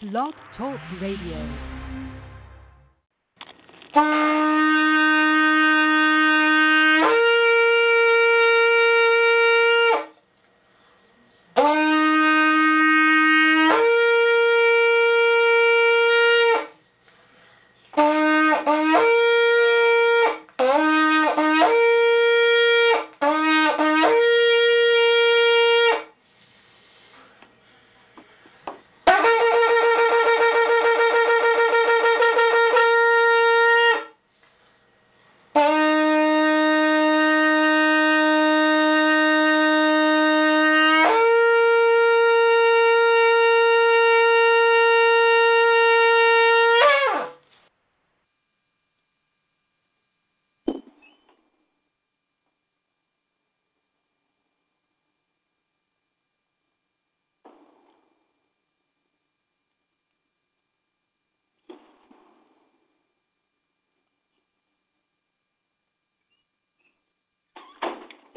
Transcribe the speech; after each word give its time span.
Blog 0.00 0.32
Talk 0.56 0.78
Radio. 1.02 1.68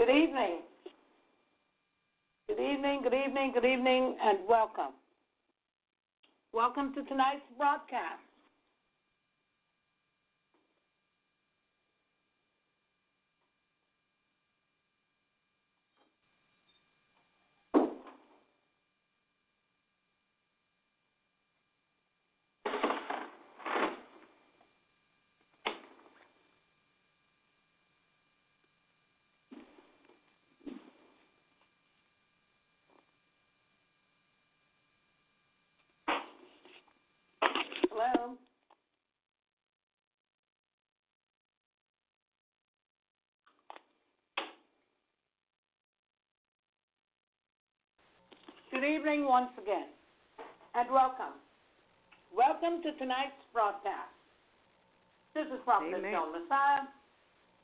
Good 0.02 0.09
evening. 0.09 0.62
Good 2.48 2.59
evening, 2.59 3.02
good 3.04 3.14
evening, 3.14 3.52
good 3.54 3.66
evening, 3.66 4.17
and 4.23 4.40
welcome. 4.50 4.94
Welcome 6.54 6.92
to 6.95 7.04
tonight's 7.04 7.44
broadcast. 7.56 8.20
Hello. 37.94 38.38
Good 48.72 48.84
evening 49.02 49.25
once 49.25 49.49
again, 49.57 49.89
and 50.77 50.85
welcome. 50.94 51.33
Welcome 52.30 52.85
to 52.85 52.94
tonight's 53.02 53.41
broadcast. 53.49 54.13
This 55.33 55.49
is 55.49 55.58
Prophet. 55.66 55.89
Joan 55.89 56.30
Massiah, 56.38 56.85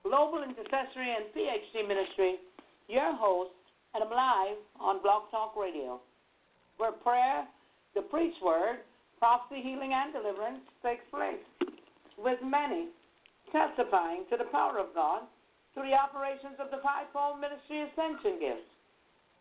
Global 0.02 0.42
Intercessory 0.42 1.14
and 1.14 1.30
PhD 1.38 1.86
Ministry, 1.86 2.42
your 2.90 3.14
host, 3.14 3.54
and 3.94 4.02
I'm 4.02 4.10
live 4.10 4.58
on 4.82 4.98
Blog 5.06 5.30
Talk 5.30 5.54
Radio, 5.54 6.02
where 6.82 6.98
prayer, 7.06 7.46
the 7.94 8.02
preached 8.10 8.42
word, 8.42 8.82
prophecy, 9.22 9.62
healing, 9.62 9.94
and 9.94 10.10
deliverance 10.18 10.66
takes 10.82 11.06
place, 11.14 11.46
with 12.18 12.42
many 12.42 12.90
testifying 13.54 14.26
to 14.34 14.42
the 14.42 14.50
power 14.50 14.82
of 14.82 14.90
God 14.98 15.22
through 15.78 15.86
the 15.86 15.94
operations 15.94 16.58
of 16.58 16.74
the 16.74 16.82
fivefold 16.82 17.38
ministry 17.38 17.86
ascension 17.86 18.42
gifts, 18.42 18.74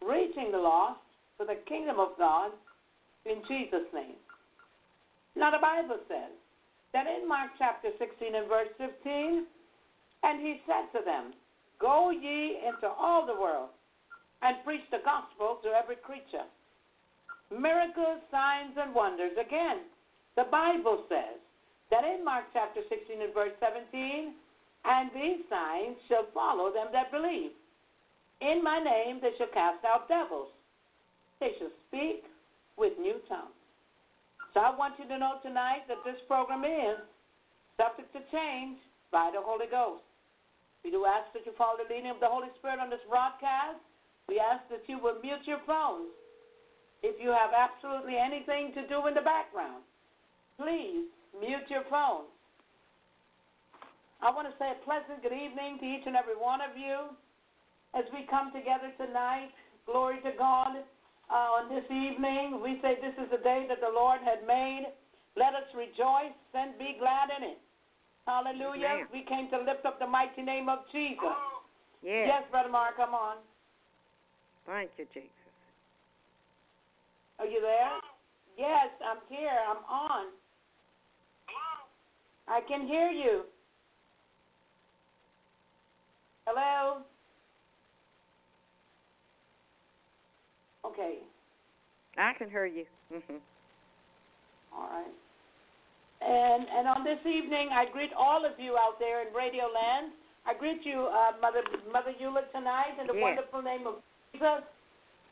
reaching 0.05 0.53
the 0.53 0.61
lost 0.61 1.01
for 1.37 1.47
the 1.47 1.61
kingdom 1.69 2.01
of 2.01 2.17
God 2.19 2.51
in 3.25 3.43
Jesus' 3.49 3.89
name. 3.93 4.19
Now, 5.37 5.51
the 5.51 5.61
Bible 5.61 6.01
says 6.09 6.33
that 6.93 7.07
in 7.07 7.29
Mark 7.29 7.51
chapter 7.59 7.91
16 7.99 8.35
and 8.35 8.49
verse 8.49 8.73
15, 8.79 9.47
and 10.23 10.41
he 10.41 10.61
said 10.67 10.89
to 10.97 11.05
them, 11.05 11.35
Go 11.79 12.11
ye 12.11 12.59
into 12.65 12.89
all 12.89 13.27
the 13.27 13.37
world 13.37 13.69
and 14.43 14.65
preach 14.65 14.85
the 14.91 15.05
gospel 15.05 15.61
to 15.63 15.69
every 15.71 15.97
creature 15.97 16.49
miracles, 17.51 18.19
signs, 18.31 18.75
and 18.75 18.95
wonders. 18.95 19.31
Again, 19.39 19.87
the 20.35 20.51
Bible 20.51 21.05
says 21.09 21.39
that 21.91 22.03
in 22.03 22.25
Mark 22.25 22.45
chapter 22.53 22.81
16 22.89 23.23
and 23.23 23.35
verse 23.35 23.55
17, 23.63 24.35
and 24.85 25.11
these 25.15 25.47
signs 25.47 25.97
shall 26.09 26.27
follow 26.35 26.73
them 26.73 26.89
that 26.93 27.11
believe. 27.11 27.55
In 28.41 28.63
my 28.63 28.83
name 28.83 29.21
they 29.23 29.31
shall 29.39 29.51
cast 29.55 29.85
out 29.85 30.09
devils. 30.09 30.51
They 31.41 31.53
shall 31.59 31.73
speak 31.89 32.25
with 32.77 32.97
new 32.99 33.21
tongues. 33.29 33.57
So 34.55 34.61
I 34.61 34.73
want 34.73 34.97
you 34.99 35.07
to 35.09 35.19
know 35.19 35.37
tonight 35.43 35.85
that 35.89 36.01
this 36.05 36.17
program 36.29 36.65
is 36.65 36.97
subject 37.77 38.09
to 38.17 38.21
change 38.33 38.81
by 39.13 39.31
the 39.33 39.41
Holy 39.41 39.69
Ghost. 39.69 40.05
We 40.85 40.91
do 40.91 41.05
ask 41.05 41.29
that 41.35 41.45
you 41.45 41.53
follow 41.59 41.77
the 41.83 41.89
leading 41.93 42.11
of 42.11 42.21
the 42.21 42.31
Holy 42.31 42.49
Spirit 42.59 42.81
on 42.81 42.89
this 42.89 43.03
broadcast. 43.09 43.83
We 44.29 44.41
ask 44.41 44.65
that 44.71 44.87
you 44.89 44.97
will 44.99 45.21
mute 45.21 45.45
your 45.45 45.61
phones 45.67 46.09
if 47.07 47.23
you 47.23 47.31
have 47.31 47.55
absolutely 47.55 48.17
anything 48.19 48.73
to 48.75 48.83
do 48.91 49.07
in 49.07 49.15
the 49.15 49.23
background, 49.23 49.87
please 50.59 51.07
mute 51.39 51.69
your 51.69 51.85
phones. 51.87 52.27
I 54.19 54.33
want 54.35 54.49
to 54.49 54.55
say 54.59 54.73
a 54.73 54.81
pleasant 54.83 55.23
good 55.23 55.37
evening 55.37 55.79
to 55.79 55.87
each 55.87 56.03
and 56.03 56.17
every 56.17 56.35
one 56.35 56.59
of 56.59 56.75
you 56.75 57.13
as 57.95 58.03
we 58.11 58.27
come 58.27 58.51
together 58.51 58.91
tonight. 58.99 59.55
Glory 59.85 60.19
to 60.25 60.33
God. 60.35 60.83
Uh, 61.27 61.59
on 61.59 61.69
this 61.69 61.85
evening, 61.91 62.63
we 62.63 62.79
say 62.83 62.95
this 63.03 63.15
is 63.19 63.31
the 63.31 63.43
day 63.43 63.67
that 63.69 63.81
the 63.81 63.91
Lord 63.91 64.21
had 64.23 64.47
made. 64.47 64.87
Let 65.35 65.55
us 65.55 65.67
rejoice 65.75 66.37
and 66.55 66.79
be 66.79 66.97
glad 66.99 67.35
in 67.37 67.43
it. 67.51 67.59
Hallelujah. 68.27 69.07
Amen. 69.07 69.07
We 69.13 69.23
came 69.23 69.51
to 69.51 69.59
lift 69.59 69.85
up 69.85 69.99
the 69.99 70.07
mighty 70.07 70.43
name 70.43 70.69
of 70.69 70.81
Jesus. 70.93 71.35
Yes. 72.03 72.31
Yes, 72.31 72.43
Brother 72.51 72.71
Mark, 72.71 72.97
come 72.97 73.15
on. 73.15 73.37
Thank 74.67 74.91
you, 74.99 75.07
Jesus. 75.15 75.31
Are 77.39 77.47
you 77.47 77.61
there? 77.61 77.91
Yes, 78.57 78.89
I'm 79.05 79.19
here. 79.29 79.59
I'm 79.69 79.85
on. 79.85 80.27
I 82.49 82.61
can 82.69 82.87
hear 82.87 83.11
you. 83.11 83.43
Hello? 86.47 87.03
Okay. 90.87 91.19
I 92.19 92.33
can 92.39 92.49
hear 92.49 92.67
you. 92.67 92.85
hmm 93.11 93.41
All 94.73 94.89
right. 94.89 95.15
And 96.23 96.65
and 96.65 96.89
on 96.89 97.05
this 97.05 97.21
evening, 97.29 97.69
I 97.73 97.85
greet 97.93 98.11
all 98.17 98.45
of 98.47 98.57
you 98.59 98.77
out 98.79 98.99
there 98.99 99.27
in 99.27 99.35
Radio 99.35 99.69
Land. 99.69 100.13
I 100.47 100.55
greet 100.55 100.81
you, 100.87 101.11
uh, 101.11 101.37
Mother 101.43 101.61
Mother 101.93 102.15
Eula, 102.23 102.47
tonight 102.53 102.97
in 103.01 103.07
the 103.07 103.15
Yes. 103.15 103.23
wonderful 103.23 103.63
name 103.63 103.87
of 103.87 104.01
Jesus. 104.33 104.65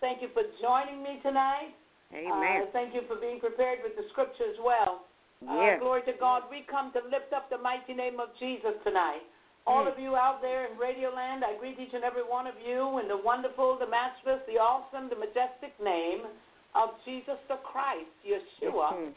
Thank 0.00 0.20
you 0.20 0.28
for 0.34 0.42
joining 0.60 1.02
me 1.02 1.20
tonight. 1.22 1.72
Amen. 2.12 2.62
Uh, 2.62 2.66
thank 2.72 2.92
you 2.94 3.02
for 3.08 3.16
being 3.16 3.40
prepared 3.40 3.80
with 3.82 3.96
the 3.96 4.04
scripture 4.10 4.44
as 4.50 4.58
well. 4.60 5.06
Uh, 5.48 5.54
yes. 5.56 5.80
glory 5.80 6.02
to 6.02 6.12
God. 6.12 6.44
We 6.50 6.62
come 6.62 6.92
to 6.92 7.00
lift 7.08 7.32
up 7.32 7.48
the 7.48 7.58
mighty 7.58 7.94
name 7.94 8.20
of 8.20 8.28
Jesus 8.38 8.74
tonight. 8.84 9.22
All 9.66 9.84
Mm. 9.84 9.88
of 9.88 9.98
you 9.98 10.14
out 10.14 10.42
there 10.42 10.66
in 10.66 10.76
Radio 10.76 11.08
Land, 11.10 11.42
I 11.44 11.54
greet 11.54 11.78
each 11.78 11.94
and 11.94 12.04
every 12.04 12.22
one 12.22 12.46
of 12.46 12.60
you 12.60 12.98
in 12.98 13.08
the 13.08 13.16
wonderful, 13.16 13.76
the 13.76 13.86
matchless, 13.86 14.44
the 14.46 14.58
awesome, 14.58 15.08
the 15.08 15.16
majestic 15.16 15.78
name 15.80 16.26
of 16.74 16.90
Jesus 17.04 17.38
the 17.48 17.56
Christ, 17.58 18.10
Yeshua. 18.24 18.92
Mhm. 18.92 19.14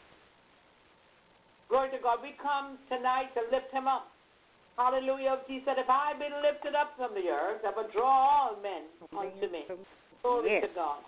Glory 1.67 1.89
to 1.89 1.97
God. 1.97 2.21
We 2.21 2.31
come 2.33 2.77
tonight 2.87 3.33
to 3.33 3.41
lift 3.51 3.71
him 3.71 3.87
up. 3.89 4.09
Hallelujah. 4.77 5.39
He 5.47 5.59
said, 5.65 5.77
If 5.79 5.89
I 5.89 6.13
be 6.13 6.29
lifted 6.29 6.75
up 6.75 6.95
from 6.95 7.13
the 7.13 7.29
earth, 7.29 7.65
I 7.65 7.71
will 7.71 7.89
draw 7.89 8.07
all 8.07 8.55
men 8.57 8.83
unto 9.17 9.47
me. 9.49 9.65
Glory 10.23 10.51
Yes. 10.51 10.61
to 10.61 10.67
God. 10.69 11.03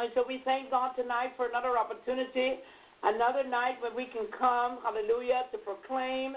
And 0.00 0.12
so 0.14 0.22
we 0.22 0.38
thank 0.38 0.70
God 0.70 0.94
tonight 0.96 1.36
for 1.36 1.46
another 1.46 1.76
opportunity, 1.78 2.60
another 3.02 3.44
night 3.44 3.80
when 3.80 3.94
we 3.94 4.06
can 4.06 4.26
come, 4.28 4.80
hallelujah, 4.82 5.46
to 5.52 5.58
proclaim 5.58 6.36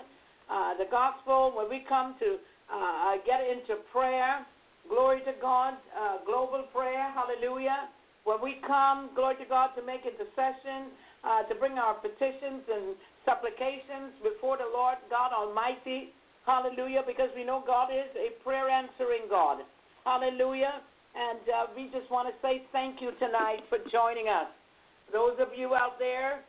uh, 0.51 0.75
the 0.77 0.85
gospel, 0.91 1.53
when 1.55 1.69
we 1.69 1.85
come 1.87 2.15
to 2.19 2.37
uh, 2.71 3.19
get 3.25 3.41
into 3.43 3.81
prayer. 3.91 4.45
Glory 4.89 5.21
to 5.27 5.33
God, 5.39 5.75
uh, 5.93 6.17
global 6.25 6.65
prayer, 6.73 7.11
hallelujah. 7.13 7.87
when 8.23 8.41
we 8.41 8.57
come, 8.65 9.09
glory 9.15 9.35
to 9.37 9.45
God, 9.45 9.69
to 9.77 9.81
make 9.85 10.01
intercession, 10.05 10.93
uh, 11.23 11.43
to 11.49 11.55
bring 11.55 11.77
our 11.77 11.93
petitions 12.01 12.65
and 12.65 12.97
supplications 13.25 14.13
before 14.25 14.57
the 14.57 14.69
Lord 14.69 14.97
God 15.09 15.33
Almighty. 15.33 16.13
Hallelujah, 16.45 17.05
because 17.05 17.29
we 17.35 17.45
know 17.45 17.63
God 17.65 17.93
is 17.93 18.09
a 18.17 18.33
prayer 18.41 18.69
answering 18.69 19.29
God. 19.29 19.61
Hallelujah. 20.05 20.81
And 21.13 21.43
uh, 21.45 21.69
we 21.75 21.91
just 21.93 22.09
want 22.09 22.29
to 22.29 22.35
say 22.41 22.65
thank 22.71 23.01
you 23.01 23.11
tonight 23.19 23.61
for 23.69 23.77
joining 23.91 24.27
us. 24.27 24.49
Those 25.13 25.37
of 25.37 25.53
you 25.53 25.75
out 25.75 25.99
there, 25.99 26.41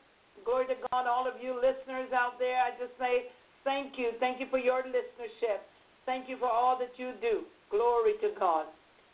glory 0.44 0.66
to 0.72 0.78
God, 0.88 1.04
all 1.04 1.28
of 1.28 1.36
you 1.42 1.56
listeners 1.60 2.08
out 2.14 2.38
there, 2.38 2.56
I 2.62 2.70
just 2.80 2.96
say 2.96 3.28
thank 3.64 3.98
you. 3.98 4.12
Thank 4.20 4.40
you 4.40 4.46
for 4.50 4.58
your 4.58 4.82
listenership. 4.82 5.62
Thank 6.06 6.28
you 6.28 6.36
for 6.38 6.50
all 6.50 6.78
that 6.78 6.92
you 6.96 7.12
do. 7.20 7.46
Glory 7.70 8.14
to 8.20 8.30
God. 8.38 8.66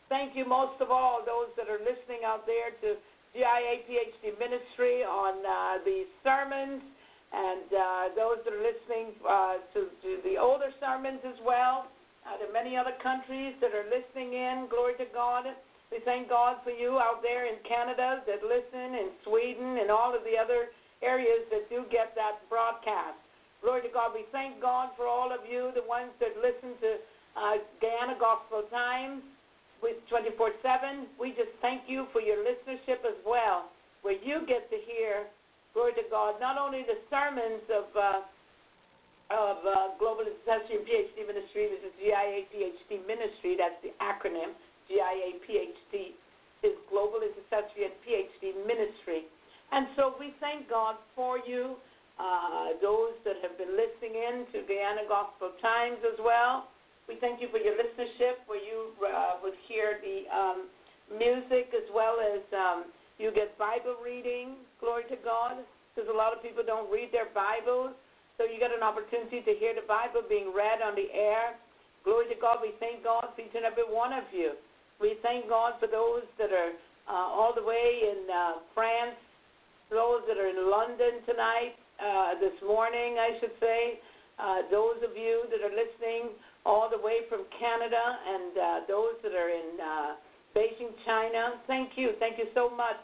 Thank 0.08 0.34
you 0.34 0.48
most 0.48 0.80
of 0.80 0.90
all, 0.90 1.20
those 1.20 1.52
that 1.60 1.68
are 1.68 1.78
listening 1.84 2.24
out 2.24 2.48
there 2.48 2.72
to 2.80 2.96
GIA 3.36 3.84
PhD 3.84 4.32
Ministry 4.40 5.04
on 5.04 5.44
uh, 5.44 5.84
the 5.84 6.08
sermons, 6.24 6.80
and 7.28 7.68
uh, 7.68 8.04
those 8.16 8.40
that 8.48 8.56
are 8.56 8.64
listening 8.64 9.12
uh, 9.20 9.60
to, 9.76 9.92
to, 10.00 10.10
the 10.24 10.40
older 10.40 10.72
sermons 10.80 11.20
as 11.28 11.36
well. 11.44 11.92
Uh, 12.24 12.40
there 12.40 12.48
are 12.48 12.56
many 12.56 12.72
other 12.72 12.96
countries 13.04 13.52
that 13.60 13.76
are 13.76 13.84
listening 13.92 14.32
in. 14.32 14.64
Glory 14.72 14.96
to 14.96 15.04
God. 15.12 15.44
We 15.92 16.00
thank 16.08 16.32
God 16.32 16.56
for 16.64 16.72
you 16.72 16.96
out 16.96 17.20
there 17.20 17.44
in 17.44 17.60
Canada 17.68 18.24
that 18.24 18.40
listen, 18.40 18.96
in 18.96 19.12
Sweden, 19.28 19.76
and 19.76 19.92
all 19.92 20.16
of 20.16 20.24
the 20.24 20.40
other 20.40 20.72
areas 21.04 21.44
that 21.52 21.68
do 21.68 21.84
get 21.92 22.16
that 22.16 22.40
broadcast. 22.48 23.20
Glory 23.62 23.82
to 23.82 23.92
God. 23.92 24.14
We 24.14 24.24
thank 24.30 24.62
God 24.62 24.94
for 24.96 25.06
all 25.06 25.32
of 25.34 25.42
you, 25.48 25.70
the 25.74 25.86
ones 25.86 26.14
that 26.22 26.38
listen 26.38 26.78
to 26.78 26.90
uh, 27.34 27.58
Guyana 27.82 28.14
Gospel 28.18 28.66
Times 28.70 29.22
with 29.82 29.98
24 30.10 30.58
7. 30.62 31.06
We 31.18 31.34
just 31.34 31.52
thank 31.62 31.86
you 31.86 32.06
for 32.12 32.20
your 32.20 32.42
listenership 32.42 33.02
as 33.02 33.18
well, 33.26 33.70
where 34.02 34.18
you 34.18 34.46
get 34.46 34.70
to 34.70 34.78
hear, 34.86 35.26
glory 35.74 35.94
to 35.98 36.06
God, 36.10 36.38
not 36.40 36.58
only 36.58 36.82
the 36.86 36.98
sermons 37.10 37.62
of. 37.70 37.86
Uh, 37.94 38.20
of 39.28 39.60
uh, 39.60 39.92
Global 40.00 40.24
PhD 40.24 41.20
Ministry, 41.28 41.68
which 41.68 41.84
is 41.84 41.92
GIA 42.00 42.48
PhD 42.48 43.04
Ministry, 43.04 43.60
that's 43.60 43.76
the 43.84 43.92
acronym. 44.00 44.56
GIA 44.88 45.36
PhD 45.44 46.16
is 46.64 46.72
Global 46.88 47.20
and 47.20 47.92
PhD 48.08 48.56
Ministry. 48.64 49.28
And 49.70 49.86
so 49.96 50.16
we 50.18 50.32
thank 50.40 50.68
God 50.68 50.96
for 51.14 51.38
you, 51.44 51.76
uh, 52.18 52.74
those 52.82 53.14
that 53.22 53.38
have 53.42 53.54
been 53.56 53.78
listening 53.78 54.18
in 54.18 54.34
to 54.50 54.66
Guyana 54.66 55.06
Gospel 55.06 55.54
Times 55.62 56.02
as 56.02 56.18
well. 56.18 56.66
We 57.06 57.16
thank 57.22 57.40
you 57.40 57.48
for 57.48 57.56
your 57.56 57.72
listenership, 57.78 58.44
where 58.44 58.60
you 58.60 58.92
uh, 59.00 59.40
would 59.40 59.56
hear 59.64 59.96
the 60.02 60.28
um, 60.28 60.68
music 61.08 61.72
as 61.72 61.86
well 61.94 62.20
as 62.20 62.44
um, 62.52 62.92
you 63.16 63.32
get 63.32 63.56
Bible 63.56 63.96
reading. 64.02 64.60
Glory 64.82 65.08
to 65.08 65.16
God, 65.24 65.56
because 65.94 66.10
a 66.10 66.14
lot 66.14 66.36
of 66.36 66.44
people 66.44 66.60
don't 66.66 66.90
read 66.92 67.08
their 67.10 67.32
Bibles, 67.32 67.96
so 68.36 68.44
you 68.44 68.60
get 68.60 68.76
an 68.76 68.84
opportunity 68.84 69.40
to 69.40 69.52
hear 69.56 69.72
the 69.72 69.86
Bible 69.88 70.20
being 70.28 70.52
read 70.52 70.84
on 70.84 70.94
the 70.94 71.08
air. 71.14 71.56
Glory 72.04 72.28
to 72.28 72.38
God. 72.38 72.58
We 72.60 72.76
thank 72.78 73.02
God 73.02 73.24
for 73.34 73.40
each 73.40 73.56
and 73.56 73.64
every 73.64 73.88
one 73.88 74.12
of 74.12 74.28
you. 74.30 74.54
We 75.00 75.16
thank 75.22 75.48
God 75.48 75.80
for 75.80 75.86
those 75.86 76.26
that 76.38 76.52
are 76.52 76.74
uh, 77.08 77.28
all 77.32 77.54
the 77.56 77.64
way 77.64 78.04
in 78.04 78.28
uh, 78.28 78.60
France, 78.74 79.16
those 79.88 80.20
that 80.28 80.36
are 80.36 80.50
in 80.50 80.68
London 80.68 81.24
tonight, 81.24 81.72
uh, 81.98 82.38
this 82.40 82.54
morning, 82.62 83.18
I 83.18 83.38
should 83.40 83.54
say. 83.60 84.00
Uh, 84.38 84.62
those 84.70 85.02
of 85.02 85.18
you 85.18 85.50
that 85.50 85.66
are 85.66 85.74
listening 85.74 86.38
all 86.64 86.86
the 86.86 86.98
way 86.98 87.26
from 87.28 87.42
Canada 87.58 87.98
and 87.98 88.52
uh, 88.54 88.64
those 88.86 89.18
that 89.22 89.34
are 89.34 89.50
in 89.50 89.74
uh, 89.82 90.14
Beijing, 90.54 90.94
China. 91.04 91.58
Thank 91.66 91.98
you. 91.98 92.14
Thank 92.18 92.38
you 92.38 92.46
so 92.54 92.70
much 92.70 93.00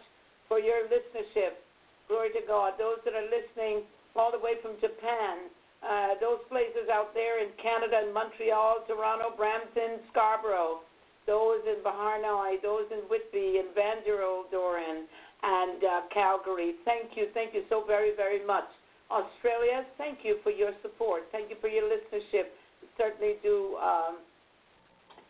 for 0.47 0.59
your 0.59 0.87
listenership. 0.87 1.59
Glory 2.07 2.31
to 2.39 2.43
God. 2.47 2.75
Those 2.79 3.03
that 3.05 3.15
are 3.15 3.27
listening 3.27 3.83
all 4.15 4.31
the 4.31 4.39
way 4.39 4.61
from 4.63 4.79
Japan, 4.81 5.51
uh, 5.83 6.15
those 6.21 6.39
places 6.49 6.87
out 6.93 7.15
there 7.15 7.43
in 7.43 7.51
Canada, 7.61 8.07
in 8.07 8.15
Montreal, 8.15 8.85
Toronto, 8.87 9.35
Brampton, 9.37 10.07
Scarborough, 10.13 10.87
those 11.27 11.61
in 11.67 11.83
Beauharnois, 11.83 12.61
those 12.63 12.87
in 12.93 13.09
Whitby, 13.09 13.59
in 13.59 13.73
Van 13.75 14.05
Doran, 14.05 15.09
and 15.43 15.81
uh, 15.83 16.01
Calgary. 16.13 16.75
Thank 16.85 17.17
you. 17.17 17.29
Thank 17.35 17.55
you 17.55 17.65
so 17.69 17.85
very, 17.87 18.15
very 18.15 18.45
much. 18.45 18.69
Australia, 19.11 19.85
thank 19.99 20.19
you 20.23 20.39
for 20.43 20.51
your 20.51 20.73
support. 20.83 21.23
Thank 21.33 21.51
you 21.51 21.57
for 21.61 21.69
your 21.69 21.85
listenership 21.85 22.51
certainly 22.97 23.35
do 23.43 23.77
um, 23.83 24.19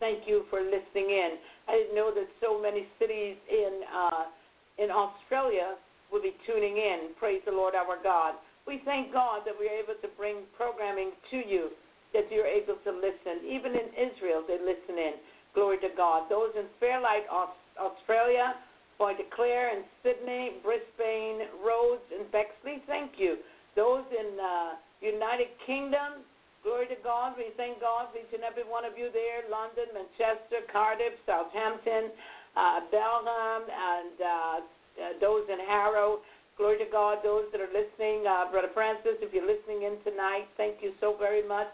thank 0.00 0.26
you 0.26 0.44
for 0.50 0.61
listening 0.61 1.11
in. 1.11 1.31
I 1.69 1.73
didn't 1.73 1.94
know 1.94 2.12
that 2.15 2.29
so 2.41 2.61
many 2.61 2.87
cities 2.99 3.37
in 3.49 3.81
uh, 3.88 4.25
in 4.79 4.91
Australia 4.91 5.76
will 6.12 6.23
be 6.23 6.35
tuning 6.47 6.76
in. 6.76 7.15
Praise 7.19 7.41
the 7.47 7.53
Lord 7.53 7.75
our 7.75 8.03
God. 8.03 8.35
We 8.67 8.81
thank 8.85 9.12
God 9.12 9.43
that 9.44 9.55
we're 9.59 9.73
able 9.73 9.94
to 10.00 10.09
bring 10.17 10.49
programming 10.56 11.12
to 11.31 11.37
you, 11.37 11.70
that 12.12 12.31
you're 12.31 12.49
able 12.49 12.77
to 12.85 12.91
listen. 12.91 13.44
Even 13.44 13.73
in 13.77 13.93
Israel, 13.93 14.43
they 14.47 14.56
listen 14.56 14.97
in. 14.97 15.15
Glory 15.55 15.79
to 15.85 15.93
God. 15.97 16.27
Those 16.31 16.50
in 16.56 16.65
Fairlight, 16.81 17.29
Australia, 17.79 18.56
Point 18.97 19.19
Claire 19.37 19.77
and 19.77 19.85
Sydney, 20.03 20.59
Brisbane, 20.65 21.50
Rhodes, 21.61 22.03
and 22.09 22.31
Bexley, 22.32 22.82
thank 22.87 23.12
you. 23.19 23.37
Those 23.76 24.05
in 24.11 24.38
uh, 24.38 24.79
United 25.03 25.49
Kingdom, 25.67 26.25
Glory 26.65 26.88
to 26.88 26.97
God. 27.05 27.37
We 27.37 27.53
thank 27.61 27.76
God 27.85 28.09
for 28.09 28.17
each 28.17 28.32
and 28.32 28.41
every 28.41 28.65
one 28.65 28.88
of 28.88 28.97
you 28.97 29.12
there 29.12 29.44
London, 29.53 29.93
Manchester, 29.93 30.65
Cardiff, 30.73 31.12
Southampton, 31.29 32.09
uh, 32.56 32.88
Belgium, 32.88 33.69
and 33.69 34.17
uh, 34.17 34.32
uh, 34.32 35.12
those 35.21 35.44
in 35.53 35.61
Harrow. 35.69 36.25
Glory 36.56 36.81
to 36.81 36.88
God. 36.88 37.21
Those 37.21 37.44
that 37.53 37.61
are 37.61 37.69
listening, 37.69 38.25
uh, 38.25 38.49
Brother 38.49 38.73
Francis, 38.73 39.21
if 39.21 39.37
you're 39.37 39.44
listening 39.44 39.85
in 39.85 40.00
tonight, 40.09 40.49
thank 40.56 40.81
you 40.81 40.97
so 41.05 41.12
very 41.20 41.44
much. 41.44 41.69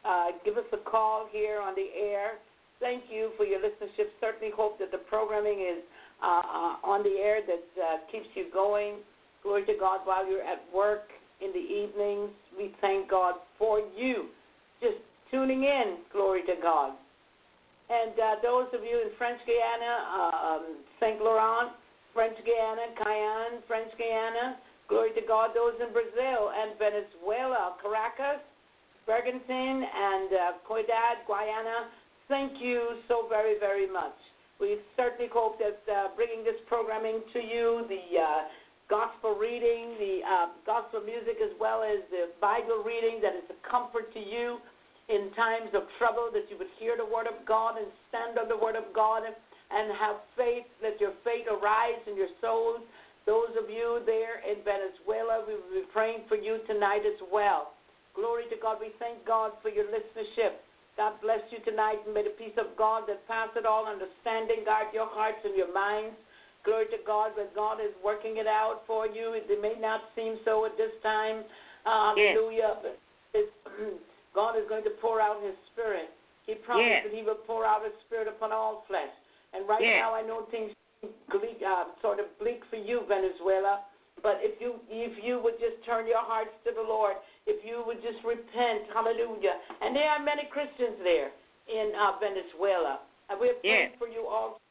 Uh, 0.00 0.32
give 0.48 0.56
us 0.56 0.66
a 0.72 0.80
call 0.80 1.28
here 1.28 1.60
on 1.60 1.76
the 1.76 1.92
air. 1.92 2.40
Thank 2.80 3.12
you 3.12 3.36
for 3.36 3.44
your 3.44 3.60
listenership. 3.60 4.16
Certainly 4.16 4.56
hope 4.56 4.80
that 4.80 4.90
the 4.90 5.04
programming 5.12 5.60
is 5.60 5.84
on 6.24 7.04
the 7.04 7.20
air 7.20 7.44
that 7.44 8.08
keeps 8.08 8.32
you 8.32 8.48
going. 8.48 9.04
Glory 9.44 9.66
to 9.66 9.76
God 9.78 10.00
while 10.08 10.24
you're 10.24 10.40
at 10.40 10.64
work 10.72 11.12
in 11.42 11.52
the 11.52 11.58
evenings. 11.58 12.30
We 12.56 12.74
thank 12.80 13.10
God 13.10 13.34
for 13.58 13.80
you 13.96 14.26
just 14.80 14.98
tuning 15.30 15.64
in. 15.64 15.98
Glory 16.12 16.42
to 16.42 16.54
God. 16.62 16.94
And 17.90 18.14
uh, 18.14 18.40
those 18.42 18.68
of 18.72 18.84
you 18.84 19.02
in 19.02 19.10
French 19.18 19.40
Guiana, 19.44 19.92
um, 20.08 20.64
St. 21.00 21.20
Laurent, 21.20 21.72
French 22.14 22.36
Guiana, 22.44 22.94
Cayenne, 22.96 23.60
French 23.66 23.90
Guiana, 23.98 24.56
glory 24.88 25.12
to 25.14 25.22
God. 25.26 25.50
Those 25.54 25.74
in 25.80 25.92
Brazil 25.92 26.52
and 26.52 26.78
Venezuela, 26.78 27.76
Caracas, 27.82 28.40
Bergantin, 29.08 29.82
and 29.82 30.30
uh, 30.32 30.52
Guayana, 30.68 31.90
thank 32.28 32.52
you 32.60 33.02
so 33.08 33.26
very, 33.28 33.58
very 33.58 33.90
much. 33.90 34.14
We 34.60 34.78
certainly 34.96 35.28
hope 35.32 35.58
that 35.58 35.82
uh, 35.90 36.14
bringing 36.14 36.44
this 36.44 36.60
programming 36.68 37.20
to 37.32 37.40
you, 37.40 37.84
the 37.88 38.20
uh, 38.20 38.40
gospel 38.92 39.32
reading, 39.32 39.96
the 39.96 40.20
uh, 40.20 40.52
gospel 40.68 41.00
music, 41.00 41.40
as 41.40 41.48
well 41.56 41.80
as 41.80 42.04
the 42.12 42.28
Bible 42.44 42.84
reading 42.84 43.24
that 43.24 43.32
is 43.32 43.48
a 43.48 43.56
comfort 43.64 44.12
to 44.12 44.20
you 44.20 44.60
in 45.08 45.32
times 45.32 45.72
of 45.72 45.88
trouble, 45.96 46.28
that 46.28 46.44
you 46.52 46.60
would 46.60 46.68
hear 46.76 47.00
the 47.00 47.08
Word 47.08 47.24
of 47.24 47.40
God 47.48 47.80
and 47.80 47.88
stand 48.12 48.36
on 48.36 48.52
the 48.52 48.60
Word 48.60 48.76
of 48.76 48.84
God 48.92 49.24
and, 49.24 49.32
and 49.72 49.96
have 49.96 50.20
faith, 50.36 50.68
let 50.84 51.00
your 51.00 51.16
faith 51.24 51.48
arise 51.48 52.04
in 52.04 52.20
your 52.20 52.28
souls. 52.44 52.84
Those 53.24 53.56
of 53.56 53.72
you 53.72 54.04
there 54.04 54.44
in 54.44 54.60
Venezuela, 54.60 55.40
we 55.48 55.56
will 55.56 55.72
be 55.72 55.88
praying 55.88 56.28
for 56.28 56.36
you 56.36 56.60
tonight 56.68 57.08
as 57.08 57.16
well. 57.32 57.72
Glory 58.12 58.44
to 58.52 58.60
God. 58.60 58.76
We 58.76 58.92
thank 59.00 59.24
God 59.24 59.56
for 59.64 59.72
your 59.72 59.88
listenership. 59.88 60.60
God 61.00 61.16
bless 61.24 61.40
you 61.48 61.64
tonight, 61.64 62.04
and 62.04 62.12
may 62.12 62.28
the 62.28 62.36
peace 62.36 62.52
of 62.60 62.76
God 62.76 63.08
that 63.08 63.24
passeth 63.24 63.64
all 63.64 63.88
understanding 63.88 64.68
guard 64.68 64.92
your 64.92 65.08
hearts 65.08 65.40
and 65.48 65.56
your 65.56 65.72
minds. 65.72 66.12
Glory 66.64 66.86
to 66.86 66.98
God, 67.06 67.32
but 67.36 67.54
God 67.54 67.80
is 67.80 67.90
working 68.04 68.36
it 68.38 68.46
out 68.46 68.82
for 68.86 69.06
you. 69.06 69.34
It 69.34 69.50
may 69.60 69.74
not 69.80 70.02
seem 70.14 70.38
so 70.44 70.64
at 70.64 70.76
this 70.76 70.92
time. 71.02 71.42
hallelujah. 71.84 72.78
But 72.82 73.48
God 74.34 74.56
is 74.56 74.64
going 74.68 74.84
to 74.84 74.94
pour 75.00 75.20
out 75.20 75.42
His 75.42 75.54
Spirit. 75.72 76.10
He 76.46 76.54
promised 76.54 76.86
that 77.10 77.14
He 77.14 77.22
will 77.22 77.40
pour 77.46 77.66
out 77.66 77.82
His 77.82 77.92
Spirit 78.06 78.28
upon 78.28 78.52
all 78.52 78.84
flesh. 78.86 79.10
And 79.52 79.68
right 79.68 79.82
now, 80.00 80.14
I 80.14 80.22
know 80.22 80.46
things 80.50 80.70
bleak, 81.30 81.58
uh, 81.66 81.90
sort 82.00 82.20
of 82.20 82.26
bleak 82.38 82.62
for 82.70 82.76
you, 82.76 83.02
Venezuela. 83.08 83.82
But 84.22 84.38
if 84.38 84.60
you 84.62 84.78
if 84.88 85.18
you 85.24 85.42
would 85.42 85.58
just 85.58 85.82
turn 85.84 86.06
your 86.06 86.22
hearts 86.22 86.54
to 86.64 86.70
the 86.70 86.82
Lord, 86.82 87.16
if 87.50 87.58
you 87.66 87.82
would 87.84 87.98
just 88.06 88.22
repent, 88.22 88.86
Hallelujah. 88.94 89.58
And 89.82 89.96
there 89.96 90.06
are 90.08 90.22
many 90.22 90.46
Christians 90.46 90.94
there 91.02 91.34
in 91.66 91.90
uh, 91.98 92.22
Venezuela, 92.22 93.02
and 93.28 93.40
we're 93.40 93.58
praying 93.66 93.98
for 93.98 94.06
you 94.06 94.30
all 94.30 94.61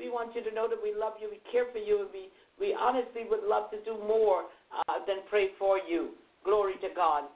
we 0.00 0.08
want 0.08 0.34
you 0.34 0.42
to 0.42 0.50
know 0.50 0.66
that 0.66 0.80
we 0.80 0.96
love 0.96 1.20
you, 1.20 1.28
we 1.28 1.44
care 1.52 1.68
for 1.70 1.78
you, 1.78 2.00
and 2.00 2.10
we, 2.10 2.32
we 2.56 2.72
honestly 2.72 3.28
would 3.28 3.44
love 3.44 3.70
to 3.70 3.78
do 3.84 4.00
more 4.00 4.48
uh, 4.72 5.04
than 5.06 5.20
pray 5.28 5.52
for 5.60 5.76
you. 5.76 6.16
Glory 6.42 6.80
to 6.80 6.88
God. 6.96 7.28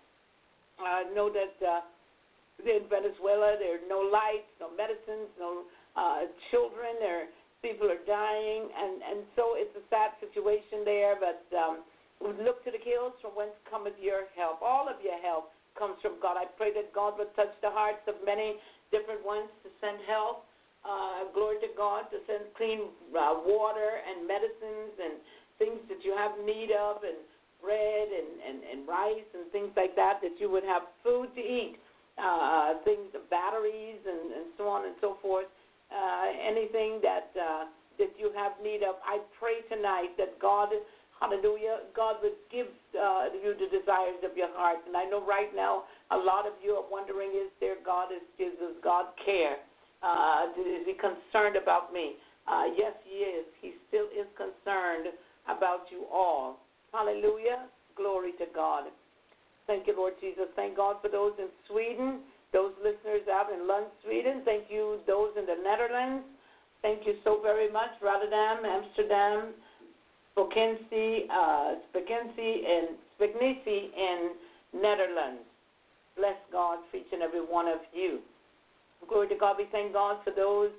I 0.81 1.05
know 1.15 1.29
that 1.29 1.55
uh, 1.61 1.85
in 2.65 2.89
Venezuela 2.89 3.61
there 3.61 3.77
are 3.77 3.87
no 3.87 4.01
lights, 4.01 4.49
no 4.59 4.73
medicines, 4.73 5.29
no 5.39 5.69
uh, 5.95 6.27
children. 6.51 6.97
There, 6.99 7.29
People 7.65 7.89
are 7.89 8.05
dying, 8.05 8.69
and 8.69 9.01
and 9.01 9.25
so 9.33 9.57
it's 9.57 9.73
a 9.73 9.81
sad 9.89 10.13
situation 10.21 10.85
there. 10.85 11.17
But 11.17 11.41
um, 11.57 11.81
look 12.21 12.61
to 12.69 12.71
the 12.71 12.83
hills 12.85 13.17
from 13.25 13.33
whence 13.33 13.57
cometh 13.73 13.97
your 13.97 14.29
help. 14.37 14.61
All 14.61 14.85
of 14.85 15.01
your 15.01 15.17
help 15.25 15.49
comes 15.73 15.97
from 16.05 16.21
God. 16.21 16.37
I 16.37 16.45
pray 16.61 16.77
that 16.77 16.93
God 16.93 17.17
would 17.17 17.33
touch 17.33 17.57
the 17.65 17.73
hearts 17.73 18.05
of 18.05 18.21
many 18.21 18.61
different 18.93 19.25
ones 19.25 19.49
to 19.65 19.73
send 19.81 19.97
help. 20.05 20.45
Uh, 20.85 21.33
glory 21.33 21.57
to 21.65 21.73
God 21.77 22.05
to 22.13 22.21
send 22.29 22.45
clean 22.57 22.93
uh, 23.17 23.41
water 23.41 24.05
and 24.05 24.29
medicines 24.29 24.93
and 25.01 25.17
things 25.59 25.81
that 25.89 26.05
you 26.05 26.13
have 26.13 26.37
need 26.45 26.69
of 26.77 27.01
and 27.01 27.17
bread 27.57 28.09
and, 28.13 28.31
and, 28.45 28.59
and 28.69 28.87
rice 28.87 29.25
and 29.33 29.49
things 29.49 29.73
like 29.77 29.97
that, 29.97 30.21
that 30.21 30.37
you 30.37 30.51
would 30.53 30.65
have 30.65 30.83
food 31.01 31.33
to 31.33 31.41
eat, 31.41 31.81
uh, 32.21 32.77
things, 32.85 33.09
batteries 33.31 33.97
and, 34.05 34.29
and 34.37 34.47
so 34.61 34.69
on 34.69 34.85
and 34.85 34.95
so 35.01 35.17
forth 35.23 35.49
uh, 35.95 36.27
anything 36.41 37.01
that 37.03 37.31
uh, 37.37 37.65
that 37.99 38.11
you 38.19 38.33
have 38.35 38.53
need 38.63 38.83
of. 38.83 38.97
I 39.07 39.23
pray 39.39 39.63
tonight 39.71 40.19
that 40.19 40.39
God, 40.41 40.75
Hallelujah, 41.21 41.87
God 41.95 42.17
would 42.23 42.37
give 42.51 42.67
uh, 42.99 43.31
you 43.39 43.55
the 43.55 43.71
desires 43.71 44.19
of 44.27 44.37
your 44.37 44.51
heart. 44.59 44.83
And 44.87 44.97
I 44.97 45.05
know 45.05 45.25
right 45.25 45.55
now 45.55 45.85
a 46.11 46.19
lot 46.19 46.47
of 46.47 46.53
you 46.63 46.75
are 46.75 46.87
wondering: 46.91 47.31
Is 47.31 47.51
there 47.61 47.77
God? 47.85 48.11
Is 48.11 48.25
does 48.39 48.77
God 48.83 49.15
care? 49.25 49.63
Uh, 50.05 50.53
is 50.61 50.85
He 50.85 50.95
concerned 50.95 51.57
about 51.57 51.93
me? 51.93 52.21
Uh, 52.47 52.65
yes, 52.77 52.93
He 53.09 53.25
is. 53.25 53.47
He 53.63 53.73
still 53.89 54.07
is 54.13 54.29
concerned 54.37 55.09
about 55.49 55.89
you 55.91 56.05
all. 56.13 56.61
Hallelujah. 56.93 57.65
Glory 57.97 58.33
to 58.33 58.45
God. 58.55 58.85
Thank 59.67 59.87
you, 59.87 59.97
Lord 59.97 60.15
Jesus. 60.21 60.45
Thank 60.55 60.77
God 60.77 60.97
for 61.01 61.09
those 61.09 61.33
in 61.39 61.49
Sweden 61.69 62.21
those 62.55 62.73
listeners 62.79 63.27
out 63.29 63.51
in 63.53 63.67
Lund, 63.67 63.87
Sweden. 64.07 64.43
Thank 64.47 64.71
you, 64.71 65.03
those 65.09 65.35
in 65.37 65.45
the 65.45 65.59
Netherlands. 65.61 66.25
Thank 66.81 67.05
you 67.05 67.19
so 67.25 67.43
very 67.43 67.71
much, 67.71 67.91
Rotterdam, 68.01 68.65
Amsterdam, 68.65 69.53
Spokency, 70.33 71.27
uh, 71.29 71.75
and 71.93 72.95
Spijkenisse 73.19 73.67
in 73.67 74.31
Netherlands. 74.81 75.43
Bless 76.17 76.39
God 76.53 76.79
for 76.91 76.97
each 76.99 77.11
and 77.13 77.23
every 77.23 77.45
one 77.45 77.67
of 77.67 77.81
you. 77.93 78.21
Glory 79.09 79.29
to 79.29 79.37
God. 79.37 79.57
We 79.59 79.67
thank 79.71 79.93
God 79.93 80.19
for 80.25 80.31
those, 80.31 80.71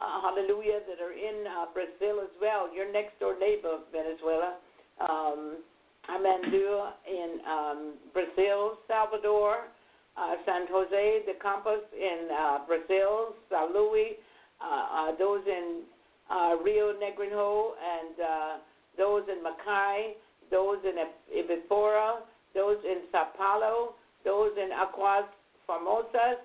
uh, 0.00 0.20
hallelujah, 0.22 0.80
that 0.88 1.02
are 1.02 1.12
in 1.12 1.46
uh, 1.46 1.66
Brazil 1.72 2.20
as 2.22 2.32
well. 2.40 2.72
Your 2.74 2.90
next 2.92 3.18
door 3.20 3.38
neighbor, 3.38 3.78
Venezuela. 3.92 4.56
Um, 5.00 5.58
Amandu 6.08 6.90
in 7.06 7.40
um, 7.46 7.94
Brazil, 8.12 8.78
Salvador, 8.88 9.68
uh, 10.16 10.34
São 10.46 10.66
José 10.68 11.24
dos 11.24 11.36
Campos 11.40 11.80
in 11.92 12.28
uh, 12.30 12.58
Brazil, 12.66 13.36
São 13.50 13.70
Luís, 13.72 14.16
uh, 14.60 15.10
uh, 15.10 15.16
those 15.18 15.42
in 15.46 15.82
uh, 16.30 16.56
Rio 16.62 16.94
Negrinho, 16.94 17.72
and 17.78 18.20
uh, 18.20 18.58
those 18.98 19.22
in 19.28 19.42
Macaé, 19.44 20.14
those 20.50 20.78
in 20.84 20.96
Ibipora, 21.32 22.22
those 22.54 22.78
in 22.84 23.02
Sao 23.12 23.28
Paulo, 23.36 23.94
those 24.24 24.50
in 24.56 24.70
Aguas 24.72 25.24
Formosas. 25.68 26.38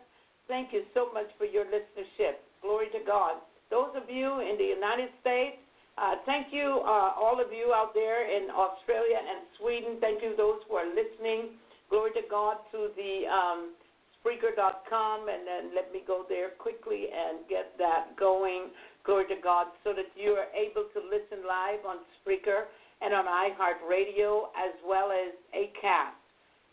Thank 0.48 0.74
you 0.74 0.84
so 0.94 1.12
much 1.14 1.28
for 1.38 1.46
your 1.46 1.66
listenership. 1.66 2.42
Glory 2.62 2.88
to 2.94 3.02
God. 3.06 3.42
Those 3.72 3.90
of 3.98 4.10
you 4.10 4.42
in 4.42 4.58
the 4.58 4.70
United 4.78 5.10
States, 5.22 5.58
uh, 5.98 6.22
thank 6.26 6.54
you, 6.54 6.82
uh, 6.86 7.18
all 7.18 7.42
of 7.42 7.52
you 7.52 7.74
out 7.74 7.94
there 7.94 8.30
in 8.30 8.50
Australia 8.52 9.18
and 9.18 9.48
Sweden. 9.58 9.98
Thank 10.00 10.22
you, 10.22 10.36
those 10.38 10.62
who 10.68 10.76
are 10.76 10.88
listening 10.88 11.58
glory 11.90 12.12
to 12.14 12.26
God, 12.30 12.58
to 12.72 12.90
the 12.96 13.28
um, 13.30 13.74
Spreaker.com, 14.20 15.30
and 15.30 15.46
then 15.46 15.76
let 15.76 15.94
me 15.94 16.02
go 16.06 16.26
there 16.28 16.50
quickly 16.58 17.06
and 17.14 17.46
get 17.48 17.78
that 17.78 18.18
going. 18.18 18.74
Glory 19.06 19.26
to 19.30 19.38
God, 19.42 19.68
so 19.84 19.94
that 19.94 20.10
you 20.18 20.34
are 20.34 20.50
able 20.58 20.90
to 20.98 21.00
listen 21.06 21.46
live 21.46 21.86
on 21.86 22.02
Spreaker 22.18 22.66
and 23.02 23.14
on 23.14 23.26
iHeartRadio 23.26 24.50
as 24.58 24.74
well 24.82 25.12
as 25.14 25.34
Acast. 25.54 26.18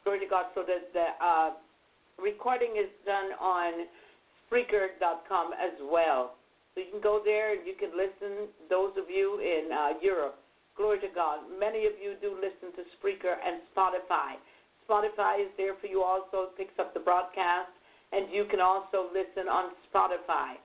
Glory 0.04 0.20
to 0.20 0.26
God, 0.26 0.46
so 0.54 0.64
that 0.64 0.92
the 0.96 1.12
uh, 1.20 1.50
recording 2.22 2.78
is 2.78 2.88
done 3.04 3.34
on 3.42 3.90
Spreaker.com 4.46 5.52
as 5.58 5.74
well. 5.82 6.38
So 6.72 6.80
you 6.80 6.88
can 6.88 7.02
go 7.02 7.20
there 7.20 7.52
and 7.52 7.66
you 7.66 7.74
can 7.74 7.90
listen. 7.92 8.48
Those 8.70 8.94
of 8.96 9.10
you 9.10 9.42
in 9.42 9.68
uh, 9.68 9.98
Europe, 10.00 10.38
glory 10.76 11.00
to 11.00 11.10
God. 11.12 11.44
Many 11.58 11.84
of 11.84 11.98
you 12.00 12.14
do 12.22 12.38
listen 12.38 12.72
to 12.78 12.82
Spreaker 12.96 13.34
and 13.36 13.60
Spotify. 13.74 14.38
Spotify 14.88 15.42
is 15.42 15.50
there 15.58 15.74
for 15.80 15.86
you 15.86 16.00
also. 16.00 16.48
It 16.48 16.56
picks 16.56 16.78
up 16.78 16.94
the 16.94 17.00
broadcast, 17.00 17.68
and 18.12 18.32
you 18.32 18.46
can 18.48 18.60
also 18.60 19.10
listen 19.12 19.50
on 19.50 19.72
Spotify. 19.90 20.56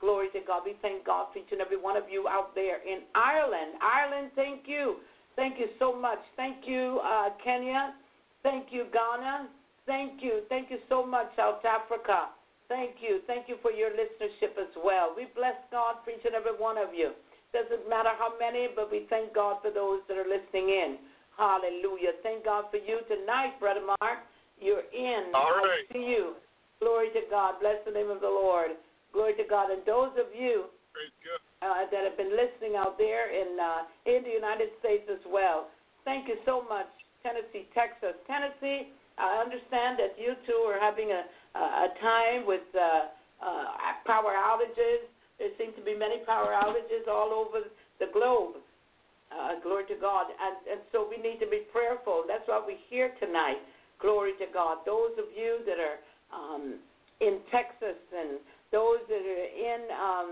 Glory 0.00 0.28
to 0.34 0.40
God. 0.44 0.62
We 0.64 0.74
thank 0.82 1.06
God 1.06 1.28
for 1.32 1.38
each 1.38 1.52
and 1.52 1.60
every 1.60 1.78
one 1.78 1.96
of 1.96 2.10
you 2.10 2.26
out 2.26 2.54
there 2.56 2.82
in 2.82 3.06
Ireland. 3.14 3.78
Ireland, 3.78 4.32
thank 4.34 4.66
you. 4.66 4.96
Thank 5.36 5.58
you 5.58 5.68
so 5.78 5.94
much. 5.94 6.18
Thank 6.36 6.66
you, 6.66 7.00
uh, 7.04 7.30
Kenya. 7.42 7.94
Thank 8.42 8.66
you, 8.70 8.86
Ghana. 8.92 9.48
Thank 9.86 10.22
you. 10.22 10.42
Thank 10.48 10.70
you 10.70 10.78
so 10.88 11.04
much, 11.04 11.26
South 11.36 11.64
Africa. 11.64 12.30
Thank 12.68 13.02
you. 13.02 13.20
Thank 13.26 13.48
you 13.48 13.56
for 13.60 13.70
your 13.70 13.90
listenership 13.90 14.56
as 14.56 14.70
well. 14.78 15.12
We 15.16 15.26
bless 15.34 15.58
God 15.70 15.96
for 16.04 16.10
each 16.10 16.24
and 16.24 16.34
every 16.34 16.56
one 16.56 16.78
of 16.78 16.94
you. 16.94 17.12
Doesn't 17.52 17.84
matter 17.88 18.14
how 18.16 18.32
many, 18.40 18.68
but 18.74 18.90
we 18.90 19.04
thank 19.10 19.34
God 19.34 19.60
for 19.60 19.70
those 19.70 20.00
that 20.08 20.16
are 20.16 20.28
listening 20.28 20.72
in. 20.72 20.96
Hallelujah. 21.36 22.16
Thank 22.22 22.44
God 22.44 22.70
for 22.70 22.78
you 22.78 23.00
tonight, 23.08 23.60
Brother 23.60 23.84
Mark. 23.84 24.24
You're 24.56 24.88
in. 24.94 25.34
All 25.34 25.60
right. 25.60 25.84
I 25.84 25.92
see 25.92 26.06
you. 26.06 26.40
Glory 26.80 27.10
to 27.12 27.22
God. 27.28 27.60
Bless 27.60 27.76
the 27.84 27.92
name 27.92 28.10
of 28.10 28.20
the 28.20 28.30
Lord. 28.30 28.72
Glory 29.12 29.34
to 29.34 29.44
God. 29.44 29.70
And 29.70 29.84
those 29.84 30.16
of 30.16 30.32
you 30.32 30.72
uh, 31.60 31.84
that 31.90 32.02
have 32.08 32.16
been 32.16 32.32
listening 32.32 32.76
out 32.78 32.96
there 32.96 33.28
in 33.28 33.58
uh, 33.60 33.84
in 34.08 34.24
the 34.24 34.32
United 34.32 34.72
States 34.80 35.04
as 35.12 35.20
well, 35.28 35.68
thank 36.04 36.28
you 36.28 36.36
so 36.46 36.64
much, 36.68 36.88
Tennessee, 37.22 37.68
Texas, 37.74 38.16
Tennessee. 38.24 38.96
I 39.18 39.40
understand 39.42 39.98
that 39.98 40.16
you 40.16 40.34
two 40.46 40.64
are 40.68 40.80
having 40.80 41.10
a 41.10 41.22
a 41.54 41.88
time 42.00 42.46
with 42.46 42.64
uh, 42.74 43.12
uh, 43.44 43.64
power 44.06 44.32
outages. 44.32 45.04
There 45.38 45.52
seem 45.58 45.74
to 45.76 45.82
be 45.84 45.96
many 45.96 46.24
power 46.24 46.52
outages 46.56 47.08
all 47.10 47.32
over 47.32 47.66
the 48.00 48.06
globe. 48.12 48.56
Uh, 49.32 49.60
glory 49.62 49.84
to 49.88 49.96
God. 49.96 50.28
And, 50.28 50.76
and 50.76 50.80
so 50.92 51.08
we 51.08 51.16
need 51.16 51.40
to 51.40 51.48
be 51.48 51.64
prayerful. 51.72 52.24
That's 52.28 52.44
why 52.46 52.60
we're 52.60 52.80
here 52.90 53.12
tonight. 53.18 53.64
Glory 54.00 54.32
to 54.38 54.46
God. 54.52 54.84
Those 54.84 55.16
of 55.16 55.24
you 55.32 55.64
that 55.64 55.80
are 55.80 55.98
um, 56.32 56.76
in 57.20 57.40
Texas 57.48 57.96
and 58.12 58.36
those 58.72 59.00
that 59.08 59.24
are 59.24 59.48
in 59.56 59.80
um, 59.96 60.28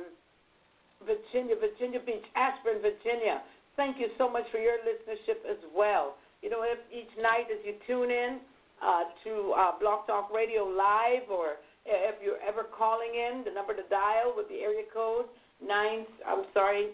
Virginia, 1.00 1.56
Virginia 1.56 2.00
Beach, 2.04 2.24
Ashburn, 2.36 2.84
Virginia, 2.84 3.40
thank 3.76 3.96
you 3.96 4.08
so 4.18 4.28
much 4.28 4.44
for 4.52 4.58
your 4.58 4.76
listenership 4.84 5.40
as 5.48 5.60
well. 5.74 6.16
You 6.42 6.50
know, 6.50 6.60
if 6.60 6.80
each 6.92 7.12
night 7.20 7.48
as 7.48 7.60
you 7.64 7.76
tune 7.86 8.10
in 8.10 8.40
uh, 8.82 9.04
to 9.24 9.52
uh, 9.56 9.78
Blog 9.78 10.06
Talk 10.06 10.32
Radio 10.32 10.64
Live 10.64 11.30
or 11.30 11.60
if 11.86 12.16
you're 12.22 12.40
ever 12.46 12.64
calling 12.64 13.12
in, 13.14 13.44
the 13.44 13.50
number 13.50 13.74
to 13.74 13.82
dial 13.88 14.34
with 14.36 14.48
the 14.48 14.60
area 14.60 14.84
code 14.92 15.26
nine. 15.64 16.06
I'm 16.26 16.44
sorry, 16.52 16.92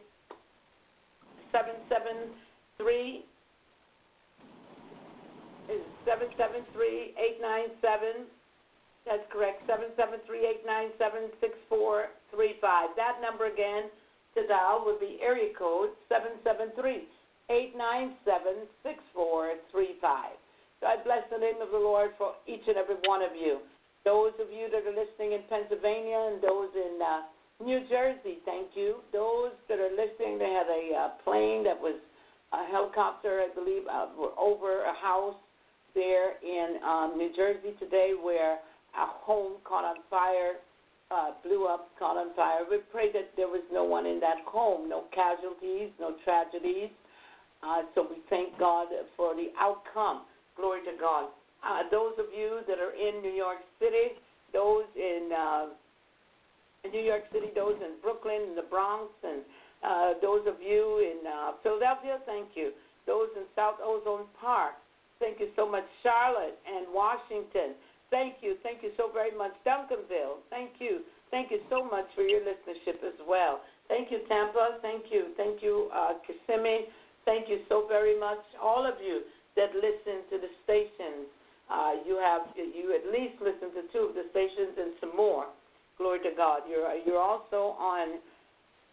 seven 1.52 1.74
seven 1.88 2.30
three 2.78 3.24
is 5.70 5.82
seven 6.06 6.28
seven 6.38 6.62
three 6.72 7.14
eight 7.18 7.38
nine 7.42 7.74
seven. 7.82 8.26
That's 9.04 9.26
correct. 9.30 9.62
Seven 9.66 9.90
seven 9.96 10.18
three 10.26 10.46
eight 10.46 10.62
nine 10.66 10.90
seven 10.98 11.30
six 11.40 11.54
four 11.68 12.06
three 12.34 12.54
five. 12.60 12.90
That 12.96 13.18
number 13.22 13.46
again 13.46 13.90
to 14.34 14.46
dial 14.46 14.82
would 14.86 15.00
be 15.00 15.18
area 15.22 15.50
code 15.58 15.90
seven 16.08 16.38
seven 16.44 16.70
three 16.78 17.08
eight 17.50 17.74
nine 17.76 18.14
seven 18.24 18.66
six 18.82 18.98
four 19.14 19.54
three 19.70 19.98
five. 20.00 20.38
So 20.80 20.86
I 20.86 20.96
bless 21.02 21.24
the 21.30 21.35
name 21.46 21.62
of 21.62 21.70
the 21.70 21.78
Lord 21.78 22.10
for 22.18 22.34
each 22.50 22.66
and 22.66 22.76
every 22.76 22.98
one 23.06 23.22
of 23.22 23.30
you. 23.38 23.62
Those 24.02 24.34
of 24.42 24.50
you 24.50 24.66
that 24.70 24.82
are 24.82 24.94
listening 24.94 25.38
in 25.38 25.46
Pennsylvania 25.46 26.34
and 26.34 26.42
those 26.42 26.70
in 26.74 26.98
uh, 26.98 27.22
New 27.62 27.86
Jersey, 27.86 28.42
thank 28.44 28.74
you. 28.74 28.98
Those 29.12 29.54
that 29.68 29.78
are 29.78 29.94
listening, 29.94 30.38
they 30.38 30.50
had 30.50 30.66
a 30.66 30.82
uh, 30.90 31.08
plane 31.22 31.62
that 31.62 31.78
was 31.78 31.94
a 32.52 32.66
helicopter, 32.70 33.46
I 33.46 33.54
believe, 33.54 33.86
uh, 33.86 34.10
over 34.38 34.82
a 34.82 34.94
house 34.94 35.38
there 35.94 36.34
in 36.42 36.82
um, 36.82 37.14
New 37.16 37.30
Jersey 37.34 37.78
today 37.78 38.12
where 38.20 38.58
a 38.98 39.06
home 39.22 39.62
caught 39.62 39.84
on 39.84 40.02
fire, 40.10 40.58
uh, 41.10 41.38
blew 41.44 41.66
up, 41.66 41.90
caught 41.98 42.16
on 42.16 42.34
fire. 42.34 42.66
We 42.68 42.78
pray 42.90 43.12
that 43.12 43.30
there 43.36 43.48
was 43.48 43.62
no 43.72 43.84
one 43.84 44.06
in 44.06 44.18
that 44.20 44.42
home, 44.46 44.88
no 44.88 45.04
casualties, 45.14 45.90
no 46.00 46.16
tragedies. 46.24 46.90
Uh, 47.62 47.82
so 47.94 48.06
we 48.08 48.18
thank 48.30 48.58
God 48.58 48.88
for 49.16 49.34
the 49.34 49.48
outcome. 49.60 50.22
Glory 50.56 50.80
to 50.84 50.96
God. 50.98 51.28
Uh, 51.60 51.84
those 51.90 52.12
of 52.18 52.26
you 52.32 52.60
that 52.68 52.78
are 52.78 52.96
in 52.96 53.22
New 53.22 53.32
York 53.32 53.58
City, 53.80 54.16
those 54.52 54.84
in 54.96 55.30
uh, 55.32 55.66
New 56.88 57.02
York 57.02 57.24
City, 57.32 57.52
those 57.54 57.76
in 57.82 58.00
Brooklyn, 58.02 58.54
the 58.56 58.64
Bronx, 58.68 59.12
and 59.24 59.42
uh, 59.84 60.14
those 60.22 60.46
of 60.46 60.56
you 60.62 61.02
in 61.04 61.26
uh, 61.26 61.52
Philadelphia, 61.62 62.18
thank 62.24 62.54
you. 62.54 62.72
Those 63.06 63.28
in 63.36 63.44
South 63.54 63.76
Ozone 63.82 64.26
Park, 64.40 64.74
thank 65.20 65.38
you 65.40 65.48
so 65.56 65.68
much. 65.68 65.84
Charlotte 66.02 66.58
and 66.66 66.86
Washington, 66.90 67.76
thank 68.10 68.40
you. 68.42 68.56
Thank 68.62 68.82
you 68.82 68.90
so 68.96 69.10
very 69.12 69.36
much. 69.36 69.52
Duncanville, 69.66 70.42
thank 70.50 70.78
you. 70.78 71.00
Thank 71.30 71.50
you 71.50 71.60
so 71.68 71.84
much 71.84 72.06
for 72.14 72.22
your 72.22 72.40
listenership 72.40 73.02
as 73.02 73.18
well. 73.28 73.60
Thank 73.88 74.10
you, 74.10 74.20
Tampa. 74.28 74.78
Thank 74.82 75.06
you. 75.10 75.34
Thank 75.36 75.62
you, 75.62 75.90
uh, 75.92 76.14
Kissimmee. 76.26 76.86
Thank 77.24 77.48
you 77.48 77.60
so 77.68 77.86
very 77.88 78.18
much, 78.18 78.38
all 78.62 78.86
of 78.86 78.94
you 79.04 79.22
that 79.56 79.74
listen 79.74 80.24
to 80.30 80.36
the 80.38 80.50
stations. 80.64 81.26
Uh, 81.66 81.98
you 82.06 82.20
have 82.22 82.46
you 82.54 82.94
at 82.94 83.10
least 83.10 83.42
listen 83.42 83.74
to 83.74 83.82
two 83.90 84.06
of 84.08 84.14
the 84.14 84.28
stations 84.30 84.78
and 84.78 84.92
some 85.00 85.16
more. 85.16 85.50
Glory 85.98 86.20
to 86.22 86.32
God. 86.36 86.62
You're 86.68 86.86
you're 87.04 87.20
also 87.20 87.74
on 87.80 88.20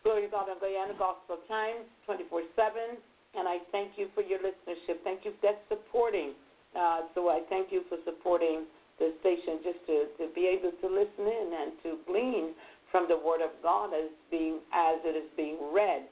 Glory 0.03 0.27
to 0.27 0.31
God 0.35 0.51
on 0.51 0.59
Guyana 0.59 0.91
Gospel 0.99 1.39
Times 1.47 1.87
24/7, 2.03 2.99
and 3.39 3.47
I 3.47 3.59
thank 3.71 3.97
you 3.97 4.09
for 4.13 4.21
your 4.21 4.39
listenership. 4.39 4.99
Thank 5.03 5.23
you 5.23 5.31
for 5.39 5.55
supporting. 5.69 6.35
Uh, 6.75 7.07
so 7.15 7.29
I 7.29 7.39
thank 7.47 7.71
you 7.71 7.83
for 7.87 7.97
supporting 8.03 8.65
the 8.99 9.13
station 9.21 9.63
just 9.63 9.79
to, 9.87 10.07
to 10.19 10.33
be 10.35 10.45
able 10.45 10.71
to 10.71 10.87
listen 10.91 11.23
in 11.23 11.47
and 11.55 11.71
to 11.83 11.97
glean 12.05 12.51
from 12.91 13.07
the 13.07 13.15
Word 13.15 13.39
of 13.39 13.51
God 13.63 13.93
as 13.93 14.11
being 14.29 14.59
as 14.73 14.99
it 15.05 15.15
is 15.15 15.29
being 15.37 15.57
read. 15.71 16.03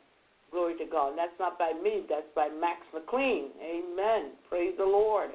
Glory 0.51 0.77
to 0.77 0.85
God. 0.85 1.13
That's 1.15 1.35
not 1.39 1.57
by 1.57 1.71
me. 1.71 2.03
That's 2.09 2.27
by 2.35 2.49
Max 2.49 2.83
McLean. 2.93 3.55
Amen. 3.63 4.35
Praise 4.49 4.75
the 4.77 4.83
Lord. 4.83 5.31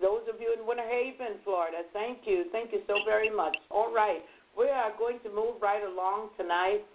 Those 0.00 0.22
of 0.32 0.40
you 0.40 0.54
in 0.56 0.66
Winter 0.66 0.86
Haven, 0.86 1.42
Florida, 1.44 1.82
thank 1.92 2.24
you. 2.24 2.44
Thank 2.52 2.72
you 2.72 2.80
so 2.86 3.02
very 3.04 3.28
much. 3.28 3.56
All 3.68 3.92
right. 3.92 4.22
We 4.56 4.68
are 4.68 4.92
going 4.96 5.18
to 5.24 5.28
move 5.28 5.60
right 5.60 5.82
along 5.82 6.30
tonight. 6.38 6.86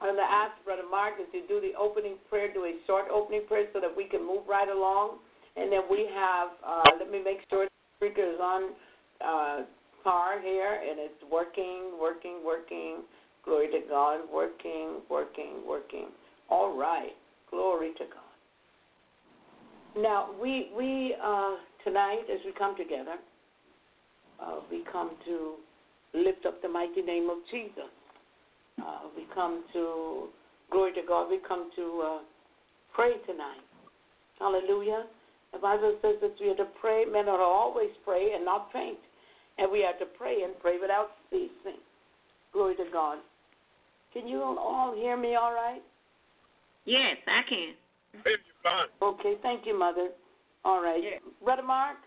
I'm 0.00 0.16
going 0.16 0.24
to 0.24 0.32
ask 0.32 0.56
Brother 0.64 0.88
Marcus 0.90 1.26
to 1.32 1.46
do 1.46 1.60
the 1.60 1.76
opening 1.78 2.16
prayer, 2.28 2.52
do 2.52 2.64
a 2.64 2.74
short 2.86 3.06
opening 3.12 3.42
prayer 3.46 3.68
so 3.72 3.80
that 3.80 3.94
we 3.94 4.04
can 4.04 4.26
move 4.26 4.48
right 4.48 4.68
along. 4.68 5.18
And 5.56 5.70
then 5.70 5.82
we 5.90 6.08
have, 6.14 6.48
uh, 6.66 6.82
let 6.98 7.10
me 7.10 7.22
make 7.22 7.44
sure 7.50 7.66
the 7.68 7.70
speaker 8.00 8.24
is 8.24 8.40
on 8.40 8.72
uh, 9.20 9.64
par 10.02 10.40
here 10.40 10.80
and 10.80 10.98
it's 10.98 11.20
working, 11.30 11.92
working, 12.00 12.40
working. 12.44 13.04
Glory 13.44 13.68
to 13.68 13.80
God. 13.88 14.20
Working, 14.32 15.04
working, 15.10 15.60
working. 15.68 16.08
All 16.50 16.76
right. 16.76 17.12
Glory 17.50 17.92
to 17.98 18.04
God. 18.04 20.02
Now, 20.02 20.30
we, 20.40 20.70
we 20.76 21.16
uh, 21.22 21.56
tonight, 21.84 22.22
as 22.32 22.38
we 22.44 22.52
come 22.56 22.76
together, 22.76 23.16
uh, 24.40 24.60
we 24.70 24.84
come 24.90 25.12
to 25.26 25.54
lift 26.14 26.46
up 26.46 26.62
the 26.62 26.68
mighty 26.68 27.02
name 27.02 27.28
of 27.28 27.38
Jesus. 27.50 27.90
Uh, 28.80 29.08
we 29.16 29.24
come 29.34 29.64
to, 29.72 30.28
glory 30.70 30.92
to 30.94 31.02
God, 31.06 31.28
we 31.28 31.38
come 31.46 31.70
to 31.76 32.02
uh, 32.04 32.18
pray 32.94 33.14
tonight. 33.26 33.64
Hallelujah. 34.38 35.04
The 35.52 35.58
Bible 35.58 35.96
says 36.00 36.14
that 36.22 36.34
we 36.40 36.50
are 36.50 36.56
to 36.56 36.66
pray, 36.80 37.04
men 37.04 37.28
are 37.28 37.38
to 37.38 37.42
always 37.42 37.90
pray 38.04 38.32
and 38.34 38.44
not 38.44 38.70
faint. 38.72 38.98
And 39.58 39.70
we 39.70 39.84
are 39.84 39.92
to 39.98 40.06
pray 40.06 40.42
and 40.42 40.52
pray 40.60 40.78
without 40.80 41.10
ceasing. 41.30 41.80
Glory 42.52 42.76
to 42.76 42.84
God. 42.92 43.18
Can 44.12 44.26
you 44.26 44.40
all 44.42 44.94
hear 44.96 45.16
me 45.16 45.34
all 45.34 45.52
right? 45.52 45.82
Yes, 46.90 47.22
I 47.30 47.46
can. 47.46 47.70
Okay, 48.98 49.34
thank 49.42 49.62
you, 49.64 49.78
Mother. 49.78 50.10
All 50.64 50.82
right. 50.82 50.98
Yes. 50.98 51.22
Brother 51.38 51.62
Mark? 51.62 52.02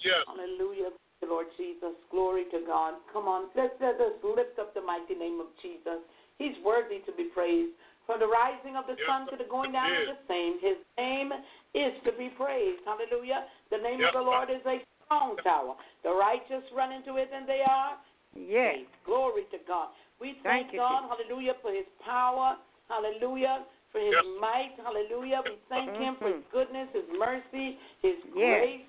Yes. 0.00 0.24
Hallelujah, 0.24 0.96
Lord 1.20 1.52
Jesus. 1.60 1.92
Glory 2.10 2.48
to 2.56 2.64
God. 2.66 2.94
Come 3.12 3.28
on, 3.28 3.52
let's, 3.52 3.76
let 3.84 4.00
us 4.00 4.16
lift 4.24 4.56
up 4.58 4.72
the 4.72 4.80
mighty 4.80 5.12
name 5.12 5.44
of 5.44 5.52
Jesus. 5.60 6.00
He's 6.40 6.56
worthy 6.64 7.04
to 7.04 7.12
be 7.12 7.28
praised. 7.36 7.76
From 8.08 8.20
the 8.20 8.28
rising 8.28 8.76
of 8.76 8.88
the 8.88 8.96
Yes, 8.96 9.08
sun 9.08 9.28
to 9.32 9.36
the 9.36 9.48
going 9.48 9.72
down 9.72 9.92
yes. 9.92 10.08
of 10.08 10.16
the 10.16 10.20
same, 10.28 10.60
his 10.60 10.80
name 10.96 11.32
is 11.76 11.92
to 12.04 12.12
be 12.16 12.32
praised. 12.36 12.80
Hallelujah. 12.84 13.44
The 13.72 13.80
name 13.80 14.00
Yes, 14.00 14.12
of 14.12 14.20
the 14.20 14.24
Lord 14.24 14.48
is 14.48 14.64
a 14.64 14.80
strong 15.04 15.36
tower. 15.44 15.76
The 16.04 16.12
righteous 16.12 16.64
run 16.72 16.92
into 16.92 17.16
it 17.16 17.28
and 17.32 17.48
they 17.48 17.60
are 17.60 17.96
Yes. 18.36 18.88
saved. 18.88 18.92
Glory 19.04 19.44
to 19.52 19.58
God. 19.68 19.92
We 20.20 20.40
thank, 20.44 20.68
Thank 20.68 20.72
you, 20.72 20.78
God, 20.80 21.08
hallelujah, 21.08 21.54
for 21.60 21.72
his 21.72 21.86
power. 22.04 22.56
Hallelujah. 22.88 23.64
For 23.92 24.00
his 24.00 24.12
Yes. 24.14 24.24
might, 24.40 24.74
hallelujah. 24.82 25.42
We 25.46 25.56
thank 25.68 25.90
him 25.96 26.16
for 26.16 26.28
his 26.28 26.42
goodness, 26.50 26.88
his 26.92 27.08
mercy, 27.18 27.78
his 28.02 28.16
Mm-hmm. 28.26 28.38
Yes. 28.38 28.58
grace, 28.60 28.86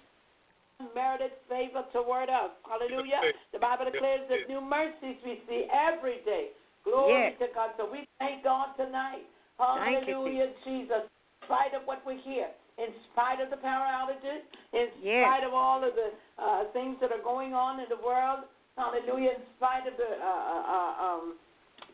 unmerited 0.80 1.32
favor 1.48 1.86
toward 1.94 2.30
us. 2.30 2.52
Hallelujah. 2.68 3.22
The 3.54 3.60
Bible 3.60 3.86
declares 3.86 4.28
that 4.30 4.48
new 4.50 4.60
mercies 4.62 5.16
we 5.24 5.42
see 5.48 5.68
every 5.72 6.20
day. 6.26 6.50
Glory 6.84 7.32
Yes. 7.32 7.40
to 7.40 7.48
God. 7.54 7.72
So 7.78 7.90
we 7.90 8.08
thank 8.20 8.44
God 8.44 8.76
tonight. 8.78 9.26
Thank 9.58 10.08
you, 10.08 10.20
Hallelujah, 10.20 10.52
Jesus. 10.66 11.04
In 11.08 11.48
spite 11.48 11.74
of 11.74 11.86
what 11.88 12.06
we 12.06 12.18
hear, 12.18 12.50
in 12.78 12.92
spite 13.14 13.40
of 13.40 13.50
the 13.50 13.58
power 13.58 13.86
outages, 13.88 14.42
in 14.74 14.90
Yes. 15.02 15.24
spite 15.24 15.44
of 15.46 15.54
all 15.54 15.84
of 15.84 15.96
the 15.96 16.12
uh, 16.42 16.66
things 16.74 16.98
that 17.00 17.12
are 17.12 17.22
going 17.24 17.54
on 17.54 17.80
in 17.80 17.88
the 17.90 17.98
world, 18.04 18.44
hallelujah, 18.78 19.32
in 19.40 19.42
spite 19.56 19.88
of 19.88 19.96
the 19.96 20.12
uh, 20.20 20.26
uh, 20.28 20.64
uh, 20.76 21.06
um, 21.06 21.36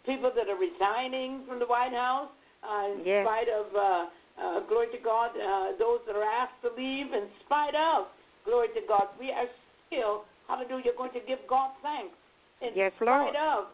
people 0.06 0.32
that 0.36 0.50
are 0.50 0.58
resigning 0.58 1.46
from 1.48 1.60
the 1.60 1.66
White 1.68 1.94
House, 1.94 2.30
uh, 2.64 2.90
in 2.94 3.06
Yes. 3.06 3.26
spite 3.26 3.50
of, 3.50 3.76
uh, 3.76 4.06
uh, 4.38 4.60
glory 4.62 4.88
to 4.92 4.98
God, 5.00 5.32
uh, 5.38 5.74
those 5.78 6.02
that 6.06 6.16
are 6.16 6.24
asked 6.24 6.62
to 6.62 6.70
leave, 6.72 7.14
in 7.14 7.30
spite 7.46 7.76
of, 7.76 8.08
glory 8.46 8.70
to 8.70 8.82
God, 8.88 9.10
we 9.20 9.32
are 9.32 9.50
still, 9.88 10.26
hallelujah, 10.48 10.94
going 10.94 11.12
to 11.12 11.20
give 11.22 11.46
God 11.48 11.72
thanks. 11.82 12.16
In 12.62 12.74
Yes, 12.76 12.94
spite 12.96 13.08
Lord. 13.08 13.36
of, 13.36 13.68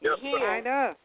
Yes, 0.00 0.18
here, 0.20 0.38
Right 0.46 0.66
up. 0.66 0.98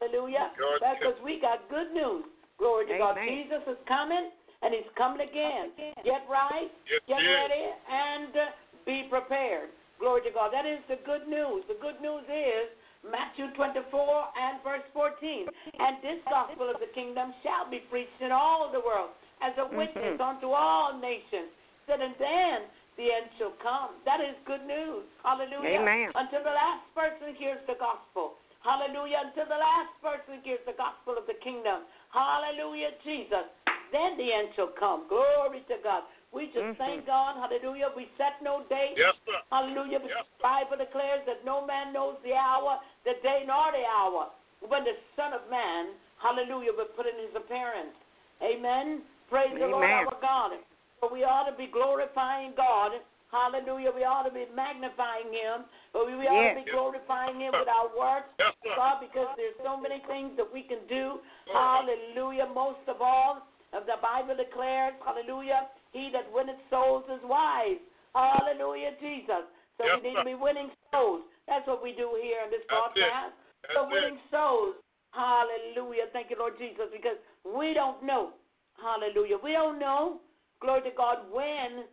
Hallelujah. 0.00 0.52
God, 0.58 0.78
That's 0.80 0.98
because 1.00 1.20
we 1.22 1.40
got 1.40 1.68
good 1.68 1.92
news. 1.92 2.24
Glory 2.58 2.86
to 2.86 2.98
God. 2.98 3.18
Jesus 3.26 3.62
is 3.66 3.78
coming, 3.86 4.30
and 4.62 4.74
He's 4.74 4.88
coming 4.96 5.20
again. 5.28 5.70
Get 6.04 6.22
right, 6.28 6.70
Yes, 6.90 7.00
get 7.06 7.20
he 7.20 7.26
is. 7.26 7.34
ready, 7.34 7.64
and 7.90 8.36
uh, 8.36 8.46
be 8.86 9.06
prepared. 9.10 9.70
Glory 9.98 10.22
to 10.22 10.30
God. 10.30 10.52
That 10.52 10.66
is 10.66 10.78
the 10.88 10.96
good 11.04 11.26
news. 11.28 11.64
The 11.66 11.74
good 11.82 12.00
news 12.00 12.22
is 12.30 12.70
Matthew 13.06 13.50
24 13.54 13.84
and 13.86 14.62
verse 14.62 14.86
14. 14.92 15.46
And 15.78 16.02
this 16.02 16.18
gospel 16.26 16.70
of 16.70 16.80
the 16.80 16.90
kingdom 16.94 17.34
shall 17.42 17.70
be 17.70 17.80
preached 17.90 18.20
in 18.20 18.32
all 18.32 18.70
the 18.72 18.80
world 18.80 19.10
as 19.40 19.54
a 19.58 19.66
witness 19.66 20.18
Mhm. 20.18 20.20
unto 20.20 20.50
all 20.50 20.94
nations. 20.94 21.50
That 21.86 22.00
and 22.00 22.14
then 22.18 22.68
the 22.96 23.12
end 23.12 23.30
shall 23.38 23.52
come. 23.62 23.94
That 24.04 24.20
is 24.20 24.36
good 24.44 24.66
news. 24.66 25.06
Hallelujah. 25.22 25.80
Amen. 25.80 26.12
Until 26.14 26.42
the 26.42 26.50
last 26.50 26.82
person 26.94 27.34
hears 27.34 27.64
the 27.66 27.76
gospel. 27.76 28.36
Hallelujah. 28.60 29.22
Until 29.24 29.46
the 29.46 29.56
last 29.56 29.94
person 30.02 30.42
hears 30.42 30.60
the 30.66 30.74
gospel 30.74 31.16
of 31.16 31.26
the 31.26 31.34
kingdom. 31.34 31.86
Hallelujah, 32.10 32.92
Jesus. 33.04 33.46
Then 33.92 34.18
the 34.18 34.32
end 34.32 34.52
shall 34.54 34.68
come. 34.68 35.06
Glory 35.08 35.60
to 35.68 35.78
God. 35.78 36.02
We 36.30 36.46
just 36.48 36.58
Mhm. 36.58 36.76
thank 36.76 37.06
God. 37.06 37.36
Hallelujah. 37.36 37.90
We 37.96 38.10
set 38.18 38.40
no 38.42 38.60
date. 38.68 38.96
Yes, 38.96 39.14
sir. 39.24 39.40
Hallelujah. 39.50 40.00
Yes, 40.04 40.24
The 40.38 40.42
Bible 40.42 40.76
declares 40.76 41.24
that 41.24 41.44
no 41.44 41.62
man 41.62 41.92
knows 41.92 42.20
the 42.22 42.34
hour, 42.34 42.78
the 43.04 43.14
day, 43.14 43.44
nor 43.46 43.72
the 43.72 43.84
hour 43.86 44.28
when 44.60 44.84
the 44.84 44.96
Son 45.16 45.32
of 45.32 45.48
Man, 45.48 45.94
hallelujah, 46.18 46.72
will 46.72 46.86
put 46.86 47.06
in 47.06 47.16
his 47.16 47.34
appearance. 47.34 47.96
Amen. 48.42 49.02
Praise 49.30 49.54
the 49.58 49.66
Lord 49.66 49.88
our 49.90 50.14
God. 50.20 50.58
So 51.00 51.08
we 51.08 51.24
ought 51.24 51.44
to 51.44 51.52
be 51.52 51.66
glorifying 51.66 52.52
God. 52.54 52.92
Hallelujah. 53.30 53.92
We 53.92 54.04
ought 54.04 54.24
to 54.24 54.30
be 54.30 54.46
magnifying 54.46 55.32
him. 55.32 55.64
But 55.92 56.06
we 56.06 56.14
ought 56.26 56.32
Yes. 56.32 56.56
to 56.58 56.64
be 56.64 56.70
glorifying 56.70 57.40
him 57.40 57.52
with 57.52 57.68
our 57.68 57.88
works. 57.88 58.28
Yes. 58.38 58.54
God, 58.74 59.00
because 59.00 59.28
there's 59.36 59.56
so 59.62 59.76
many 59.76 60.00
things 60.00 60.36
that 60.36 60.50
we 60.50 60.62
can 60.62 60.84
do. 60.86 61.20
Hallelujah. 61.52 62.46
Most 62.46 62.86
of 62.88 63.00
all, 63.00 63.42
the 63.72 63.96
Bible 64.00 64.34
declares, 64.34 64.94
hallelujah, 65.04 65.68
he 65.92 66.10
that 66.12 66.26
winneth 66.32 66.60
souls 66.70 67.04
is 67.12 67.20
wise. 67.24 67.80
Hallelujah, 68.14 68.92
Jesus. 69.00 69.46
So 69.78 69.86
Yes, 69.86 70.00
we 70.02 70.10
need 70.10 70.16
to 70.16 70.24
be 70.24 70.34
winning 70.34 70.70
souls. 70.90 71.22
That's 71.46 71.66
what 71.66 71.82
we 71.82 71.92
do 71.92 72.18
here 72.20 72.42
in 72.44 72.50
this 72.50 72.64
That's 72.68 72.92
it. 72.96 73.06
broadcast. 73.06 73.34
So 73.74 73.86
it. 73.86 73.92
winning 73.94 74.18
souls. 74.30 74.74
Hallelujah. 75.14 76.10
Thank 76.12 76.30
you, 76.30 76.36
Lord 76.38 76.58
Jesus, 76.58 76.90
because 76.92 77.16
we 77.46 77.72
don't 77.72 78.02
know. 78.04 78.34
Hallelujah. 78.76 79.38
We 79.42 79.52
don't 79.52 79.78
know, 79.78 80.20
glory 80.60 80.82
to 80.82 80.94
God, 80.94 81.26
when 81.32 81.86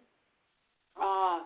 uh, 1.00 1.46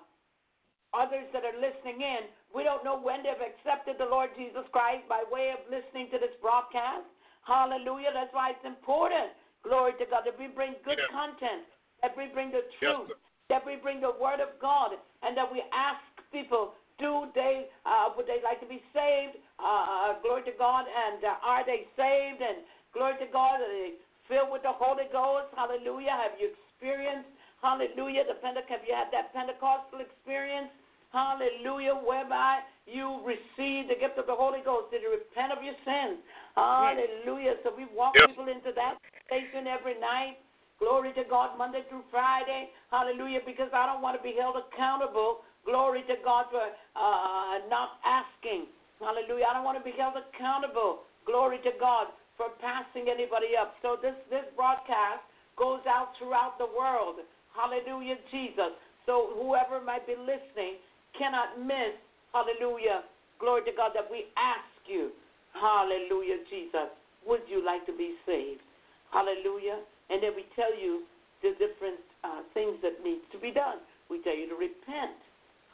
others 0.93 1.27
that 1.31 1.45
are 1.45 1.55
listening 1.55 2.01
in, 2.01 2.27
we 2.53 2.63
don't 2.65 2.83
know 2.83 2.97
when 2.99 3.21
they've 3.21 3.39
accepted 3.39 3.95
the 4.01 4.09
Lord 4.09 4.33
Jesus 4.35 4.65
Christ 4.73 5.05
by 5.07 5.23
way 5.29 5.53
of 5.53 5.61
listening 5.69 6.09
to 6.11 6.17
this 6.17 6.33
broadcast. 6.41 7.05
Hallelujah. 7.45 8.11
That's 8.13 8.33
why 8.33 8.51
it's 8.51 8.65
important, 8.65 9.31
glory 9.63 9.93
to 10.01 10.05
God, 10.09 10.25
that 10.25 10.37
we 10.37 10.47
bring 10.49 10.75
good 10.83 10.99
Yes. 10.99 11.09
content, 11.13 11.65
that 12.01 12.15
we 12.15 12.27
bring 12.33 12.51
the 12.51 12.63
truth, 12.79 13.09
sir. 13.09 13.15
that 13.49 13.65
we 13.65 13.75
bring 13.75 14.01
the 14.01 14.13
Word 14.21 14.39
of 14.39 14.55
God, 14.61 14.91
and 15.23 15.35
that 15.35 15.49
we 15.51 15.63
ask 15.73 16.01
people, 16.31 16.73
do 16.99 17.31
they, 17.33 17.67
uh, 17.85 18.11
would 18.15 18.27
they 18.27 18.43
like 18.43 18.59
to 18.59 18.67
be 18.67 18.83
saved? 18.91 19.39
Uh, 19.55 19.63
uh, 19.63 20.21
glory 20.21 20.43
to 20.43 20.55
God. 20.59 20.83
And 20.83 21.23
uh, 21.23 21.39
are 21.43 21.63
they 21.65 21.87
saved? 21.95 22.43
And 22.43 22.67
glory 22.93 23.15
to 23.23 23.27
God. 23.31 23.63
Are 23.63 23.71
they 23.71 23.95
filled 24.27 24.51
with 24.51 24.63
the 24.67 24.75
Holy 24.75 25.07
Ghost? 25.11 25.47
Hallelujah. 25.55 26.11
Have 26.11 26.35
you 26.35 26.51
experienced, 26.51 27.31
hallelujah, 27.63 28.27
the 28.27 28.35
Pentecost? 28.43 28.69
have 28.69 28.83
you 28.83 28.93
had 28.93 29.07
that 29.15 29.31
Pentecostal 29.31 30.03
experience? 30.03 30.69
Hallelujah, 31.15 31.97
whereby 32.05 32.61
you 32.85 33.23
receive 33.25 33.89
the 33.89 33.97
gift 33.97 34.19
of 34.21 34.27
the 34.29 34.35
Holy 34.35 34.61
Ghost. 34.61 34.91
Did 34.93 35.01
you 35.01 35.09
repent 35.09 35.49
of 35.55 35.63
your 35.63 35.73
sins? 35.81 36.21
Hallelujah. 36.53 37.57
So 37.63 37.73
we 37.73 37.89
walk 37.95 38.13
Yes. 38.13 38.27
people 38.29 38.47
into 38.47 38.71
that 38.75 38.99
station 39.25 39.65
every 39.65 39.97
night. 39.97 40.37
Glory 40.79 41.11
to 41.13 41.23
God, 41.27 41.57
Monday 41.59 41.83
through 41.91 42.07
Friday. 42.07 42.71
Hallelujah, 42.91 43.43
because 43.45 43.69
I 43.75 43.85
don't 43.85 44.01
want 44.01 44.15
to 44.15 44.23
be 44.23 44.35
held 44.39 44.55
accountable. 44.55 45.43
Glory 45.67 46.07
to 46.07 46.15
God 46.23 46.47
for 46.49 46.63
uh, 46.63 47.67
not 47.67 47.99
asking. 48.07 48.71
Hallelujah. 48.99 49.51
I 49.51 49.53
don't 49.59 49.67
want 49.67 49.77
to 49.79 49.83
be 49.83 49.95
held 49.95 50.15
accountable. 50.15 51.03
glory 51.27 51.59
to 51.67 51.71
God, 51.79 52.07
for 52.39 52.55
passing 52.63 53.11
anybody 53.11 53.59
up. 53.59 53.75
So 53.83 53.99
this, 53.99 54.15
this 54.31 54.47
broadcast 54.55 55.23
goes 55.59 55.83
out 55.83 56.15
throughout 56.15 56.55
the 56.55 56.71
world. 56.71 57.19
Hallelujah, 57.51 58.15
Jesus. 58.31 58.71
So 59.03 59.35
whoever 59.35 59.83
might 59.83 60.07
be 60.07 60.15
listening 60.15 60.79
cannot 61.19 61.59
miss, 61.59 61.99
hallelujah, 62.31 63.03
glory 63.39 63.67
to 63.67 63.75
God, 63.75 63.91
that 63.95 64.07
we 64.07 64.31
ask 64.39 64.71
you, 64.87 65.11
hallelujah, 65.51 66.39
Jesus, 66.47 66.87
would 67.27 67.43
you 67.51 67.59
like 67.65 67.83
to 67.87 67.95
be 67.95 68.15
saved? 68.23 68.63
Hallelujah. 69.11 69.83
And 70.09 70.21
then 70.21 70.33
we 70.33 70.45
tell 70.57 70.73
you 70.73 71.05
the 71.41 71.53
different 71.55 72.01
uh, 72.25 72.43
things 72.53 72.77
that 72.81 72.99
needs 73.05 73.23
to 73.31 73.37
be 73.39 73.53
done. 73.53 73.79
We 74.09 74.21
tell 74.25 74.35
you 74.35 74.49
to 74.49 74.57
repent. 74.57 75.17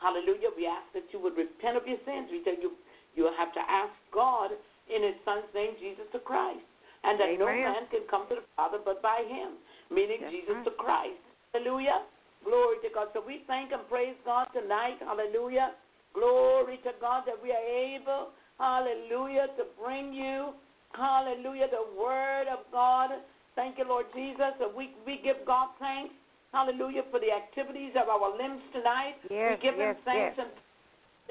Hallelujah. 0.03 0.51
We 0.53 0.67
ask 0.67 0.85
that 0.93 1.07
you 1.15 1.23
would 1.23 1.39
repent 1.39 1.79
of 1.79 1.87
your 1.87 1.99
sins. 2.03 2.27
We 2.29 2.43
tell 2.43 2.59
you 2.59 2.75
you 3.15 3.31
have 3.39 3.55
to 3.55 3.63
ask 3.63 3.95
God 4.11 4.51
in 4.91 5.01
His 5.01 5.15
Son's 5.23 5.47
name, 5.55 5.79
Jesus 5.79 6.05
the 6.11 6.19
Christ, 6.19 6.61
and 7.03 7.15
that 7.17 7.31
Amen. 7.31 7.39
no 7.39 7.47
man 7.47 7.83
can 7.89 8.03
come 8.11 8.27
to 8.29 8.35
the 8.43 8.45
Father 8.59 8.77
but 8.83 9.01
by 9.01 9.23
Him, 9.23 9.55
meaning 9.89 10.19
That's 10.21 10.35
Jesus 10.35 10.59
right. 10.61 10.67
the 10.67 10.75
Christ. 10.75 11.23
Hallelujah. 11.55 12.03
Glory 12.43 12.77
to 12.83 12.89
God. 12.93 13.07
So 13.15 13.23
we 13.25 13.41
thank 13.47 13.71
and 13.71 13.81
praise 13.89 14.13
God 14.27 14.51
tonight. 14.53 14.99
Hallelujah. 14.99 15.73
Glory 16.13 16.77
to 16.83 16.91
God 17.01 17.23
that 17.25 17.35
we 17.41 17.51
are 17.51 17.67
able, 17.67 18.29
hallelujah, 18.59 19.47
to 19.57 19.65
bring 19.81 20.13
you, 20.13 20.53
hallelujah, 20.93 21.67
the 21.71 21.87
word 21.99 22.47
of 22.47 22.59
God. 22.71 23.09
Thank 23.55 23.79
you, 23.79 23.87
Lord 23.87 24.05
Jesus. 24.13 24.53
And 24.59 24.75
we, 24.75 24.91
we 25.07 25.19
give 25.23 25.39
God 25.47 25.71
thanks, 25.79 26.13
hallelujah, 26.51 27.07
for 27.09 27.19
the 27.19 27.31
activities 27.31 27.95
of 27.95 28.11
our 28.11 28.35
limbs 28.35 28.61
tonight. 28.75 29.15
Yes, 29.31 29.55
we 29.55 29.63
give 29.63 29.79
yes, 29.79 29.95
Him 29.95 30.03
thanks 30.03 30.35
yes. 30.37 30.45
and 30.45 30.51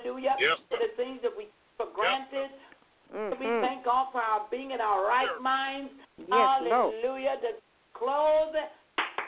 hallelujah 0.01 0.35
Yes, 0.41 0.57
for 0.73 0.79
the 0.81 0.91
things 0.97 1.21
that 1.21 1.33
we 1.37 1.45
take 1.45 1.53
for 1.77 1.87
granted. 1.93 2.51
We 3.13 3.47
Mhm. 3.47 3.61
thank 3.61 3.85
God 3.85 4.11
for 4.11 4.23
our 4.23 4.47
being 4.51 4.71
in 4.73 4.81
our 4.81 5.07
right 5.07 5.29
Sure. 5.29 5.41
minds. 5.41 5.93
Yes, 6.17 6.29
Lord. 6.29 6.71
Hallelujah. 6.71 7.37
The 7.43 7.61
clothed 7.93 8.59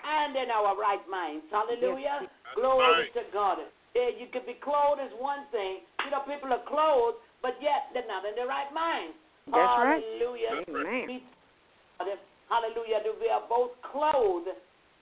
and 0.05 0.37
in 0.37 0.51
our 0.51 0.75
right 0.75 1.07
minds. 1.09 1.45
Hallelujah. 1.51 2.21
Yes. 2.23 2.31
Glory 2.55 3.03
right. 3.03 3.15
to 3.15 3.23
God. 3.33 3.59
Yeah, 3.95 4.09
you 4.09 4.27
could 4.29 4.47
be 4.47 4.55
clothed 4.55 5.01
is 5.01 5.13
one 5.15 5.47
thing. 5.47 5.83
You 6.05 6.11
know, 6.11 6.21
people 6.21 6.53
are 6.53 6.63
clothed, 6.67 7.19
but 7.43 7.61
yet 7.61 7.91
they're 7.93 8.07
not 8.07 8.25
in 8.25 8.35
their 8.35 8.47
right 8.47 8.73
mind. 8.73 9.15
That's 9.47 9.57
right. 9.57 10.03
Hallelujah. 10.03 10.57
That's 10.57 10.69
right. 10.69 11.23
Amen. 12.01 12.19
Hallelujah. 12.49 13.03
That 13.05 13.17
we 13.21 13.29
are 13.29 13.43
both 13.49 13.73
clothed 13.93 14.49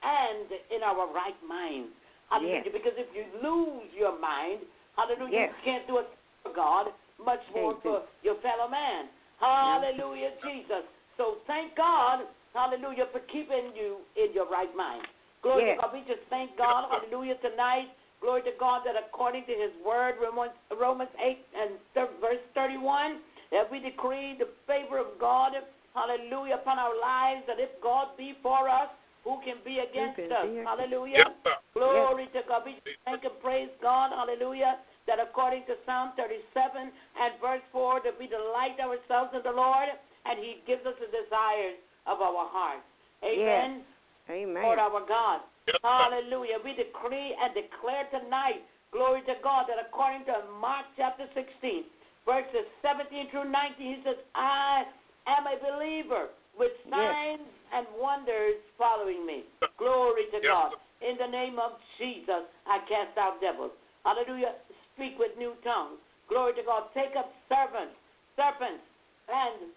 and 0.02 0.46
in 0.70 0.82
our 0.82 1.06
right 1.12 1.36
mind. 1.46 1.88
Hallelujah. 2.30 2.62
Yes. 2.64 2.72
Because 2.72 2.96
if 2.96 3.08
you 3.14 3.24
lose 3.40 3.88
your 3.96 4.18
mind, 4.18 4.64
hallelujah, 4.96 5.48
Yes. 5.48 5.52
you 5.58 5.64
can't 5.64 5.86
do 5.86 5.98
it 5.98 6.08
for 6.42 6.52
God, 6.52 6.92
much 7.20 7.42
more 7.54 7.76
for 7.82 8.02
your 8.22 8.36
fellow 8.40 8.68
man. 8.68 9.08
Hallelujah, 9.40 10.32
Jesus. 10.42 10.84
So 11.16 11.38
thank 11.46 11.76
God, 11.76 12.26
hallelujah, 12.54 13.06
for 13.12 13.20
keeping 13.30 13.70
you 13.76 13.98
in 14.16 14.32
your 14.32 14.46
right 14.48 14.72
mind. 14.74 15.06
Glory 15.42 15.66
Yes. 15.66 15.76
to 15.76 15.82
God. 15.82 15.92
We 15.92 16.00
just 16.08 16.22
thank 16.30 16.56
God, 16.56 16.88
hallelujah, 16.90 17.36
tonight. 17.36 17.88
Glory 18.20 18.42
to 18.42 18.52
God 18.58 18.84
that 18.84 18.96
according 18.96 19.44
to 19.44 19.52
his 19.54 19.70
word, 19.84 20.16
Romans, 20.18 20.52
Romans 20.72 21.10
8 21.20 21.44
and 21.54 21.78
thir- 21.92 22.08
verse 22.20 22.40
31, 22.54 23.20
that 23.50 23.70
we 23.70 23.78
decree 23.80 24.34
the 24.34 24.46
favor 24.66 24.96
of 24.98 25.18
God, 25.18 25.52
hallelujah, 25.94 26.60
upon 26.60 26.78
our 26.78 26.94
lives, 26.94 27.46
that 27.46 27.58
if 27.58 27.70
God 27.82 28.18
be 28.18 28.34
for 28.42 28.68
us, 28.68 28.90
who 29.24 29.40
can 29.40 29.56
be 29.64 29.80
against 29.80 30.20
can 30.20 30.28
us? 30.28 30.44
be 30.44 30.60
Hallelujah. 30.60 31.24
Yes, 31.24 31.32
sir. 31.42 31.56
Glory 31.72 32.28
to 32.36 32.44
God. 32.44 32.68
We 32.68 32.76
thank 33.08 33.24
and 33.24 33.32
praise 33.40 33.72
God. 33.80 34.12
Hallelujah. 34.12 34.84
That 35.08 35.16
according 35.16 35.64
to 35.64 35.80
Psalm 35.88 36.12
37 36.16 36.92
and 36.92 37.32
verse 37.40 37.64
4, 37.72 38.04
that 38.04 38.20
we 38.20 38.28
delight 38.28 38.76
ourselves 38.76 39.32
in 39.32 39.40
the 39.40 39.56
Lord 39.56 39.88
and 40.28 40.36
He 40.36 40.60
gives 40.68 40.84
us 40.84 40.96
the 41.00 41.08
desires 41.08 41.80
of 42.04 42.20
our 42.20 42.44
heart. 42.52 42.84
Amen. 43.24 43.80
Amen. 44.28 44.62
Lord 44.62 44.78
our 44.78 45.00
God. 45.08 45.40
Yes. 45.68 45.80
Hallelujah. 45.80 46.60
We 46.60 46.76
decree 46.76 47.32
and 47.32 47.56
declare 47.56 48.04
tonight, 48.12 48.60
glory 48.92 49.24
to 49.24 49.40
God, 49.40 49.64
that 49.72 49.80
according 49.80 50.28
to 50.28 50.44
Mark 50.60 50.84
chapter 50.96 51.24
16, 51.32 51.88
verses 52.28 52.68
17 52.84 53.32
through 53.32 53.48
19, 53.48 53.80
he 53.80 54.00
says, 54.04 54.20
I 54.36 54.84
am 55.26 55.46
a 55.46 55.56
believer 55.56 56.28
with 56.56 56.72
Yes. 56.84 56.90
signs 56.90 57.48
and 57.72 57.86
wonders 57.96 58.60
following 58.76 59.24
me. 59.26 59.44
Glory 59.76 60.26
to 60.26 60.40
Yes, 60.40 60.52
God. 60.52 60.74
In 61.00 61.16
the 61.18 61.26
name 61.26 61.58
of 61.58 61.80
Jesus, 61.98 62.44
I 62.66 62.78
cast 62.80 63.18
out 63.18 63.40
devils. 63.40 63.72
Hallelujah. 64.04 64.54
Speak 64.94 65.18
with 65.18 65.36
new 65.36 65.54
tongues. 65.64 65.98
Glory 66.28 66.54
to 66.54 66.62
God. 66.62 66.92
Take 66.94 67.16
up 67.16 67.32
serpents, 67.48 67.96
serpents, 68.36 68.84
and 69.28 69.72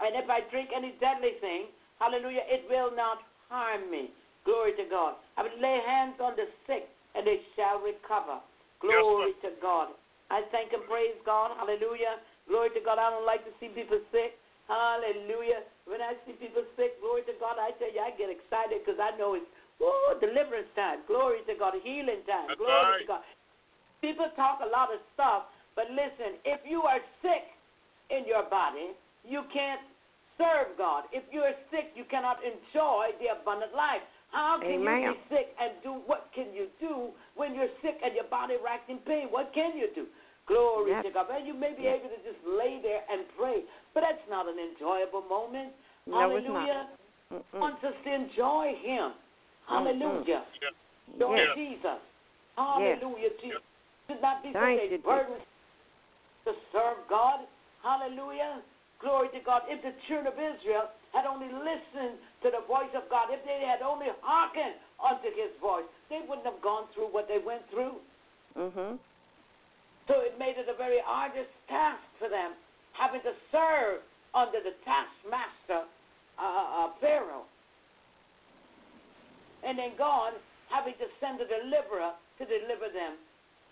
and 0.00 0.12
if 0.16 0.28
I 0.28 0.40
drink 0.52 0.70
any 0.76 0.92
deadly 1.00 1.40
thing, 1.40 1.66
hallelujah, 1.98 2.44
it 2.48 2.68
will 2.68 2.92
not 2.94 3.24
harm 3.48 3.90
me. 3.90 4.10
Glory 4.44 4.76
to 4.76 4.84
God. 4.84 5.16
I 5.36 5.42
will 5.42 5.58
lay 5.58 5.80
hands 5.86 6.20
on 6.20 6.36
the 6.36 6.46
sick, 6.66 6.88
and 7.14 7.26
they 7.26 7.40
shall 7.56 7.80
recover. 7.80 8.38
Glory 8.80 9.32
to 9.42 9.50
God. 9.62 9.88
I 10.30 10.42
thank 10.52 10.72
and 10.72 10.84
praise 10.84 11.16
God. 11.24 11.56
Hallelujah. 11.56 12.20
Glory 12.46 12.70
to 12.74 12.80
God. 12.82 12.98
I 12.98 13.10
don't 13.10 13.26
like 13.26 13.42
to 13.44 13.52
see 13.58 13.68
people 13.68 13.98
sick. 14.14 14.38
Hallelujah. 14.66 15.62
When 15.86 16.02
I 16.02 16.18
see 16.26 16.34
people 16.34 16.66
sick, 16.74 16.98
glory 16.98 17.22
to 17.30 17.34
God, 17.38 17.54
I 17.58 17.70
tell 17.78 17.90
you, 17.90 18.02
I 18.02 18.10
get 18.18 18.30
excited 18.30 18.82
because 18.82 18.98
I 18.98 19.14
know 19.14 19.38
it's 19.38 19.46
oh, 19.78 20.18
deliverance 20.18 20.70
time. 20.74 21.06
Glory 21.06 21.46
to 21.46 21.54
God. 21.54 21.78
Healing 21.78 22.26
time. 22.26 22.50
That's 22.50 22.58
glory 22.58 23.06
to. 23.06 23.06
God. 23.06 23.22
People 24.02 24.26
talk 24.34 24.58
a 24.62 24.70
lot 24.70 24.90
of 24.90 24.98
stuff, 25.14 25.50
but 25.78 25.86
listen, 25.90 26.38
if 26.42 26.60
you 26.66 26.82
are 26.82 26.98
sick 27.22 27.46
in 28.10 28.26
your 28.26 28.46
body, 28.50 28.94
you 29.22 29.46
can't 29.54 29.82
serve 30.38 30.74
God. 30.78 31.06
If 31.14 31.24
you're 31.30 31.54
sick, 31.70 31.94
you 31.94 32.04
cannot 32.10 32.42
enjoy 32.42 33.14
the 33.22 33.34
abundant 33.38 33.74
life. 33.74 34.02
How 34.30 34.58
can 34.60 34.82
you 34.82 35.14
be 35.14 35.18
sick 35.30 35.54
and 35.62 35.78
do 35.82 36.02
what 36.04 36.28
can 36.34 36.52
you 36.52 36.66
do 36.82 37.14
when 37.38 37.54
you're 37.54 37.72
sick 37.80 37.96
and 38.02 38.14
your 38.14 38.28
body 38.28 38.58
racked 38.62 38.90
in 38.90 38.98
pain? 39.06 39.30
What 39.30 39.54
can 39.54 39.78
you 39.78 39.88
do? 39.94 40.06
Glory 40.46 40.90
Yes. 40.92 41.04
to 41.04 41.10
God. 41.10 41.30
And 41.30 41.46
you 41.46 41.54
may 41.54 41.72
be 41.74 41.82
Yes. 41.82 42.00
able 42.00 42.10
to 42.14 42.22
just 42.22 42.44
lay 42.46 42.78
there 42.78 43.04
and 43.10 43.26
pray, 43.36 43.64
but 43.94 44.02
that's 44.02 44.22
not 44.28 44.46
an 44.48 44.58
enjoyable 44.58 45.22
moment. 45.22 45.74
No. 46.06 46.18
Hallelujah. 46.18 46.88
Us 47.32 47.74
to 47.82 48.12
enjoy 48.12 48.74
Him. 48.76 49.14
Hallelujah. 49.66 50.44
Yes. 50.62 50.72
Lord 51.18 51.38
Yes. 51.38 51.54
Jesus. 51.56 52.00
Hallelujah, 52.56 53.30
Jesus. 53.42 53.62
Should 54.06 54.22
not 54.22 54.42
be 54.42 54.52
Thank 54.52 54.80
such 54.82 54.92
a 54.92 54.98
burden 54.98 55.40
to 56.44 56.54
serve 56.70 56.98
God. 57.08 57.40
Hallelujah. 57.82 58.62
Glory 59.00 59.28
to 59.30 59.40
God. 59.40 59.62
If 59.68 59.82
the 59.82 59.92
children 60.06 60.28
of 60.32 60.38
Israel 60.38 60.88
had 61.12 61.26
only 61.26 61.48
listened 61.50 62.18
to 62.42 62.50
the 62.50 62.60
voice 62.60 62.94
of 62.94 63.08
God, 63.10 63.30
if 63.30 63.44
they 63.44 63.60
had 63.66 63.82
only 63.82 64.06
hearkened 64.22 64.76
unto 65.02 65.28
his 65.34 65.50
voice, 65.60 65.84
they 66.08 66.20
wouldn't 66.20 66.46
have 66.46 66.62
gone 66.62 66.86
through 66.94 67.08
what 67.08 67.26
they 67.28 67.38
went 67.38 67.68
through. 67.70 68.00
Mhm. 68.56 68.98
So 70.06 70.22
it 70.22 70.38
made 70.38 70.54
it 70.56 70.68
a 70.68 70.76
very 70.76 70.98
arduous 71.02 71.50
task 71.68 72.02
for 72.18 72.28
them, 72.28 72.54
having 72.92 73.20
to 73.22 73.32
serve 73.50 74.00
under 74.34 74.58
the 74.62 74.74
taskmaster, 74.86 75.88
uh, 76.38 76.42
uh, 76.42 76.88
Pharaoh. 77.00 77.44
And 79.64 79.78
then 79.78 79.96
God 79.98 80.34
having 80.70 80.94
to 80.94 81.06
send 81.20 81.40
a 81.40 81.46
deliverer 81.46 82.12
to 82.38 82.44
deliver 82.44 82.88
them 82.92 83.18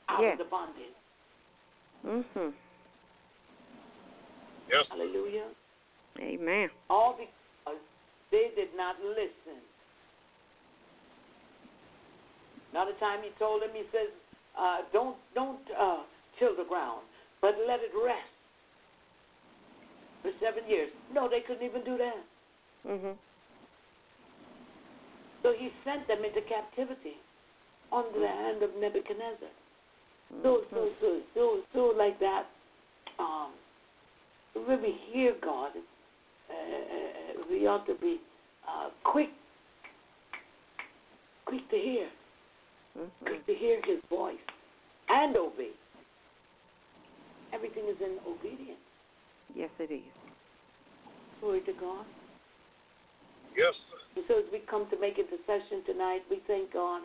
out 0.08 0.22
Yes. 0.22 0.32
of 0.32 0.38
the 0.38 0.50
bondage. 0.50 0.96
Mhm. 2.04 2.54
Yes. 4.68 4.86
Hallelujah. 4.88 5.48
Amen. 6.18 6.70
All 6.88 7.14
because 7.14 7.80
they 8.30 8.50
did 8.50 8.74
not 8.74 9.00
listen. 9.02 9.60
Another 12.72 12.94
time 12.94 13.22
he 13.22 13.30
told 13.38 13.62
them, 13.62 13.70
he 13.74 13.84
says, 13.92 14.10
uh, 14.56 14.82
don't 14.92 15.16
don't 15.34 15.70
uh, 15.70 16.02
till 16.38 16.56
the 16.56 16.64
ground, 16.64 17.02
but 17.40 17.54
let 17.66 17.80
it 17.80 17.92
rest 18.04 18.32
for 20.22 20.30
seven 20.40 20.68
years. 20.68 20.90
No, 21.12 21.28
they 21.28 21.40
couldn't 21.40 21.64
even 21.64 21.84
do 21.84 21.98
that. 21.98 22.24
Mhm. 22.86 23.16
So 25.42 25.52
he 25.52 25.70
sent 25.84 26.06
them 26.08 26.24
into 26.24 26.40
captivity 26.42 27.16
under 27.92 28.18
the 28.18 28.28
hand 28.28 28.62
of 28.62 28.74
Nebuchadnezzar. 28.76 29.48
So, 30.42 30.64
so, 30.70 30.76
Mhm. 30.76 31.00
so, 31.00 31.22
so, 31.34 31.62
so 31.72 31.86
like 31.96 32.18
that. 32.18 32.46
Um, 33.18 33.52
when 34.54 34.82
we 34.82 34.92
hear 35.12 35.32
God, 35.34 35.72
uh, 36.50 36.54
we 37.50 37.66
ought 37.66 37.86
to 37.86 37.94
be 37.94 38.20
uh, 38.66 38.88
quick, 39.04 39.30
quick 41.44 41.68
to 41.68 41.78
hear, 41.78 42.10
Mhm. 42.96 43.10
quick 43.26 43.46
to 43.46 43.54
hear 43.54 43.80
His 43.82 44.00
voice, 44.08 44.40
and 45.08 45.36
obey. 45.36 45.72
Everything 47.54 47.84
is 47.88 47.96
in 48.00 48.18
obedience. 48.26 48.82
Yes, 49.54 49.70
it 49.78 49.92
is. 49.92 50.02
Glory 51.40 51.60
to 51.60 51.72
God. 51.78 52.04
Yes. 53.56 53.74
And 54.16 54.24
so 54.26 54.38
as 54.38 54.44
we 54.52 54.60
come 54.68 54.90
to 54.90 54.98
make 54.98 55.14
intercession 55.18 55.86
tonight, 55.86 56.22
we 56.30 56.42
thank 56.46 56.72
God 56.72 57.02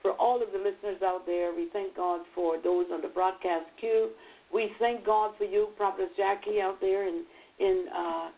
for 0.00 0.12
all 0.12 0.42
of 0.42 0.48
the 0.52 0.58
listeners 0.58 1.02
out 1.04 1.26
there. 1.26 1.54
We 1.54 1.68
thank 1.72 1.96
God 1.96 2.20
for 2.34 2.56
those 2.62 2.86
on 2.90 3.02
the 3.02 3.08
broadcast 3.08 3.66
queue. 3.78 4.10
We 4.52 4.70
thank 4.78 5.04
God 5.04 5.34
for 5.36 5.44
you, 5.44 5.68
Prophet 5.76 6.10
Jackie, 6.16 6.60
out 6.60 6.80
there 6.80 7.06
in 7.06 7.24
in 7.58 7.84
uh, 7.94 8.28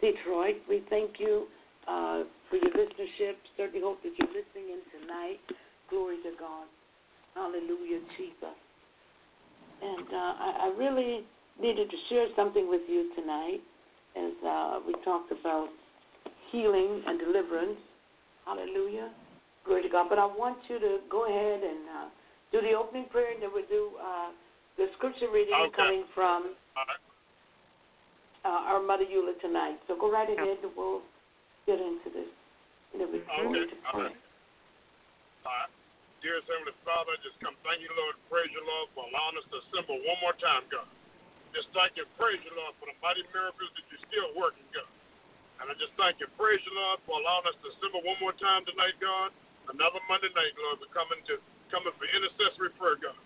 Detroit. 0.00 0.56
We 0.68 0.82
thank 0.88 1.20
you 1.20 1.46
uh, 1.86 2.24
for 2.48 2.56
your 2.56 2.72
listenership. 2.72 3.36
Certainly 3.56 3.82
hope 3.84 4.02
that 4.02 4.12
you're 4.16 4.28
listening 4.28 4.72
in 4.72 5.00
tonight. 5.00 5.40
Glory 5.90 6.16
to 6.24 6.32
God. 6.38 6.66
Hallelujah, 7.34 8.00
Jesus. 8.16 8.56
And 9.82 10.06
uh, 10.12 10.16
I, 10.16 10.50
I 10.60 10.74
really 10.76 11.24
needed 11.60 11.90
to 11.90 11.96
share 12.08 12.26
something 12.36 12.68
with 12.68 12.82
you 12.88 13.10
tonight 13.14 13.60
as 14.16 14.32
uh, 14.46 14.80
we 14.86 14.94
talked 15.04 15.32
about 15.32 15.68
healing 16.50 17.02
and 17.06 17.18
deliverance. 17.18 17.78
Hallelujah. 18.44 19.10
Glory 19.64 19.82
to 19.82 19.88
God. 19.88 20.08
But 20.08 20.18
I 20.18 20.26
want 20.26 20.58
you 20.68 20.78
to 20.80 20.98
go 21.10 21.26
ahead 21.26 21.62
and 21.62 21.80
uh, 21.88 22.08
do 22.52 22.60
the 22.60 22.72
opening 22.72 23.06
prayer, 23.10 23.32
and 23.32 23.42
then 23.42 23.50
we'll 23.52 23.68
do 23.68 23.92
uh, 24.00 24.30
the 24.76 24.86
scripture 24.96 25.30
reading 25.32 25.54
Okay. 25.54 25.76
coming 25.76 26.04
from 26.14 26.54
uh, 28.44 28.48
our 28.48 28.82
Mother 28.82 29.04
Eula 29.04 29.38
tonight. 29.40 29.78
So 29.86 29.96
go 29.98 30.10
right 30.10 30.28
ahead, 30.28 30.58
and 30.62 30.72
we'll 30.76 31.02
get 31.66 31.78
into 31.78 32.10
this. 32.12 32.28
And 32.92 33.00
then 33.00 33.12
we 33.12 33.18
Okay. 33.20 33.30
All 33.92 34.00
right. 34.00 34.16
All 35.44 35.52
right. 35.52 35.70
Dearest 36.20 36.44
Heavenly 36.52 36.76
Father, 36.84 37.16
I 37.16 37.18
just 37.24 37.40
come 37.40 37.56
thank 37.64 37.80
you, 37.80 37.88
Lord, 37.96 38.12
praise 38.28 38.52
you, 38.52 38.60
Lord, 38.60 38.92
for 38.92 39.08
allowing 39.08 39.40
us 39.40 39.46
to 39.48 39.56
assemble 39.64 39.96
one 40.04 40.20
more 40.20 40.36
time, 40.36 40.68
God. 40.68 40.84
Just 41.56 41.72
thank 41.72 41.96
you, 41.96 42.04
praise 42.20 42.36
you, 42.44 42.52
Lord, 42.52 42.76
for 42.76 42.92
the 42.92 42.96
mighty 43.00 43.24
miracles 43.32 43.72
that 43.72 43.84
you're 43.88 44.04
still 44.04 44.28
working, 44.36 44.68
God. 44.76 44.88
And 45.64 45.72
I 45.72 45.74
just 45.80 45.96
thank 45.96 46.20
you, 46.20 46.28
praise 46.36 46.60
you, 46.68 46.76
Lord, 46.76 47.00
for 47.08 47.16
allowing 47.16 47.48
us 47.48 47.56
to 47.64 47.72
assemble 47.72 48.04
one 48.04 48.20
more 48.20 48.36
time 48.36 48.68
tonight, 48.68 49.00
God. 49.00 49.32
Another 49.72 50.00
Monday 50.12 50.28
night, 50.36 50.52
Lord, 50.60 50.84
we're 50.84 50.92
coming 50.92 51.24
to 51.32 51.40
coming 51.72 51.94
for 51.96 52.04
intercessory 52.04 52.74
prayer, 52.76 53.00
God. 53.00 53.16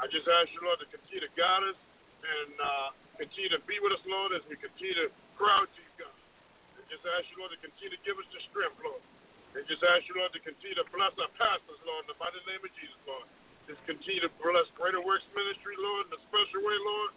I 0.00 0.08
just 0.08 0.24
ask 0.24 0.48
you, 0.56 0.64
Lord, 0.64 0.80
to 0.80 0.88
continue 0.88 1.20
to 1.20 1.32
guide 1.36 1.64
us 1.68 1.76
and 2.24 2.52
uh, 2.56 2.88
continue 3.20 3.52
to 3.52 3.60
be 3.68 3.76
with 3.84 3.92
us, 3.92 4.04
Lord, 4.08 4.32
as 4.32 4.40
we 4.48 4.56
continue 4.56 4.96
to 4.96 5.12
cry 5.36 5.60
out 5.60 5.68
to 5.68 5.80
you, 5.82 5.92
God. 6.00 6.16
And 6.80 6.88
just 6.88 7.04
ask 7.04 7.28
you, 7.28 7.44
Lord, 7.44 7.52
to 7.52 7.60
continue 7.60 7.92
to 7.92 8.00
give 8.06 8.16
us 8.16 8.28
the 8.32 8.40
strength, 8.48 8.80
Lord. 8.80 9.02
And 9.50 9.66
just 9.66 9.82
ask 9.82 10.06
you, 10.06 10.14
Lord, 10.14 10.30
to 10.30 10.42
continue 10.46 10.78
to 10.78 10.86
bless 10.94 11.10
our 11.18 11.32
pastors, 11.34 11.80
Lord, 11.82 12.06
in 12.06 12.14
the 12.14 12.18
mighty 12.22 12.38
name 12.46 12.62
of 12.62 12.70
Jesus, 12.78 12.94
Lord. 13.02 13.26
Just 13.66 13.82
continue 13.82 14.22
to 14.22 14.30
bless 14.38 14.66
Greater 14.78 15.02
Works 15.02 15.26
Ministry, 15.34 15.74
Lord, 15.74 16.06
in 16.06 16.14
a 16.14 16.22
special 16.30 16.62
way, 16.62 16.78
Lord. 16.86 17.10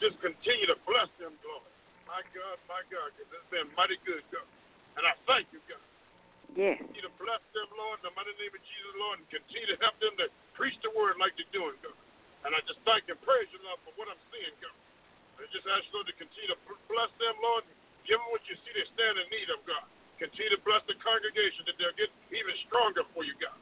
Just 0.00 0.16
continue 0.24 0.68
to 0.68 0.76
bless 0.88 1.08
them, 1.20 1.36
Lord. 1.44 1.68
My 2.08 2.24
God, 2.32 2.56
my 2.68 2.80
God, 2.88 3.12
because 3.12 3.28
it's 3.36 3.50
been 3.52 3.68
mighty 3.76 4.00
good, 4.08 4.24
God. 4.32 4.48
And 4.96 5.04
I 5.04 5.12
thank 5.28 5.48
you, 5.52 5.60
God. 5.68 5.84
Yes. 6.56 6.80
Continue 6.80 7.04
to 7.04 7.14
bless 7.20 7.42
them, 7.52 7.68
Lord, 7.76 8.00
in 8.00 8.08
the 8.08 8.14
mighty 8.16 8.32
name 8.40 8.52
of 8.56 8.62
Jesus, 8.64 8.92
Lord, 8.96 9.20
and 9.20 9.28
continue 9.28 9.68
to 9.76 9.78
help 9.84 9.96
them 10.00 10.14
to 10.16 10.32
preach 10.56 10.76
the 10.80 10.92
word 10.96 11.20
like 11.20 11.36
they're 11.36 11.52
doing, 11.52 11.76
God. 11.84 11.96
And 12.48 12.56
I 12.56 12.64
just 12.64 12.80
thank 12.88 13.04
and 13.12 13.18
praise 13.26 13.48
you, 13.52 13.60
Lord, 13.60 13.80
for 13.84 13.92
what 14.00 14.08
I'm 14.08 14.20
seeing, 14.32 14.56
God. 14.64 14.76
I 15.36 15.44
just 15.52 15.68
ask 15.68 15.84
you, 15.90 16.00
Lord, 16.00 16.08
to 16.08 16.16
continue 16.16 16.48
to 16.48 16.58
bless 16.88 17.12
them, 17.20 17.36
Lord, 17.44 17.68
and 17.68 17.76
give 18.08 18.16
them 18.16 18.28
what 18.32 18.40
you 18.48 18.56
see 18.64 18.72
they 18.72 18.88
stand 18.96 19.20
in 19.20 19.26
need 19.28 19.52
of, 19.52 19.60
God. 19.68 19.84
Continue 20.16 20.52
to 20.56 20.62
bless 20.64 20.80
the 20.88 20.96
congregation 21.04 21.68
that 21.68 21.76
they'll 21.76 21.96
get 22.00 22.08
even 22.32 22.54
stronger 22.64 23.04
for 23.12 23.20
you, 23.20 23.36
God. 23.36 23.56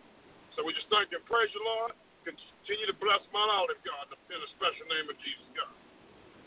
So 0.54 0.62
we 0.62 0.70
just 0.70 0.86
thank 0.86 1.10
you 1.10 1.18
and 1.18 1.26
praise 1.26 1.50
you, 1.50 1.62
Lord. 1.66 1.98
Continue 2.22 2.86
to 2.86 2.96
bless 3.02 3.20
my 3.34 3.42
Olive, 3.42 3.82
God, 3.82 4.06
in 4.30 4.38
the 4.38 4.50
special 4.54 4.86
name 4.86 5.10
of 5.10 5.18
Jesus, 5.18 5.46
God. 5.52 5.74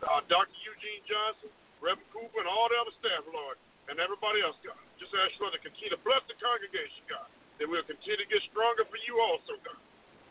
Uh, 0.08 0.22
Dr. 0.32 0.58
Eugene 0.64 1.04
Johnson, 1.06 1.52
Reverend 1.84 2.08
Cooper, 2.16 2.40
and 2.40 2.50
all 2.50 2.72
the 2.72 2.80
other 2.80 2.96
staff, 3.04 3.22
Lord, 3.30 3.60
and 3.92 4.00
everybody 4.00 4.40
else, 4.42 4.56
God. 4.64 4.80
Just 4.96 5.12
ask 5.12 5.36
you, 5.38 5.46
Lord, 5.46 5.54
to 5.60 5.62
continue 5.62 5.92
to 5.92 6.02
bless 6.08 6.24
the 6.32 6.40
congregation, 6.40 7.04
God, 7.12 7.28
that 7.60 7.68
we'll 7.68 7.86
continue 7.86 8.18
to 8.18 8.30
get 8.30 8.42
stronger 8.50 8.88
for 8.88 9.00
you 9.04 9.20
also, 9.20 9.60
God. 9.62 9.82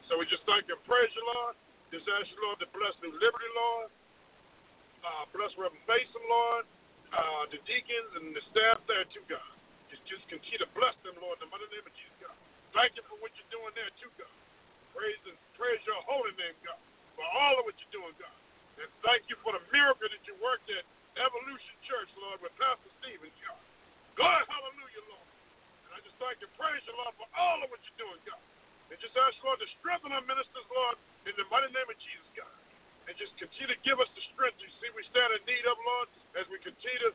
So 0.09 0.17
we 0.17 0.25
just 0.31 0.47
thank 0.49 0.67
you 0.71 0.79
and 0.79 0.85
praise 0.87 1.11
you, 1.13 1.25
Lord. 1.37 1.55
Just 1.91 2.07
ask 2.17 2.27
you, 2.31 2.39
Lord, 2.43 2.59
to 2.63 2.69
bless 2.75 2.95
New 3.03 3.15
Liberty, 3.15 3.51
Lord. 3.55 3.89
Uh, 5.03 5.23
bless 5.35 5.53
Reverend 5.55 5.85
Mason, 5.87 6.25
Lord. 6.27 6.65
Uh, 7.15 7.43
the 7.55 7.59
deacons 7.67 8.11
and 8.19 8.35
the 8.35 8.43
staff 8.51 8.83
there, 8.91 9.07
too, 9.15 9.23
God. 9.31 9.56
Just, 9.91 10.03
just 10.11 10.25
continue 10.27 10.61
to 10.63 10.71
bless 10.75 10.95
them, 11.07 11.15
Lord, 11.23 11.39
in 11.39 11.47
the 11.47 11.51
mighty 11.55 11.69
name 11.71 11.87
of 11.87 11.95
Jesus, 11.95 12.17
God. 12.19 12.37
Thank 12.75 12.99
you 12.99 13.05
for 13.07 13.17
what 13.23 13.31
you're 13.39 13.53
doing 13.55 13.73
there, 13.79 13.91
too, 14.03 14.11
God. 14.19 14.33
Praise 14.93 15.21
and 15.29 15.37
praise 15.55 15.81
your 15.87 16.01
holy 16.09 16.33
name, 16.41 16.57
God, 16.67 16.81
for 17.15 17.25
all 17.25 17.61
of 17.61 17.65
what 17.69 17.77
you're 17.79 17.95
doing, 18.03 18.15
God. 18.19 18.37
And 18.83 18.89
thank 19.07 19.29
you 19.31 19.37
for 19.41 19.55
the 19.57 19.63
miracle 19.73 20.09
that 20.09 20.23
you 20.29 20.35
worked 20.43 20.69
at 20.69 20.85
Evolution 21.17 21.75
Church, 21.89 22.11
Lord, 22.21 22.43
with 22.45 22.53
Pastor 22.61 22.91
Stevens, 23.01 23.33
God. 23.41 23.61
God, 24.17 24.43
hallelujah, 24.49 25.05
Lord. 25.13 25.29
And 25.89 25.91
I 25.97 25.99
just 26.05 26.17
thank 26.21 26.41
you, 26.41 26.49
praise 26.57 26.83
you, 26.85 26.95
Lord, 26.97 27.15
for 27.17 27.29
all 27.37 27.61
of 27.65 27.69
what 27.73 27.81
you're 27.85 28.01
doing, 28.09 28.21
God. 28.29 28.43
And 28.93 28.97
just 29.01 29.17
ask, 29.17 29.37
Lord, 29.45 29.61
to 29.61 29.69
strengthen 29.81 30.13
our 30.13 30.25
ministers, 30.25 30.67
Lord, 30.73 30.97
in 31.25 31.35
the 31.37 31.47
mighty 31.49 31.73
name 31.73 31.89
of 31.89 31.99
Jesus, 32.01 32.29
God. 32.37 32.53
And 33.09 33.15
just 33.17 33.33
continue 33.39 33.71
to 33.71 33.81
give 33.87 34.01
us 34.03 34.11
the 34.19 34.25
strength 34.35 34.59
you 34.59 34.69
see 34.83 34.91
we 34.93 35.07
stand 35.15 35.31
in 35.31 35.41
need 35.47 35.65
of, 35.69 35.79
Lord, 35.79 36.09
as 36.37 36.45
we 36.51 36.59
continue 36.61 37.01
to 37.07 37.11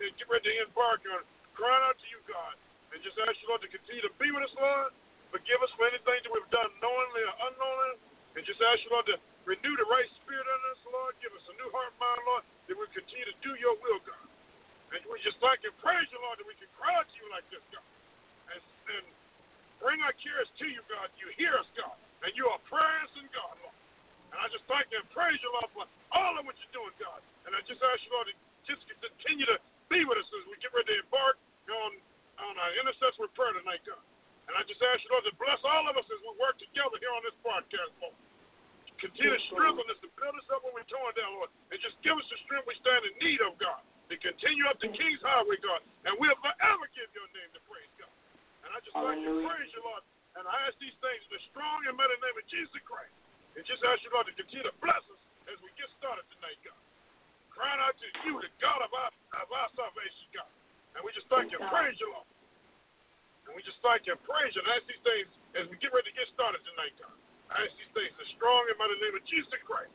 get 0.00 0.26
ready 0.28 0.52
to 0.52 0.68
embark 0.68 1.00
on 1.08 1.22
crying 1.56 1.84
out 1.88 1.96
to 1.96 2.08
you, 2.12 2.20
God. 2.28 2.54
And 2.92 3.00
just 3.02 3.16
ask 3.24 3.34
you, 3.42 3.48
Lord, 3.50 3.64
to 3.64 3.70
continue 3.72 4.04
to 4.04 4.12
be 4.20 4.28
with 4.30 4.44
us, 4.46 4.54
Lord. 4.56 4.92
Forgive 5.34 5.58
us 5.64 5.72
for 5.74 5.88
anything 5.90 6.20
that 6.22 6.32
we've 6.32 6.52
done 6.54 6.70
knowingly 6.78 7.22
or 7.26 7.34
unknowingly. 7.50 7.96
And 8.36 8.44
just 8.44 8.60
ask 8.62 8.84
you, 8.84 8.92
Lord, 8.92 9.08
to 9.10 9.16
renew 9.48 9.74
the 9.74 9.88
right 9.88 10.06
spirit 10.22 10.44
in 10.44 10.60
us, 10.70 10.80
Lord. 10.86 11.16
Give 11.24 11.32
us 11.34 11.44
a 11.50 11.54
new 11.58 11.68
heart 11.72 11.90
and 11.90 11.98
mind, 11.98 12.22
Lord, 12.28 12.44
that 12.68 12.76
we 12.76 12.84
continue 12.92 13.26
to 13.26 13.36
do 13.42 13.56
your 13.58 13.74
will, 13.80 14.00
God. 14.04 14.28
And 14.94 15.02
we 15.10 15.18
just 15.26 15.40
thank 15.42 15.64
and 15.66 15.74
praise 15.82 16.06
you, 16.14 16.20
Lord, 16.22 16.38
that 16.38 16.46
we 16.46 16.54
can 16.60 16.70
cry 16.78 16.94
out 16.94 17.08
to 17.08 17.16
you 17.18 17.26
like 17.34 17.44
this, 17.50 17.64
God. 17.74 17.88
And, 18.54 18.62
and 18.96 19.04
bring 19.82 19.98
our 20.04 20.14
cares 20.20 20.46
to 20.62 20.66
you, 20.70 20.80
God. 20.86 21.10
You 21.18 21.32
hear 21.34 21.56
us, 21.58 21.68
God. 21.74 21.96
And 22.22 22.32
you 22.38 22.46
are 22.48 22.60
prayers 22.70 23.10
in 23.18 23.26
God, 23.34 23.54
Lord. 23.60 23.76
And 24.32 24.38
I 24.42 24.46
just 24.52 24.64
thank 24.70 24.88
and 24.92 25.04
praise 25.10 25.38
you, 25.42 25.50
Lord, 25.56 25.70
for 25.74 25.86
all 26.14 26.34
of 26.38 26.44
what 26.44 26.54
you're 26.60 26.76
doing, 26.76 26.94
God. 27.00 27.20
And 27.48 27.54
I 27.56 27.60
just 27.66 27.80
ask 27.82 27.98
you, 28.04 28.12
Lord, 28.14 28.28
to 28.30 28.34
just 28.66 28.82
continue 28.88 29.46
to 29.48 29.58
be 29.88 30.02
with 30.04 30.18
us 30.18 30.28
as 30.28 30.44
we 30.50 30.58
get 30.58 30.74
ready 30.74 30.94
to 30.94 31.02
embark 31.02 31.38
on, 31.70 31.90
on 32.42 32.54
our 32.58 32.72
intercessory 32.78 33.30
prayer 33.34 33.54
tonight, 33.54 33.82
God. 33.86 34.02
And 34.46 34.54
I 34.54 34.62
just 34.66 34.78
ask 34.78 35.02
you, 35.02 35.10
Lord, 35.10 35.26
to 35.26 35.34
bless 35.42 35.58
all 35.66 35.84
of 35.90 35.94
us 35.98 36.06
as 36.06 36.20
we 36.22 36.30
work 36.38 36.54
together 36.62 36.96
here 37.02 37.10
on 37.10 37.22
this 37.26 37.34
podcast, 37.42 37.90
Lord. 37.98 38.14
Continue 38.96 39.34
to 39.34 39.42
strengthen 39.52 39.84
us 39.92 40.00
to 40.00 40.08
build 40.16 40.34
us 40.38 40.48
up 40.54 40.64
when 40.64 40.72
we're 40.72 40.88
torn 40.88 41.12
down, 41.18 41.36
Lord. 41.36 41.52
And 41.68 41.76
just 41.82 41.98
give 42.00 42.16
us 42.16 42.24
the 42.32 42.38
strength 42.48 42.64
we 42.64 42.78
stand 42.80 43.04
in 43.04 43.12
need 43.20 43.42
of, 43.44 43.58
God. 43.60 43.82
To 44.08 44.14
continue 44.22 44.64
up 44.70 44.78
the 44.78 44.88
King's 44.88 45.20
Highway, 45.20 45.58
God. 45.60 45.82
And 46.06 46.14
we'll 46.16 46.38
forever 46.38 46.84
give 46.94 47.10
your 47.12 47.26
name 47.34 47.50
the 47.52 47.60
praise, 47.66 47.90
God. 47.98 48.14
And 48.64 48.70
I 48.72 48.78
just 48.80 48.94
thank 48.94 49.20
you 49.20 49.34
to 49.34 49.44
praise 49.44 49.70
you, 49.74 49.82
Lord. 49.82 50.02
And 50.38 50.46
I 50.46 50.56
ask 50.70 50.78
these 50.78 50.94
things 51.02 51.20
in 51.28 51.32
the 51.36 51.42
strong 51.50 51.84
and 51.90 51.98
mighty 51.98 52.16
name 52.22 52.36
of 52.38 52.46
Jesus 52.48 52.72
Christ. 52.86 53.12
And 53.58 53.66
just 53.66 53.82
ask 53.84 54.00
you, 54.06 54.14
Lord, 54.14 54.30
to 54.30 54.34
continue 54.38 54.64
to 54.64 54.76
bless 54.80 55.02
us 55.12 55.22
as 55.50 55.58
we 55.60 55.68
get 55.74 55.90
started 55.98 56.24
tonight, 56.38 56.56
God. 56.62 56.78
Crying 57.56 57.80
out 57.80 57.96
to 57.96 58.08
you, 58.28 58.36
the 58.44 58.52
God 58.60 58.84
of 58.84 58.92
our, 58.92 59.10
of 59.40 59.48
our 59.48 59.68
salvation, 59.72 60.28
God. 60.36 60.52
And 60.92 61.00
we 61.00 61.08
just 61.16 61.24
thank 61.32 61.48
you 61.48 61.56
praise 61.72 61.96
you, 61.96 62.12
Lord. 62.12 62.28
And 63.48 63.56
we 63.56 63.64
just 63.64 63.80
thank 63.80 64.04
you 64.04 64.12
praise 64.28 64.52
you. 64.52 64.60
And 64.60 64.68
I 64.68 64.76
ask 64.76 64.84
these 64.84 65.00
things 65.00 65.28
as 65.56 65.64
we 65.72 65.80
get 65.80 65.96
ready 65.96 66.12
to 66.12 66.16
get 66.16 66.28
started 66.36 66.60
tonight, 66.68 66.92
God. 67.00 67.16
I 67.48 67.64
ask 67.64 67.72
these 67.80 67.92
things 67.96 68.12
in 68.12 68.20
the 68.20 68.30
strong 68.36 68.68
and 68.68 68.76
the 68.76 69.00
name 69.00 69.16
of 69.16 69.24
Jesus 69.24 69.48
Christ. 69.64 69.88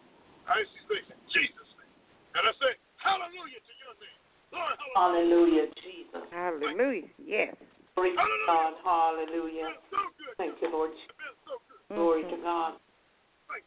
I 0.50 0.58
ask 0.58 0.70
these 0.74 0.90
things 0.90 1.06
in 1.14 1.22
Jesus' 1.30 1.72
name. 1.78 1.94
And 2.34 2.50
I 2.50 2.52
say, 2.58 2.74
hallelujah 2.98 3.62
to 3.62 3.74
your 3.78 3.94
name. 4.02 4.20
Lord, 4.50 4.74
hallelujah. 4.98 5.70
Hallelujah, 5.70 5.70
Jesus. 5.86 6.24
Hallelujah. 6.34 7.10
Yes. 7.22 7.54
Glory 7.94 8.18
to 8.18 8.26
God. 8.50 8.74
Hallelujah. 8.82 9.70
So 9.94 10.02
good. 10.18 10.34
Thank 10.42 10.58
you, 10.66 10.70
Lord. 10.74 10.98
It's 10.98 11.14
been 11.14 11.38
so 11.46 11.62
good. 11.70 11.82
Glory 11.94 12.24
to 12.26 12.38
God. 12.42 12.82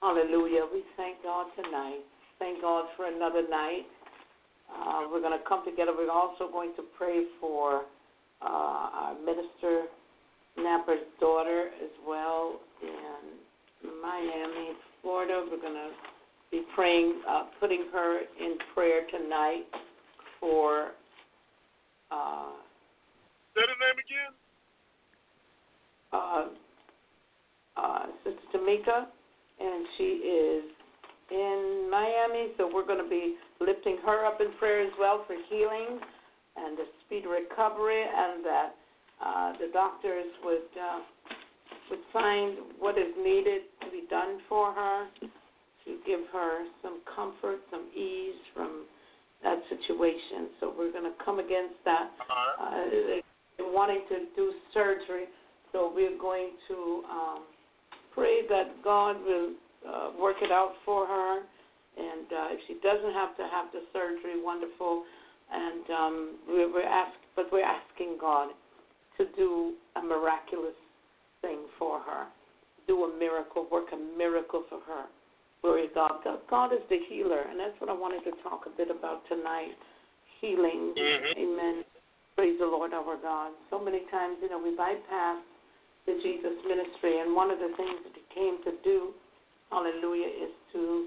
Hallelujah. 0.00 0.66
We 0.72 0.82
thank 0.96 1.22
God 1.22 1.52
tonight. 1.60 2.02
Thank 2.44 2.60
God 2.60 2.84
for 2.94 3.06
another 3.06 3.40
night. 3.48 3.86
Uh, 4.68 5.08
we're 5.10 5.22
going 5.22 5.32
to 5.32 5.42
come 5.48 5.64
together. 5.64 5.92
We're 5.96 6.10
also 6.10 6.52
going 6.52 6.74
to 6.76 6.82
pray 6.98 7.24
for 7.40 7.84
uh, 8.42 8.44
our 8.44 9.14
minister, 9.24 9.84
Napper's 10.58 11.06
daughter, 11.20 11.70
as 11.82 11.88
well 12.06 12.60
in 12.82 13.88
Miami, 14.02 14.72
Florida. 15.00 15.42
We're 15.50 15.56
going 15.58 15.72
to 15.72 15.88
be 16.50 16.64
praying, 16.74 17.22
uh, 17.26 17.44
putting 17.58 17.86
her 17.94 18.18
in 18.38 18.58
prayer 18.74 19.06
tonight 19.10 19.64
for. 20.38 20.88
Uh, 22.10 22.50
Say 23.54 23.62
the 23.62 23.78
name 23.80 23.96
again. 24.04 24.34
uh, 26.12 26.48
uh, 27.80 28.06
Sister 28.22 28.58
Tamika, 28.58 29.06
and 29.60 29.86
she 29.96 30.04
is 30.04 30.73
in 31.34 31.90
Miami, 31.90 32.54
so 32.56 32.70
we're 32.72 32.86
going 32.86 33.02
to 33.02 33.10
be 33.10 33.34
lifting 33.60 33.98
her 34.06 34.24
up 34.24 34.40
in 34.40 34.52
prayer 34.58 34.82
as 34.86 34.92
well 34.98 35.24
for 35.26 35.34
healing 35.50 35.98
and 36.56 36.78
a 36.78 36.84
speedy 37.04 37.26
recovery, 37.26 38.02
and 38.02 38.44
that 38.44 38.70
uh, 39.24 39.52
the 39.58 39.68
doctors 39.72 40.30
would 40.44 40.70
uh, 40.78 41.00
would 41.90 42.04
find 42.12 42.58
what 42.78 42.96
is 42.96 43.12
needed 43.18 43.62
to 43.82 43.90
be 43.90 44.04
done 44.08 44.38
for 44.48 44.72
her 44.72 45.06
to 45.20 45.98
give 46.06 46.20
her 46.32 46.64
some 46.82 47.00
comfort, 47.14 47.58
some 47.70 47.86
ease 47.94 48.38
from 48.54 48.84
that 49.42 49.58
situation. 49.68 50.48
So 50.60 50.72
we're 50.76 50.92
going 50.92 51.04
to 51.04 51.24
come 51.24 51.38
against 51.40 51.74
that 51.84 52.10
uh, 52.60 53.20
wanting 53.58 54.02
to 54.08 54.26
do 54.36 54.52
surgery. 54.72 55.24
So 55.72 55.92
we're 55.94 56.16
going 56.18 56.50
to 56.68 57.02
um, 57.10 57.42
pray 58.14 58.46
that 58.48 58.82
God 58.82 59.16
will 59.24 59.50
uh, 59.86 60.10
work 60.18 60.36
it 60.42 60.50
out 60.50 60.72
for 60.84 61.06
her 61.06 61.42
And 61.96 62.26
uh, 62.26 62.54
if 62.54 62.60
she 62.66 62.74
doesn't 62.82 63.14
have 63.14 63.36
to 63.36 63.44
have 63.46 63.70
the 63.72 63.86
surgery, 63.92 64.42
wonderful. 64.42 65.04
And 65.52 65.84
um, 65.90 66.16
we're, 66.48 66.72
we're 66.72 66.88
ask, 66.88 67.14
but 67.36 67.46
we're 67.52 67.64
asking 67.64 68.18
God 68.20 68.50
to 69.18 69.26
do 69.36 69.74
a 69.96 70.02
miraculous 70.02 70.74
thing 71.40 71.58
for 71.78 72.00
her, 72.00 72.26
do 72.88 73.04
a 73.04 73.18
miracle, 73.18 73.66
work 73.70 73.86
a 73.92 74.18
miracle 74.18 74.64
for 74.68 74.80
her. 74.88 75.04
Glory 75.62 75.88
to 75.88 75.94
God. 75.94 76.12
God. 76.24 76.38
God 76.50 76.72
is 76.72 76.82
the 76.90 76.98
healer, 77.08 77.46
and 77.48 77.58
that's 77.60 77.78
what 77.78 77.88
I 77.88 77.94
wanted 77.94 78.24
to 78.28 78.32
talk 78.42 78.66
a 78.66 78.72
bit 78.76 78.90
about 78.90 79.22
tonight. 79.28 79.78
Healing. 80.40 80.92
Mhm. 80.92 81.38
Amen. 81.38 81.84
Praise 82.36 82.58
the 82.58 82.66
Lord 82.66 82.92
our 82.92 83.16
God. 83.16 83.52
So 83.70 83.78
many 83.78 84.00
times, 84.10 84.38
you 84.42 84.50
know, 84.50 84.58
we 84.58 84.74
bypass 84.76 85.40
the 86.04 86.18
Jesus 86.20 86.58
ministry, 86.66 87.20
and 87.20 87.34
one 87.34 87.50
of 87.50 87.58
the 87.60 87.70
things 87.76 88.02
that 88.02 88.12
He 88.12 88.24
came 88.34 88.62
to 88.64 88.72
do, 88.82 89.14
hallelujah, 89.74 90.28
is 90.28 90.54
to 90.72 91.06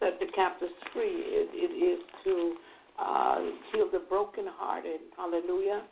set 0.00 0.18
the 0.18 0.26
captives 0.34 0.74
free. 0.92 1.22
It, 1.22 1.48
it 1.54 1.72
is 1.78 2.00
to 2.24 2.54
uh, 2.98 3.38
heal 3.70 3.86
the 3.90 4.02
brokenhearted. 4.08 5.00
Hallelujah. 5.16 5.82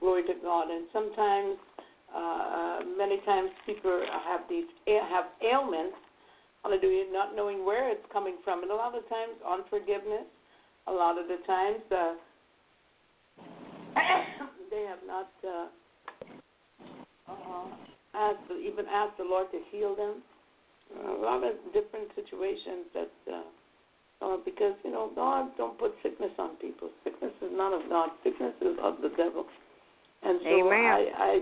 Glory 0.00 0.22
to 0.24 0.34
God. 0.42 0.70
And 0.70 0.86
sometimes, 0.92 1.56
uh, 2.10 2.80
many 2.98 3.18
times, 3.24 3.50
people 3.64 4.02
have 4.26 4.40
these 4.48 4.66
have 4.86 5.26
ailments. 5.46 5.94
Hallelujah. 6.64 7.04
Not 7.12 7.36
knowing 7.36 7.64
where 7.64 7.90
it's 7.90 8.04
coming 8.12 8.36
from, 8.42 8.62
and 8.62 8.70
a 8.70 8.74
lot 8.74 8.96
of 8.96 9.08
times, 9.08 9.38
unforgiveness. 9.46 10.26
A 10.88 10.92
lot 10.92 11.18
of 11.20 11.28
the 11.28 11.36
times, 11.46 11.80
uh, 11.92 12.14
they 14.70 14.84
have 14.88 14.98
not 15.06 15.30
uh, 15.46 15.66
uh, 17.30 17.66
asked, 18.14 18.50
even 18.50 18.86
asked 18.90 19.18
the 19.18 19.24
Lord 19.24 19.46
to 19.52 19.60
heal 19.70 19.94
them. 19.94 20.22
A 20.90 21.22
lot 21.22 21.44
of 21.44 21.54
different 21.72 22.08
situations 22.14 22.86
that. 22.94 23.12
Uh, 23.30 23.42
uh, 24.22 24.36
because 24.44 24.74
you 24.84 24.92
know 24.92 25.10
God 25.14 25.48
don't 25.56 25.78
put 25.78 25.94
sickness 26.02 26.30
on 26.38 26.56
people. 26.56 26.90
Sickness 27.04 27.32
is 27.40 27.48
not 27.52 27.72
of 27.72 27.88
God. 27.88 28.10
Sickness 28.22 28.52
is 28.60 28.76
of 28.82 28.96
the 29.00 29.08
devil. 29.16 29.46
And 30.22 30.38
so 30.42 30.48
Amen. 30.48 30.84
I, 30.84 31.08
I 31.16 31.40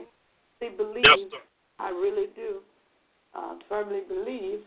really 0.60 0.76
believe, 0.76 1.04
Yes. 1.04 1.42
I 1.80 1.90
really 1.90 2.26
do, 2.36 2.58
uh, 3.34 3.54
firmly 3.68 4.02
believe 4.06 4.60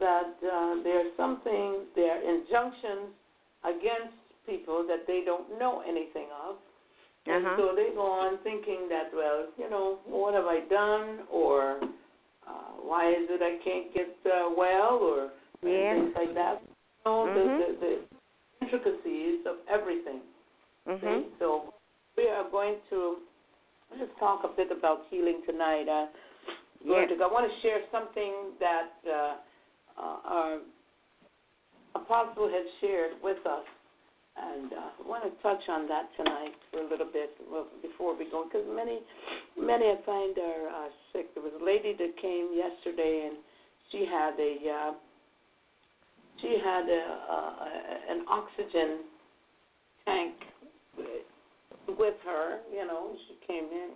that 0.00 0.34
uh, 0.42 0.82
there 0.82 0.98
are 1.06 1.10
some 1.16 1.40
things, 1.42 1.86
there 1.94 2.18
are 2.18 2.22
injunctions 2.22 3.14
against 3.64 4.14
people 4.44 4.84
that 4.88 5.06
they 5.06 5.22
don't 5.24 5.58
know 5.58 5.82
anything 5.86 6.26
of. 6.48 6.56
And 7.26 7.46
Uh-huh. 7.46 7.56
so 7.58 7.76
they 7.76 7.94
go 7.94 8.02
on 8.02 8.38
thinking 8.42 8.88
that, 8.88 9.14
well, 9.14 9.46
you 9.56 9.70
know, 9.70 9.98
what 10.06 10.34
have 10.34 10.46
I 10.46 10.60
done, 10.68 11.20
or 11.30 11.80
uh, 12.48 12.72
why 12.82 13.10
is 13.10 13.28
it 13.28 13.42
I 13.42 13.62
can't 13.62 13.92
get 13.94 14.16
uh, 14.26 14.50
well, 14.56 14.98
or 15.02 15.30
Yeah. 15.62 15.94
things 15.94 16.14
like 16.16 16.34
that. 16.34 16.62
You 16.62 17.12
know, 17.12 17.26
Mhm. 17.28 17.34
the, 17.34 17.44
the, 17.60 17.68
the 17.84 17.92
intricacies 18.62 19.46
of 19.46 19.56
everything. 19.68 20.20
Mhm. 20.86 21.00
See? 21.00 21.30
So 21.38 21.74
we 22.16 22.28
are 22.28 22.48
going 22.50 22.76
to 22.90 23.18
let's 23.98 24.12
talk 24.18 24.44
a 24.44 24.48
bit 24.48 24.70
about 24.70 25.06
healing 25.10 25.42
tonight. 25.46 25.88
Uh, 25.88 26.06
glory 26.84 27.06
Yes. 27.08 27.18
to 27.18 27.24
I 27.24 27.26
want 27.32 27.50
to 27.50 27.60
share 27.60 27.80
something 27.90 28.32
that 28.60 28.92
uh, 29.06 29.36
uh, 29.98 30.18
our 30.24 30.58
apostle 31.94 32.48
has 32.48 32.66
shared 32.80 33.12
with 33.22 33.44
us, 33.46 33.64
and 34.38 34.72
uh, 34.72 35.04
I 35.04 35.08
want 35.08 35.24
to 35.24 35.42
touch 35.42 35.62
on 35.68 35.88
that 35.88 36.08
tonight 36.16 36.54
for 36.70 36.80
a 36.80 36.88
little 36.88 37.08
bit 37.12 37.30
before 37.82 38.16
we 38.16 38.30
go, 38.30 38.44
because 38.44 38.66
many, 38.74 39.00
many 39.58 39.86
I 39.86 39.96
find 40.06 40.36
are 40.38 40.68
uh, 40.68 40.88
sick. 41.12 41.34
There 41.34 41.42
was 41.42 41.52
a 41.60 41.64
lady 41.64 41.94
that 41.98 42.12
came 42.20 42.54
yesterday, 42.54 43.30
and 43.30 43.36
she 43.90 44.06
had 44.06 44.34
a 44.38 44.52
uh, 44.70 44.92
she 46.40 46.56
had 46.62 46.88
a, 46.88 47.02
uh, 47.30 48.12
an 48.14 48.24
oxygen 48.30 49.02
tank 50.04 50.34
with 51.98 52.14
her. 52.24 52.60
You 52.72 52.86
know, 52.86 53.16
she 53.26 53.34
came 53.46 53.64
in 53.64 53.90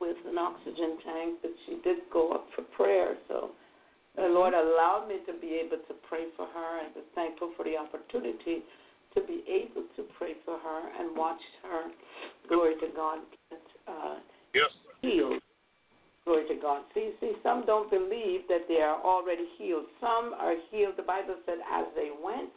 with 0.00 0.16
an 0.26 0.38
oxygen 0.38 0.98
tank, 1.04 1.38
but 1.42 1.50
she 1.66 1.80
did 1.82 1.98
go 2.12 2.32
up 2.32 2.46
for 2.54 2.62
prayer. 2.76 3.16
So 3.28 3.50
the 4.16 4.28
Lord 4.28 4.52
allowed 4.52 5.06
me 5.08 5.16
to 5.26 5.40
be 5.40 5.60
able 5.64 5.78
to 5.88 5.94
pray 6.08 6.26
for 6.36 6.46
her, 6.46 6.84
and 6.84 6.94
was 6.94 7.04
thankful 7.14 7.52
for 7.56 7.64
the 7.64 7.76
opportunity 7.76 8.62
to 9.14 9.20
be 9.22 9.42
able 9.48 9.84
to 9.96 10.02
pray 10.18 10.34
for 10.44 10.58
her 10.58 10.82
and 11.00 11.16
watch 11.16 11.40
her, 11.62 11.82
glory 12.48 12.74
to 12.80 12.88
God, 12.94 13.18
get 13.50 13.60
uh, 13.86 14.16
Yes, 14.54 14.70
healed. 15.02 15.40
Glory 16.24 16.46
to 16.48 16.54
God. 16.60 16.82
See, 16.94 17.12
see, 17.20 17.32
some 17.42 17.64
don't 17.64 17.88
believe 17.90 18.42
that 18.48 18.68
they 18.68 18.80
are 18.82 19.00
already 19.02 19.46
healed. 19.56 19.86
Some 20.00 20.34
are 20.38 20.54
healed. 20.70 20.94
The 20.96 21.02
Bible 21.02 21.36
said 21.46 21.56
as 21.72 21.86
they 21.96 22.10
went, 22.22 22.50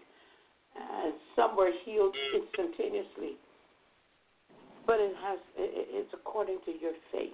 and 0.75 1.13
some 1.35 1.55
were 1.55 1.71
healed 1.85 2.13
instantaneously. 2.35 3.37
But 4.85 4.99
it 4.99 5.13
has, 5.23 5.39
it, 5.57 5.71
it- 5.71 5.87
it's 6.03 6.13
according 6.13 6.59
to 6.65 6.71
your 6.81 6.93
faith. 7.11 7.31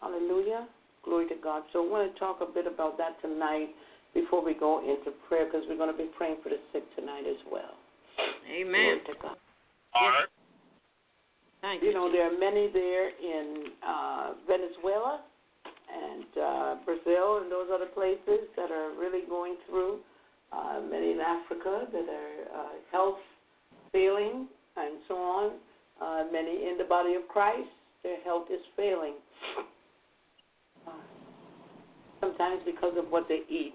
Hallelujah. 0.00 0.68
Glory 1.04 1.26
to 1.28 1.34
God. 1.42 1.62
So 1.72 1.84
I 1.84 1.90
want 1.90 2.12
to 2.12 2.18
talk 2.20 2.40
a 2.42 2.46
bit 2.46 2.66
about 2.66 2.98
that 2.98 3.20
tonight 3.22 3.70
before 4.14 4.44
we 4.44 4.54
go 4.54 4.80
into 4.80 5.10
prayer, 5.28 5.46
because 5.46 5.62
we're 5.68 5.76
going 5.78 5.90
to 5.90 5.96
be 5.96 6.10
praying 6.16 6.36
for 6.42 6.50
the 6.50 6.58
sick 6.72 6.84
tonight 6.96 7.24
as 7.28 7.40
well. 7.50 7.79
Amen. 8.50 9.00
Glory 9.04 9.16
to 9.16 9.22
God. 9.22 9.36
All 9.94 10.08
right. 10.08 10.28
Thank 11.60 11.82
You 11.82 11.92
know, 11.92 12.10
there 12.10 12.32
are 12.32 12.38
many 12.38 12.70
there 12.72 13.08
in 13.08 13.64
uh, 13.86 14.32
Venezuela 14.48 15.20
and 15.92 16.24
uh, 16.40 16.74
Brazil 16.86 17.40
and 17.42 17.52
those 17.52 17.68
other 17.72 17.86
places 17.86 18.48
that 18.56 18.70
are 18.70 18.92
really 18.98 19.26
going 19.28 19.56
through. 19.68 19.98
Uh, 20.52 20.80
many 20.90 21.12
in 21.12 21.20
Africa 21.20 21.86
that 21.92 22.08
are 22.08 22.60
uh, 22.60 22.68
health 22.90 23.18
failing 23.92 24.48
and 24.76 24.98
so 25.06 25.14
on. 25.14 25.52
Uh, 26.00 26.24
many 26.32 26.68
in 26.68 26.76
the 26.78 26.84
body 26.84 27.14
of 27.14 27.28
Christ, 27.28 27.68
their 28.02 28.20
health 28.22 28.46
is 28.50 28.60
failing. 28.76 29.14
Uh, 30.88 30.92
sometimes 32.20 32.62
because 32.64 32.94
of 32.96 33.10
what 33.10 33.28
they 33.28 33.42
eat. 33.48 33.74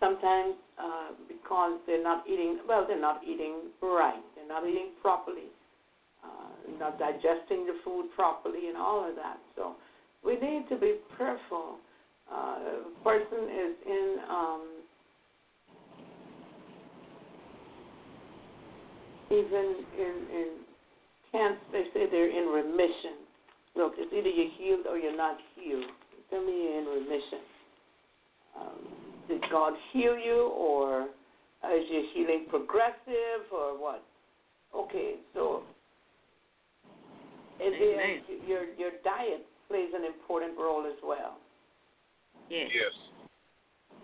Sometimes 0.00 0.54
uh, 0.80 1.12
because 1.28 1.78
they're 1.86 2.02
not 2.02 2.24
eating, 2.26 2.58
well, 2.66 2.86
they're 2.88 3.00
not 3.00 3.20
eating 3.22 3.68
right. 3.82 4.22
They're 4.34 4.48
not 4.48 4.66
eating 4.66 4.88
properly 5.02 5.50
uh, 6.24 6.78
not 6.78 6.98
digesting 6.98 7.66
the 7.66 7.74
food 7.84 8.06
properly 8.14 8.68
and 8.68 8.76
all 8.76 9.08
of 9.08 9.16
that. 9.16 9.38
So 9.56 9.74
we 10.24 10.34
need 10.34 10.68
to 10.68 10.76
be 10.76 10.96
careful. 11.16 11.76
Uh, 12.30 12.36
a 12.36 13.04
person 13.04 13.48
is 13.48 13.74
in 13.86 14.16
um, 14.28 14.68
even 19.30 19.84
in 19.98 20.14
in 20.32 20.48
cancer. 21.32 21.58
They 21.72 21.84
say 21.92 22.06
they're 22.10 22.30
in 22.30 22.48
remission. 22.48 23.26
Look, 23.76 23.94
it's 23.98 24.12
either 24.12 24.28
you're 24.28 24.50
healed 24.58 24.86
or 24.88 24.98
you're 24.98 25.16
not 25.16 25.36
healed. 25.56 25.84
Tell 26.30 26.44
me 26.44 26.52
you're 26.52 26.78
in 26.80 26.86
remission. 26.86 27.40
Um, 28.58 29.09
did 29.28 29.42
God 29.50 29.74
heal 29.92 30.16
you, 30.16 30.50
or 30.56 31.02
is 31.02 31.84
your 31.90 32.02
healing 32.14 32.46
progressive, 32.48 33.46
or 33.52 33.80
what? 33.80 34.02
Okay, 34.74 35.16
so 35.34 35.62
and 37.60 37.74
Amen. 37.74 38.22
then 38.28 38.48
your 38.48 38.64
your 38.78 38.90
diet 39.04 39.46
plays 39.68 39.90
an 39.94 40.04
important 40.04 40.56
role 40.56 40.86
as 40.86 40.98
well 41.04 41.36
Yes. 42.50 42.68
Yes. 42.74 42.94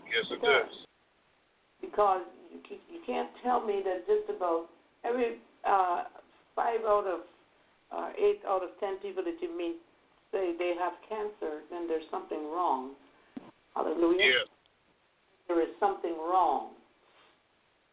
Yes, 0.07 0.25
it 0.31 0.35
It 0.35 0.43
does. 0.43 0.67
does. 0.71 0.87
because 1.81 2.23
you 2.53 2.61
you 2.91 3.01
can't 3.05 3.29
tell 3.43 3.61
me 3.65 3.83
that 3.85 4.07
just 4.07 4.31
about 4.31 4.67
every 5.05 5.39
uh, 5.65 6.05
five 6.55 6.81
out 6.87 7.07
of 7.07 7.21
uh, 7.91 8.11
eight 8.17 8.41
out 8.47 8.63
of 8.63 8.71
ten 8.79 8.99
people 8.99 9.25
that 9.25 9.35
you 9.43 9.51
meet 9.57 9.77
say 10.33 10.55
they 10.59 10.75
have 10.79 10.93
cancer, 11.09 11.63
then 11.71 11.87
there's 11.89 12.07
something 12.11 12.51
wrong. 12.51 12.93
Hallelujah. 13.75 14.19
Yes. 14.27 14.49
There 15.49 15.63
is 15.63 15.69
something 15.79 16.15
wrong, 16.19 16.71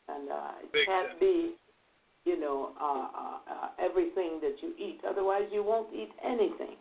and 0.08 0.30
uh, 0.30 0.52
it 0.64 0.72
Big 0.72 0.86
can't 0.86 1.10
time. 1.10 1.20
be, 1.20 1.54
you 2.26 2.40
know, 2.40 2.72
uh, 2.82 3.08
uh, 3.14 3.38
uh, 3.48 3.68
everything 3.80 4.40
that 4.42 4.56
you 4.62 4.74
eat. 4.78 5.00
Otherwise, 5.08 5.44
you 5.52 5.64
won't 5.64 5.94
eat 5.94 6.10
anything. 6.24 6.76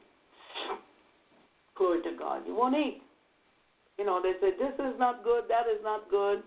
Glory 1.76 2.02
to 2.02 2.16
God. 2.18 2.42
You 2.46 2.54
won't 2.54 2.74
eat. 2.74 3.02
You 3.98 4.06
know, 4.06 4.20
they 4.22 4.32
say 4.40 4.56
this 4.56 4.74
is 4.80 4.98
not 4.98 5.22
good, 5.22 5.44
that 5.48 5.68
is 5.68 5.80
not 5.84 6.08
good, 6.10 6.42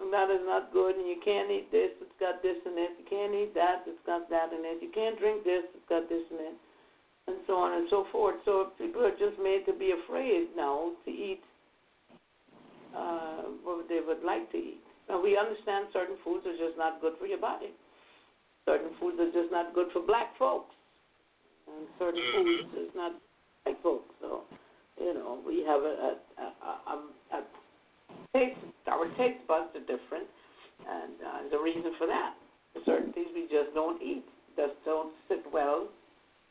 and 0.00 0.12
that 0.12 0.30
is 0.30 0.44
not 0.44 0.72
good, 0.72 0.96
and 0.96 1.08
you 1.08 1.16
can't 1.24 1.50
eat 1.50 1.72
this, 1.72 1.90
it's 2.00 2.18
got 2.20 2.42
this 2.42 2.56
in 2.66 2.76
it. 2.76 2.92
You 3.00 3.06
can't 3.08 3.34
eat 3.34 3.54
that, 3.54 3.82
it's 3.86 3.98
got 4.06 4.28
that 4.30 4.52
in 4.52 4.60
it. 4.62 4.78
You 4.82 4.90
can't 4.94 5.18
drink 5.18 5.44
this, 5.44 5.64
it's 5.74 5.88
got 5.88 6.08
this 6.08 6.22
in 6.30 6.36
it, 6.36 6.56
and 7.26 7.36
so 7.46 7.56
on 7.56 7.72
and 7.72 7.88
so 7.90 8.06
forth. 8.12 8.36
So 8.44 8.70
people 8.78 9.02
are 9.04 9.16
just 9.16 9.40
made 9.42 9.64
to 9.66 9.72
be 9.72 9.96
afraid 10.04 10.48
now 10.56 10.92
to 11.04 11.10
eat 11.10 11.40
uh, 12.96 13.42
what 13.62 13.88
they 13.88 14.00
would 14.04 14.22
like 14.24 14.50
to 14.52 14.58
eat. 14.58 14.80
Now 15.08 15.22
we 15.22 15.36
understand 15.36 15.86
certain 15.92 16.16
foods 16.24 16.46
are 16.46 16.56
just 16.56 16.76
not 16.76 17.00
good 17.00 17.14
for 17.18 17.26
your 17.26 17.40
body. 17.40 17.70
Certain 18.66 18.90
foods 19.00 19.18
are 19.18 19.32
just 19.32 19.50
not 19.50 19.74
good 19.74 19.88
for 19.92 20.02
black 20.02 20.36
folks, 20.38 20.74
and 21.66 21.88
certain 21.98 22.20
Mhm. 22.20 22.32
foods 22.32 22.74
is 22.76 22.94
not 22.94 23.12
white 23.64 23.80
folks. 23.82 24.14
So, 24.20 24.44
you 25.00 25.14
know, 25.14 25.40
we 25.46 25.64
have 25.64 25.80
a, 25.82 25.94
a, 26.38 26.42
a, 26.42 26.70
a, 26.92 27.36
a 27.38 27.44
taste. 28.34 28.60
Our 28.86 29.08
taste 29.16 29.46
buds 29.46 29.74
are 29.76 29.80
different, 29.80 30.28
And 30.86 31.14
uh, 31.20 31.38
there's 31.42 31.52
a 31.60 31.62
reason 31.62 31.94
for 31.98 32.06
that. 32.06 32.34
Certain 32.86 33.12
things 33.12 33.28
we 33.34 33.42
just 33.42 33.74
don't 33.74 34.00
eat, 34.02 34.24
just 34.56 34.74
don't 34.84 35.12
sit 35.28 35.42
well 35.52 35.88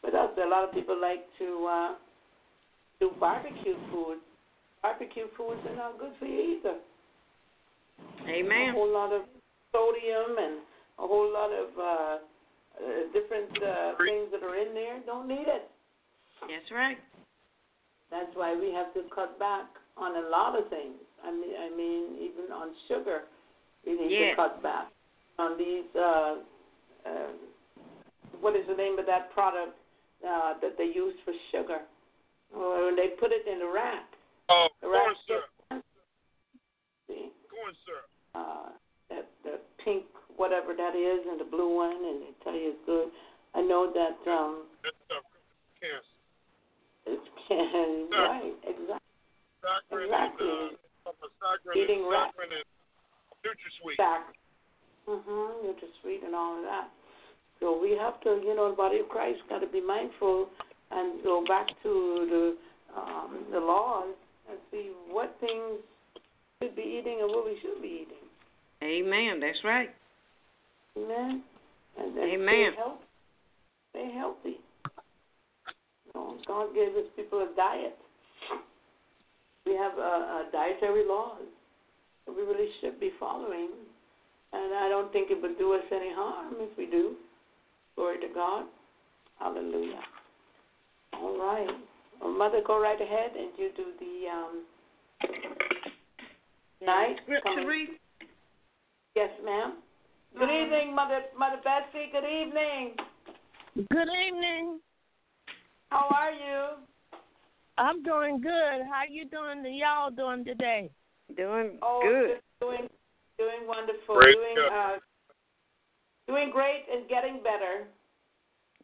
with 0.03 0.13
us. 0.13 0.29
A 0.37 0.47
lot 0.47 0.63
of 0.67 0.73
people 0.73 0.99
like 0.99 1.25
to 1.39 1.65
uh, 1.65 1.95
do 2.99 3.11
barbecue 3.19 3.75
food. 3.91 4.17
Barbecue 4.81 5.27
foods 5.35 5.59
are 5.69 5.75
not 5.75 5.99
good 5.99 6.11
for 6.19 6.25
you 6.25 6.59
either. 6.59 6.77
Amen. 8.27 8.69
A 8.69 8.73
whole 8.73 8.93
lot 8.93 9.11
of 9.11 9.23
sodium 9.71 10.37
and 10.37 10.55
a 10.99 11.07
whole 11.07 11.31
lot 11.31 11.51
of 11.51 11.69
uh, 11.77 12.17
uh, 12.77 13.11
different 13.13 13.49
uh, 13.57 13.97
things 13.97 14.29
that 14.31 14.43
are 14.43 14.55
in 14.55 14.73
there. 14.73 14.99
Don't 15.05 15.27
need 15.27 15.47
it. 15.47 15.69
That's 16.41 16.71
right. 16.71 16.97
That's 18.11 18.31
why 18.35 18.55
we 18.55 18.71
have 18.73 18.93
to 18.93 19.03
cut 19.13 19.37
back 19.39 19.65
on 19.97 20.23
a 20.23 20.29
lot 20.29 20.57
of 20.57 20.69
things. 20.69 20.95
I 21.25 21.31
mean, 21.31 21.51
I 21.57 21.75
mean, 21.75 22.03
even 22.21 22.51
on 22.53 22.71
sugar, 22.87 23.21
we 23.85 23.93
need 23.99 24.11
Yes. 24.11 24.31
to 24.31 24.35
cut 24.35 24.63
back 24.63 24.87
on 25.39 25.57
these. 25.57 25.89
Uh, 25.95 26.35
uh, 27.05 27.31
what 28.39 28.55
is 28.55 28.65
the 28.67 28.75
name 28.75 28.99
of 28.99 29.05
that 29.07 29.33
product 29.33 29.73
uh, 30.23 30.53
that 30.61 30.77
they 30.77 30.85
use 30.93 31.15
for 31.25 31.33
sugar? 31.51 31.81
When 32.53 32.95
they 32.95 33.09
put 33.19 33.31
it 33.31 33.47
in 33.47 33.61
a 33.61 33.71
rack. 33.71 34.05
Oh, 34.49 34.67
The 34.81 34.87
corn 34.87 35.15
syrup. 35.27 35.49
Corn 37.51 37.73
syrup. 37.85 38.07
uh, 38.35 38.69
that 39.09 39.27
the 39.43 39.59
pink 39.83 40.05
whatever 40.37 40.73
that 40.75 40.95
is 40.95 41.25
and 41.27 41.39
the 41.39 41.45
blue 41.49 41.73
one, 41.75 41.95
and 41.95 42.21
they 42.21 42.33
tell 42.43 42.53
you 42.53 42.75
it's 42.75 42.85
good. 42.85 43.09
I 43.55 43.61
know 43.61 43.91
that 43.91 44.17
um, 44.29 44.67
That 44.83 44.93
stuff 45.07 45.23
cancer. 45.81 46.15
it's 47.07 47.27
can 47.47 48.07
right 48.11 48.53
exactly. 48.63 49.03
Saccharin 49.63 50.05
Exactly. 50.05 50.47
and 50.47 50.77
uh, 51.07 51.11
saccharin 51.41 51.75
Eating 51.83 52.01
and 52.05 52.11
rat- 52.11 52.31
saccharin 52.37 52.51
and 52.55 52.65
NutraSweet. 53.43 53.97
back. 53.97 54.33
Mhm. 55.07 55.63
You're 55.63 55.91
sweet 56.01 56.21
and 56.23 56.35
all 56.35 56.57
of 56.57 56.63
that. 56.63 56.89
So 57.59 57.79
we 57.79 57.91
have 57.97 58.19
to, 58.21 58.41
you 58.43 58.53
know, 58.55 58.69
the 58.69 58.75
body 58.75 58.99
of 58.99 59.09
Christ 59.09 59.39
got 59.49 59.59
to 59.59 59.67
be 59.67 59.81
mindful 59.81 60.49
and 60.91 61.23
go 61.23 61.43
back 61.47 61.67
to 61.83 61.91
the 62.29 62.43
um, 62.95 63.45
the 63.51 63.59
laws 63.59 64.13
and 64.49 64.57
see 64.71 64.91
what 65.09 65.35
things 65.39 65.79
we 66.61 66.67
should 66.67 66.75
be 66.75 66.99
eating 66.99 67.19
and 67.21 67.29
what 67.29 67.45
we 67.45 67.57
should 67.61 67.81
be 67.81 68.05
eating. 68.05 68.27
Amen. 68.83 69.39
That's 69.39 69.63
right. 69.63 69.89
Amen. 70.97 71.43
And 71.99 72.17
then 72.17 72.23
Amen. 72.23 72.71
Stay 72.73 72.81
healthy. 72.81 72.99
Stay 73.91 74.11
healthy. 74.13 74.57
God 76.47 76.73
gave 76.73 76.95
His 76.95 77.05
people 77.15 77.39
a 77.39 77.55
diet. 77.55 77.97
We 79.65 79.75
have 79.75 79.93
uh, 79.97 80.01
uh, 80.01 80.51
dietary 80.51 81.05
laws 81.05 81.43
that 82.25 82.35
we 82.35 82.41
really 82.41 82.69
should 82.79 82.99
be 82.99 83.11
following, 83.19 83.69
and 84.53 84.73
I 84.73 84.87
don't 84.87 85.11
think 85.11 85.29
it 85.29 85.41
would 85.41 85.57
do 85.57 85.73
us 85.73 85.83
any 85.91 86.13
harm 86.13 86.55
if 86.59 86.77
we 86.77 86.85
do. 86.85 87.15
Glory 87.95 88.19
to 88.21 88.27
God. 88.33 88.65
Hallelujah. 89.39 89.99
All 91.13 91.37
right. 91.37 91.67
Well, 92.21 92.31
Mother, 92.31 92.61
go 92.65 92.81
right 92.81 92.99
ahead 92.99 93.31
and 93.37 93.51
you 93.57 93.69
do 93.75 93.85
the 93.99 94.29
um, 94.29 94.63
night. 96.85 97.17
Scripture 97.23 97.67
read. 97.67 97.89
Yes, 99.15 99.29
ma'am. 99.43 99.77
Good 100.37 100.49
evening, 100.49 100.93
Mother 100.93 101.21
Mother 101.37 101.57
Betsy. 101.63 102.11
Good 102.11 102.25
evening. 102.25 102.93
Good 103.75 104.09
evening. 104.27 104.79
How 105.89 106.07
are 106.09 106.31
you? 106.31 106.83
I'm 107.77 108.03
doing 108.03 108.41
good. 108.41 108.85
How 108.89 109.03
you 109.09 109.25
doing? 109.25 109.63
Y'all 109.75 110.11
doing 110.11 110.43
today? 110.43 110.89
Doing 111.35 111.77
Oh, 111.81 112.01
good. 112.03 112.39
doing 112.61 112.87
doing 113.37 113.67
wonderful. 113.67 114.15
Praise 114.15 114.35
doing 114.35 114.55
God. 114.69 114.95
uh 114.95 114.97
doing 116.27 116.51
great 116.51 116.83
and 116.91 117.07
getting 117.07 117.41
better. 117.43 117.87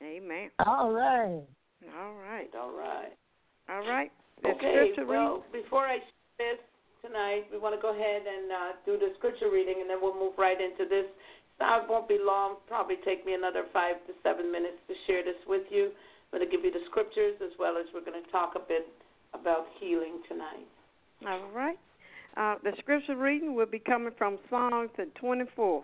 Amen. 0.02 0.50
All 0.66 0.92
right. 0.92 1.44
All 2.00 2.14
right. 2.14 2.50
All 2.60 2.72
right. 2.72 3.14
All 3.70 3.88
right. 3.88 4.12
The 4.42 4.50
Okay. 4.50 4.92
Well, 5.08 5.46
before 5.52 5.86
I 5.86 6.00
share 6.38 6.56
this 6.56 6.60
tonight, 7.06 7.48
we 7.52 7.58
want 7.58 7.76
to 7.76 7.82
go 7.82 7.96
ahead 7.96 8.24
and 8.28 8.52
uh, 8.52 8.72
do 8.86 8.98
the 8.98 9.14
scripture 9.18 9.50
reading, 9.52 9.80
and 9.80 9.90
then 9.90 9.98
we'll 10.02 10.18
move 10.18 10.34
right 10.38 10.60
into 10.60 10.90
this. 10.90 11.06
It 11.60 11.90
won't 11.90 12.10
be 12.10 12.20
long. 12.20 12.58
Probably 12.68 12.98
take 13.06 13.26
me 13.26 13.34
another 13.34 13.64
five 13.72 13.96
to 14.08 14.14
seven 14.22 14.52
minutes 14.52 14.78
to 14.88 14.94
share 15.08 15.24
this 15.24 15.40
with 15.48 15.64
you. 15.70 15.92
I'm 16.32 16.40
going 16.40 16.50
to 16.50 16.52
give 16.52 16.66
you 16.66 16.72
the 16.72 16.84
scriptures 16.90 17.36
as 17.40 17.52
well 17.58 17.78
as 17.78 17.86
we're 17.94 18.04
going 18.04 18.22
to 18.22 18.32
talk 18.32 18.54
a 18.56 18.60
bit 18.60 18.88
about 19.34 19.68
healing 19.80 20.20
tonight. 20.28 20.68
All 21.26 21.50
right. 21.56 21.80
Uh, 22.36 22.56
the 22.64 22.72
scripture 22.80 23.16
reading 23.16 23.56
will 23.56 23.68
be 23.68 23.80
coming 23.80 24.12
from 24.18 24.40
Psalms 24.50 24.90
the 24.98 25.08
24th. 25.22 25.84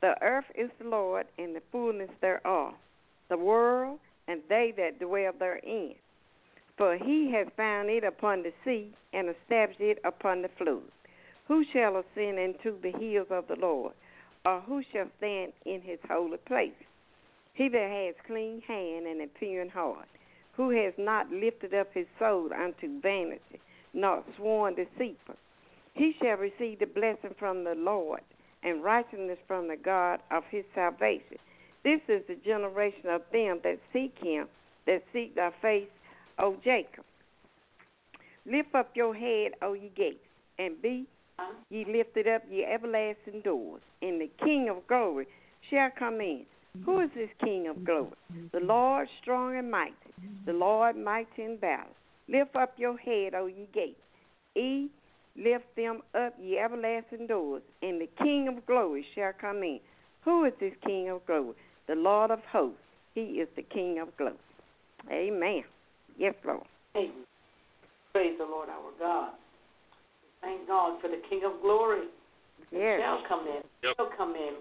The 0.00 0.14
earth 0.22 0.46
is 0.56 0.70
the 0.80 0.88
Lord 0.88 1.26
and 1.36 1.54
the 1.54 1.60
fullness 1.70 2.08
thereof, 2.22 2.72
the 3.28 3.36
world 3.36 3.98
and 4.28 4.40
they 4.48 4.72
that 4.76 4.98
dwell 5.00 5.32
therein. 5.38 5.94
For 6.80 6.96
he 6.96 7.30
has 7.32 7.46
found 7.58 7.90
it 7.90 8.04
upon 8.04 8.42
the 8.42 8.54
sea 8.64 8.90
and 9.12 9.28
established 9.28 9.82
it 9.82 9.98
upon 10.02 10.40
the 10.40 10.48
flood. 10.56 10.80
Who 11.46 11.62
shall 11.74 11.98
ascend 11.98 12.38
into 12.38 12.74
the 12.80 12.90
hills 12.98 13.26
of 13.28 13.48
the 13.48 13.56
Lord, 13.56 13.92
or 14.46 14.62
who 14.62 14.82
shall 14.90 15.08
stand 15.18 15.52
in 15.66 15.82
his 15.82 15.98
holy 16.08 16.38
place? 16.38 16.72
He 17.52 17.68
that 17.68 17.90
has 17.90 18.14
clean 18.26 18.62
hand 18.66 19.06
and 19.06 19.20
a 19.20 19.26
pure 19.26 19.68
heart, 19.68 20.08
who 20.54 20.70
has 20.70 20.94
not 20.96 21.30
lifted 21.30 21.74
up 21.74 21.92
his 21.92 22.06
soul 22.18 22.48
unto 22.50 22.98
vanity, 23.02 23.60
nor 23.92 24.24
sworn 24.38 24.74
deceitful. 24.74 25.36
He 25.92 26.14
shall 26.18 26.38
receive 26.38 26.78
the 26.78 26.86
blessing 26.86 27.34
from 27.38 27.62
the 27.62 27.74
Lord, 27.74 28.22
and 28.62 28.82
righteousness 28.82 29.38
from 29.46 29.68
the 29.68 29.76
God 29.76 30.20
of 30.30 30.44
his 30.50 30.64
salvation. 30.74 31.36
This 31.84 32.00
is 32.08 32.22
the 32.26 32.36
generation 32.36 33.10
of 33.10 33.20
them 33.32 33.60
that 33.64 33.80
seek 33.92 34.16
him, 34.18 34.48
that 34.86 35.02
seek 35.12 35.34
thy 35.34 35.50
face, 35.60 35.90
O 36.40 36.56
Jacob. 36.64 37.04
Lift 38.46 38.74
up 38.74 38.90
your 38.94 39.14
head, 39.14 39.52
O 39.62 39.74
ye 39.74 39.90
gates, 39.94 40.18
and 40.58 40.80
be 40.80 41.06
ye 41.68 41.84
lifted 41.84 42.26
up, 42.26 42.42
ye 42.50 42.64
everlasting 42.64 43.42
doors, 43.44 43.82
and 44.02 44.20
the 44.20 44.30
King 44.42 44.68
of 44.70 44.86
glory 44.86 45.26
shall 45.68 45.90
come 45.98 46.20
in. 46.20 46.44
Who 46.84 47.00
is 47.00 47.10
this 47.14 47.28
King 47.42 47.68
of 47.68 47.84
glory? 47.84 48.12
The 48.52 48.60
Lord 48.60 49.08
strong 49.20 49.56
and 49.56 49.70
mighty, 49.70 49.94
the 50.46 50.52
Lord 50.52 50.96
mighty 50.96 51.42
in 51.42 51.56
battle. 51.56 51.92
Lift 52.28 52.56
up 52.56 52.74
your 52.78 52.96
head, 52.96 53.34
O 53.34 53.46
ye 53.46 53.68
gates. 53.74 54.00
E 54.56 54.88
lift 55.36 55.64
them 55.76 56.00
up, 56.14 56.34
ye 56.40 56.58
everlasting 56.58 57.26
doors, 57.26 57.62
and 57.82 58.00
the 58.00 58.08
King 58.22 58.48
of 58.48 58.64
glory 58.66 59.04
shall 59.14 59.32
come 59.38 59.62
in. 59.62 59.80
Who 60.22 60.44
is 60.44 60.52
this 60.60 60.74
King 60.86 61.10
of 61.10 61.26
glory? 61.26 61.54
The 61.86 61.94
Lord 61.94 62.30
of 62.30 62.40
hosts. 62.50 62.78
He 63.14 63.22
is 63.22 63.48
the 63.56 63.62
King 63.62 63.98
of 63.98 64.16
glory. 64.16 64.34
Amen. 65.10 65.64
Yes, 66.20 66.36
Lord. 66.44 66.68
Amen. 66.94 67.24
Praise 68.12 68.36
the 68.36 68.44
Lord 68.44 68.68
our 68.68 68.92
God. 69.00 69.32
Thank 70.42 70.68
God 70.68 71.00
for 71.00 71.08
the 71.08 71.20
King 71.30 71.48
of 71.48 71.62
Glory. 71.62 72.12
Yes. 72.70 73.00
Shall 73.00 73.24
come 73.26 73.48
in. 73.48 73.64
Yep. 73.82 73.96
Shall 73.96 74.10
come 74.16 74.36
in. 74.36 74.60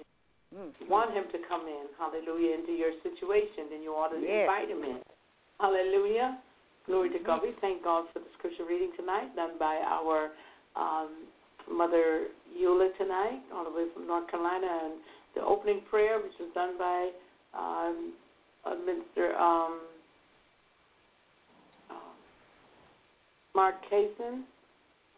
Mm. 0.55 0.71
You 0.79 0.87
want 0.87 1.13
him 1.13 1.25
to 1.35 1.37
come 1.51 1.67
in, 1.67 1.91
hallelujah, 1.99 2.55
into 2.55 2.71
your 2.71 2.95
situation, 3.03 3.67
then 3.69 3.83
you 3.83 3.91
ought 3.91 4.15
to 4.15 4.19
Yes. 4.23 4.47
invite 4.47 4.69
him 4.71 4.83
in. 4.87 5.03
Hallelujah. 5.59 6.39
Glory 6.87 7.09
to 7.11 7.19
God. 7.19 7.43
We 7.43 7.51
thank 7.59 7.83
God 7.83 8.05
for 8.13 8.19
the 8.19 8.31
scripture 8.39 8.63
reading 8.63 8.91
tonight, 8.97 9.35
done 9.35 9.59
by 9.59 9.75
our 9.83 10.31
um, 10.75 11.27
Mother 11.69 12.27
Eula 12.57 12.95
tonight, 12.97 13.41
all 13.53 13.65
the 13.65 13.69
way 13.69 13.85
from 13.93 14.07
North 14.07 14.31
Carolina, 14.31 14.65
and 14.85 14.93
the 15.35 15.43
opening 15.43 15.81
prayer, 15.89 16.17
which 16.23 16.33
was 16.39 16.49
done 16.55 16.77
by 16.79 17.11
um, 17.53 18.13
uh, 18.65 18.75
Minister 18.75 19.35
um, 19.37 19.81
Mark 23.59 23.75
Kaysen, 23.91 24.47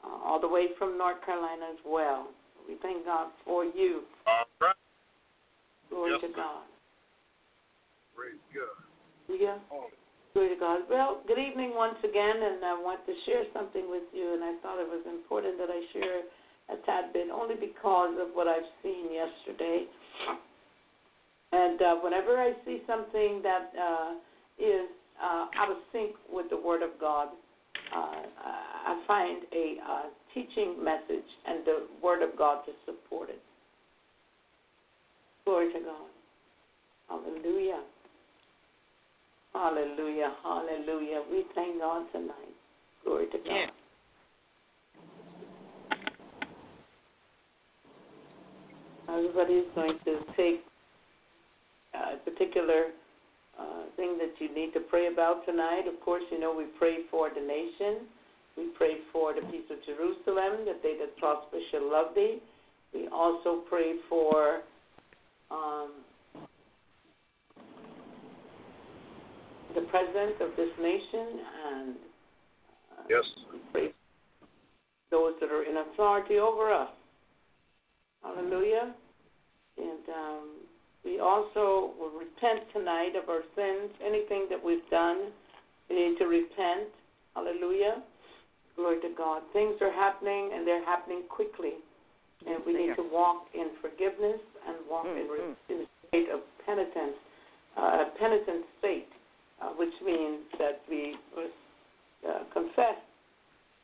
uh, 0.03 0.25
all 0.25 0.41
the 0.41 0.47
way 0.47 0.73
from 0.79 0.97
North 0.97 1.23
Carolina 1.23 1.69
as 1.69 1.77
well. 1.85 2.29
We 2.67 2.73
thank 2.81 3.05
God 3.05 3.29
for 3.45 3.65
you. 3.65 4.01
All 4.25 4.49
right. 4.59 4.73
Glory 5.91 6.13
Yes, 6.17 6.21
to. 6.21 6.35
God. 6.35 6.65
Praise 8.17 8.41
God. 8.49 8.81
Yeah. 9.29 9.59
Oh, 9.71 9.93
Glory 10.33 10.49
to 10.49 10.59
God. 10.59 10.79
Well, 10.89 11.21
good 11.27 11.37
evening 11.37 11.73
once 11.75 12.01
again, 12.03 12.41
and 12.41 12.65
I 12.65 12.73
want 12.81 13.05
to 13.05 13.13
share 13.27 13.43
something 13.53 13.87
with 13.91 14.09
you, 14.11 14.33
and 14.33 14.43
I 14.43 14.57
thought 14.63 14.81
it 14.81 14.89
was 14.89 15.05
important 15.05 15.59
that 15.59 15.69
I 15.69 15.85
share 15.93 16.21
a 16.73 16.81
tad 16.87 17.13
bit, 17.13 17.29
only 17.29 17.53
because 17.53 18.17
of 18.17 18.33
what 18.33 18.47
I've 18.47 18.65
seen 18.81 19.13
yesterday. 19.13 19.85
And 21.51 21.79
uh, 21.79 21.95
whenever 22.01 22.39
I 22.41 22.53
see 22.65 22.81
something 22.87 23.43
that 23.43 23.69
uh, 23.77 24.11
is 24.57 24.89
uh, 25.21 25.45
out 25.61 25.69
of 25.69 25.77
sync 25.91 26.15
with 26.33 26.49
the 26.49 26.57
Word 26.57 26.81
of 26.81 26.97
God, 26.99 27.27
Uh, 27.93 27.99
uh, 27.99 28.21
I 28.87 29.03
find 29.05 29.43
a 29.53 29.75
uh, 29.89 30.03
teaching 30.33 30.83
message 30.83 31.27
and 31.47 31.65
the 31.65 31.87
Word 32.01 32.21
of 32.21 32.37
God 32.37 32.63
to 32.65 32.71
support 32.85 33.29
it. 33.29 33.41
Glory 35.45 35.73
to 35.73 35.79
God. 35.79 36.07
Hallelujah. 37.09 37.81
Hallelujah. 39.53 40.33
Hallelujah. 40.43 41.23
We 41.29 41.43
thank 41.53 41.79
God 41.79 42.05
tonight. 42.13 42.55
Glory 43.03 43.25
to 43.27 43.37
God. 43.37 43.45
Yeah. 43.47 43.65
Everybody 49.09 49.53
is 49.55 49.65
going 49.75 49.99
to 50.05 50.19
take 50.37 50.63
uh, 51.93 52.15
a 52.15 52.29
particular 52.29 52.85
uh, 53.61 53.83
thing 53.95 54.17
that 54.17 54.33
you 54.39 54.53
need 54.53 54.73
to 54.73 54.79
pray 54.79 55.07
about 55.07 55.45
tonight. 55.45 55.83
Of 55.87 55.99
course, 56.01 56.23
you 56.31 56.39
know 56.39 56.53
we 56.55 56.65
pray 56.79 56.99
for 57.11 57.29
the 57.29 57.41
nation. 57.41 58.07
We 58.57 58.69
pray 58.77 58.97
for 59.13 59.33
the 59.33 59.41
peace 59.41 59.69
of 59.69 59.77
Jerusalem, 59.85 60.65
that 60.65 60.81
they 60.83 60.97
that 60.99 61.15
prosper 61.17 61.57
shall 61.71 61.89
love 61.89 62.15
thee. 62.15 62.41
We 62.93 63.07
also 63.07 63.61
pray 63.69 63.93
for 64.09 64.61
um, 65.49 65.91
the 69.75 69.81
president 69.89 70.41
of 70.41 70.49
this 70.57 70.69
nation 70.81 71.27
and 71.67 71.95
uh, 72.91 73.03
Yes. 73.09 73.23
we 73.53 73.59
pray 73.71 73.87
for 73.87 74.47
those 75.11 75.33
that 75.39 75.49
are 75.49 75.63
in 75.63 75.77
authority 75.77 76.39
over 76.39 76.73
us. 76.73 76.89
Hallelujah. 78.23 78.93
And 79.77 80.09
um, 80.09 80.49
we 81.03 81.19
also 81.19 81.91
will 81.99 82.13
repent 82.13 82.69
tonight 82.73 83.13
of 83.21 83.29
our 83.29 83.41
sins, 83.55 83.91
anything 84.05 84.47
that 84.49 84.61
we've 84.63 84.87
done. 84.89 85.31
We 85.89 85.95
need 85.95 86.17
to 86.19 86.25
repent. 86.25 86.89
Hallelujah. 87.35 88.03
Glory 88.75 89.01
to 89.01 89.09
God. 89.17 89.41
Things 89.53 89.75
are 89.81 89.91
happening 89.91 90.51
and 90.53 90.65
they're 90.65 90.85
happening 90.85 91.23
quickly. 91.27 91.73
And 92.45 92.63
we 92.65 92.73
need 92.73 92.95
to 92.95 93.03
walk 93.11 93.45
in 93.53 93.69
forgiveness 93.81 94.39
and 94.67 94.77
walk 94.89 95.05
in, 95.05 95.27
Mhm. 95.27 95.55
in 95.69 95.81
a 95.81 96.07
state 96.07 96.29
of 96.29 96.41
penitence, 96.65 97.17
uh, 97.77 98.05
a 98.05 98.17
penitent 98.17 98.65
state, 98.79 99.11
uh, 99.61 99.69
which 99.73 99.93
means 100.01 100.41
that 100.57 100.81
we 100.89 101.17
uh, 102.27 102.43
confess 102.53 102.97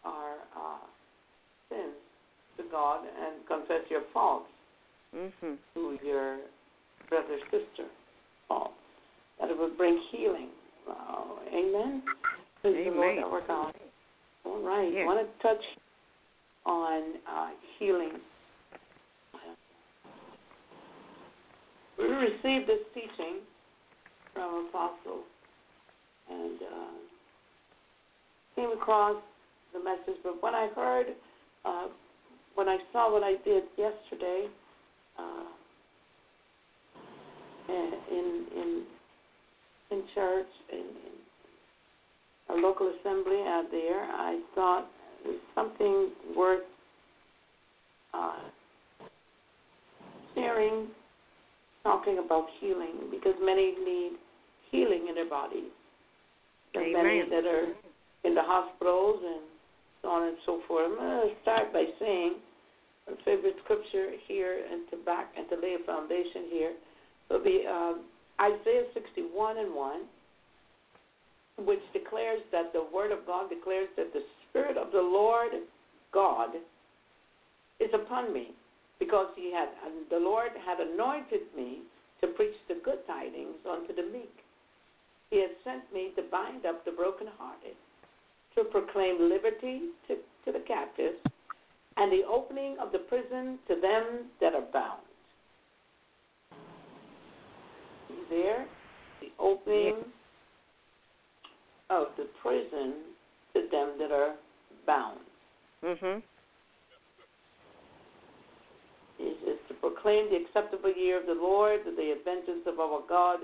our 0.03 0.35
uh, 0.55 0.85
sins 1.69 1.95
to 2.57 2.63
God 2.63 3.05
and 3.05 3.45
confess 3.47 3.89
your 3.89 4.01
faults 4.13 4.49
Mhm. 5.13 5.57
to 5.73 5.99
your 6.03 6.39
brother, 7.09 7.37
sister, 7.45 7.89
faults. 8.47 8.73
That 9.39 9.49
it 9.49 9.57
would 9.57 9.77
bring 9.77 10.01
healing. 10.11 10.49
Uh, 10.89 11.23
amen. 11.49 12.01
Praise 12.61 12.85
the 12.85 12.91
Lord 12.91 13.11
Amen. 13.11 13.23
our 13.23 13.47
God. 13.47 13.73
All 14.45 14.61
right. 14.63 14.91
Yeah. 14.93 15.05
Want 15.05 15.27
to 15.27 15.47
touch 15.47 15.63
on 16.65 17.13
uh, 17.29 17.49
healing. 17.79 18.13
We 21.97 22.05
received 22.05 22.69
this 22.69 22.79
teaching 22.93 23.39
from 24.33 24.67
Apostle 24.69 25.23
and 26.29 26.59
uh, 26.61 26.97
came 28.55 28.71
across 28.71 29.15
the 29.73 29.79
message, 29.79 30.21
but 30.23 30.41
when 30.41 30.53
I 30.53 30.69
heard, 30.75 31.07
uh, 31.65 31.87
when 32.55 32.69
I 32.69 32.77
saw 32.91 33.11
what 33.11 33.23
I 33.23 33.35
did 33.43 33.63
yesterday 33.77 34.47
uh, 35.17 35.43
in 37.69 38.45
in 38.55 38.83
in 39.91 40.03
church 40.13 40.47
in, 40.71 40.79
in 40.79 41.17
a 42.49 42.61
local 42.61 42.91
assembly 42.99 43.41
out 43.45 43.65
there, 43.71 44.03
I 44.03 44.39
thought 44.55 44.87
it 45.25 45.27
was 45.27 45.39
something 45.55 46.11
worth 46.35 46.63
uh, 48.13 48.39
sharing, 50.35 50.87
talking 51.83 52.19
about 52.23 52.45
healing 52.59 53.09
because 53.11 53.33
many 53.41 53.75
need 53.83 54.11
healing 54.71 55.07
in 55.09 55.15
their 55.15 55.29
bodies. 55.29 55.71
There's 56.73 56.93
many 56.93 57.23
that 57.29 57.45
are 57.45 57.73
in 58.23 58.35
the 58.35 58.43
hospitals 58.43 59.19
and 59.23 59.41
so 60.01 60.09
on 60.09 60.27
and 60.27 60.37
so 60.45 60.61
forth. 60.67 60.91
I'm 60.91 60.97
going 60.97 61.29
to 61.29 61.41
start 61.41 61.73
by 61.73 61.85
saying 61.99 62.35
our 63.07 63.15
favorite 63.25 63.55
scripture 63.63 64.11
here 64.27 64.65
and 64.71 64.89
to 64.91 64.97
back 65.05 65.33
and 65.37 65.49
to 65.49 65.55
lay 65.55 65.75
a 65.75 65.85
foundation 65.85 66.51
here 66.51 66.73
will 67.29 67.43
be 67.43 67.65
um, 67.69 68.01
Isaiah 68.39 68.85
61 68.93 69.57
and 69.57 69.73
1, 69.73 70.01
which 71.65 71.81
declares 71.93 72.41
that 72.51 72.71
the 72.73 72.85
Word 72.93 73.11
of 73.11 73.25
God 73.25 73.49
declares 73.49 73.89
that 73.97 74.13
the 74.13 74.21
Spirit 74.49 74.77
of 74.77 74.91
the 74.91 75.01
Lord 75.01 75.51
God 76.13 76.49
is 77.79 77.89
upon 77.93 78.33
me 78.33 78.51
because 78.99 79.27
he 79.35 79.51
had 79.53 79.69
the 80.09 80.17
Lord 80.17 80.49
had 80.65 80.79
anointed 80.79 81.41
me 81.55 81.79
to 82.21 82.27
preach 82.27 82.55
the 82.67 82.79
good 82.83 83.05
tidings 83.05 83.57
unto 83.69 83.93
the 83.93 84.09
meek. 84.11 84.33
He 85.29 85.41
has 85.41 85.51
sent 85.63 85.83
me 85.93 86.11
to 86.15 86.23
bind 86.31 86.65
up 86.65 86.85
the 86.85 86.91
brokenhearted, 86.91 87.75
to 88.55 88.63
proclaim 88.65 89.29
liberty 89.29 89.93
to, 90.07 90.15
to 90.45 90.51
the 90.51 90.63
captives, 90.67 91.17
and 91.97 92.11
the 92.11 92.25
opening 92.27 92.77
of 92.81 92.91
the 92.91 92.99
prison 92.99 93.59
to 93.67 93.75
them 93.79 94.29
that 94.41 94.55
are 94.55 94.65
bound. 94.73 95.01
See 98.17 98.25
there? 98.29 98.67
The 99.21 99.31
opening 99.39 100.05
of 101.89 102.07
the 102.17 102.27
prison 102.41 102.93
to 103.53 103.67
them 103.71 103.97
that 103.99 104.11
are 104.11 104.35
bound. 104.85 105.19
Mhm. 105.83 106.21
He 109.17 109.35
says 109.43 109.57
to 109.67 109.73
proclaim 109.75 110.29
the 110.29 110.37
acceptable 110.37 110.91
year 110.91 111.17
of 111.17 111.25
the 111.25 111.33
Lord, 111.33 111.83
the 111.85 112.13
vengeance 112.23 112.67
of 112.67 112.79
our 112.79 113.01
God, 113.01 113.41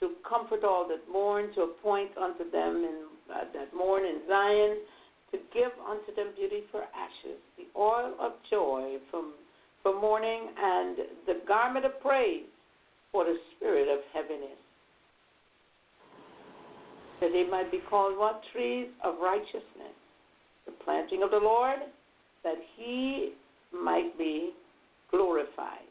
to 0.00 0.14
comfort 0.22 0.62
all 0.62 0.84
that 0.84 1.08
mourn, 1.08 1.52
to 1.54 1.62
appoint 1.62 2.16
unto 2.16 2.48
them 2.50 2.84
in, 2.84 3.08
uh, 3.30 3.44
that 3.52 3.72
mourn 3.72 4.04
in 4.04 4.26
Zion, 4.28 4.78
to 5.32 5.38
give 5.52 5.72
unto 5.80 6.14
them 6.14 6.32
beauty 6.32 6.62
for 6.70 6.86
ashes, 6.94 7.38
the 7.56 7.66
oil 7.74 8.14
of 8.18 8.40
joy 8.44 9.00
from 9.10 9.34
for 9.82 9.94
mourning, 9.94 10.48
and 10.56 10.96
the 11.26 11.34
garment 11.46 11.84
of 11.84 12.00
praise 12.00 12.46
for 13.12 13.24
the 13.24 13.36
spirit 13.56 13.88
of 13.88 14.00
heaviness. 14.12 14.58
That 17.20 17.30
they 17.32 17.48
might 17.50 17.70
be 17.70 17.80
called 17.90 18.18
what? 18.18 18.40
Trees 18.52 18.88
of 19.02 19.16
righteousness, 19.20 19.96
the 20.66 20.72
planting 20.84 21.22
of 21.22 21.30
the 21.30 21.38
Lord, 21.38 21.78
that 22.44 22.56
he 22.76 23.32
might 23.72 24.16
be 24.16 24.52
glorified. 25.10 25.88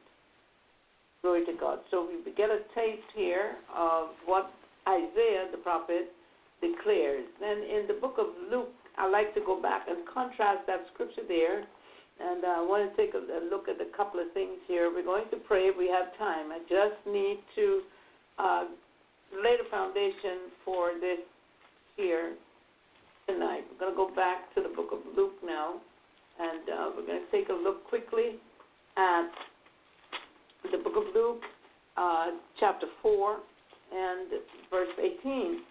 Glory 1.22 1.46
to 1.46 1.54
God. 1.60 1.80
So 1.92 2.08
we 2.08 2.32
get 2.32 2.50
a 2.50 2.60
taste 2.74 3.08
here 3.16 3.56
of 3.76 4.10
what 4.26 4.50
Isaiah 4.88 5.48
the 5.52 5.58
prophet 5.58 6.14
declares. 6.62 7.26
Then 7.40 7.58
in 7.58 7.86
the 7.88 8.00
book 8.00 8.16
of 8.18 8.28
Luke, 8.50 8.70
I 8.98 9.10
like 9.10 9.34
to 9.36 9.42
go 9.42 9.62
back 9.62 9.88
and 9.90 10.08
contrast 10.12 10.66
that 10.68 10.86
scripture 10.94 11.22
there. 11.28 11.66
And 12.20 12.44
uh, 12.44 12.48
I 12.48 12.62
want 12.62 12.90
to 12.90 12.94
take 12.98 13.14
a, 13.14 13.22
a 13.22 13.42
look 13.50 13.70
at 13.70 13.78
a 13.80 13.90
couple 13.96 14.20
of 14.20 14.32
things 14.34 14.58
here. 14.68 14.92
We're 14.94 15.06
going 15.06 15.30
to 15.32 15.38
pray 15.38 15.70
if 15.70 15.78
we 15.78 15.88
have 15.88 16.18
time. 16.18 16.52
I 16.52 16.60
just 16.66 16.98
need 17.06 17.40
to 17.56 17.82
uh, 18.40 18.64
lay 19.44 19.58
the 19.58 19.70
foundation 19.70 20.50
for 20.66 20.94
this 21.00 21.20
here 21.96 22.34
tonight. 23.28 23.66
We're 23.70 23.80
going 23.80 23.94
to 23.94 23.98
go 23.98 24.10
back 24.16 24.54
to 24.56 24.62
the 24.62 24.70
book 24.70 24.90
of 24.92 25.00
Luke 25.16 25.38
now, 25.46 25.76
and 26.40 26.70
uh, 26.70 26.90
we're 26.96 27.06
going 27.06 27.22
to 27.22 27.32
take 27.32 27.50
a 27.50 27.54
look 27.54 27.86
quickly 27.88 28.42
at 28.98 29.30
the 30.72 30.78
book 30.78 30.98
of 30.98 31.14
Luke, 31.14 31.42
uh, 31.98 32.28
chapter 32.60 32.88
4, 33.02 33.38
and 33.94 34.28
verse 34.72 34.90
18. 34.98 35.62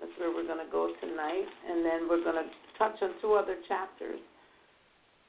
That's 0.00 0.12
where 0.18 0.34
we're 0.34 0.46
going 0.46 0.64
to 0.64 0.70
go 0.70 0.92
tonight, 1.00 1.46
and 1.70 1.84
then 1.84 2.08
we're 2.08 2.22
going 2.22 2.42
to 2.42 2.50
touch 2.76 2.96
on 3.02 3.14
two 3.22 3.34
other 3.34 3.56
chapters 3.68 4.18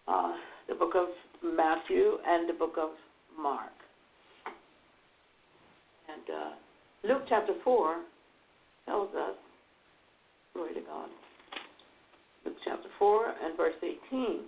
uh, 0.08 0.34
the 0.68 0.76
book 0.76 0.94
of 0.96 1.08
Matthew 1.44 2.18
and 2.26 2.50
the 2.50 2.54
book 2.54 2.76
of 2.80 2.90
Mark. 3.40 3.72
And 6.10 6.24
uh, 6.36 6.52
Luke 7.08 7.24
chapter 7.30 7.54
4 7.64 7.98
tells 8.86 9.10
us, 9.16 9.36
glory 10.54 10.74
to 10.74 10.82
God, 10.82 11.10
Luke 12.46 12.56
chapter 12.64 12.90
4 12.98 13.34
and 13.44 13.58
verse 13.58 13.76
18. 13.84 14.42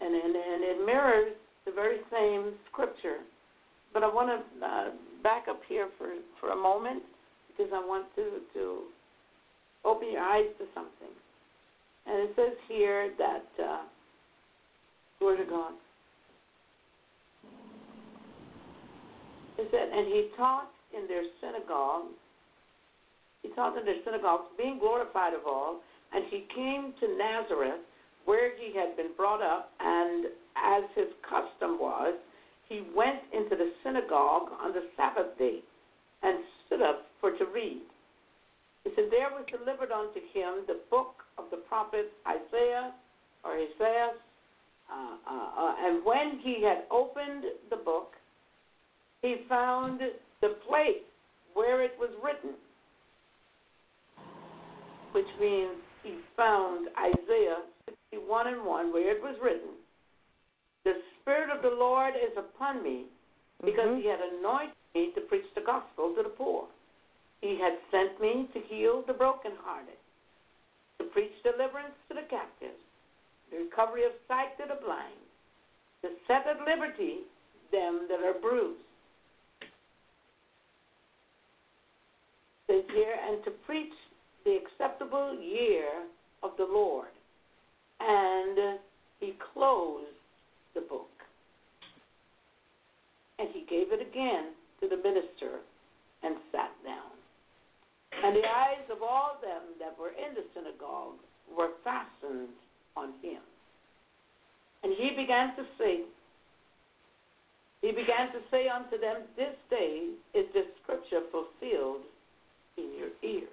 And, 0.00 0.14
and, 0.14 0.34
and 0.36 0.64
it 0.64 0.86
mirrors 0.86 1.32
the 1.66 1.72
very 1.72 1.98
same 2.10 2.54
scripture. 2.70 3.18
But 3.92 4.02
I 4.02 4.08
want 4.08 4.28
to 4.28 4.66
uh, 4.66 4.90
back 5.22 5.46
up 5.48 5.60
here 5.68 5.88
for, 5.98 6.08
for 6.40 6.50
a 6.50 6.56
moment 6.56 7.02
because 7.48 7.72
I 7.74 7.78
want 7.78 8.06
to, 8.16 8.40
to 8.54 8.82
open 9.84 10.10
your 10.10 10.22
eyes 10.22 10.46
to 10.58 10.64
something. 10.74 11.14
And 12.06 12.28
it 12.28 12.32
says 12.36 12.56
here 12.68 13.12
that, 13.18 13.46
uh, 13.62 13.82
glory 15.24 15.38
to 15.38 15.48
God. 15.48 15.72
It 19.56 19.68
said, 19.70 19.88
and 19.88 20.06
he 20.12 20.28
taught 20.36 20.68
in 20.92 21.08
their 21.08 21.24
synagogue. 21.40 22.12
He 23.40 23.48
taught 23.56 23.78
in 23.78 23.86
their 23.86 24.04
synagogues, 24.04 24.52
being 24.58 24.78
glorified 24.78 25.32
of 25.32 25.46
all. 25.46 25.80
And 26.12 26.24
he 26.28 26.44
came 26.54 26.92
to 27.00 27.16
Nazareth, 27.16 27.80
where 28.26 28.52
he 28.60 28.76
had 28.76 28.96
been 28.96 29.16
brought 29.16 29.40
up, 29.40 29.70
and 29.80 30.26
as 30.60 30.84
his 30.94 31.08
custom 31.24 31.80
was, 31.80 32.14
he 32.68 32.84
went 32.94 33.24
into 33.32 33.56
the 33.56 33.72
synagogue 33.82 34.52
on 34.60 34.72
the 34.72 34.84
Sabbath 34.96 35.38
day 35.38 35.60
and 36.22 36.38
stood 36.66 36.82
up 36.82 37.08
for 37.20 37.30
to 37.30 37.44
read. 37.46 37.80
He 38.84 38.90
said, 38.94 39.08
There 39.10 39.32
was 39.32 39.48
delivered 39.48 39.92
unto 39.92 40.20
him 40.36 40.68
the 40.68 40.80
book 40.90 41.24
of 41.38 41.44
the 41.50 41.64
prophet 41.68 42.12
Isaiah, 42.28 42.92
or 43.42 43.56
Isaiah. 43.56 44.12
Uh, 44.90 45.16
uh, 45.28 45.50
uh, 45.58 45.74
and 45.80 46.04
when 46.04 46.40
he 46.42 46.62
had 46.62 46.84
opened 46.90 47.44
the 47.70 47.76
book, 47.76 48.12
he 49.22 49.36
found 49.48 50.00
the 50.40 50.56
place 50.68 51.02
where 51.54 51.82
it 51.82 51.92
was 51.98 52.10
written, 52.22 52.54
which 55.12 55.26
means 55.40 55.76
he 56.02 56.18
found 56.36 56.88
Isaiah 56.98 57.62
61 58.12 58.48
and 58.48 58.64
1, 58.64 58.92
where 58.92 59.16
it 59.16 59.22
was 59.22 59.36
written, 59.42 59.70
The 60.84 61.00
Spirit 61.20 61.48
of 61.50 61.62
the 61.62 61.74
Lord 61.74 62.14
is 62.16 62.36
upon 62.36 62.82
me, 62.82 63.06
because 63.64 63.88
Mhm. 63.88 64.02
he 64.02 64.06
had 64.06 64.20
anointed 64.20 64.76
me 64.94 65.12
to 65.12 65.22
preach 65.22 65.46
the 65.54 65.62
gospel 65.62 66.14
to 66.14 66.22
the 66.22 66.28
poor. 66.28 66.68
He 67.40 67.56
had 67.56 67.78
sent 67.90 68.20
me 68.20 68.48
to 68.52 68.60
heal 68.60 69.02
the 69.02 69.14
brokenhearted, 69.14 69.98
to 70.98 71.04
preach 71.04 71.42
deliverance 71.42 71.96
to 72.08 72.14
the 72.14 72.22
captives, 72.22 72.82
the 73.54 73.64
recovery 73.64 74.04
of 74.04 74.12
sight 74.26 74.56
to 74.58 74.64
the 74.68 74.80
blind, 74.84 75.22
to 76.02 76.08
set 76.26 76.44
at 76.46 76.58
liberty 76.66 77.20
them 77.70 78.06
that 78.08 78.24
are 78.24 78.38
bruised. 78.40 78.80
Says 82.66 82.84
year, 82.94 83.14
and 83.28 83.44
to 83.44 83.50
preach 83.66 83.92
the 84.44 84.58
acceptable 84.58 85.38
year 85.40 85.86
of 86.42 86.50
the 86.56 86.64
Lord. 86.64 87.12
And 88.00 88.78
he 89.20 89.34
closed 89.52 90.06
the 90.74 90.80
book. 90.80 91.08
And 93.38 93.48
he 93.52 93.66
gave 93.68 93.92
it 93.92 94.00
again 94.00 94.52
to 94.80 94.88
the 94.88 94.96
minister 94.96 95.60
and 96.22 96.36
sat 96.50 96.72
down. 96.84 97.12
And 98.24 98.36
the 98.36 98.46
eyes 98.46 98.86
of 98.90 99.02
all 99.02 99.38
them 99.42 99.76
that 99.78 99.98
were 99.98 100.10
in 100.10 100.34
the 100.34 100.44
synagogue 100.54 101.20
were 101.56 101.70
fastened 101.84 102.48
on 102.96 103.12
him. 103.22 103.40
And 104.82 104.92
he 104.96 105.10
began 105.16 105.56
to 105.56 105.64
say, 105.78 106.02
he 107.80 107.90
began 107.90 108.32
to 108.32 108.40
say 108.50 108.68
unto 108.68 108.98
them, 108.98 109.22
This 109.36 109.54
day 109.70 110.10
is 110.34 110.46
this 110.54 110.66
scripture 110.82 111.20
fulfilled 111.30 112.02
in 112.76 112.90
your 112.98 113.10
ears. 113.22 113.48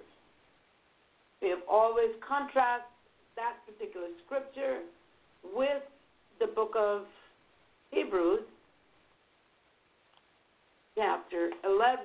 We 1.40 1.48
have 1.48 1.60
always 1.70 2.10
contrast 2.26 2.84
that 3.36 3.56
particular 3.66 4.08
scripture 4.24 4.80
with 5.54 5.82
the 6.38 6.46
book 6.46 6.72
of 6.76 7.02
Hebrews, 7.90 8.40
chapter 10.94 11.50
11, 11.64 12.00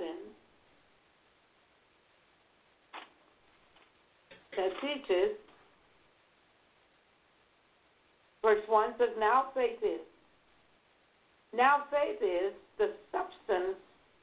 that 4.56 4.70
teaches, 4.82 5.38
verse 8.42 8.62
1 8.68 8.94
says, 8.98 9.10
Now 9.20 9.46
faith 9.54 9.80
is. 9.82 10.02
Now 11.54 11.84
faith 11.90 12.22
is 12.22 12.54
the 12.78 12.92
substance 13.12 13.78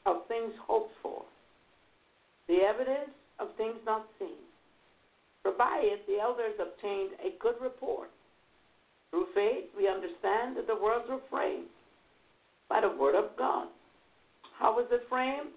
of 0.07 0.27
things 0.29 0.53
hoped 0.67 0.93
for, 1.03 1.23
the 2.49 2.59
evidence 2.59 3.11
of 3.39 3.49
things 3.57 3.77
not 3.87 4.07
seen. 4.19 4.45
For 5.43 5.53
by 5.53 5.81
it 5.83 6.07
the 6.07 6.21
elders 6.21 6.55
obtained 6.61 7.13
a 7.21 7.37
good 7.41 7.57
report. 7.61 8.11
Through 9.11 9.27
faith 9.35 9.65
we 9.77 9.89
understand 9.89 10.57
that 10.57 10.67
the 10.67 10.75
worlds 10.75 11.07
were 11.09 11.21
framed 11.31 11.67
by 12.69 12.81
the 12.81 12.97
word 12.97 13.15
of 13.15 13.37
God. 13.37 13.69
How 14.59 14.75
was 14.75 14.87
it 14.91 15.03
framed? 15.09 15.51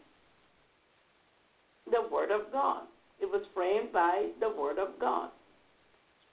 The 1.90 2.08
word 2.12 2.32
of 2.32 2.52
God. 2.52 2.84
It 3.20 3.26
was 3.26 3.42
framed 3.54 3.92
by 3.92 4.30
the 4.40 4.50
word 4.50 4.78
of 4.78 5.00
God. 5.00 5.30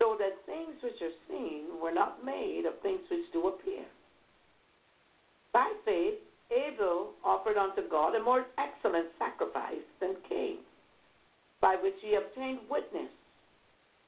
So 0.05 0.18
that 0.20 0.36
things 0.44 0.76
which 0.82 1.00
are 1.00 1.16
seen 1.32 1.80
were 1.80 1.90
not 1.90 2.22
made 2.22 2.64
of 2.68 2.78
things 2.82 3.00
which 3.11 3.24
do 3.32 3.48
appear. 3.48 3.84
By 5.50 5.72
faith, 5.86 6.20
Abel 6.52 7.12
offered 7.24 7.57
unto 7.57 7.88
God 7.88 8.14
a 8.14 8.22
more 8.22 8.44
excellent 8.59 9.07
sacrifice 9.18 9.86
than 10.00 10.16
Cain, 10.28 10.59
by 11.62 11.76
which 11.82 11.94
he 12.02 12.16
obtained 12.16 12.59
witness 12.70 13.09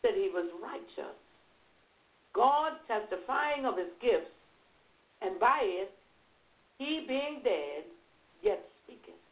that 0.03 0.13
he 0.13 0.29
was 0.29 0.53
righteous. 0.63 1.17
God 2.35 2.73
testifying 2.87 3.65
of 3.65 3.79
his 3.79 3.89
gifts, 4.03 4.37
and 5.23 5.41
by 5.41 5.61
it, 5.63 5.91
he 6.77 7.07
being 7.09 7.41
dead, 7.43 7.85
yet 8.43 8.61
speaketh. 8.85 9.23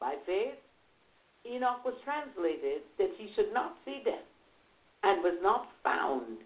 By 0.00 0.14
faith, 0.24 0.56
Enoch 1.44 1.84
was 1.84 1.94
translated 2.04 2.88
that 2.96 3.10
he 3.18 3.28
should 3.36 3.52
not 3.52 3.76
see 3.84 4.00
death, 4.02 4.24
and 5.04 5.22
was 5.22 5.38
not 5.42 5.68
found, 5.82 6.38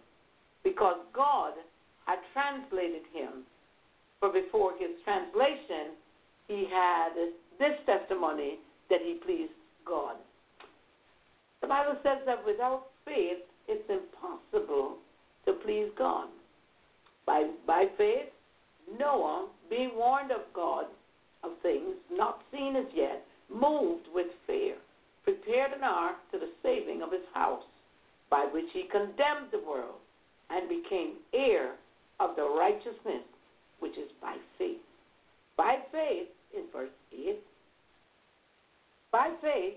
because 0.64 0.98
God 1.14 1.52
had 2.06 2.18
translated 2.32 3.02
him. 3.12 3.44
For 4.20 4.32
before 4.32 4.72
his 4.78 4.90
translation, 5.04 5.94
he 6.48 6.66
had 6.70 7.11
this 7.59 7.78
testimony 7.86 8.59
that 8.90 9.00
he 9.04 9.20
pleased 9.24 9.52
God. 9.86 10.16
The 11.61 11.68
Bible 11.68 11.96
says 12.02 12.18
that 12.26 12.44
without 12.44 12.86
faith, 13.04 13.38
it's 13.68 13.88
impossible 13.88 14.96
to 15.44 15.52
please 15.64 15.88
God. 15.96 16.28
By, 17.26 17.50
by 17.66 17.86
faith, 17.96 18.30
Noah, 18.98 19.48
being 19.68 19.92
warned 19.94 20.32
of 20.32 20.40
God 20.54 20.86
of 21.44 21.50
things 21.62 21.94
not 22.11 22.40
seen 22.50 22.74
as 22.74 22.86
yet, 22.94 23.22
moved 23.52 24.06
with 24.12 24.28
fear, 24.46 24.74
prepared 25.24 25.72
an 25.72 25.84
ark 25.84 26.16
to 26.32 26.38
the 26.38 26.50
saving 26.62 27.02
of 27.02 27.12
his 27.12 27.26
house, 27.34 27.62
by 28.31 28.47
which 28.53 28.66
he 28.72 28.85
condemned 28.91 29.51
the 29.53 29.62
world 29.66 29.97
and 30.51 30.68
became 30.68 31.14
heir 31.33 31.74
of 32.20 32.37
the 32.37 32.43
righteousness 32.43 33.24
which 33.81 33.97
is 33.97 34.11
by 34.20 34.37
faith. 34.59 34.79
By 35.57 35.79
faith, 35.93 36.29
in 36.57 36.64
verse 36.72 36.91
8, 37.12 37.39
by 39.12 39.31
faith, 39.41 39.74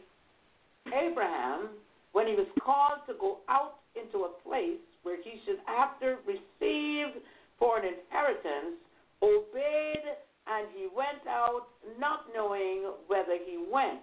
Abraham, 0.88 1.70
when 2.12 2.28
he 2.28 2.34
was 2.34 2.47
called 2.64 2.99
to 3.08 3.14
go 3.20 3.39
out 3.47 3.76
into 3.95 4.26
a 4.26 4.47
place 4.47 4.82
where 5.04 5.18
he 5.24 5.39
should 5.45 5.60
after 5.68 6.18
receive 6.26 7.22
for 7.58 7.80
an 7.80 7.86
inheritance, 7.86 8.78
obeyed, 9.22 10.06
and 10.47 10.68
he 10.76 10.88
went 10.95 11.26
out 11.30 11.68
not 11.99 12.26
knowing 12.36 12.91
whither 13.08 13.38
he 13.45 13.64
went. 13.72 14.02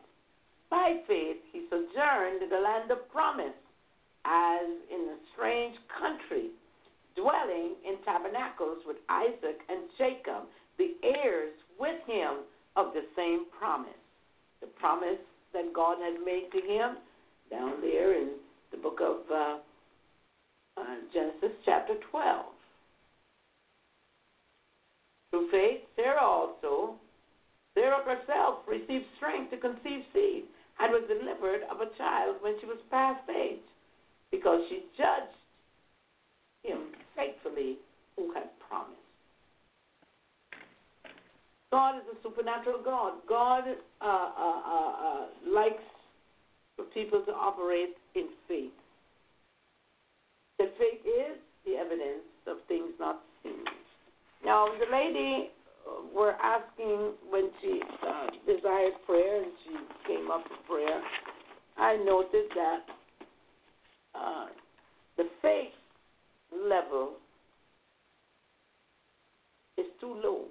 By 0.70 1.00
faith, 1.06 1.38
he 1.52 1.66
sojourned 1.70 2.42
in 2.42 2.48
the 2.48 2.60
land 2.60 2.90
of 2.90 3.08
promise, 3.10 3.56
as 4.28 4.68
in 4.92 5.08
a 5.08 5.18
strange 5.32 5.76
country, 5.88 6.52
dwelling 7.16 7.74
in 7.86 7.96
tabernacles 8.04 8.84
with 8.86 8.98
Isaac 9.08 9.58
and 9.68 9.88
Jacob, 9.96 10.44
the 10.76 10.92
heirs 11.02 11.54
with 11.80 11.96
him 12.06 12.44
of 12.76 12.92
the 12.92 13.02
same 13.16 13.46
promise. 13.58 13.90
The 14.60 14.68
promise 14.78 15.18
that 15.52 15.72
God 15.72 15.96
had 15.98 16.20
made 16.24 16.48
to 16.52 16.60
him 16.60 16.98
down 17.50 17.80
there 17.80 18.14
in 18.20 18.36
the 18.70 18.76
book 18.76 19.00
of 19.00 19.16
uh, 19.32 19.58
uh, 20.76 20.82
Genesis, 21.12 21.56
chapter 21.64 21.94
12. 22.10 22.44
Through 25.30 25.50
faith, 25.50 25.80
Sarah 25.96 26.22
also, 26.22 26.94
Sarah 27.74 28.02
herself, 28.04 28.60
received 28.68 29.04
strength 29.16 29.50
to 29.50 29.56
conceive 29.56 30.04
seed 30.12 30.44
and 30.80 30.92
was 30.92 31.08
delivered 31.08 31.62
of 31.70 31.80
a 31.80 31.90
child 31.96 32.36
when 32.40 32.54
she 32.60 32.66
was 32.66 32.78
past 32.90 33.22
age, 33.30 33.64
because 34.30 34.60
she 34.68 34.84
judged 34.96 35.36
him 36.62 36.78
faithfully 37.16 37.78
who 38.16 38.32
had 38.34 38.48
promised. 38.68 38.98
God 41.70 41.96
is 41.96 42.02
a 42.12 42.22
supernatural 42.22 42.80
God. 42.82 43.14
God 43.28 43.64
uh, 44.00 44.04
uh, 44.04 44.60
uh, 44.66 44.90
uh, 44.90 45.26
likes 45.46 45.82
for 46.76 46.84
people 46.86 47.22
to 47.26 47.32
operate 47.32 47.96
in 48.14 48.28
faith. 48.46 48.72
That 50.58 50.72
faith 50.78 51.04
is 51.04 51.38
the 51.66 51.76
evidence 51.76 52.24
of 52.46 52.56
things 52.68 52.90
not 52.98 53.20
seen. 53.42 53.64
Now, 54.44 54.66
the 54.78 54.90
lady 54.90 55.50
uh, 55.86 56.06
were 56.14 56.32
asking 56.42 57.12
when 57.28 57.50
she 57.60 57.80
uh, 58.06 58.26
desired 58.46 58.94
prayer 59.06 59.42
and 59.42 59.52
she 59.64 59.74
came 60.06 60.30
up 60.30 60.44
for 60.48 60.74
prayer. 60.74 61.02
I 61.76 61.96
noticed 61.96 62.54
that 62.54 62.80
uh, 64.18 64.46
the 65.16 65.24
faith 65.42 65.74
level 66.52 67.14
is 69.76 69.86
too 70.00 70.14
low. 70.22 70.44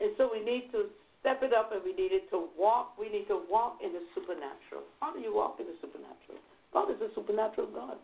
And 0.00 0.10
so 0.16 0.30
we 0.32 0.44
need 0.44 0.70
to 0.72 0.86
step 1.20 1.42
it 1.42 1.52
up 1.52 1.72
and 1.72 1.82
we 1.84 1.92
need 1.92 2.12
it 2.12 2.30
to 2.30 2.48
walk. 2.56 2.94
We 2.98 3.10
need 3.10 3.26
to 3.28 3.42
walk 3.50 3.78
in 3.84 3.92
the 3.92 4.00
supernatural. 4.14 4.86
How 5.00 5.12
do 5.12 5.20
you 5.20 5.34
walk 5.34 5.56
in 5.60 5.66
the 5.66 5.76
supernatural? 5.80 6.38
God 6.72 6.90
is 6.90 7.00
a 7.02 7.12
supernatural 7.14 7.68
God. 7.74 7.96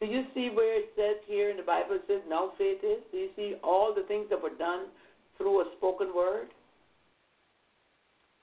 Do 0.00 0.06
you 0.06 0.24
see 0.34 0.50
where 0.52 0.78
it 0.78 0.90
says 0.96 1.16
here 1.26 1.50
in 1.50 1.56
the 1.56 1.62
Bible, 1.62 1.94
it 1.94 2.02
says 2.08 2.20
now 2.28 2.52
faith 2.58 2.82
is? 2.82 2.98
Do 3.12 3.18
you 3.18 3.30
see 3.36 3.54
all 3.62 3.94
the 3.94 4.02
things 4.02 4.26
that 4.30 4.42
were 4.42 4.54
done 4.58 4.86
through 5.38 5.60
a 5.62 5.64
spoken 5.78 6.14
word? 6.14 6.48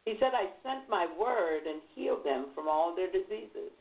He 0.05 0.15
said, 0.19 0.31
I 0.33 0.49
sent 0.63 0.89
my 0.89 1.05
word 1.19 1.67
and 1.67 1.81
healed 1.93 2.25
them 2.25 2.47
from 2.55 2.67
all 2.67 2.95
their 2.95 3.11
diseases. 3.11 3.75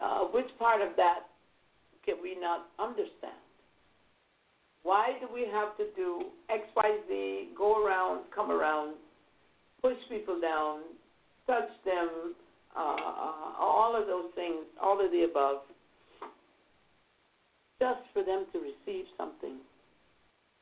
Uh, 0.00 0.20
which 0.26 0.46
part 0.58 0.80
of 0.80 0.94
that 0.96 1.20
can 2.04 2.16
we 2.22 2.36
not 2.40 2.66
understand? 2.78 3.34
Why 4.82 5.12
do 5.20 5.26
we 5.32 5.46
have 5.52 5.76
to 5.76 5.86
do 5.96 6.22
X, 6.48 6.62
Y, 6.76 6.98
Z, 7.08 7.48
go 7.56 7.84
around, 7.84 8.22
come 8.34 8.50
around, 8.50 8.94
push 9.82 9.96
people 10.08 10.40
down, 10.40 10.80
touch 11.46 11.68
them, 11.84 12.34
uh, 12.76 12.80
uh, 12.80 13.52
all 13.60 13.96
of 14.00 14.06
those 14.06 14.30
things, 14.34 14.64
all 14.80 15.04
of 15.04 15.10
the 15.10 15.26
above, 15.28 15.58
just 17.80 18.00
for 18.12 18.22
them 18.22 18.46
to 18.52 18.58
receive 18.58 19.04
something 19.16 19.56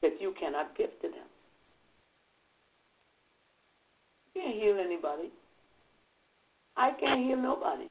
that 0.03 0.12
you 0.20 0.34
cannot 0.41 0.76
give 0.76 0.91
to 1.03 1.09
them? 1.09 1.28
You 4.34 4.43
can't 4.43 4.57
heal 4.57 4.78
anybody. 4.82 5.30
I 6.76 6.91
can't 6.99 7.26
heal 7.26 7.37
nobody. 7.37 7.89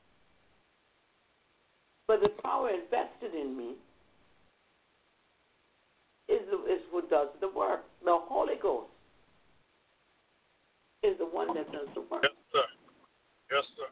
But 2.07 2.21
the 2.21 2.29
power 2.43 2.69
invested 2.69 3.33
in 3.33 3.57
me 3.57 3.73
is, 6.27 6.41
the, 6.49 6.57
is 6.71 6.81
what 6.91 7.09
does 7.09 7.29
the 7.41 7.49
work. 7.49 7.81
The 8.03 8.15
Holy 8.15 8.55
Ghost 8.61 8.89
is 11.03 11.17
the 11.17 11.25
one 11.25 11.53
that 11.55 11.71
does 11.71 11.87
the 11.93 12.01
work. 12.01 12.23
Yes, 12.23 12.31
sir. 12.51 12.63
Yes, 13.51 13.63
sir. 13.77 13.87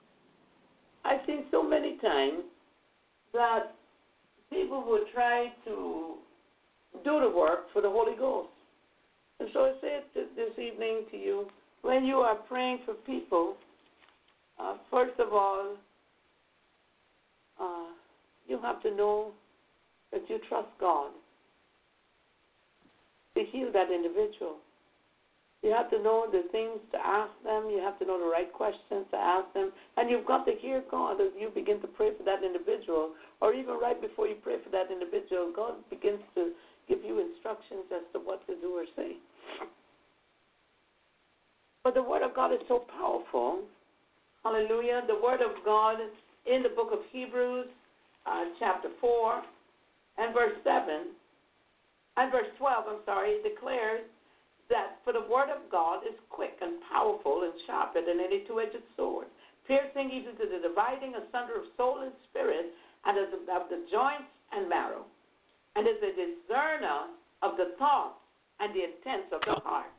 I've 1.06 1.26
seen 1.26 1.46
so 1.52 1.64
many 1.64 1.98
times 1.98 2.44
that 3.34 3.74
people 4.50 4.84
will 4.84 5.06
try 5.14 5.52
to 5.66 6.16
do 7.04 7.20
the 7.20 7.30
work 7.30 7.66
for 7.74 7.82
the 7.82 7.90
Holy 7.90 8.16
Ghost. 8.18 8.50
And 9.40 9.50
so 9.54 9.66
I 9.66 9.74
say 9.82 10.00
it 10.16 10.36
this 10.36 10.64
evening 10.64 11.06
to 11.12 11.18
you 11.18 11.48
when 11.82 12.06
you 12.06 12.18
are 12.18 12.36
praying 12.36 12.80
for 12.86 12.94
people, 12.94 13.56
uh, 14.60 14.78
first 14.90 15.20
of 15.20 15.34
all, 15.34 15.76
uh, 17.60 17.86
you 18.48 18.60
have 18.62 18.82
to 18.84 18.96
know 18.96 19.32
that 20.12 20.22
you 20.30 20.40
trust 20.50 20.70
God 20.80 21.12
to 23.36 23.44
heal 23.52 23.72
that 23.74 23.92
individual. 23.92 24.58
You 25.64 25.72
have 25.72 25.90
to 25.92 26.04
know 26.04 26.28
the 26.30 26.44
things 26.52 26.80
to 26.92 27.00
ask 27.00 27.32
them. 27.44 27.70
You 27.72 27.80
have 27.80 27.98
to 28.00 28.06
know 28.06 28.20
the 28.20 28.30
right 28.30 28.52
questions 28.52 29.08
to 29.12 29.18
ask 29.18 29.52
them. 29.54 29.72
And 29.96 30.10
you've 30.10 30.26
got 30.26 30.46
to 30.46 30.52
hear 30.60 30.84
God 30.92 31.22
as 31.22 31.30
you 31.40 31.50
begin 31.50 31.80
to 31.82 31.88
pray 31.88 32.10
for 32.18 32.24
that 32.24 32.44
individual. 32.44 33.12
Or 33.40 33.54
even 33.54 33.76
right 33.80 34.00
before 34.00 34.28
you 34.28 34.36
pray 34.44 34.58
for 34.62 34.70
that 34.72 34.92
individual, 34.92 35.54
God 35.56 35.76
begins 35.90 36.20
to 36.36 36.52
give 36.90 37.00
you 37.04 37.20
instructions 37.20 37.86
as 37.96 38.04
to 38.12 38.20
what 38.20 38.46
to 38.48 38.56
do 38.60 38.76
or 38.76 38.84
say. 38.98 39.16
But 41.86 41.94
the 41.94 42.04
Word 42.04 42.24
of 42.24 42.36
God 42.36 42.52
is 42.52 42.60
so 42.68 42.84
powerful. 43.00 43.62
Hallelujah. 44.44 45.04
The 45.08 45.16
Word 45.16 45.42
of 45.42 45.64
God 45.64 45.98
in 46.46 46.62
the 46.62 46.70
book 46.70 46.90
of 46.92 47.00
Hebrews, 47.12 47.68
uh, 48.26 48.46
chapter 48.60 48.90
4, 49.02 49.44
and 50.18 50.34
verse 50.34 50.56
7, 50.64 51.12
and 52.18 52.32
verse 52.32 52.50
12, 52.58 52.86
I'm 52.88 53.04
sorry, 53.06 53.42
declares 53.42 54.06
that 54.70 55.02
for 55.04 55.14
the 55.14 55.26
word 55.28 55.50
of 55.50 55.70
God 55.72 56.06
is 56.08 56.16
quick 56.30 56.56
and 56.62 56.80
powerful 56.92 57.44
and 57.44 57.54
sharper 57.66 58.02
than 58.06 58.22
any 58.22 58.46
two 58.48 58.62
edged 58.62 58.84
sword, 58.96 59.28
piercing 59.68 60.12
even 60.14 60.38
to 60.38 60.46
the 60.46 60.62
dividing 60.62 61.14
asunder 61.18 61.58
of 61.58 61.68
soul 61.76 62.02
and 62.02 62.14
spirit, 62.30 62.72
and 63.06 63.18
of 63.20 63.68
the 63.70 63.84
joints 63.92 64.32
and 64.54 64.70
marrow, 64.70 65.04
and 65.76 65.88
is 65.88 66.00
a 66.00 66.14
discerner 66.16 67.12
of 67.42 67.58
the 67.58 67.76
thoughts 67.78 68.16
and 68.60 68.72
the 68.74 68.84
intents 68.84 69.28
of 69.34 69.42
the 69.46 69.60
heart. 69.62 69.92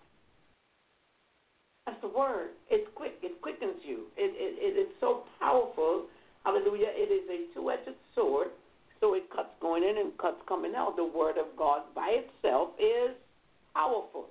That's 1.86 2.00
the 2.00 2.08
word. 2.08 2.56
It's 2.70 2.88
quick. 2.94 3.20
It 3.22 3.42
quickens 3.42 3.76
you. 3.84 4.08
It, 4.16 4.32
it, 4.32 4.56
it 4.56 4.80
is 4.80 4.88
so 5.00 5.24
powerful. 5.38 6.06
Hallelujah. 6.44 6.88
It 6.92 7.10
is 7.10 7.28
a 7.30 7.54
two 7.54 7.70
edged 7.70 7.96
sword. 8.14 8.48
So 9.00 9.14
it 9.14 9.28
cuts 9.34 9.50
going 9.60 9.82
in 9.82 9.98
and 9.98 10.16
cuts 10.18 10.40
coming 10.48 10.74
out. 10.76 10.96
The 10.96 11.04
word 11.04 11.36
of 11.36 11.46
God 11.58 11.82
by 11.94 12.20
itself 12.24 12.70
is 12.78 13.14
powerful. 13.74 14.26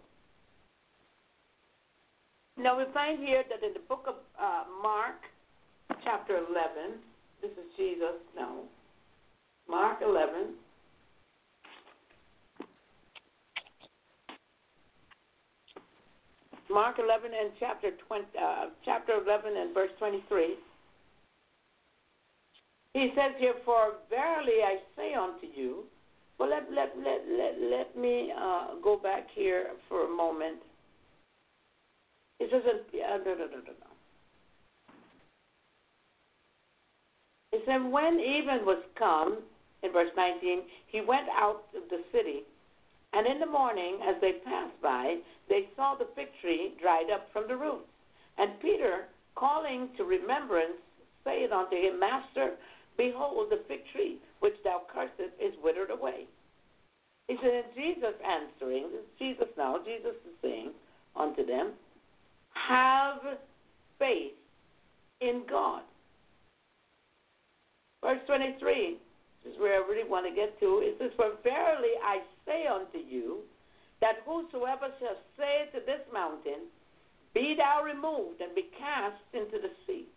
Now 2.57 2.78
we 2.78 2.86
find 2.93 3.20
here 3.20 3.43
that 3.49 3.66
in 3.66 3.74
the 3.74 3.82
book 3.89 4.05
of 4.07 4.16
uh, 4.39 4.64
Mark, 4.82 5.18
chapter 6.03 6.38
11, 6.38 7.01
this 7.41 7.51
is 7.51 7.66
Jesus 7.78 8.22
now. 8.36 8.61
Mark 9.68 9.99
11. 10.01 10.53
Mark 16.70 16.97
11 16.97 17.32
and 17.39 17.51
chapter 17.59 17.91
20, 18.07 18.26
uh, 18.41 18.66
chapter 18.86 19.14
11 19.24 19.57
and 19.57 19.74
verse 19.74 19.91
23. 19.99 20.55
He 22.93 23.11
says 23.15 23.33
here, 23.39 23.55
"For 23.65 23.95
verily 24.09 24.61
I 24.63 24.77
say 24.95 25.13
unto 25.13 25.47
you." 25.47 25.83
Well, 26.37 26.49
let 26.49 26.71
let 26.71 26.95
let 26.97 27.21
let, 27.27 27.61
let 27.61 27.97
me 27.97 28.31
uh, 28.37 28.75
go 28.83 28.97
back 28.97 29.27
here 29.33 29.67
for 29.87 30.05
a 30.05 30.09
moment. 30.09 30.59
He 32.39 32.45
says, 32.51 32.61
uh, 32.65 33.17
no, 33.17 33.23
no, 33.23 33.33
no, 33.35 33.45
no, 33.45 33.73
no. 33.79 33.93
He 37.51 37.59
said, 37.65 37.89
when 37.89 38.19
even 38.19 38.65
was 38.65 38.83
come, 38.97 39.37
in 39.83 39.93
verse 39.93 40.09
19, 40.17 40.63
he 40.87 41.01
went 41.01 41.27
out 41.29 41.63
of 41.75 41.83
the 41.89 42.01
city, 42.11 42.41
and 43.13 43.27
in 43.27 43.39
the 43.39 43.45
morning, 43.45 43.99
as 44.09 44.15
they 44.19 44.33
passed 44.43 44.81
by, 44.81 45.17
they 45.47 45.69
saw 45.75 45.95
the 45.95 46.07
fig 46.15 46.27
tree 46.41 46.73
dried 46.81 47.11
up 47.13 47.29
from 47.31 47.47
the 47.47 47.55
roots. 47.55 47.87
And 48.37 48.59
Peter, 48.59 49.05
calling 49.35 49.89
to 49.97 50.03
remembrance, 50.03 50.81
saith 51.23 51.51
unto 51.51 51.75
him, 51.75 51.99
Master, 51.99 52.55
behold, 52.97 53.49
the 53.49 53.61
fig 53.67 53.81
tree 53.91 54.19
which 54.39 54.55
thou 54.63 54.81
cursest 54.93 55.35
is 55.41 55.53
withered 55.63 55.91
away. 55.91 56.25
He 57.27 57.37
said, 57.41 57.53
and 57.53 57.73
Jesus 57.75 58.15
answering, 58.19 58.89
Jesus 59.17 59.47
now, 59.57 59.77
Jesus 59.85 60.15
is 60.25 60.35
saying 60.41 60.71
unto 61.15 61.45
them, 61.45 61.71
have 62.67 63.37
faith 63.99 64.33
in 65.21 65.43
God. 65.49 65.83
Verse 68.03 68.19
23, 68.27 68.97
this 69.43 69.53
is 69.53 69.59
where 69.59 69.81
I 69.81 69.87
really 69.87 70.07
want 70.07 70.27
to 70.27 70.35
get 70.35 70.59
to. 70.59 70.83
It 70.83 70.95
says, 70.99 71.11
For 71.15 71.31
verily 71.43 71.95
I 72.03 72.19
say 72.45 72.67
unto 72.67 72.99
you, 72.99 73.39
that 74.01 74.19
whosoever 74.27 74.91
shall 74.99 75.19
say 75.39 75.71
to 75.71 75.79
this 75.85 76.03
mountain, 76.11 76.67
Be 77.33 77.55
thou 77.57 77.83
removed 77.83 78.41
and 78.41 78.53
be 78.53 78.67
cast 78.75 79.23
into 79.31 79.63
the 79.63 79.71
sea, 79.87 80.07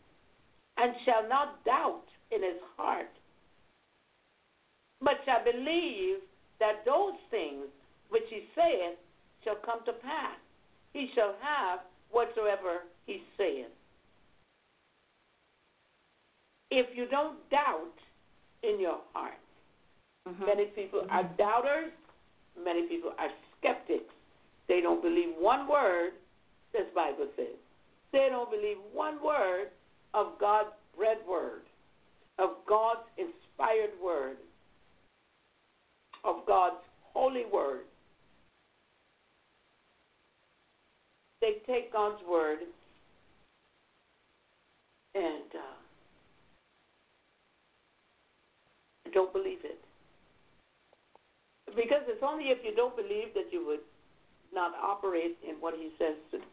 and 0.76 0.92
shall 1.04 1.28
not 1.28 1.64
doubt 1.64 2.06
in 2.30 2.42
his 2.42 2.60
heart, 2.76 3.10
but 5.00 5.14
shall 5.24 5.44
believe 5.44 6.18
that 6.58 6.84
those 6.84 7.14
things 7.30 7.66
which 8.10 8.24
he 8.30 8.42
saith 8.54 8.98
shall 9.44 9.56
come 9.64 9.84
to 9.84 9.92
pass, 9.92 10.38
he 10.92 11.10
shall 11.14 11.34
have 11.40 11.80
whatsoever 12.10 12.82
he 13.06 13.22
saith. 13.36 13.66
If 16.70 16.96
you 16.96 17.06
don't 17.08 17.38
doubt 17.50 17.94
in 18.62 18.80
your 18.80 18.98
heart, 19.12 19.38
mm-hmm. 20.28 20.44
many 20.44 20.64
people 20.66 21.00
mm-hmm. 21.00 21.10
are 21.10 21.30
doubters, 21.38 21.92
many 22.62 22.88
people 22.88 23.12
are 23.18 23.30
skeptics. 23.58 24.12
They 24.68 24.80
don't 24.80 25.02
believe 25.02 25.28
one 25.38 25.68
word 25.68 26.12
this 26.72 26.86
Bible 26.94 27.28
says. 27.36 27.54
They 28.12 28.28
don't 28.30 28.50
believe 28.50 28.78
one 28.92 29.22
word 29.22 29.68
of 30.14 30.38
God's 30.40 30.70
bread 30.96 31.18
word, 31.28 31.62
of 32.38 32.50
God's 32.68 33.06
inspired 33.16 33.90
word, 34.02 34.36
of 36.24 36.46
God's 36.46 36.82
holy 37.12 37.44
word. 37.52 37.84
they 41.46 41.72
take 41.72 41.92
God's 41.92 42.20
word 42.28 42.58
and 45.14 45.50
uh, 45.54 45.76
don't 49.12 49.32
believe 49.32 49.60
it. 49.64 49.78
Because 51.74 52.02
it's 52.08 52.22
only 52.22 52.46
if 52.46 52.58
you 52.64 52.74
don't 52.74 52.96
believe 52.96 53.34
that 53.34 53.52
you 53.52 53.64
would 53.66 53.80
not 54.52 54.72
operate 54.82 55.36
in 55.48 55.56
what 55.56 55.74
he 55.74 55.90
says 55.98 56.14
to 56.30 56.38
do. 56.38 56.44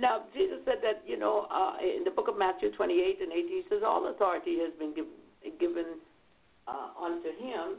Now, 0.00 0.24
Jesus 0.34 0.58
said 0.64 0.76
that, 0.82 1.02
you 1.06 1.18
know, 1.18 1.46
uh, 1.50 1.76
in 1.80 2.04
the 2.04 2.10
book 2.10 2.28
of 2.28 2.38
Matthew 2.38 2.72
28 2.72 3.18
and 3.20 3.32
18, 3.32 3.48
he 3.48 3.62
says, 3.70 3.82
All 3.86 4.10
authority 4.10 4.58
has 4.60 4.72
been 4.78 4.94
give, 4.94 5.06
given 5.58 5.86
uh, 6.66 6.88
unto 7.02 7.28
him 7.28 7.76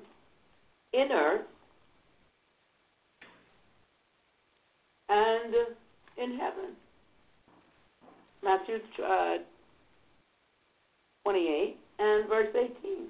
in 0.93 1.11
earth 1.11 1.45
and 5.09 5.53
in 6.17 6.37
heaven. 6.37 6.75
Matthew 8.43 8.75
uh, 9.05 9.37
28 11.25 11.77
and 11.99 12.29
verse 12.29 12.55
18. 12.55 13.07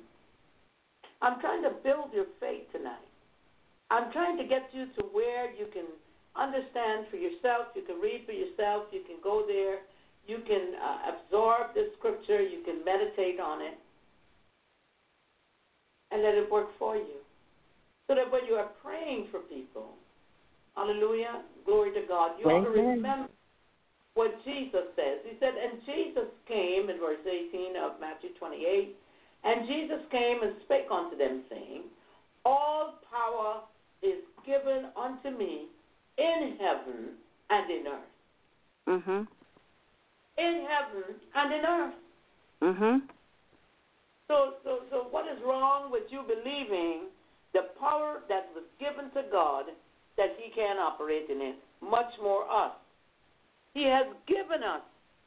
I'm 1.22 1.40
trying 1.40 1.64
to 1.64 1.72
build 1.84 2.14
your 2.14 2.26
faith 2.40 2.64
tonight. 2.72 2.94
I'm 3.90 4.12
trying 4.12 4.38
to 4.38 4.44
get 4.44 4.70
you 4.74 4.86
to 4.98 5.04
where 5.12 5.52
you 5.52 5.68
can 5.72 5.86
understand 6.40 7.08
for 7.10 7.18
yourself, 7.18 7.74
you 7.76 7.82
can 7.84 8.00
read 8.00 8.24
for 8.26 8.32
yourself, 8.32 8.86
you 8.92 9.02
can 9.06 9.18
go 9.24 9.44
there, 9.48 9.82
you 10.28 10.40
can 10.46 10.76
uh, 10.78 11.18
absorb 11.18 11.74
the 11.74 11.90
scripture, 11.98 12.42
you 12.42 12.64
can 12.64 12.86
meditate 12.86 13.40
on 13.40 13.62
it. 13.62 13.78
and 16.12 16.24
let 16.24 16.36
it 16.36 16.50
work 16.52 16.68
for 16.80 16.96
you. 16.96 17.20
So 18.08 18.16
that 18.16 18.32
when 18.32 18.46
you 18.48 18.56
are 18.56 18.72
praying 18.84 19.28
for 19.32 19.42
people, 19.42 19.92
hallelujah, 20.76 21.44
glory 21.66 21.92
to 21.94 22.08
God, 22.08 22.40
you 22.40 22.46
ought 22.46 22.64
to 22.64 22.70
remember 22.70 23.28
what 24.14 24.32
Jesus 24.46 24.88
says. 24.96 25.20
He 25.28 25.36
said, 25.40 25.52
And 25.60 25.82
Jesus 25.86 26.32
came 26.48 26.90
in 26.90 27.00
verse 27.00 27.20
18 27.28 27.76
of 27.76 28.00
Matthew 28.00 28.30
28, 28.40 28.96
and 29.44 29.68
Jesus 29.68 30.00
came 30.10 30.42
and 30.42 30.54
spake 30.64 30.88
unto 30.92 31.18
them, 31.18 31.44
saying, 31.50 31.84
All 32.46 32.96
power 33.12 33.62
is 34.02 34.24
given 34.46 34.88
unto 34.96 35.38
me 35.38 35.68
in 36.18 36.58
heaven 36.60 37.18
and 37.50 37.72
in 37.72 37.88
earth. 37.88 38.14
Mhm. 38.88 39.28
In 40.38 40.68
heaven 40.70 41.22
and 41.34 41.54
in 41.54 41.66
earth. 41.66 41.96
Mhm. 42.62 43.10
So, 44.28 44.58
so, 44.64 44.84
so, 44.90 45.04
what 45.10 45.28
is 45.28 45.42
wrong 45.42 45.90
with 45.90 46.12
you 46.12 46.24
believing 46.24 47.08
the 47.54 47.64
power 47.80 48.22
that 48.28 48.54
was 48.54 48.66
given 48.80 49.10
to 49.12 49.24
God 49.32 49.72
that 50.18 50.36
He 50.38 50.50
can 50.52 50.78
operate 50.78 51.30
in 51.30 51.42
it? 51.42 51.56
Much 51.82 52.12
more 52.20 52.50
us. 52.50 52.76
He 53.74 53.84
has 53.84 54.08
given 54.26 54.64
us 54.64 54.82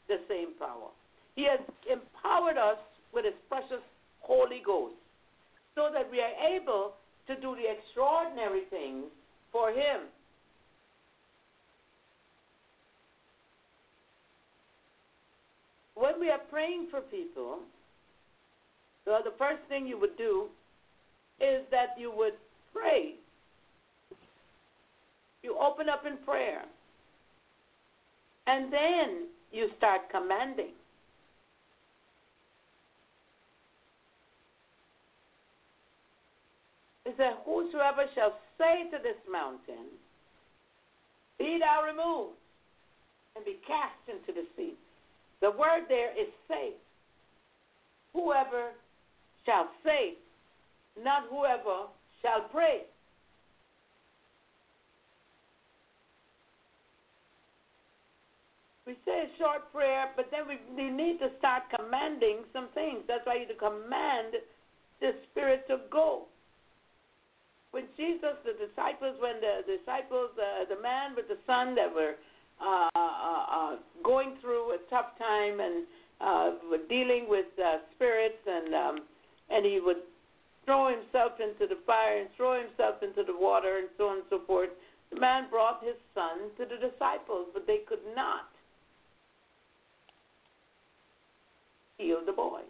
the 0.09 0.20
same 0.28 0.55
power. 0.59 0.91
He 1.36 1.45
has 1.45 1.61
empowered 1.91 2.59
us 2.59 2.78
with 3.12 3.24
His 3.24 3.34
precious 3.49 3.82
Holy 4.20 4.61
Ghost 4.61 4.97
so 5.74 5.91
that 5.93 6.11
we 6.11 6.20
are 6.20 6.34
able 6.55 6.95
to 7.26 7.36
do 7.36 7.55
the 7.57 7.70
extraordinary 7.70 8.64
things 8.70 9.07
for 9.53 9.70
Him. 9.70 10.11
When 16.01 16.18
we 16.18 16.30
are 16.30 16.40
praying 16.51 16.86
for 16.90 17.03
people, 17.03 17.59
so 19.05 19.18
the 19.22 19.36
first 19.36 19.61
thing 19.68 19.86
you 19.86 20.01
would 20.01 20.16
do 20.16 20.46
is 21.38 21.62
that 21.70 21.94
you 21.98 22.11
would 22.16 22.32
pray. 22.72 23.16
You 25.42 25.59
open 25.61 25.90
up 25.90 26.07
in 26.07 26.16
prayer. 26.24 26.62
And 28.46 28.72
then 28.72 29.26
you 29.53 29.68
start 29.76 30.01
commanding. 30.11 30.72
It 37.05 37.14
says, 37.18 37.34
Whosoever 37.44 38.07
shall 38.14 38.38
say 38.57 38.84
to 38.90 39.03
this 39.03 39.20
mountain, 39.30 39.92
Be 41.38 41.59
thou 41.61 41.84
removed, 41.84 42.38
and 43.36 43.44
be 43.44 43.59
cast 43.66 44.09
into 44.09 44.32
the 44.32 44.46
sea. 44.57 44.72
The 45.41 45.51
word 45.51 45.88
there 45.88 46.11
is 46.12 46.28
say. 46.49 46.72
Whoever 48.12 48.72
shall 49.47 49.68
say, 49.84 50.14
not 51.03 51.24
whoever 51.30 51.88
shall 52.22 52.49
pray. 52.53 52.82
We 58.86 58.97
say 59.07 59.30
a 59.30 59.38
short 59.38 59.70
prayer, 59.72 60.11
but 60.16 60.26
then 60.32 60.49
we, 60.49 60.59
we 60.74 60.91
need 60.91 61.20
to 61.20 61.30
start 61.38 61.62
commanding 61.70 62.43
some 62.53 62.68
things. 62.74 63.07
That's 63.07 63.24
why 63.24 63.34
you 63.34 63.41
need 63.47 63.55
to 63.55 63.61
command 63.61 64.34
the 65.01 65.12
Spirit 65.30 65.62
to 65.68 65.78
go. 65.93 66.26
When 67.70 67.84
Jesus, 67.97 68.34
the 68.43 68.59
disciples, 68.59 69.14
when 69.22 69.38
the 69.38 69.62
disciples, 69.62 70.34
uh, 70.34 70.66
the 70.66 70.82
man 70.82 71.14
with 71.14 71.28
the 71.28 71.38
son 71.47 71.76
that 71.76 71.86
were 71.86 72.18
uh, 72.61 72.89
uh, 72.95 73.45
uh, 73.51 73.77
going 74.05 74.37
through 74.41 74.73
a 74.73 74.79
tough 74.89 75.19
time 75.19 75.61
and 75.61 75.87
uh, 76.21 76.51
dealing 76.89 77.27
with 77.29 77.47
uh, 77.59 77.79
spirits, 77.95 78.39
and 78.47 78.75
um, 78.75 78.97
and 79.51 79.65
he 79.65 79.81
would 79.81 80.05
throw 80.65 80.89
himself 80.89 81.33
into 81.41 81.67
the 81.67 81.81
fire 81.87 82.21
and 82.21 82.29
throw 82.37 82.61
himself 82.61 83.03
into 83.03 83.25
the 83.25 83.37
water 83.37 83.79
and 83.79 83.89
so 83.97 84.09
on 84.09 84.17
and 84.17 84.27
so 84.31 84.41
forth. 84.47 84.71
The 85.13 85.19
man 85.19 85.49
brought 85.51 85.83
his 85.83 85.97
son 86.15 86.51
to 86.59 86.65
the 86.65 86.77
disciples, 86.77 87.49
but 87.53 87.67
they 87.67 87.81
could 87.89 88.05
not 88.15 88.49
heal 91.99 92.21
the 92.25 92.33
boy. 92.33 92.61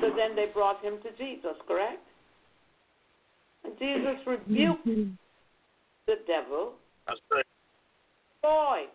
So 0.00 0.10
then 0.16 0.36
they 0.36 0.46
brought 0.52 0.82
him 0.84 0.98
to 1.02 1.10
Jesus, 1.18 1.56
correct? 1.66 2.04
And 3.64 3.74
Jesus 3.78 4.16
rebuked 4.26 4.86
the 6.06 6.14
devil. 6.26 6.74
That's 7.06 7.20
right. 7.30 7.44
Boy, 8.42 8.88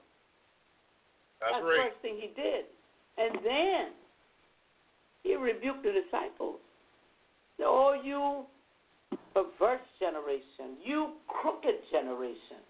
That's 1.39 1.53
That's 1.53 1.61
the 1.61 1.69
right. 1.69 1.91
first 1.91 2.01
thing 2.01 2.17
he 2.19 2.29
did. 2.33 2.65
And 3.17 3.35
then 3.45 3.85
he 5.23 5.35
rebuked 5.35 5.83
the 5.83 5.93
disciples. 5.93 6.59
Oh, 7.61 7.95
you 8.03 8.45
perverse 9.33 9.85
generation, 9.99 10.77
you 10.83 11.13
crooked 11.27 11.75
generation. 11.91 12.61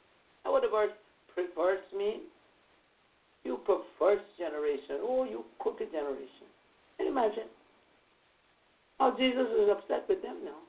Know 0.43 0.51
what 0.51 0.61
the 0.61 0.69
word 0.69 0.91
perverse 1.33 1.83
means? 1.95 2.29
You 3.43 3.59
perverse 3.65 4.23
generation. 4.37 5.01
Oh, 5.01 5.23
you 5.23 5.45
crooked 5.59 5.91
generation. 5.91 6.49
Can 6.97 7.07
you 7.07 7.11
imagine? 7.11 7.49
How 8.99 9.15
Jesus 9.17 9.47
is 9.59 9.69
upset 9.69 10.05
with 10.07 10.21
them 10.21 10.37
now. 10.45 10.61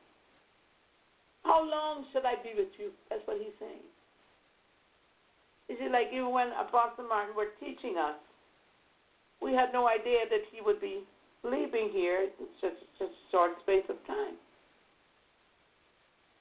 How 1.45 1.63
long 1.63 2.05
should 2.13 2.25
I 2.25 2.35
be 2.43 2.53
with 2.57 2.73
you? 2.79 2.91
That's 3.09 3.23
what 3.27 3.39
he's 3.39 3.55
saying. 3.61 3.87
You 5.69 5.77
it 5.81 5.93
like 5.93 6.09
even 6.12 6.31
when 6.31 6.49
Apostle 6.53 7.09
Martin 7.09 7.35
were 7.35 7.51
teaching 7.59 7.97
us, 7.99 8.14
we 9.43 9.53
had 9.53 9.73
no 9.73 9.89
idea 9.89 10.21
that 10.31 10.43
he 10.53 10.61
would 10.61 10.81
be 10.81 11.03
leaving 11.43 11.91
here 11.93 12.29
in 12.39 12.47
such, 12.61 12.79
such 12.99 13.09
a 13.09 13.31
short 13.31 13.53
space 13.62 13.85
of 13.89 13.97
time. 14.07 14.35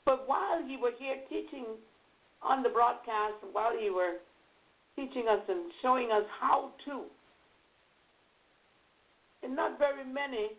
But 0.06 0.28
while 0.28 0.62
he 0.66 0.78
were 0.78 0.92
here 0.98 1.18
teaching 1.28 1.66
on 2.44 2.62
the 2.62 2.70
broadcast, 2.70 3.36
while 3.52 3.72
he 3.78 3.90
were 3.90 4.18
teaching 4.96 5.28
us 5.28 5.42
and 5.50 5.72
showing 5.82 6.12
us 6.12 6.24
how 6.40 6.72
to, 6.86 7.02
and 9.44 9.56
not 9.56 9.78
very 9.78 10.06
many 10.06 10.52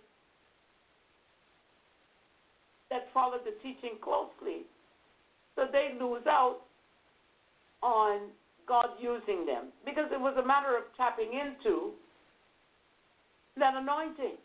that 2.91 3.07
followed 3.14 3.41
the 3.45 3.55
teaching 3.62 3.97
closely, 4.03 4.67
so 5.55 5.64
they 5.71 5.95
lose 5.99 6.27
out 6.29 6.59
on 7.83 8.31
God 8.67 8.91
using 9.01 9.47
them 9.47 9.67
because 9.85 10.11
it 10.12 10.21
was 10.21 10.37
a 10.43 10.47
matter 10.47 10.77
of 10.77 10.85
tapping 10.97 11.33
into 11.33 11.93
that 13.57 13.75
anointing. 13.75 14.37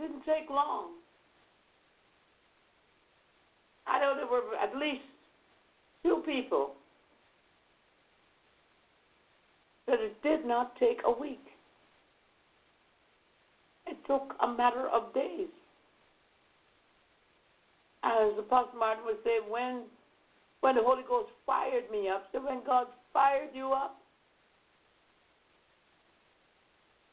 Didn't 0.00 0.24
take 0.24 0.50
long. 0.50 0.92
I 3.86 4.00
know 4.00 4.14
there 4.16 4.26
were 4.26 4.56
at 4.56 4.76
least 4.76 5.02
two 6.02 6.22
people 6.24 6.74
that 9.86 10.00
it 10.00 10.22
did 10.22 10.46
not 10.46 10.76
take 10.78 11.00
a 11.04 11.10
week. 11.10 11.44
It 13.86 13.96
took 14.06 14.34
a 14.42 14.48
matter 14.48 14.88
of 14.88 15.12
days. 15.12 15.48
As 18.02 18.32
the 18.36 18.42
Apostle 18.42 18.78
Martin 18.78 19.04
would 19.04 19.18
say, 19.24 19.38
when 19.48 19.82
when 20.60 20.74
the 20.74 20.82
Holy 20.82 21.02
Ghost 21.08 21.30
fired 21.46 21.90
me 21.90 22.08
up, 22.08 22.28
so 22.32 22.40
when 22.44 22.60
God 22.66 22.86
fired 23.12 23.50
you 23.54 23.72
up, 23.72 23.96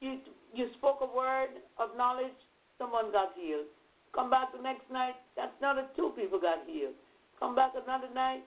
you 0.01 0.19
you 0.53 0.67
spoke 0.77 0.99
a 1.01 1.15
word 1.15 1.49
of 1.77 1.95
knowledge, 1.97 2.35
someone 2.77 3.11
got 3.11 3.31
healed. 3.39 3.65
Come 4.13 4.29
back 4.29 4.55
the 4.55 4.61
next 4.61 4.89
night, 4.91 5.15
that's 5.35 5.51
another 5.59 5.85
two 5.95 6.11
people 6.15 6.39
got 6.39 6.59
healed. 6.67 6.93
Come 7.39 7.55
back 7.55 7.73
another 7.75 8.07
night, 8.13 8.43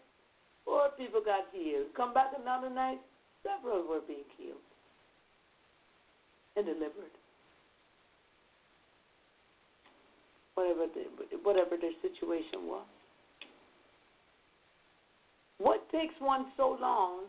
four 0.65 0.91
people 0.99 1.21
got 1.25 1.47
healed. 1.53 1.87
Come 1.97 2.13
back 2.13 2.33
another 2.41 2.71
night, 2.71 2.99
several 3.43 3.87
were 3.87 4.01
being 4.07 4.27
healed 4.37 4.59
and 6.57 6.67
delivered. 6.67 7.15
Whatever 10.55 10.87
the, 10.93 11.37
whatever 11.43 11.77
their 11.81 11.95
situation 12.03 12.67
was. 12.67 12.85
What 15.61 15.85
takes 15.93 16.15
one 16.21 16.47
so 16.57 16.79
long 16.81 17.25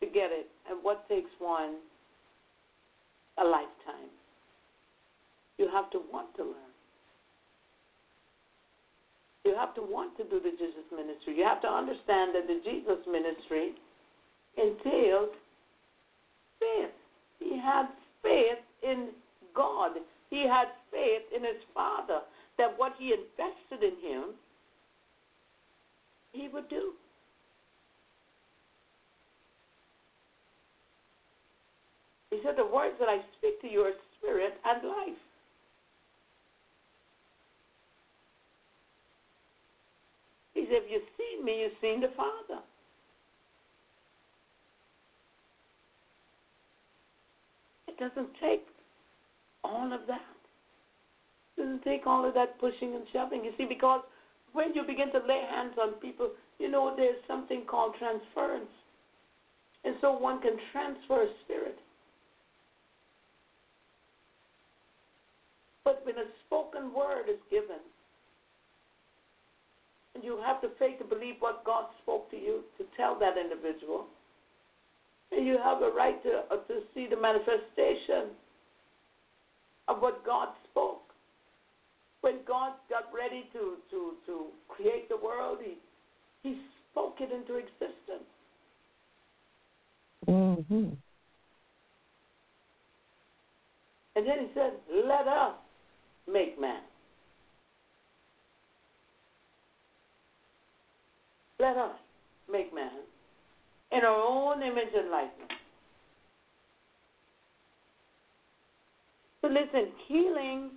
to 0.00 0.06
get 0.06 0.32
it, 0.32 0.48
and 0.68 0.82
what 0.82 1.06
takes 1.08 1.28
one 1.38 1.76
a 3.36 3.44
lifetime? 3.44 4.08
You 5.58 5.68
have 5.70 5.90
to 5.90 6.00
want 6.10 6.34
to 6.36 6.44
learn. 6.44 6.72
You 9.44 9.54
have 9.54 9.74
to 9.74 9.82
want 9.82 10.16
to 10.16 10.24
do 10.24 10.40
the 10.40 10.56
Jesus 10.56 10.88
ministry. 10.90 11.36
You 11.36 11.44
have 11.44 11.60
to 11.62 11.68
understand 11.68 12.34
that 12.34 12.48
the 12.48 12.60
Jesus 12.64 12.98
ministry 13.06 13.74
entails 14.56 15.30
faith. 16.58 16.96
He 17.38 17.60
had 17.60 17.88
faith 18.22 18.64
in 18.82 19.10
God. 19.54 19.92
He 20.30 20.48
had 20.48 20.68
faith 20.90 21.28
in 21.34 21.44
his 21.44 21.62
Father 21.74 22.20
that 22.56 22.72
what 22.78 22.94
he 22.98 23.12
invested 23.12 23.84
in 23.86 24.10
him, 24.10 24.24
he 26.32 26.48
would 26.48 26.70
do. 26.70 26.92
He 32.36 32.42
said, 32.44 32.56
The 32.56 32.66
words 32.66 32.94
that 33.00 33.08
I 33.08 33.20
speak 33.38 33.62
to 33.62 33.66
you 33.66 33.80
are 33.80 33.92
spirit 34.18 34.52
and 34.64 34.86
life. 34.86 35.20
He 40.52 40.66
said, 40.68 40.82
If 40.84 40.90
you've 40.90 41.10
seen 41.16 41.44
me, 41.44 41.62
you've 41.62 41.80
seen 41.80 42.02
the 42.02 42.12
Father. 42.14 42.60
It 47.88 47.96
doesn't 47.98 48.28
take 48.38 48.66
all 49.64 49.90
of 49.94 50.00
that. 50.06 50.20
It 51.56 51.62
doesn't 51.62 51.84
take 51.84 52.06
all 52.06 52.28
of 52.28 52.34
that 52.34 52.60
pushing 52.60 52.94
and 52.94 53.04
shoving. 53.14 53.46
You 53.46 53.52
see, 53.56 53.64
because 53.64 54.02
when 54.52 54.74
you 54.74 54.82
begin 54.82 55.10
to 55.12 55.20
lay 55.26 55.40
hands 55.48 55.72
on 55.80 55.94
people, 55.94 56.32
you 56.58 56.70
know 56.70 56.92
there's 56.94 57.16
something 57.26 57.64
called 57.66 57.94
transference. 57.98 58.68
And 59.84 59.94
so 60.02 60.18
one 60.18 60.42
can 60.42 60.56
transfer 60.72 61.22
a 61.22 61.28
spirit. 61.44 61.78
When 66.06 66.16
a 66.18 66.28
spoken 66.46 66.94
word 66.94 67.28
is 67.28 67.42
given, 67.50 67.82
and 70.14 70.22
you 70.22 70.38
have 70.46 70.62
the 70.62 70.70
faith 70.78 70.98
to 71.00 71.04
believe 71.04 71.34
what 71.40 71.64
God 71.64 71.86
spoke 72.02 72.30
to 72.30 72.36
you 72.36 72.62
to 72.78 72.84
tell 72.96 73.18
that 73.18 73.34
individual, 73.36 74.06
and 75.32 75.44
you 75.44 75.58
have 75.62 75.82
a 75.82 75.90
right 75.90 76.22
to, 76.22 76.44
uh, 76.50 76.62
to 76.68 76.80
see 76.94 77.08
the 77.10 77.20
manifestation 77.20 78.30
of 79.88 80.00
what 80.00 80.24
God 80.24 80.48
spoke. 80.70 81.02
When 82.20 82.36
God 82.46 82.74
got 82.88 83.12
ready 83.12 83.50
to, 83.52 83.74
to, 83.90 84.12
to 84.26 84.46
create 84.68 85.08
the 85.08 85.16
world, 85.16 85.58
he, 85.62 85.74
he 86.48 86.60
spoke 86.90 87.16
it 87.18 87.32
into 87.32 87.56
existence. 87.56 88.30
Mm-hmm. 90.28 90.94
And 94.16 94.26
then 94.26 94.38
he 94.40 94.46
said, 94.54 94.72
Let 95.04 95.28
us 95.28 95.54
make 96.30 96.60
man. 96.60 96.82
Let 101.58 101.76
us 101.76 101.96
make 102.50 102.74
man 102.74 102.90
in 103.92 104.00
our 104.04 104.14
own 104.14 104.62
image 104.62 104.92
and 104.94 105.10
likeness. 105.10 105.48
So 109.40 109.48
listen, 109.48 109.92
healing, 110.08 110.70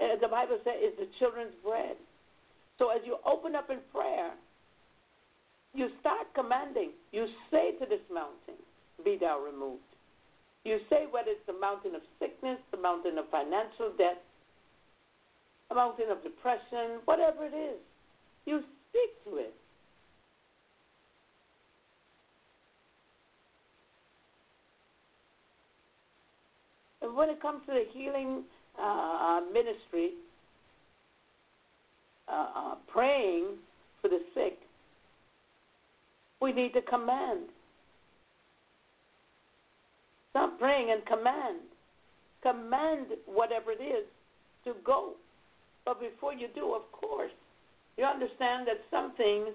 uh, 0.00 0.16
the 0.20 0.28
Bible 0.28 0.58
says, 0.64 0.74
is 0.82 0.98
the 0.98 1.06
children's 1.18 1.54
bread. 1.64 1.96
So 2.78 2.90
as 2.90 3.00
you 3.04 3.18
open 3.24 3.54
up 3.54 3.70
in 3.70 3.78
prayer, 3.92 4.32
you 5.74 5.88
start 6.00 6.26
commanding. 6.34 6.90
You 7.12 7.26
say 7.50 7.72
to 7.78 7.86
this 7.86 8.00
mountain, 8.12 8.60
Be 9.04 9.16
thou 9.20 9.40
removed. 9.40 9.89
You 10.64 10.78
say 10.90 11.06
whether 11.10 11.30
it's 11.30 11.46
the 11.46 11.58
mountain 11.58 11.94
of 11.94 12.02
sickness, 12.18 12.58
the 12.70 12.76
mountain 12.76 13.16
of 13.18 13.24
financial 13.30 13.92
debt, 13.96 14.22
a 15.70 15.74
mountain 15.74 16.10
of 16.10 16.22
depression, 16.22 17.00
whatever 17.06 17.46
it 17.46 17.54
is, 17.54 17.78
you 18.44 18.62
speak 18.90 19.24
to 19.24 19.38
it. 19.38 19.54
And 27.02 27.16
when 27.16 27.30
it 27.30 27.40
comes 27.40 27.62
to 27.66 27.72
the 27.72 27.84
healing 27.92 28.42
uh, 28.78 29.40
ministry, 29.52 30.12
uh, 32.28 32.46
uh, 32.54 32.74
praying 32.86 33.56
for 34.02 34.08
the 34.08 34.20
sick, 34.34 34.58
we 36.40 36.52
need 36.52 36.72
to 36.74 36.82
command. 36.82 37.48
Stop 40.30 40.58
praying 40.58 40.90
and 40.90 41.04
command. 41.06 41.60
Command 42.42 43.06
whatever 43.26 43.72
it 43.72 43.82
is 43.82 44.06
to 44.64 44.74
go. 44.84 45.14
But 45.84 46.00
before 46.00 46.32
you 46.32 46.48
do, 46.54 46.74
of 46.74 46.90
course, 46.92 47.32
you 47.96 48.04
understand 48.04 48.66
that 48.66 48.80
some 48.90 49.12
things 49.16 49.48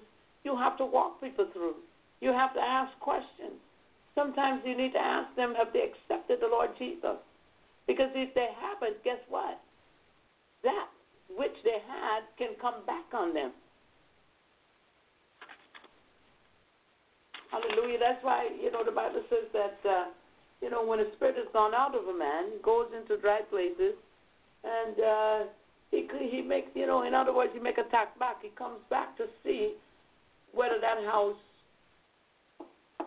you 0.44 0.56
have 0.56 0.76
to 0.78 0.86
walk 0.86 1.20
people 1.20 1.48
through. 1.52 1.76
You 2.20 2.32
have 2.32 2.54
to 2.54 2.60
ask 2.60 2.92
questions. 3.00 3.58
Sometimes 4.14 4.62
you 4.64 4.76
need 4.76 4.92
to 4.92 4.98
ask 4.98 5.34
them 5.36 5.54
have 5.56 5.72
they 5.72 5.90
accepted 5.92 6.40
the 6.40 6.48
Lord 6.48 6.70
Jesus. 6.78 7.18
Because 7.86 8.10
if 8.14 8.34
they 8.34 8.48
haven't, 8.58 9.02
guess 9.04 9.20
what? 9.28 9.60
That 10.62 10.88
which 11.36 11.54
they 11.64 11.78
had 11.86 12.22
can 12.38 12.56
come 12.60 12.86
back 12.86 13.04
on 13.12 13.34
them. 13.34 13.52
Hallelujah. 17.50 17.98
That's 17.98 18.24
why, 18.24 18.48
you 18.60 18.70
know, 18.70 18.84
the 18.84 18.90
Bible 18.92 19.22
says 19.30 19.46
that, 19.52 19.78
uh, 19.88 20.04
you 20.62 20.70
know, 20.70 20.84
when 20.84 21.00
a 21.00 21.12
spirit 21.16 21.36
has 21.36 21.46
gone 21.52 21.74
out 21.74 21.94
of 21.94 22.06
a 22.06 22.16
man, 22.16 22.50
he 22.52 22.62
goes 22.62 22.86
into 22.96 23.20
dry 23.20 23.40
places, 23.50 23.94
and 24.64 24.96
uh, 25.00 25.38
he 25.90 26.08
he 26.30 26.42
makes, 26.42 26.68
you 26.74 26.86
know, 26.86 27.02
in 27.02 27.14
other 27.14 27.34
words, 27.34 27.52
he 27.54 27.60
make 27.60 27.78
attack 27.78 28.18
back. 28.18 28.42
He 28.42 28.50
comes 28.56 28.80
back 28.90 29.16
to 29.18 29.26
see 29.44 29.74
whether 30.52 30.80
that 30.80 31.04
house 31.04 31.36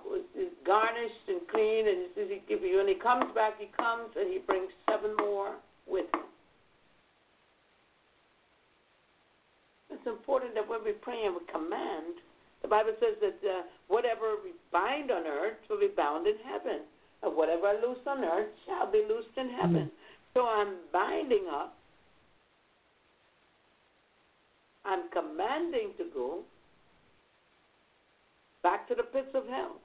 was 0.05 0.21
is 0.37 0.53
garnished 0.65 1.25
and 1.27 1.41
clean, 1.49 1.87
and 1.87 1.97
he 1.97 2.07
says 2.15 2.27
he 2.29 2.41
give 2.47 2.63
you. 2.63 2.79
And 2.79 2.89
he 2.89 2.95
comes 2.95 3.33
back, 3.33 3.59
he 3.59 3.69
comes 3.75 4.09
and 4.15 4.31
he 4.31 4.39
brings 4.39 4.69
seven 4.89 5.15
more 5.17 5.55
with 5.87 6.05
him. 6.13 6.29
It's 9.89 10.05
important 10.05 10.53
that 10.53 10.69
when 10.69 10.85
we 10.85 10.93
pray 10.93 11.25
and 11.25 11.35
we 11.35 11.41
command, 11.51 12.21
the 12.61 12.67
Bible 12.67 12.93
says 12.99 13.17
that 13.21 13.39
uh, 13.41 13.61
whatever 13.87 14.37
we 14.43 14.51
bind 14.71 15.11
on 15.11 15.25
earth 15.25 15.57
will 15.69 15.79
be 15.79 15.89
bound 15.95 16.27
in 16.27 16.35
heaven, 16.45 16.85
and 17.23 17.35
whatever 17.35 17.67
I 17.67 17.73
loose 17.73 17.99
on 18.07 18.23
earth 18.23 18.49
shall 18.65 18.91
be 18.91 19.03
loosed 19.07 19.35
in 19.37 19.49
heaven. 19.49 19.75
Mm-hmm. 19.75 20.33
So 20.33 20.45
I'm 20.45 20.75
binding 20.93 21.45
up. 21.51 21.75
I'm 24.85 25.09
commanding 25.11 25.91
to 25.97 26.05
go 26.13 26.39
back 28.63 28.87
to 28.87 28.95
the 28.95 29.03
pits 29.03 29.29
of 29.33 29.45
hell. 29.47 29.75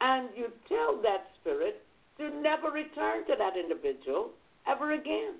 And 0.00 0.28
you 0.36 0.46
tell 0.68 1.00
that 1.02 1.26
spirit 1.40 1.82
to 2.18 2.30
never 2.40 2.70
return 2.70 3.26
to 3.26 3.34
that 3.38 3.56
individual 3.56 4.30
ever 4.66 4.92
again. 4.92 5.34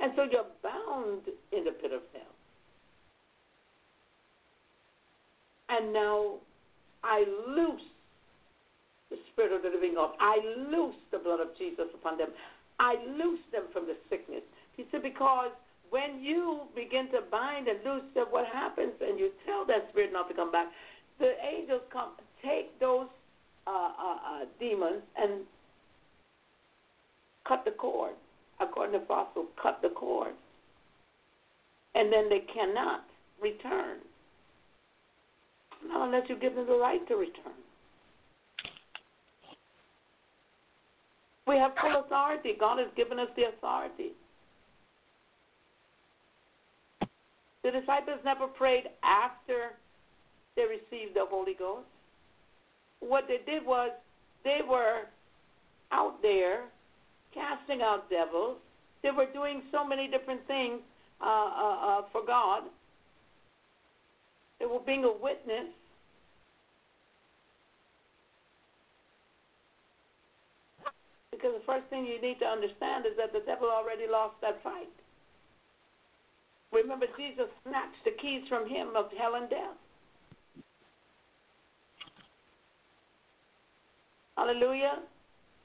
And 0.00 0.12
so 0.14 0.24
you're 0.30 0.44
bound 0.62 1.22
in 1.52 1.64
the 1.64 1.70
pit 1.70 1.92
of 1.92 2.02
hell. 2.12 2.22
And 5.68 5.92
now 5.92 6.34
I 7.02 7.24
loose 7.48 7.80
the 9.10 9.16
Spirit 9.32 9.52
of 9.52 9.62
the 9.62 9.70
living 9.70 9.94
God. 9.94 10.10
I 10.20 10.38
loose 10.70 10.96
the 11.12 11.18
blood 11.18 11.40
of 11.40 11.56
Jesus 11.58 11.86
upon 11.94 12.18
them. 12.18 12.28
I 12.78 12.96
loose 13.16 13.40
them 13.52 13.64
from 13.72 13.86
the 13.86 13.96
sickness. 14.10 14.42
He 14.76 14.84
said, 14.90 15.02
because 15.02 15.50
when 15.90 16.20
you 16.20 16.62
begin 16.74 17.10
to 17.12 17.20
bind 17.30 17.68
and 17.68 17.78
loose 17.84 18.04
them, 18.14 18.26
what 18.30 18.46
happens? 18.46 18.92
And 19.00 19.18
you 19.18 19.30
tell 19.46 19.64
that 19.66 19.88
spirit 19.90 20.12
not 20.12 20.28
to 20.28 20.34
come 20.34 20.52
back. 20.52 20.66
The 21.18 21.32
angels 21.40 21.82
come, 21.92 22.10
take 22.44 22.78
those 22.80 23.06
uh, 23.66 23.70
uh, 23.70 24.16
uh, 24.16 24.44
demons 24.60 25.02
and 25.16 25.42
cut 27.46 27.64
the 27.64 27.70
cord. 27.70 28.12
According 28.60 28.98
to 28.98 29.04
apostle, 29.04 29.46
cut 29.62 29.80
the 29.82 29.90
cord. 29.90 30.32
And 31.94 32.12
then 32.12 32.28
they 32.28 32.40
cannot 32.52 33.04
return. 33.40 33.98
Not 35.86 36.06
unless 36.06 36.28
you 36.28 36.36
give 36.36 36.54
them 36.54 36.66
the 36.66 36.76
right 36.76 37.06
to 37.08 37.16
return. 37.16 37.54
We 41.46 41.56
have 41.56 41.72
full 41.80 42.00
authority. 42.04 42.54
God 42.58 42.78
has 42.78 42.88
given 42.96 43.18
us 43.18 43.28
the 43.36 43.44
authority. 43.56 44.12
The 47.62 47.70
disciples 47.70 48.18
never 48.24 48.46
prayed 48.46 48.84
after 49.02 49.74
they 50.54 50.62
received 50.62 51.14
the 51.14 51.24
Holy 51.28 51.54
Ghost. 51.54 51.86
What 53.00 53.24
they 53.28 53.38
did 53.50 53.64
was 53.66 53.90
they 54.44 54.60
were 54.68 55.02
out 55.92 56.20
there 56.22 56.64
casting 57.34 57.82
out 57.82 58.08
devils. 58.10 58.56
They 59.02 59.10
were 59.10 59.26
doing 59.32 59.62
so 59.70 59.86
many 59.86 60.08
different 60.08 60.46
things 60.46 60.80
uh, 61.20 61.26
uh, 61.26 61.28
uh, 61.28 62.02
for 62.12 62.24
God 62.26 62.64
they 64.58 64.66
were 64.66 64.80
being 64.80 65.04
a 65.04 65.12
witness. 65.12 65.68
Because 71.36 71.52
the 71.52 71.66
first 71.66 71.86
thing 71.90 72.06
you 72.06 72.20
need 72.20 72.38
to 72.40 72.46
understand 72.46 73.04
is 73.04 73.12
that 73.18 73.32
the 73.32 73.44
devil 73.44 73.68
already 73.68 74.08
lost 74.10 74.40
that 74.40 74.62
fight. 74.62 74.88
Remember, 76.72 77.04
Jesus 77.16 77.46
snatched 77.62 78.04
the 78.04 78.12
keys 78.12 78.42
from 78.48 78.68
him 78.68 78.96
of 78.96 79.06
hell 79.18 79.34
and 79.34 79.48
death. 79.50 79.76
Hallelujah. 84.36 85.00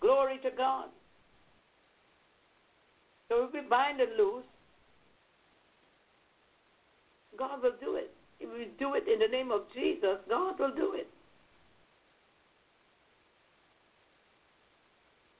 Glory 0.01 0.39
to 0.43 0.49
God. 0.51 0.87
So 3.29 3.45
if 3.45 3.53
we 3.53 3.61
bind 3.61 4.01
and 4.01 4.11
loose, 4.17 4.43
God 7.37 7.63
will 7.63 7.79
do 7.79 7.95
it. 7.95 8.11
If 8.41 8.49
we 8.51 8.67
do 8.77 8.95
it 8.95 9.07
in 9.07 9.19
the 9.19 9.27
name 9.27 9.51
of 9.51 9.61
Jesus, 9.73 10.19
God 10.27 10.59
will 10.59 10.75
do 10.75 10.93
it. 10.95 11.07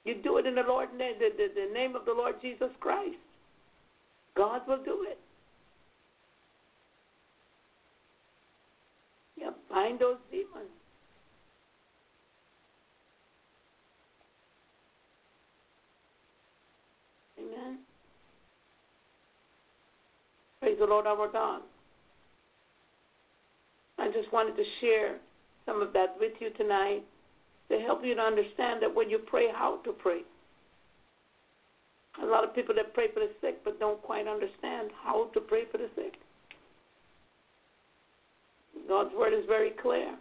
You 0.03 0.15
do 0.15 0.37
it 0.37 0.47
in 0.47 0.55
the 0.55 0.63
Lord 0.67 0.89
the, 0.97 1.11
the, 1.19 1.47
the 1.53 1.73
name 1.73 1.95
of 1.95 2.05
the 2.05 2.13
Lord 2.13 2.35
Jesus 2.41 2.69
Christ. 2.79 3.17
God 4.35 4.61
will 4.67 4.83
do 4.83 5.05
it. 5.07 5.19
Yeah, 9.37 9.51
bind 9.69 9.99
those 9.99 10.17
demons. 10.31 10.69
Amen. 17.39 17.79
Praise 20.59 20.77
the 20.79 20.85
Lord 20.85 21.07
our 21.07 21.27
God. 21.27 21.61
I 23.97 24.07
just 24.11 24.31
wanted 24.31 24.55
to 24.55 24.63
share 24.79 25.17
some 25.65 25.81
of 25.81 25.93
that 25.93 26.15
with 26.19 26.33
you 26.39 26.49
tonight 26.51 27.03
to 27.71 27.79
help 27.79 28.03
you 28.03 28.13
to 28.15 28.21
understand 28.21 28.81
that 28.81 28.93
when 28.93 29.09
you 29.09 29.19
pray, 29.19 29.47
how 29.53 29.77
to 29.85 29.91
pray. 29.93 30.21
A 32.21 32.25
lot 32.25 32.43
of 32.43 32.53
people 32.53 32.75
that 32.75 32.93
pray 32.93 33.07
for 33.13 33.21
the 33.21 33.29
sick 33.39 33.63
but 33.63 33.79
don't 33.79 34.01
quite 34.01 34.27
understand 34.27 34.91
how 35.03 35.29
to 35.33 35.39
pray 35.39 35.63
for 35.71 35.77
the 35.77 35.87
sick. 35.95 36.13
God's 38.87 39.15
word 39.15 39.33
is 39.33 39.45
very 39.47 39.71
clear. 39.81 40.13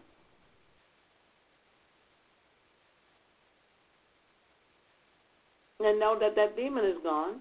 And 5.81 5.99
now 5.99 6.17
that 6.19 6.37
that 6.37 6.57
demon 6.57 6.85
is 6.85 6.99
gone, 7.03 7.41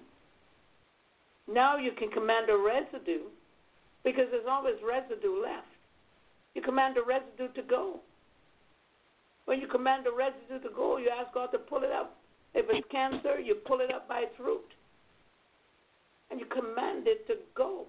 now 1.46 1.76
you 1.76 1.92
can 1.92 2.10
command 2.10 2.48
a 2.48 2.56
residue 2.56 3.28
because 4.02 4.24
there's 4.30 4.46
always 4.48 4.76
residue 4.86 5.42
left. 5.42 5.66
You 6.54 6.62
command 6.62 6.96
the 6.96 7.02
residue 7.02 7.52
to 7.54 7.68
go. 7.68 8.00
When 9.50 9.60
you 9.60 9.66
command 9.66 10.06
the 10.06 10.12
residue 10.14 10.62
to 10.62 10.72
go, 10.76 10.98
you 10.98 11.10
ask 11.10 11.34
God 11.34 11.50
to 11.50 11.58
pull 11.58 11.82
it 11.82 11.90
up. 11.90 12.14
If 12.54 12.66
it's 12.70 12.86
cancer, 12.88 13.40
you 13.40 13.56
pull 13.56 13.80
it 13.80 13.92
up 13.92 14.06
by 14.06 14.20
its 14.20 14.38
root. 14.38 14.62
And 16.30 16.38
you 16.38 16.46
command 16.46 17.08
it 17.08 17.26
to 17.26 17.34
go. 17.56 17.86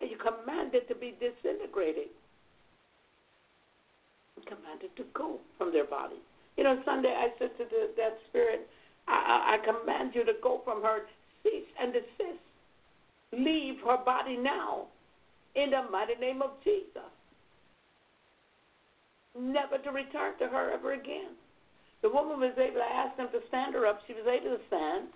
And 0.00 0.08
you 0.08 0.16
command 0.18 0.70
it 0.76 0.86
to 0.86 0.94
be 0.94 1.18
disintegrated. 1.18 2.14
You 4.36 4.44
command 4.44 4.84
it 4.84 4.94
to 4.98 5.04
go 5.14 5.40
from 5.58 5.72
their 5.72 5.86
body. 5.86 6.22
You 6.56 6.62
know, 6.62 6.80
Sunday 6.84 7.10
I 7.10 7.36
said 7.40 7.50
to 7.58 7.64
the, 7.64 7.90
that 7.96 8.18
spirit, 8.28 8.68
I, 9.08 9.12
I, 9.12 9.54
I 9.56 9.66
command 9.66 10.12
you 10.14 10.24
to 10.24 10.34
go 10.40 10.60
from 10.62 10.80
her, 10.82 11.00
cease 11.42 11.66
and 11.82 11.92
desist. 11.92 12.38
Leave 13.32 13.80
her 13.84 13.98
body 14.04 14.36
now 14.36 14.86
in 15.56 15.70
the 15.70 15.90
mighty 15.90 16.14
name 16.20 16.40
of 16.40 16.50
Jesus. 16.62 17.10
Never 19.38 19.78
to 19.78 19.90
return 19.90 20.38
to 20.38 20.48
her 20.48 20.72
ever 20.72 20.92
again. 20.92 21.38
The 22.02 22.08
woman 22.08 22.40
was 22.40 22.56
able, 22.58 22.82
I 22.82 23.06
asked 23.06 23.16
them 23.16 23.28
to 23.32 23.40
stand 23.48 23.74
her 23.74 23.86
up. 23.86 24.00
She 24.06 24.14
was 24.14 24.26
able 24.26 24.56
to 24.56 24.62
stand. 24.66 25.08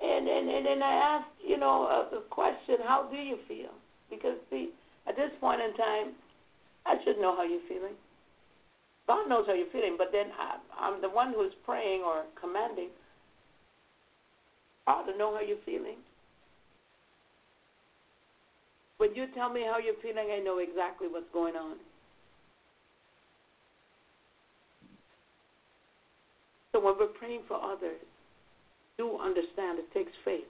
And 0.00 0.26
and 0.26 0.50
and 0.50 0.66
then 0.66 0.82
I 0.82 0.94
asked, 1.18 1.34
you 1.46 1.58
know, 1.58 1.86
uh, 1.86 2.10
the 2.10 2.22
question, 2.30 2.82
how 2.82 3.08
do 3.10 3.16
you 3.16 3.38
feel? 3.46 3.70
Because 4.10 4.34
see, 4.50 4.70
at 5.06 5.14
this 5.14 5.30
point 5.40 5.60
in 5.60 5.74
time, 5.76 6.14
I 6.86 6.96
should 7.04 7.18
know 7.18 7.36
how 7.36 7.44
you're 7.44 7.62
feeling. 7.68 7.94
God 9.06 9.28
knows 9.28 9.46
how 9.46 9.54
you're 9.54 9.70
feeling, 9.70 9.96
but 9.98 10.10
then 10.10 10.26
I, 10.38 10.58
I'm 10.78 11.00
the 11.00 11.08
one 11.08 11.32
who's 11.34 11.52
praying 11.64 12.02
or 12.02 12.24
commanding. 12.40 12.88
I 14.86 14.92
ought 14.92 15.06
to 15.10 15.18
know 15.18 15.34
how 15.34 15.40
you're 15.40 15.62
feeling. 15.66 15.98
When 19.02 19.16
you 19.16 19.26
tell 19.34 19.50
me 19.50 19.62
how 19.66 19.78
you're 19.82 19.98
feeling, 20.00 20.30
I 20.30 20.38
know 20.38 20.58
exactly 20.58 21.08
what's 21.10 21.26
going 21.32 21.56
on. 21.56 21.74
So 26.70 26.78
when 26.78 26.94
we're 26.96 27.08
praying 27.18 27.40
for 27.48 27.58
others, 27.58 27.98
do 28.96 29.18
understand 29.18 29.80
it 29.80 29.92
takes 29.92 30.12
faith. 30.24 30.46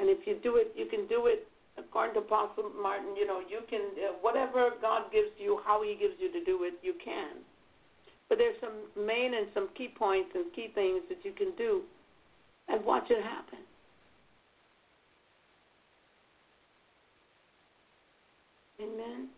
And 0.00 0.10
if 0.10 0.26
you 0.26 0.36
do 0.42 0.56
it, 0.56 0.72
you 0.74 0.86
can 0.86 1.06
do 1.06 1.26
it 1.26 1.46
according 1.78 2.14
to 2.14 2.26
Apostle 2.26 2.72
Martin. 2.82 3.14
You 3.14 3.24
know, 3.24 3.38
you 3.48 3.60
can 3.70 3.82
uh, 4.02 4.14
whatever 4.20 4.70
God 4.82 5.12
gives 5.12 5.30
you, 5.38 5.60
how 5.64 5.80
He 5.84 5.94
gives 5.94 6.14
you 6.18 6.32
to 6.32 6.44
do 6.44 6.64
it, 6.64 6.74
you 6.82 6.94
can. 7.04 7.38
But 8.28 8.38
there's 8.38 8.56
some 8.60 9.06
main 9.06 9.32
and 9.34 9.46
some 9.54 9.68
key 9.78 9.94
points 9.96 10.30
and 10.34 10.52
key 10.56 10.72
things 10.74 11.02
that 11.08 11.18
you 11.22 11.30
can 11.30 11.54
do, 11.56 11.82
and 12.66 12.84
watch 12.84 13.06
it 13.10 13.22
happen. 13.22 13.65
Amen 18.80 19.28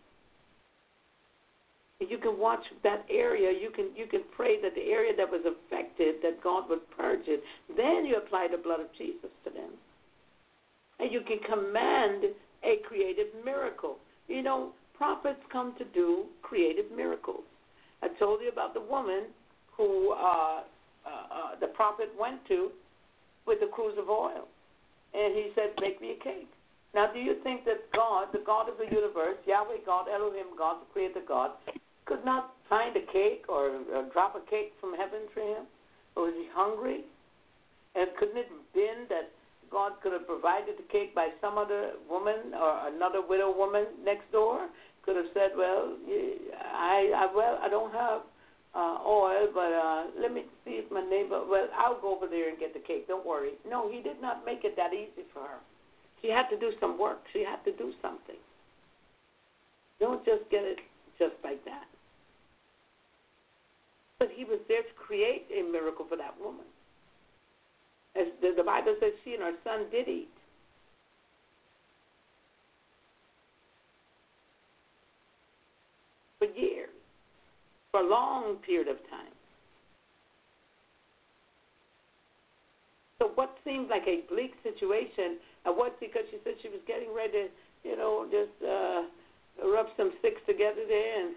you 1.99 2.17
can 2.17 2.39
watch 2.39 2.63
that 2.83 3.05
area. 3.09 3.51
You 3.51 3.71
can 3.71 3.89
you 3.95 4.07
can 4.07 4.21
pray 4.35 4.61
that 4.61 4.73
the 4.75 4.89
area 4.89 5.13
that 5.17 5.29
was 5.29 5.41
affected, 5.45 6.15
that 6.23 6.41
God 6.41 6.69
would 6.69 6.89
purge 6.95 7.27
it. 7.27 7.43
Then 7.75 8.05
you 8.05 8.15
apply 8.17 8.47
the 8.51 8.57
blood 8.57 8.79
of 8.79 8.87
Jesus 8.97 9.29
to 9.43 9.49
them, 9.49 9.71
and 10.99 11.11
you 11.11 11.21
can 11.21 11.39
command 11.39 12.23
a 12.63 12.77
creative 12.87 13.27
miracle. 13.43 13.97
You 14.27 14.43
know, 14.43 14.71
prophets 14.97 15.39
come 15.51 15.73
to 15.77 15.85
do 15.93 16.25
creative 16.41 16.85
miracles. 16.95 17.43
I 18.01 18.07
told 18.17 18.41
you 18.41 18.49
about 18.49 18.73
the 18.73 18.81
woman 18.81 19.23
who 19.75 20.13
uh, 20.13 20.15
uh, 20.15 21.09
uh, 21.09 21.59
the 21.59 21.67
prophet 21.67 22.09
went 22.19 22.45
to 22.47 22.69
with 23.45 23.59
the 23.59 23.67
cruse 23.67 23.97
of 23.97 24.09
oil, 24.09 24.47
and 25.13 25.35
he 25.35 25.51
said, 25.53 25.73
"Make 25.81 25.99
me 25.99 26.15
a 26.19 26.23
cake." 26.23 26.49
Now, 26.93 27.11
do 27.13 27.19
you 27.19 27.37
think 27.43 27.65
that 27.65 27.85
God, 27.93 28.29
the 28.33 28.41
God 28.45 28.67
of 28.67 28.77
the 28.77 28.89
universe, 28.89 29.37
Yahweh 29.45 29.85
God, 29.85 30.07
Elohim 30.09 30.57
God, 30.57 30.81
the 30.81 30.89
Creator 30.91 31.21
God, 31.27 31.51
could 32.05 32.25
not 32.25 32.53
find 32.67 32.97
a 32.97 33.05
cake 33.13 33.45
or, 33.47 33.69
or 33.93 34.09
drop 34.11 34.35
a 34.35 34.49
cake 34.49 34.73
from 34.81 34.95
heaven 34.97 35.29
for 35.33 35.41
him? 35.41 35.69
Or 36.15 36.23
was 36.25 36.33
he 36.33 36.49
hungry? 36.51 37.05
And 37.95 38.09
couldn't 38.17 38.37
it 38.37 38.49
have 38.49 38.73
been 38.73 39.05
that 39.09 39.29
God 39.71 39.93
could 40.01 40.13
have 40.13 40.25
provided 40.25 40.77
the 40.77 40.87
cake 40.91 41.13
by 41.13 41.29
some 41.41 41.57
other 41.57 41.93
woman 42.09 42.53
or 42.57 42.87
another 42.89 43.21
widow 43.21 43.55
woman 43.55 43.85
next 44.03 44.31
door? 44.31 44.67
Could 45.05 45.15
have 45.15 45.29
said, 45.33 45.51
"Well, 45.55 45.95
I, 46.73 47.13
I 47.15 47.33
well, 47.33 47.57
I 47.61 47.69
don't 47.69 47.93
have 47.93 48.21
uh, 48.75 48.97
oil, 49.07 49.47
but 49.53 49.71
uh, 49.71 50.03
let 50.19 50.33
me 50.33 50.43
see 50.65 50.81
if 50.81 50.91
my 50.91 51.01
neighbor. 51.01 51.41
Well, 51.47 51.67
I'll 51.77 51.99
go 52.01 52.15
over 52.15 52.27
there 52.27 52.49
and 52.49 52.59
get 52.59 52.73
the 52.73 52.79
cake. 52.81 53.07
Don't 53.07 53.25
worry." 53.25 53.51
No, 53.67 53.89
he 53.89 54.01
did 54.01 54.21
not 54.21 54.45
make 54.45 54.63
it 54.63 54.75
that 54.75 54.93
easy 54.93 55.25
for 55.33 55.41
her. 55.41 55.59
She 56.21 56.29
had 56.29 56.49
to 56.49 56.57
do 56.57 56.71
some 56.79 56.99
work. 56.99 57.19
She 57.33 57.43
had 57.43 57.63
to 57.65 57.71
do 57.77 57.93
something. 58.01 58.35
Don't 59.99 60.23
just 60.25 60.43
get 60.51 60.63
it 60.63 60.77
just 61.17 61.35
like 61.43 61.63
that. 61.65 61.85
But 64.17 64.29
he 64.35 64.43
was 64.43 64.59
there 64.67 64.81
to 64.81 64.93
create 64.95 65.45
a 65.51 65.63
miracle 65.63 66.05
for 66.09 66.17
that 66.17 66.35
woman. 66.41 66.65
As 68.15 68.27
the, 68.41 68.53
the 68.55 68.63
Bible 68.63 68.95
says, 68.99 69.13
she 69.23 69.33
and 69.33 69.43
her 69.43 69.53
son 69.63 69.85
did 69.91 70.07
eat. 70.07 70.29
For 76.39 76.45
years, 76.45 76.89
for 77.91 78.01
a 78.01 78.09
long 78.09 78.55
period 78.65 78.87
of 78.87 78.97
time. 79.09 79.33
So 83.19 83.31
what 83.35 83.55
seemed 83.65 83.89
like 83.89 84.07
a 84.07 84.23
bleak 84.31 84.55
situation, 84.63 85.37
what 85.65 85.99
because 85.99 86.23
she 86.31 86.37
said 86.43 86.53
she 86.61 86.69
was 86.69 86.79
getting 86.87 87.13
ready 87.13 87.31
to, 87.31 87.47
you 87.83 87.95
know, 87.95 88.25
just 88.31 88.55
uh, 88.63 89.03
rub 89.67 89.87
some 89.97 90.11
sticks 90.19 90.41
together 90.47 90.87
there 90.87 91.27
and 91.27 91.35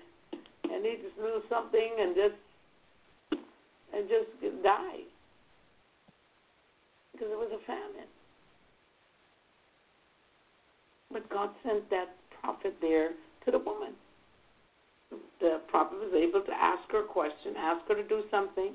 and 0.73 0.87
eat 0.87 1.03
this 1.03 1.13
little 1.21 1.43
something 1.51 1.91
and 1.99 2.15
just 2.15 2.39
and 3.93 4.09
just 4.09 4.31
die 4.63 5.05
because 7.13 7.29
it 7.31 7.37
was 7.37 7.51
a 7.53 7.67
famine. 7.67 8.09
But 11.13 11.29
God 11.29 11.51
sent 11.63 11.91
that 11.91 12.15
prophet 12.41 12.75
there 12.81 13.11
to 13.45 13.51
the 13.51 13.59
woman. 13.59 13.93
The 15.41 15.61
prophet 15.69 15.99
was 15.99 16.15
able 16.17 16.41
to 16.41 16.53
ask 16.53 16.91
her 16.91 17.05
a 17.05 17.07
question, 17.07 17.55
ask 17.59 17.87
her 17.89 17.95
to 17.95 18.09
do 18.09 18.23
something. 18.31 18.73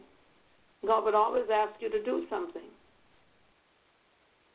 God 0.86 1.04
would 1.06 1.16
always 1.16 1.46
ask 1.52 1.74
you 1.82 1.90
to 1.90 2.04
do 2.04 2.26
something. 2.30 2.70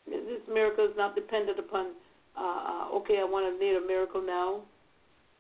This 0.07 0.41
miracle 0.53 0.85
is 0.85 0.97
not 0.97 1.15
dependent 1.15 1.59
upon, 1.59 1.93
uh, 2.37 2.41
uh 2.41 2.97
okay, 2.97 3.19
I 3.21 3.25
want 3.25 3.47
to 3.47 3.65
need 3.65 3.77
a 3.77 3.87
miracle 3.87 4.23
now, 4.23 4.63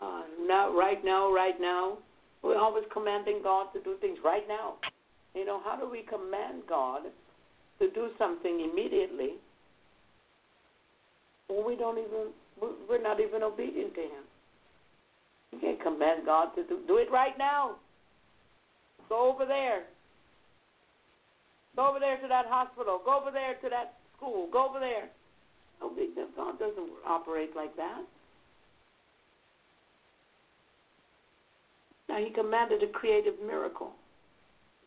uh, 0.00 0.22
now, 0.40 0.76
right 0.76 1.04
now, 1.04 1.32
right 1.32 1.60
now. 1.60 1.98
We're 2.42 2.58
always 2.58 2.84
commanding 2.92 3.40
God 3.42 3.72
to 3.72 3.80
do 3.80 3.96
things 4.00 4.18
right 4.24 4.46
now. 4.48 4.74
You 5.34 5.44
know, 5.44 5.60
how 5.64 5.76
do 5.76 5.88
we 5.88 6.02
command 6.02 6.62
God 6.68 7.02
to 7.78 7.90
do 7.90 8.10
something 8.18 8.68
immediately 8.70 9.34
when 11.48 11.64
we 11.64 11.76
don't 11.76 11.98
even, 11.98 12.32
we're 12.88 13.02
not 13.02 13.20
even 13.20 13.42
obedient 13.42 13.94
to 13.94 14.00
Him? 14.00 14.24
You 15.52 15.60
can't 15.60 15.82
command 15.82 16.22
God 16.26 16.54
to 16.56 16.64
do, 16.64 16.80
do 16.86 16.96
it 16.96 17.10
right 17.10 17.36
now. 17.38 17.76
Go 19.08 19.30
over 19.30 19.46
there. 19.46 19.84
Go 21.76 21.88
over 21.88 22.00
there 22.00 22.16
to 22.20 22.28
that 22.28 22.46
hospital. 22.46 23.00
Go 23.04 23.20
over 23.20 23.30
there 23.30 23.54
to 23.62 23.68
that 23.70 23.94
school. 24.22 24.48
Go 24.52 24.68
over 24.68 24.78
there. 24.80 25.08
God 26.36 26.58
doesn't 26.58 26.90
operate 27.06 27.50
like 27.56 27.74
that. 27.76 28.02
Now, 32.08 32.18
He 32.18 32.30
commanded 32.30 32.82
a 32.82 32.86
creative 32.86 33.34
miracle 33.44 33.92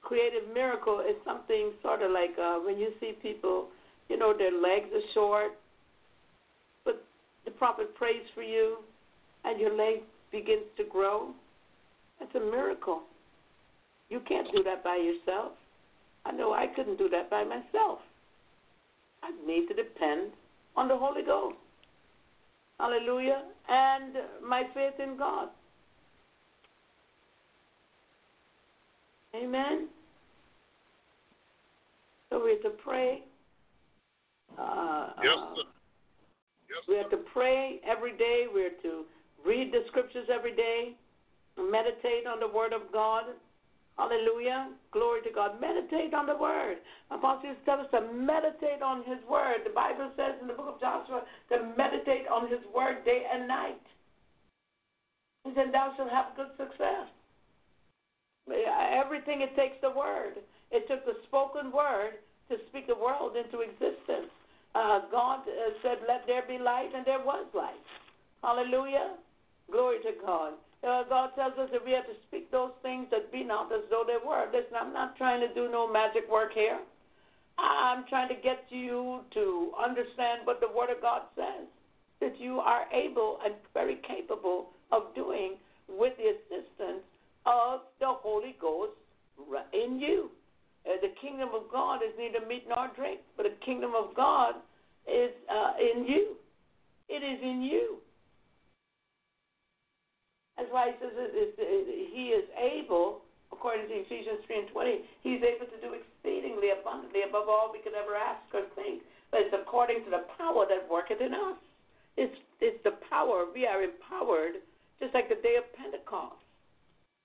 creative 0.02 0.44
miracle 0.54 1.00
is 1.00 1.16
something 1.26 1.72
sort 1.82 2.04
of 2.04 2.12
like 2.12 2.30
uh, 2.40 2.60
when 2.60 2.78
you 2.78 2.92
see 3.00 3.14
people 3.24 3.70
you 4.10 4.18
know, 4.18 4.34
their 4.38 4.52
legs 4.52 4.88
are 4.94 5.14
short, 5.14 5.52
but 6.84 7.04
the 7.44 7.52
prophet 7.52 7.96
prays 7.96 8.22
for 8.34 8.44
you 8.44 8.78
and 9.44 9.60
your 9.60 9.76
leg 9.76 10.02
begins 10.32 10.66
to 10.78 10.84
grow. 10.84 11.32
That's 12.20 12.34
a 12.36 12.40
miracle. 12.40 13.02
You 14.10 14.22
can't 14.28 14.48
do 14.56 14.64
that 14.64 14.84
by 14.84 14.98
yourself. 14.98 15.54
I 16.26 16.32
know 16.32 16.54
I 16.54 16.68
couldn't 16.76 16.98
do 16.98 17.10
that 17.10 17.30
by 17.30 17.44
myself. 17.44 18.00
I 19.26 19.48
need 19.48 19.68
to 19.68 19.74
depend 19.74 20.32
on 20.76 20.88
the 20.88 20.98
Holy 20.98 21.24
Ghost. 21.24 21.56
Hallelujah. 22.80 23.44
And 23.68 24.14
my 24.48 24.64
faith 24.74 25.00
in 25.02 25.18
God. 25.18 25.50
Amen. 29.36 29.88
So 32.30 32.44
we 32.44 32.52
have 32.52 32.62
to 32.64 32.78
pray. 32.84 33.24
Uh, 34.58 35.10
Yes, 35.24 35.34
uh. 35.38 35.56
Yes, 36.70 36.80
we 36.88 36.96
have 36.96 37.10
to 37.12 37.18
pray 37.34 37.80
every 37.88 38.18
day. 38.18 38.46
We 38.54 38.64
have 38.64 38.82
to 38.84 39.04
read 39.46 39.72
the 39.72 39.84
scriptures 39.88 40.28
every 40.34 40.56
day, 40.56 40.96
meditate 41.58 42.28
on 42.28 42.40
the 42.40 42.48
Word 42.48 42.74
of 42.74 42.82
God. 42.92 43.26
Hallelujah. 43.98 44.76
Glory 44.92 45.22
to 45.24 45.32
God. 45.32 45.62
Meditate 45.62 46.14
on 46.14 46.26
the 46.26 46.36
Word. 46.36 46.78
Apostle 47.12 47.56
tells 47.64 47.88
us 47.88 47.92
to 47.92 48.02
meditate 48.14 48.82
on 48.84 49.04
His 49.08 49.24
Word. 49.30 49.64
The 49.64 49.74
Bible 49.74 50.12
says 50.18 50.36
in 50.42 50.48
the 50.48 50.54
book 50.54 50.76
of 50.76 50.82
Joshua 50.82 51.24
to 51.50 51.74
meditate 51.78 52.28
on 52.28 52.50
His 52.50 52.60
Word 52.76 53.06
day 53.06 53.24
and 53.32 53.48
night. 53.48 53.80
He 55.46 55.52
said, 55.56 55.72
Thou 55.72 55.94
shalt 55.96 56.12
have 56.12 56.36
good 56.36 56.52
success. 56.58 57.08
Everything 58.52 59.42
it 59.42 59.56
takes 59.56 59.80
the 59.82 59.92
Word. 59.92 60.44
It 60.72 60.88
took 60.88 61.06
the 61.06 61.16
spoken 61.28 61.72
Word 61.72 62.20
to 62.50 62.58
speak 62.70 62.88
the 62.88 62.96
world 62.96 63.38
into 63.38 63.62
existence. 63.62 64.30
Uh, 64.76 65.08
God 65.10 65.48
uh, 65.48 65.72
said, 65.82 66.00
Let 66.08 66.28
there 66.28 66.44
be 66.48 66.62
light, 66.62 66.92
and 66.94 67.06
there 67.06 67.24
was 67.24 67.46
light. 67.54 67.80
Hallelujah. 68.44 69.16
Glory 69.72 70.00
to 70.04 70.12
God. 70.26 70.54
Uh, 70.86 71.02
God 71.10 71.32
tells 71.36 71.58
us 71.58 71.70
that 71.72 71.84
we 71.84 71.92
have 71.92 72.06
to 72.06 72.14
speak 72.28 72.52
those 72.52 72.72
things 72.84 73.08
that 73.10 73.32
be 73.32 73.44
not 73.44 73.74
as 73.74 73.82
though 73.90 74.04
they 74.06 74.22
were. 74.24 74.46
Listen, 74.54 74.78
I'm 74.80 74.94
not 74.94 75.18
trying 75.18 75.42
to 75.42 75.52
do 75.54 75.72
no 75.72 75.92
magic 75.92 76.30
work 76.30 76.54
here. 76.54 76.80
I'm 77.58 78.06
trying 78.08 78.30
to 78.30 78.36
get 78.36 78.66
you 78.70 79.22
to 79.34 79.72
understand 79.82 80.42
what 80.44 80.60
the 80.60 80.68
Word 80.68 80.90
of 80.92 81.02
God 81.02 81.24
says, 81.36 81.66
that 82.22 82.40
you 82.40 82.60
are 82.60 82.86
able 82.94 83.40
and 83.44 83.56
very 83.74 84.00
capable 84.08 84.70
of 84.92 85.16
doing 85.16 85.56
with 85.90 86.14
the 86.18 86.38
assistance 86.38 87.02
of 87.46 87.82
the 88.00 88.08
Holy 88.08 88.56
Ghost 88.62 88.94
in 89.74 90.00
you. 90.00 90.30
Uh, 90.86 91.02
the 91.02 91.14
kingdom 91.20 91.50
of 91.56 91.64
God 91.72 92.02
is 92.06 92.14
neither 92.18 92.46
meat 92.46 92.66
nor 92.70 92.92
drink, 92.96 93.22
but 93.38 93.44
the 93.44 93.66
kingdom 93.66 93.94
of 93.98 94.16
God 94.16 94.56
is 95.08 95.32
uh, 95.50 95.74
in 95.80 96.06
you. 96.06 96.36
It 97.10 97.24
is 97.24 97.40
in 97.42 97.64
you. 97.64 97.98
That's 100.58 100.72
why 100.72 100.92
he 100.92 100.96
says 101.04 101.12
it 101.16 101.36
is, 101.36 101.52
it, 101.60 102.16
he 102.16 102.32
is 102.32 102.48
able, 102.56 103.22
according 103.52 103.88
to 103.92 103.96
Ephesians 104.08 104.40
3 104.48 104.64
and 104.64 104.70
20, 104.72 105.04
he's 105.24 105.44
able 105.44 105.68
to 105.68 105.80
do 105.84 105.92
exceedingly 105.92 106.72
abundantly 106.72 107.28
above 107.28 107.52
all 107.52 107.72
we 107.72 107.84
could 107.84 107.94
ever 107.94 108.16
ask 108.16 108.44
or 108.56 108.64
think. 108.76 109.04
But 109.32 109.48
it's 109.48 109.56
according 109.56 110.08
to 110.08 110.10
the 110.10 110.24
power 110.40 110.64
that 110.70 110.88
worketh 110.88 111.20
in 111.20 111.36
us. 111.36 111.60
It's, 112.16 112.36
it's 112.62 112.80
the 112.88 112.96
power. 113.12 113.46
We 113.52 113.68
are 113.68 113.84
empowered, 113.84 114.64
just 115.00 115.14
like 115.14 115.28
the 115.28 115.42
day 115.44 115.60
of 115.60 115.68
Pentecost. 115.76 116.40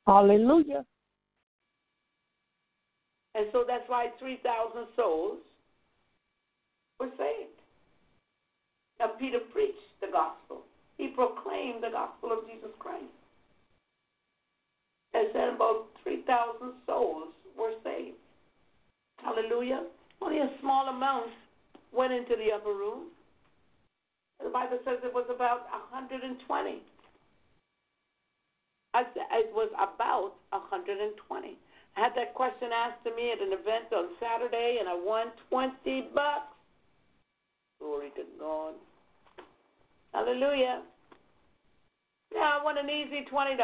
Hallelujah. 0.07 0.85
And 3.35 3.47
so 3.53 3.63
that's 3.67 3.87
why 3.87 4.11
3,000 4.19 4.43
souls 4.97 5.39
were 6.99 7.11
saved. 7.17 7.55
Now, 8.99 9.15
Peter 9.19 9.39
preached 9.53 9.79
the 10.01 10.09
gospel, 10.13 10.63
he 10.99 11.09
proclaimed 11.09 11.83
the 11.83 11.91
gospel 11.93 12.33
of 12.33 12.45
Jesus 12.51 12.75
Christ. 12.79 13.20
And 15.13 15.27
said 15.33 15.49
about 15.55 15.87
3,000 16.05 16.73
souls 16.87 17.29
were 17.59 17.73
saved. 17.83 18.17
Hallelujah. 19.19 19.85
Only 20.23 20.39
a 20.39 20.51
small 20.61 20.89
amount 20.89 21.31
went 21.93 22.13
into 22.13 22.37
the 22.37 22.55
upper 22.55 22.73
room. 22.73 23.09
The 24.43 24.51
Bible 24.51 24.79
says 24.85 24.99
it 25.05 25.13
was 25.13 25.27
about 25.29 25.67
120. 25.91 26.83
I 28.95 29.03
said 29.15 29.23
it 29.33 29.53
was 29.55 29.71
about 29.75 30.35
120. 30.51 31.59
I 31.97 32.01
had 32.01 32.13
that 32.17 32.35
question 32.35 32.71
asked 32.75 33.05
to 33.05 33.15
me 33.15 33.33
at 33.33 33.43
an 33.43 33.53
event 33.53 33.93
on 33.93 34.15
Saturday, 34.19 34.79
and 34.81 34.89
I 34.89 34.95
won 34.95 35.33
20 35.51 36.09
bucks. 36.15 36.55
Glory 37.79 38.11
to 38.17 38.23
God. 38.39 38.75
Hallelujah. 40.13 40.83
Now 42.35 42.61
I 42.61 42.65
won 42.65 42.79
an 42.79 42.89
easy 42.89 43.25
$20. 43.31 43.57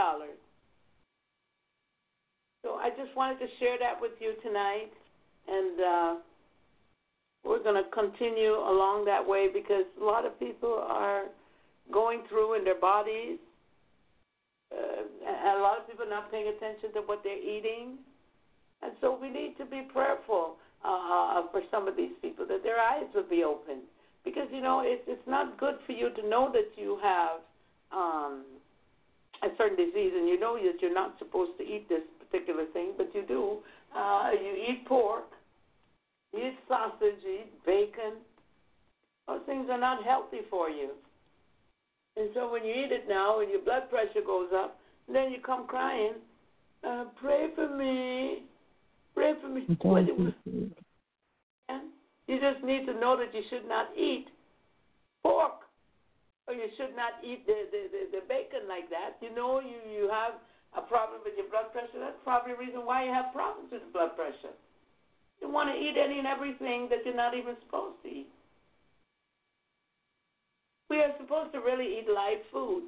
So 2.67 2.83
I 2.83 2.91
just 2.91 3.15
wanted 3.15 3.39
to 3.39 3.47
share 3.61 3.79
that 3.79 3.95
with 4.01 4.19
you 4.19 4.35
tonight. 4.43 4.91
And 5.47 5.79
uh, 5.79 6.15
we're 7.45 7.63
going 7.63 7.79
to 7.79 7.89
continue 7.95 8.59
along 8.59 9.05
that 9.05 9.23
way 9.23 9.47
because 9.47 9.87
a 10.03 10.05
lot 10.05 10.27
of 10.27 10.37
people 10.41 10.83
are 10.83 11.27
going 11.93 12.23
through 12.29 12.59
in 12.59 12.65
their 12.65 12.81
bodies. 12.81 13.39
Uh, 14.75 15.07
and 15.31 15.61
a 15.61 15.63
lot 15.63 15.79
of 15.79 15.87
people 15.87 16.07
are 16.07 16.11
not 16.11 16.33
paying 16.33 16.49
attention 16.49 16.93
to 16.95 17.07
what 17.07 17.23
they're 17.23 17.39
eating. 17.39 18.03
And 18.83 18.91
so 19.01 19.17
we 19.17 19.31
need 19.31 19.55
to 19.59 19.65
be 19.65 19.87
prayerful 19.93 20.57
uh, 20.85 21.43
for 21.53 21.63
some 21.71 21.87
of 21.87 21.97
these 21.97 22.19
people 22.21 22.49
that 22.49 22.65
their 22.65 22.81
eyes 22.81 23.07
would 23.15 23.31
be 23.31 23.45
open. 23.45 23.87
Because, 24.25 24.49
you 24.51 24.61
know, 24.61 24.83
it's, 24.85 25.07
it's 25.07 25.29
not 25.29 25.57
good 25.61 25.77
for 25.87 25.93
you 25.93 26.11
to 26.11 26.29
know 26.29 26.51
that 26.51 26.75
you 26.75 26.99
have 27.01 27.47
um, 27.95 28.43
a 29.45 29.55
certain 29.57 29.77
disease 29.77 30.11
and 30.17 30.27
you 30.29 30.41
know 30.41 30.59
that 30.59 30.83
you're 30.83 30.93
not 30.93 31.15
supposed 31.21 31.53
to 31.59 31.63
eat 31.63 31.89
this 31.89 32.03
particular 32.31 32.67
thing, 32.73 32.93
but 32.97 33.11
you 33.15 33.25
do. 33.27 33.59
Uh, 33.97 34.31
you 34.33 34.53
eat 34.53 34.87
pork, 34.87 35.25
you 36.33 36.47
eat 36.49 36.59
sausage, 36.69 37.23
you 37.23 37.41
eat 37.41 37.65
bacon. 37.65 38.15
Those 39.27 39.41
things 39.47 39.69
are 39.71 39.81
not 39.81 40.05
healthy 40.05 40.41
for 40.51 40.71
you. 40.71 40.91
And 42.17 42.31
so 42.35 42.51
when 42.51 42.65
you 42.65 42.73
eat 42.73 42.93
it 42.93 43.09
now 43.09 43.41
and 43.41 43.51
your 43.51 43.61
blood 43.61 43.91
pressure 43.91 44.25
goes 44.25 44.49
up, 44.55 44.79
then 45.13 45.31
you 45.31 45.39
come 45.45 45.67
crying, 45.67 46.15
uh, 46.87 47.05
pray 47.21 47.49
for 47.55 47.69
me. 47.77 48.43
Pray 49.15 49.35
for 49.41 49.49
me. 49.49 49.67
You 52.27 52.41
just 52.41 52.65
need 52.65 52.87
to 52.87 52.95
know 52.95 53.17
that 53.17 53.33
you 53.35 53.43
should 53.51 53.69
not 53.69 53.87
eat 53.97 54.27
pork 55.23 55.63
or 56.49 56.55
you 56.55 56.67
should 56.77 56.95
not 56.97 57.23
eat 57.25 57.47
the, 57.47 57.67
the, 57.71 57.83
the, 57.91 58.19
the 58.19 58.23
bacon 58.29 58.69
like 58.69 58.91
that. 58.91 59.19
You 59.21 59.35
know 59.35 59.61
you, 59.61 59.79
you 59.91 60.09
have 60.11 60.35
a 60.77 60.83
problem 60.85 61.21
with 61.25 61.35
your 61.37 61.49
blood 61.49 61.73
pressure. 61.73 61.99
That's 61.99 62.21
probably 62.23 62.53
the 62.53 62.61
reason 62.61 62.85
why 62.85 63.05
you 63.05 63.13
have 63.13 63.33
problems 63.33 63.73
with 63.73 63.83
blood 63.93 64.15
pressure. 64.15 64.55
You 65.41 65.51
want 65.51 65.73
to 65.73 65.77
eat 65.77 65.97
any 65.97 66.19
and 66.19 66.29
everything 66.29 66.89
that 66.89 67.05
you're 67.05 67.17
not 67.17 67.37
even 67.37 67.57
supposed 67.65 68.01
to 68.05 68.09
eat. 68.09 68.29
We 70.89 71.01
are 71.01 71.13
supposed 71.19 71.53
to 71.53 71.61
really 71.61 71.99
eat 71.99 72.09
live 72.09 72.45
foods. 72.53 72.87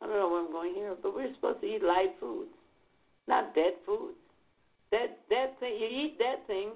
I 0.00 0.06
don't 0.06 0.16
know 0.16 0.28
where 0.28 0.44
I'm 0.44 0.52
going 0.52 0.74
here, 0.74 0.94
but 1.00 1.14
we're 1.14 1.32
supposed 1.34 1.60
to 1.60 1.66
eat 1.66 1.82
live 1.82 2.12
foods, 2.20 2.52
not 3.26 3.54
dead 3.54 3.74
foods. 3.84 4.16
Dead, 4.90 5.16
dead 5.28 5.58
thing. 5.58 5.74
You 5.80 5.88
eat 5.88 6.18
dead 6.18 6.46
things, 6.46 6.74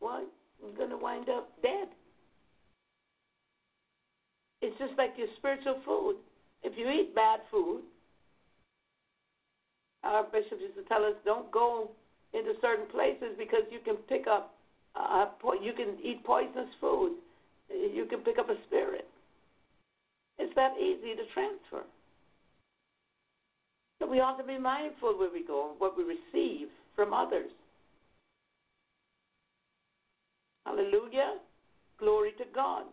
well, 0.00 0.22
you're 0.62 0.76
gonna 0.76 0.98
wind 0.98 1.28
up 1.28 1.50
dead. 1.62 1.88
It's 4.62 4.76
just 4.78 4.92
like 4.96 5.14
your 5.16 5.28
spiritual 5.38 5.80
food. 5.84 6.16
If 6.62 6.78
you 6.78 6.88
eat 6.88 7.14
bad 7.14 7.40
food, 7.50 7.82
our 10.06 10.24
bishop 10.24 10.60
used 10.60 10.76
to 10.76 10.84
tell 10.84 11.04
us 11.04 11.14
don't 11.24 11.50
go 11.50 11.90
into 12.32 12.52
certain 12.60 12.86
places 12.86 13.34
because 13.38 13.62
you 13.70 13.80
can 13.84 13.96
pick 14.08 14.26
up, 14.26 14.54
uh, 14.94 15.26
you 15.62 15.72
can 15.72 15.96
eat 16.02 16.22
poisonous 16.24 16.68
food. 16.80 17.16
You 17.68 18.06
can 18.08 18.20
pick 18.20 18.38
up 18.38 18.48
a 18.48 18.56
spirit. 18.66 19.06
It's 20.38 20.54
that 20.54 20.72
easy 20.78 21.14
to 21.16 21.24
transfer. 21.34 21.84
So 23.98 24.06
we 24.06 24.20
ought 24.20 24.36
to 24.36 24.44
be 24.44 24.58
mindful 24.58 25.18
where 25.18 25.32
we 25.32 25.44
go, 25.44 25.72
what 25.78 25.96
we 25.96 26.04
receive 26.04 26.68
from 26.94 27.12
others. 27.12 27.50
Hallelujah. 30.66 31.38
Glory 31.98 32.32
to 32.38 32.44
God. 32.54 32.84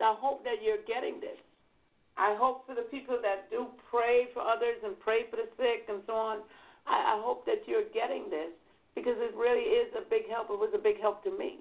I 0.00 0.14
hope 0.18 0.44
that 0.44 0.62
you're 0.64 0.84
getting 0.86 1.20
this. 1.20 1.36
I 2.16 2.36
hope 2.38 2.66
for 2.66 2.74
the 2.74 2.86
people 2.90 3.18
that 3.22 3.50
do 3.50 3.66
pray 3.90 4.28
for 4.34 4.42
others 4.42 4.78
and 4.84 4.98
pray 5.00 5.24
for 5.30 5.36
the 5.36 5.48
sick 5.56 5.88
and 5.88 6.02
so 6.06 6.14
on, 6.14 6.38
I, 6.86 7.16
I 7.16 7.22
hope 7.22 7.46
that 7.46 7.66
you're 7.66 7.88
getting 7.94 8.28
this 8.30 8.52
because 8.94 9.16
it 9.18 9.34
really 9.36 9.70
is 9.72 9.88
a 9.96 10.08
big 10.08 10.28
help. 10.28 10.50
It 10.50 10.58
was 10.58 10.72
a 10.74 10.82
big 10.82 11.00
help 11.00 11.22
to 11.24 11.30
me. 11.30 11.58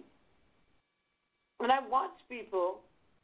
When 1.58 1.72
I 1.72 1.80
watch 1.88 2.16
people, 2.30 2.80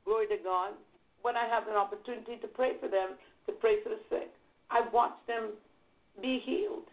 glory 0.06 0.28
to 0.28 0.38
God, 0.44 0.74
when 1.22 1.36
I 1.36 1.48
have 1.48 1.68
an 1.68 1.76
opportunity 1.76 2.38
to 2.42 2.48
pray 2.48 2.74
for 2.80 2.88
them, 2.88 3.18
to 3.48 3.52
pray 3.54 3.82
for 3.82 3.90
the 3.90 4.00
sick, 4.10 4.30
I 4.70 4.82
watch 4.94 5.16
them 5.28 5.52
be 6.22 6.42
healed. 6.46 6.88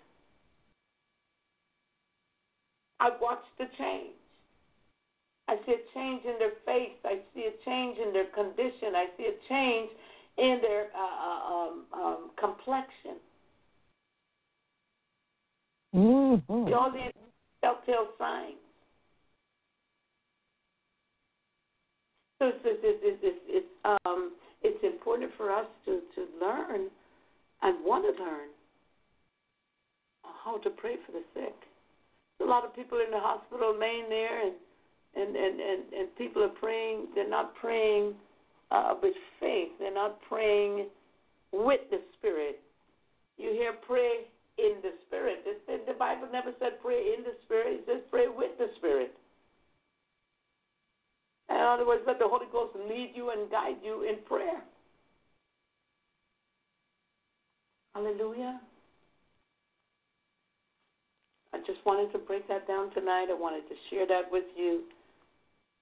I 3.01 3.11
watch 3.21 3.43
the 3.59 3.67
change. 3.79 4.15
I 5.49 5.57
see 5.67 5.75
a 5.75 5.83
change 5.93 6.25
in 6.25 6.39
their 6.39 6.55
face. 6.65 6.97
I 7.05 7.19
see 7.35 7.51
a 7.51 7.55
change 7.65 7.99
in 7.99 8.13
their 8.13 8.31
condition. 8.31 8.95
I 8.95 9.07
see 9.17 9.27
a 9.27 9.37
change 9.49 9.91
in 10.39 10.59
their 10.63 10.87
uh, 10.97 10.99
uh 10.99 11.55
um, 11.55 11.85
um, 11.93 12.31
complexion. 12.39 13.17
Mm-hmm. 15.95 16.73
All 16.73 16.91
these 16.91 17.13
telltale 17.63 18.09
signs. 18.19 18.57
So 22.39 22.49
it's, 22.49 22.59
it's, 22.65 22.99
it's, 23.03 23.21
it's, 23.23 23.39
it's, 23.47 23.67
um, 24.05 24.33
it's 24.63 24.83
important 24.83 25.31
for 25.37 25.53
us 25.53 25.67
to, 25.85 26.01
to 26.15 26.27
learn 26.41 26.89
and 27.63 27.85
want 27.85 28.05
to 28.05 28.23
learn 28.23 28.49
how 30.45 30.59
to 30.59 30.71
pray 30.71 30.97
for 31.07 31.13
the 31.13 31.23
sick. 31.35 31.55
There's 32.39 32.49
a 32.49 32.51
lot 32.51 32.65
of 32.65 32.75
people 32.75 32.99
in 32.99 33.11
the 33.11 33.21
hospital 33.21 33.77
laying 33.79 34.09
there, 34.09 34.47
and 34.47 34.55
and 35.15 35.37
and 35.37 35.61
and, 35.61 35.83
and 35.93 36.17
people 36.17 36.43
are 36.43 36.57
praying. 36.61 37.07
They're 37.15 37.29
not 37.29 37.55
praying 37.55 38.15
uh, 38.73 38.95
with 39.03 39.15
faith. 39.39 39.69
They're 39.79 39.95
not 39.95 40.19
praying 40.29 40.89
with 41.53 41.81
the 41.91 42.01
Spirit. 42.19 42.61
You 43.37 43.51
hear 43.51 43.75
pray 43.87 44.27
in 44.59 44.81
the 44.83 44.93
Spirit. 45.07 45.45
It, 45.47 45.87
the 45.87 45.95
Bible 45.95 46.29
never 46.33 46.53
said 46.59 46.81
pray 46.83 47.15
in 47.17 47.23
the 47.23 47.37
Spirit. 47.45 47.81
It 47.81 47.85
says 47.87 48.03
pray 48.11 48.27
with 48.29 48.57
the 48.59 48.69
Spirit. 48.79 49.13
In 51.51 51.57
other 51.57 51.87
words, 51.87 52.03
let 52.07 52.19
the 52.19 52.29
Holy 52.29 52.47
Ghost 52.51 52.75
lead 52.89 53.13
you 53.15 53.31
and 53.31 53.51
guide 53.51 53.77
you 53.85 54.09
in 54.09 54.17
prayer. 54.27 54.63
Hallelujah. 57.95 58.59
I 61.53 61.59
just 61.59 61.85
wanted 61.85 62.11
to 62.13 62.19
break 62.19 62.49
that 62.49 62.67
down 62.67 62.91
tonight. 62.95 63.27
I 63.29 63.39
wanted 63.39 63.69
to 63.69 63.75
share 63.91 64.07
that 64.07 64.33
with 64.33 64.45
you 64.57 64.85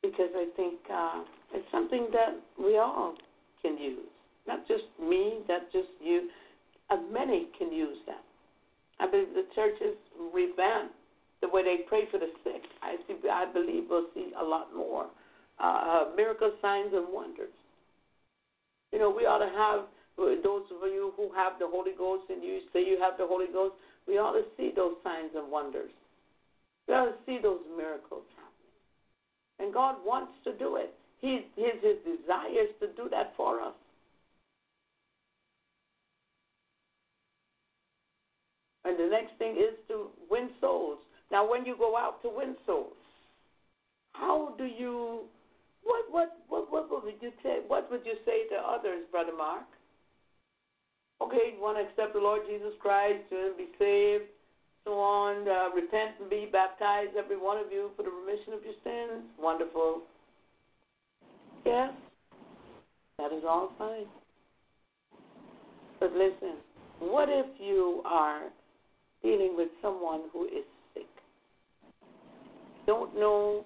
because 0.03 0.31
I 0.35 0.47
think 0.57 0.79
uh, 0.93 1.23
it's 1.55 1.67
something 1.71 2.09
that 2.13 2.41
we 2.59 2.79
all 2.79 3.15
can 3.63 3.79
use. 3.79 4.07
Not 4.47 4.67
just 4.67 4.85
me, 5.01 5.41
not 5.49 5.71
just 5.73 5.89
you. 6.03 6.29
Uh, 6.89 6.97
many 7.13 7.49
can 7.59 7.73
use 7.73 7.99
that. 8.07 8.23
I 8.99 9.11
believe 9.11 9.29
the 9.35 9.47
churches 9.55 9.97
revamp 10.35 10.93
the 11.41 11.49
way 11.49 11.63
they 11.63 11.85
pray 11.89 12.05
for 12.11 12.19
the 12.19 12.31
sick. 12.45 12.63
I 12.83 12.97
see. 13.07 13.17
I 13.31 13.51
believe 13.53 13.85
we'll 13.89 14.09
see 14.15 14.33
a 14.39 14.45
lot 14.45 14.75
more 14.75 15.07
uh, 15.63 15.65
uh 15.65 16.05
miracle 16.17 16.53
signs 16.61 16.93
and 16.93 17.07
wonders. 17.13 17.53
You 18.93 18.99
know, 18.99 19.11
we 19.11 19.25
ought 19.25 19.39
to 19.39 19.53
have 19.57 19.87
those 20.17 20.65
of 20.71 20.89
you 20.93 21.13
who 21.17 21.31
have 21.35 21.59
the 21.59 21.67
Holy 21.67 21.93
Ghost 21.97 22.25
and 22.29 22.43
you 22.43 22.61
say 22.73 22.81
you 22.81 22.99
have 23.01 23.17
the 23.17 23.27
Holy 23.27 23.47
Ghost. 23.53 23.75
We 24.07 24.19
ought 24.19 24.33
to 24.33 24.45
see 24.57 24.73
those 24.75 24.95
signs 25.05 25.31
and 25.35 25.51
wonders. 25.51 25.91
We 26.89 26.95
ought 26.95 27.07
to 27.07 27.17
see 27.25 27.39
those 27.43 27.61
miracles. 27.77 28.25
And 29.61 29.75
God 29.75 29.97
wants 30.05 30.33
to 30.45 30.53
do 30.55 30.77
it. 30.77 30.95
He, 31.21 31.41
his, 31.55 31.75
his 31.83 31.97
desires 32.05 32.71
to 32.81 32.89
do 32.97 33.09
that 33.11 33.35
for 33.37 33.61
us. 33.61 33.75
And 38.85 38.99
the 38.99 39.09
next 39.11 39.37
thing 39.39 39.57
is 39.57 39.77
to 39.89 40.09
win 40.31 40.49
souls. 40.61 40.99
Now, 41.31 41.49
when 41.49 41.67
you 41.67 41.77
go 41.79 41.97
out 41.97 42.23
to 42.23 42.31
win 42.35 42.57
souls, 42.67 42.97
how 44.15 44.55
do 44.57 44.65
you, 44.65 45.23
what, 45.85 46.05
what, 46.11 46.39
what, 46.49 46.73
what 46.91 47.05
would 47.05 47.15
you 47.21 47.31
say? 47.43 47.59
What 47.69 47.91
would 47.91 48.01
you 48.05 48.15
say 48.25 48.49
to 48.49 48.57
others, 48.57 49.05
Brother 49.11 49.37
Mark? 49.37 49.67
Okay, 51.23 51.53
you 51.55 51.63
want 51.63 51.77
to 51.77 51.85
accept 51.85 52.15
the 52.15 52.21
Lord 52.21 52.41
Jesus 52.49 52.73
Christ 52.81 53.25
and 53.31 53.57
be 53.57 53.69
saved, 53.79 54.25
so 54.85 54.93
on. 54.93 55.49
Uh, 55.49 55.75
repent 55.75 56.13
and 56.21 56.31
be 56.31 56.49
baptized, 56.51 57.17
every 57.19 57.39
one 57.39 57.59
of 57.59 57.71
you, 57.71 57.91
for 57.97 58.03
the 58.03 58.11
remission 58.11 58.53
of 58.55 58.65
your 58.65 58.75
sins. 58.85 59.25
Wonderful. 59.39 60.03
Yes, 61.65 61.93
that 63.19 63.33
is 63.33 63.43
all 63.47 63.73
fine. 63.79 64.07
But 65.99 66.13
listen, 66.13 66.57
what 66.99 67.29
if 67.29 67.47
you 67.59 68.03
are 68.07 68.45
dealing 69.23 69.55
with 69.57 69.69
someone 69.83 70.23
who 70.33 70.47
is 70.47 70.65
sick? 70.95 71.07
Don't 72.87 73.15
know 73.15 73.65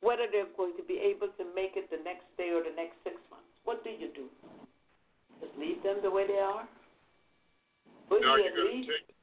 whether 0.00 0.26
they're 0.30 0.46
going 0.56 0.76
to 0.76 0.84
be 0.84 1.02
able 1.02 1.28
to 1.34 1.44
make 1.54 1.72
it 1.74 1.90
the 1.90 1.98
next 2.04 2.24
day 2.38 2.50
or 2.54 2.62
the 2.62 2.74
next 2.76 2.94
six 3.02 3.16
months. 3.30 3.50
What 3.64 3.82
do 3.82 3.90
you 3.90 4.08
do? 4.14 4.30
Just 5.40 5.52
leave 5.58 5.82
them 5.82 5.96
the 6.02 6.10
way 6.10 6.26
they 6.26 6.38
are? 6.38 6.68
Wouldn't 8.08 8.26
Now 8.26 8.36
you 8.36 8.44
you 8.44 8.50
at 8.50 8.74
least 8.74 8.88
take 8.88 9.15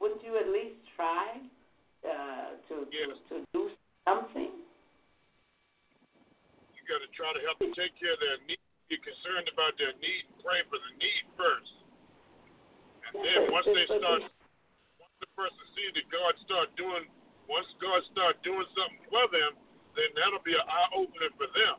wouldn't 0.00 0.24
you 0.24 0.40
at 0.40 0.48
least 0.48 0.80
try 0.96 1.38
uh, 2.02 2.56
to, 2.68 2.88
Yes. 2.88 3.14
to 3.28 3.44
to 3.44 3.46
do 3.52 3.70
something? 4.08 4.50
you 6.74 6.82
gotta 6.88 7.06
try 7.14 7.30
to 7.36 7.42
help 7.44 7.60
them 7.60 7.70
take 7.76 7.94
care 8.00 8.16
of 8.16 8.20
their 8.20 8.40
need. 8.48 8.58
Be 8.88 8.98
concerned 8.98 9.46
about 9.54 9.78
their 9.78 9.94
need 10.02 10.26
pray 10.42 10.66
for 10.66 10.74
the 10.74 10.92
need 10.98 11.24
first. 11.38 11.74
And 13.06 13.22
then 13.22 13.38
once 13.54 13.68
they 13.70 13.86
start 13.86 14.26
once 14.98 15.16
the 15.22 15.30
person 15.38 15.62
sees 15.78 15.94
that 15.94 16.10
God 16.10 16.34
start 16.42 16.74
doing 16.74 17.06
once 17.46 17.70
God 17.78 18.02
start 18.10 18.42
doing 18.42 18.66
something 18.74 19.06
for 19.06 19.26
them, 19.30 19.54
then 19.94 20.10
that'll 20.18 20.42
be 20.42 20.58
an 20.58 20.66
eye 20.66 20.90
opener 20.98 21.30
for 21.38 21.46
them. 21.54 21.78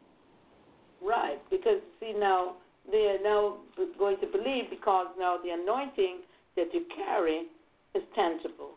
Right, 1.03 1.39
because 1.51 1.83
see 1.99 2.15
now 2.15 2.55
they 2.87 3.11
are 3.11 3.21
now 3.23 3.59
going 3.99 4.19
to 4.23 4.27
believe 4.27 4.71
because 4.71 5.11
now 5.19 5.35
the 5.43 5.51
anointing 5.51 6.23
that 6.55 6.71
you 6.71 6.87
carry 6.95 7.51
is 7.95 8.03
tangible. 8.15 8.75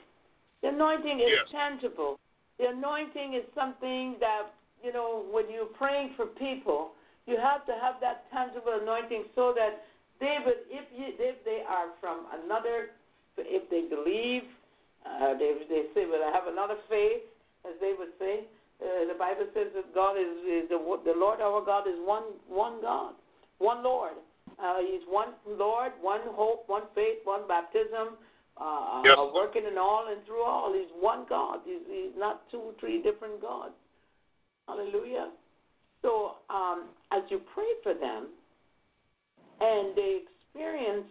The 0.63 0.69
anointing 0.69 1.21
is 1.21 1.31
Yes. 1.31 1.49
tangible. 1.51 2.19
The 2.59 2.69
anointing 2.69 3.35
is 3.35 3.45
something 3.55 4.19
that 4.21 4.53
you 4.83 4.93
know 4.93 5.25
when 5.31 5.51
you're 5.51 5.67
praying 5.67 6.15
for 6.15 6.27
people, 6.27 6.93
you 7.27 7.37
have 7.37 7.67
to 7.67 7.75
have 7.75 8.01
that 8.01 8.31
tangible 8.31 8.73
anointing 8.73 9.25
so 9.35 9.53
that 9.53 9.85
they 10.21 10.39
would, 10.45 10.61
if 10.71 10.87
you, 10.95 11.13
if 11.19 11.45
they 11.45 11.63
are 11.67 11.89
from 12.01 12.27
another, 12.45 12.91
if 13.37 13.69
they 13.71 13.83
believe, 13.89 14.45
uh, 15.05 15.35
they 15.35 15.55
they 15.69 15.87
say, 15.95 16.07
"Well, 16.07 16.23
I 16.23 16.31
have 16.31 16.47
another 16.47 16.77
faith," 16.89 17.23
as 17.65 17.75
they 17.81 17.93
would 17.99 18.13
say. 18.19 18.45
Uh, 18.83 19.07
the 19.07 19.15
Bible 19.15 19.47
says 19.55 19.69
that 19.75 19.95
God 19.95 20.17
is, 20.19 20.35
is 20.47 20.69
the, 20.69 20.79
the 21.05 21.15
Lord 21.17 21.41
our 21.41 21.65
God 21.65 21.87
is 21.87 21.99
one 22.05 22.25
one 22.49 22.81
God, 22.81 23.15
one 23.59 23.83
Lord. 23.83 24.15
Uh, 24.59 24.79
he's 24.81 25.03
one 25.09 25.35
Lord, 25.47 25.93
one 26.01 26.21
hope, 26.25 26.65
one 26.69 26.85
faith, 26.95 27.19
one 27.25 27.47
baptism, 27.49 28.15
uh, 28.57 29.03
Yes. 29.05 29.17
uh, 29.19 29.27
working 29.35 29.65
in 29.67 29.79
all 29.79 30.07
and 30.09 30.25
through 30.27 30.43
all. 30.45 30.73
He's 30.73 30.91
one 31.01 31.27
God. 31.29 31.61
He's, 31.65 31.83
he's 31.89 32.17
not 32.17 32.49
two, 32.51 32.75
three 32.81 33.03
different 33.03 33.41
gods. 33.41 33.75
Hallelujah. 34.69 35.31
So 36.03 36.37
um, 36.51 36.89
as 37.13 37.23
you 37.31 37.41
pray 37.55 37.69
for 37.83 37.95
them, 37.95 38.29
and 39.61 39.97
they 39.97 40.21
experience 40.25 41.07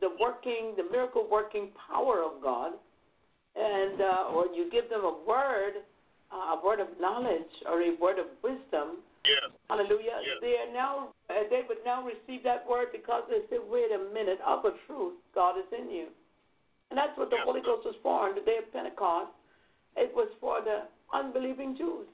the 0.00 0.10
working, 0.20 0.74
the 0.76 0.84
miracle 0.90 1.26
working 1.30 1.68
power 1.90 2.22
of 2.22 2.42
God, 2.42 2.72
and 3.56 4.00
uh, 4.00 4.32
or 4.32 4.46
you 4.54 4.70
give 4.70 4.88
them 4.88 5.02
a 5.02 5.18
word, 5.26 5.82
uh, 6.32 6.56
a 6.56 6.60
word 6.64 6.80
of 6.80 6.88
knowledge 7.00 7.50
or 7.66 7.82
a 7.82 7.96
word 8.00 8.18
of 8.18 8.26
wisdom, 8.42 8.98
Yes. 9.28 9.52
Hallelujah. 9.68 10.24
Yes. 10.24 10.40
They 10.40 10.56
are 10.56 10.72
now 10.72 11.12
uh, 11.28 11.44
they 11.50 11.62
would 11.68 11.84
now 11.84 12.00
receive 12.00 12.42
that 12.44 12.64
word 12.64 12.88
because 12.92 13.24
they 13.28 13.44
said, 13.50 13.60
"Wait 13.68 13.92
a 13.92 14.00
minute, 14.14 14.38
of 14.46 14.64
a 14.64 14.72
truth, 14.86 15.20
God 15.34 15.58
is 15.58 15.68
in 15.68 15.90
you," 15.90 16.08
and 16.90 16.98
that's 16.98 17.16
what 17.16 17.30
the 17.30 17.36
Holy. 17.44 17.60
Ghost 17.60 17.84
was 17.84 17.94
for 18.02 18.28
on 18.28 18.34
the 18.34 18.40
day 18.40 18.58
of 18.64 18.72
Pentecost. 18.72 19.30
It 19.96 20.12
was 20.14 20.28
for 20.40 20.60
the 20.62 20.84
unbelieving 21.12 21.76
Jews. 21.76 22.06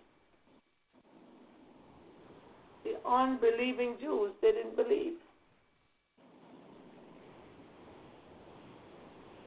The 2.84 2.94
unbelieving 3.08 3.96
Jews, 4.00 4.32
they 4.42 4.52
didn't 4.52 4.76
believe. 4.76 5.14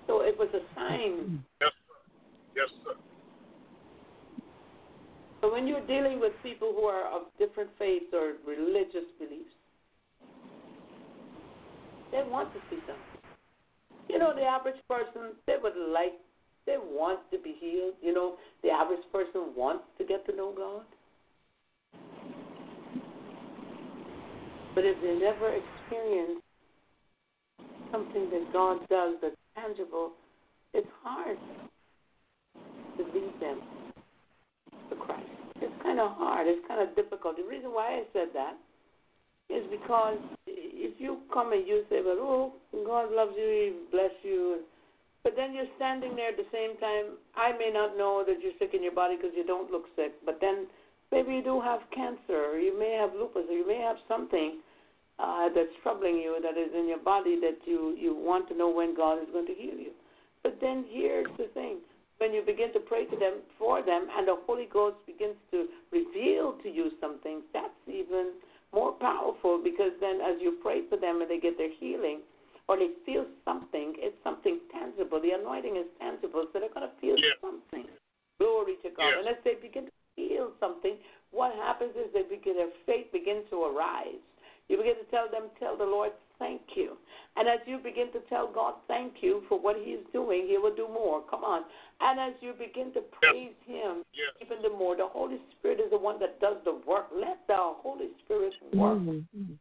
So 0.08 0.22
it 0.22 0.38
was 0.40 0.50
a 0.54 0.64
sign. 0.74 1.44
Yes, 1.62 1.72
sir. 1.88 1.96
Yes, 2.56 2.70
sir. 2.86 2.94
So 5.44 5.52
when 5.52 5.68
you're 5.68 5.86
dealing 5.86 6.20
with 6.20 6.42
people 6.42 6.74
who 6.76 6.84
are 6.86 7.06
of 7.14 7.24
different 7.38 7.70
faiths 7.78 8.06
or 8.14 8.34
religious 8.48 9.06
beliefs, 9.20 9.54
they 12.12 12.24
want 12.26 12.54
to 12.54 12.60
see 12.70 12.82
something. 12.88 13.17
You 14.10 14.20
know, 14.20 14.34
the 14.34 14.44
average 14.44 14.82
person, 14.90 15.34
they 15.46 15.56
would 15.62 15.74
like, 15.92 16.14
they 16.66 16.78
want 16.78 17.20
to 17.32 17.38
be 17.38 17.56
healed. 17.60 17.94
You 18.02 18.14
know, 18.14 18.36
the 18.64 18.70
average 18.70 19.04
person 19.12 19.54
wants 19.56 19.84
to 19.98 20.06
get 20.06 20.26
to 20.28 20.36
know 20.36 20.54
God. 20.56 20.84
But 24.76 24.86
if 24.86 25.02
they 25.02 25.16
never 25.16 25.56
experience 25.56 26.42
something 27.92 28.30
that 28.30 28.54
God 28.54 28.88
does 28.90 29.16
that's 29.22 29.36
tangible, 29.56 30.12
it's 30.74 30.88
hard 31.04 31.38
to 32.98 33.04
lead 33.04 33.34
them 33.42 33.62
to 34.90 34.96
Christ. 34.96 35.26
It's 35.62 35.74
kind 35.82 36.00
of 36.00 36.12
hard. 36.12 36.48
It's 36.48 36.66
kind 36.68 36.88
of 36.88 36.96
difficult. 36.96 37.38
The 37.38 37.44
reason 37.44 37.72
why 37.72 37.88
I 37.88 38.04
said 38.14 38.28
that 38.34 38.54
is 39.50 39.64
because 39.72 40.18
if 40.78 41.00
you 41.00 41.20
come 41.34 41.54
and 41.54 41.68
you 41.68 41.84
say, 41.90 42.02
"Well, 42.06 42.18
oh, 42.20 42.54
God 42.86 43.12
loves 43.12 43.34
you, 43.38 43.48
He 43.48 43.92
bless 43.92 44.12
you," 44.24 44.64
But 45.28 45.36
then 45.36 45.54
you're 45.54 45.68
standing 45.76 46.16
there 46.16 46.30
at 46.30 46.38
the 46.38 46.48
same 46.54 46.78
time. 46.80 47.20
I 47.36 47.52
may 47.52 47.70
not 47.70 47.98
know 47.98 48.24
that 48.26 48.40
you're 48.42 48.56
sick 48.60 48.72
in 48.74 48.82
your 48.82 48.96
body 48.96 49.18
because 49.18 49.36
you 49.36 49.44
don't 49.44 49.70
look 49.70 49.84
sick, 49.94 50.14
but 50.26 50.40
then 50.40 50.68
maybe 51.12 51.34
you 51.34 51.44
do 51.44 51.60
have 51.60 51.82
cancer, 51.94 52.48
or 52.48 52.58
you 52.58 52.72
may 52.80 52.96
have 52.96 53.12
lupus, 53.12 53.44
or 53.50 53.54
you 53.54 53.68
may 53.68 53.76
have 53.76 53.98
something 54.08 54.60
uh, 55.20 55.50
that's 55.54 55.76
troubling 55.84 56.16
you 56.16 56.40
that 56.42 56.56
is 56.56 56.72
in 56.74 56.88
your 56.88 57.04
body 57.04 57.38
that 57.42 57.60
you 57.66 57.94
you 58.00 58.16
want 58.16 58.48
to 58.48 58.56
know 58.56 58.70
when 58.70 58.96
God 58.96 59.20
is 59.20 59.28
going 59.34 59.48
to 59.48 59.54
heal 59.54 59.76
you. 59.76 59.92
But 60.44 60.60
then 60.62 60.86
here's 60.88 61.28
the 61.38 61.52
thing: 61.54 61.84
when 62.20 62.32
you 62.32 62.42
begin 62.42 62.72
to 62.72 62.80
pray 62.80 63.04
to 63.04 63.18
them 63.18 63.44
for 63.60 63.84
them, 63.84 64.08
and 64.16 64.30
the 64.30 64.38
Holy 64.48 64.70
Ghost 64.72 64.96
begins 65.06 65.36
to 65.52 65.68
reveal 65.92 66.56
to 66.64 66.70
you 66.70 66.92
some 67.02 67.20
things, 67.20 67.44
that's 67.52 67.76
even 67.86 68.32
more 68.74 68.94
powerful 68.94 69.62
because 69.64 69.92
then 70.00 70.20
as 70.22 70.38
you 70.42 70.58
pray 70.62 70.82
for 70.90 70.98
them 70.98 71.22
and 71.22 71.30
they 71.30 71.40
get 71.40 71.58
their 71.58 71.72
healing 71.80 72.20
or 72.68 72.78
they 72.78 72.92
feel 73.06 73.26
something, 73.46 73.96
it's 73.98 74.18
something 74.24 74.60
tangible. 74.72 75.22
The 75.22 75.32
anointing 75.40 75.78
is 75.78 75.88
tangible, 76.00 76.48
so 76.52 76.60
they're 76.60 76.74
going 76.74 76.88
to 76.88 76.96
feel 77.00 77.16
Yeah. 77.18 77.40
something. 77.40 77.88
Glory 78.40 78.76
to 78.84 78.90
God. 78.92 79.16
Yes. 79.16 79.18
And 79.20 79.28
as 79.30 79.44
they 79.44 79.56
begin 79.56 79.86
to 79.86 79.92
feel 80.16 80.52
something, 80.60 80.98
what 81.32 81.56
happens 81.56 81.96
is 81.96 82.12
they 82.14 82.24
begin, 82.24 82.58
their 82.58 82.72
faith 82.86 83.12
begins 83.12 83.50
to 83.50 83.64
arise. 83.64 84.20
You 84.68 84.78
begin 84.78 84.96
to 85.00 85.08
tell 85.10 85.30
them, 85.32 85.50
tell 85.60 85.78
the 85.78 85.86
Lord, 85.88 86.12
thank 86.40 86.62
you. 86.76 86.98
And 87.36 87.48
as 87.48 87.60
you 87.66 87.78
begin 87.78 88.12
to 88.14 88.20
tell 88.30 88.52
God, 88.52 88.76
thank 88.88 89.16
you 89.22 89.44
for 89.48 89.60
what 89.60 89.76
He's 89.84 90.04
doing, 90.12 90.48
He 90.48 90.58
will 90.58 90.76
do 90.76 90.88
more. 90.88 91.22
Come 91.30 91.44
on. 91.44 91.64
And 92.02 92.20
as 92.20 92.34
you 92.42 92.54
begin 92.54 92.94
to 92.94 93.02
praise 93.12 93.54
Him 93.66 94.04
Yes. 94.14 94.34
even 94.42 94.62
the 94.62 94.70
more, 94.70 94.96
the 94.96 95.08
Holy 95.08 95.38
Spirit 95.58 95.80
is 95.80 95.92
the 95.92 95.98
one 95.98 96.20
that 96.20 96.40
does 96.40 96.58
the 96.66 96.82
work. 96.88 97.08
Let 97.14 97.46
the 97.48 97.58
Holy 97.58 98.10
Spirit 98.26 98.54
work. 98.74 99.00
Mm-hmm. 99.00 99.54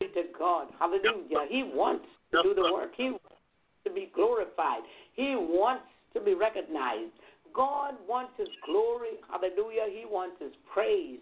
To 0.00 0.22
God. 0.38 0.68
Hallelujah. 0.78 1.46
He 1.48 1.64
wants 1.74 2.06
to 2.30 2.38
Yes, 2.38 2.42
do 2.44 2.54
the 2.54 2.72
work. 2.72 2.92
He 2.96 3.10
wants 3.10 3.42
to 3.84 3.90
be 3.90 4.10
glorified. 4.14 4.82
He 5.14 5.34
wants 5.34 5.84
to 6.14 6.20
be 6.20 6.34
recognized. 6.34 7.12
God 7.52 7.94
wants 8.08 8.32
his 8.38 8.48
glory. 8.64 9.18
Hallelujah. 9.28 9.86
He 9.90 10.04
wants 10.08 10.36
his 10.40 10.52
praise. 10.72 11.18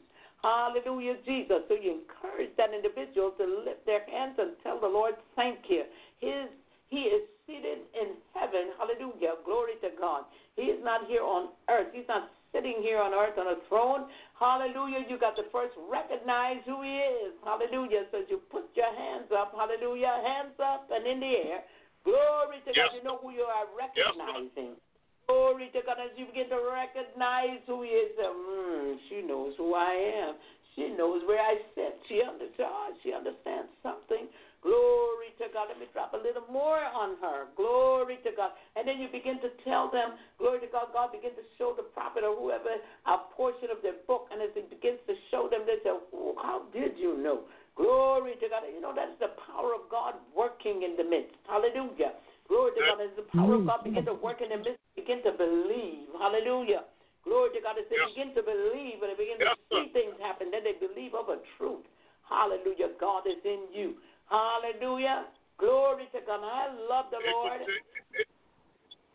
Hallelujah, 0.46 1.18
Jesus. 1.26 1.66
So 1.66 1.74
you 1.74 2.06
encourage 2.06 2.54
that 2.54 2.70
individual 2.70 3.34
to 3.34 3.44
lift 3.66 3.82
their 3.82 4.06
hands 4.06 4.38
and 4.38 4.54
tell 4.62 4.78
the 4.78 4.86
Lord, 4.86 5.18
thank 5.34 5.66
you. 5.66 5.82
His 6.22 6.46
he 6.86 7.10
is 7.10 7.26
seated 7.50 7.82
in 7.98 8.14
heaven. 8.30 8.70
Hallelujah. 8.78 9.42
Glory 9.42 9.74
to 9.82 9.90
God. 9.98 10.22
He 10.54 10.70
is 10.70 10.78
not 10.86 11.10
here 11.10 11.26
on 11.26 11.50
earth. 11.66 11.90
He's 11.90 12.06
not 12.06 12.30
sitting 12.54 12.78
here 12.78 13.02
on 13.02 13.10
earth 13.10 13.34
on 13.34 13.50
a 13.50 13.58
throne. 13.66 14.06
Hallelujah. 14.38 15.02
You 15.10 15.18
got 15.18 15.34
to 15.34 15.50
first 15.50 15.74
recognize 15.90 16.62
who 16.62 16.86
He 16.86 16.94
is. 17.26 17.34
Hallelujah. 17.42 18.06
So 18.14 18.22
you 18.30 18.38
put 18.54 18.70
your 18.78 18.94
hands 18.94 19.34
up. 19.34 19.50
Hallelujah. 19.50 20.14
Hands 20.22 20.54
up 20.62 20.86
and 20.94 21.10
in 21.10 21.18
the 21.18 21.34
air. 21.42 21.66
Glory 22.06 22.62
to 22.62 22.70
Yes, 22.70 22.86
God. 22.86 22.94
You 22.94 23.02
know 23.02 23.18
who 23.18 23.34
you 23.34 23.42
are 23.50 23.66
Yes, 23.98 24.14
recognizing. 24.14 24.78
Glory 25.26 25.70
to 25.74 25.80
God 25.82 25.98
as 25.98 26.14
you 26.14 26.26
begin 26.26 26.48
to 26.54 26.60
recognize 26.70 27.58
who 27.66 27.82
He 27.82 27.90
is. 27.90 28.14
Mm, 28.18 28.96
she 29.10 29.22
knows 29.26 29.54
who 29.58 29.74
I 29.74 29.94
am. 30.22 30.34
She 30.76 30.92
knows 30.92 31.24
where 31.24 31.40
I 31.40 31.56
sit. 31.74 31.96
She 32.06 32.20
understands. 32.20 33.00
She 33.02 33.10
understands 33.10 33.72
something. 33.82 34.28
Glory 34.60 35.32
to 35.40 35.48
God. 35.50 35.72
Let 35.72 35.80
me 35.80 35.88
drop 35.96 36.12
a 36.12 36.20
little 36.20 36.44
more 36.52 36.84
on 36.84 37.16
her. 37.24 37.48
Glory 37.56 38.20
to 38.28 38.30
God. 38.36 38.52
And 38.76 38.84
then 38.84 39.00
you 39.00 39.08
begin 39.08 39.40
to 39.40 39.50
tell 39.64 39.88
them, 39.88 40.20
glory 40.36 40.60
to 40.60 40.68
God, 40.68 40.92
God 40.92 41.16
begin 41.16 41.32
to 41.32 41.44
show 41.56 41.72
the 41.72 41.88
prophet 41.96 42.28
or 42.28 42.36
whoever 42.36 42.76
a 43.08 43.16
portion 43.32 43.72
of 43.72 43.80
their 43.80 43.96
book. 44.04 44.28
And 44.28 44.42
as 44.44 44.52
he 44.52 44.68
begins 44.68 45.00
to 45.08 45.16
show 45.32 45.48
them, 45.48 45.64
they 45.64 45.80
say, 45.80 45.96
oh, 45.96 46.36
How 46.36 46.68
did 46.76 47.00
you 47.00 47.16
know? 47.16 47.48
Glory 47.74 48.36
to 48.36 48.46
God. 48.52 48.68
You 48.68 48.84
know, 48.84 48.92
that's 48.92 49.16
the 49.16 49.32
power 49.48 49.72
of 49.72 49.88
God 49.88 50.20
working 50.36 50.84
in 50.84 50.92
the 51.00 51.08
midst. 51.08 51.36
Hallelujah. 51.48 52.16
Glory 52.48 52.76
to 52.76 52.80
God. 52.84 53.00
As 53.00 53.16
the 53.16 53.28
power 53.32 53.56
of 53.56 53.64
God 53.64 53.80
begin 53.80 54.04
to 54.04 54.16
work 54.20 54.44
in 54.44 54.52
the 54.52 54.60
midst, 54.60 54.85
begin 54.96 55.22
to 55.22 55.32
believe. 55.36 56.08
Hallelujah. 56.18 56.84
Glory 57.22 57.50
to 57.54 57.60
God. 57.60 57.76
As 57.78 57.84
they 57.90 57.96
Yes. 58.00 58.10
begin 58.16 58.34
to 58.34 58.42
believe 58.42 59.02
and 59.02 59.12
they 59.12 59.18
begin 59.18 59.38
Yes, 59.38 59.54
to 59.70 59.84
see 59.84 59.92
things 59.92 60.16
happen, 60.20 60.50
then 60.50 60.64
they 60.64 60.72
believe 60.80 61.14
of 61.14 61.28
a 61.28 61.38
truth. 61.56 61.84
Hallelujah. 62.28 62.90
God 62.98 63.26
is 63.26 63.38
in 63.44 63.68
you. 63.72 63.94
Hallelujah. 64.30 65.26
Glory 65.58 66.08
to 66.12 66.20
God. 66.26 66.40
I 66.42 66.72
love 66.88 67.06
the 67.10 67.18
It, 67.18 67.30
Lord. 67.30 67.60
it, 67.62 67.82
it, 68.18 68.26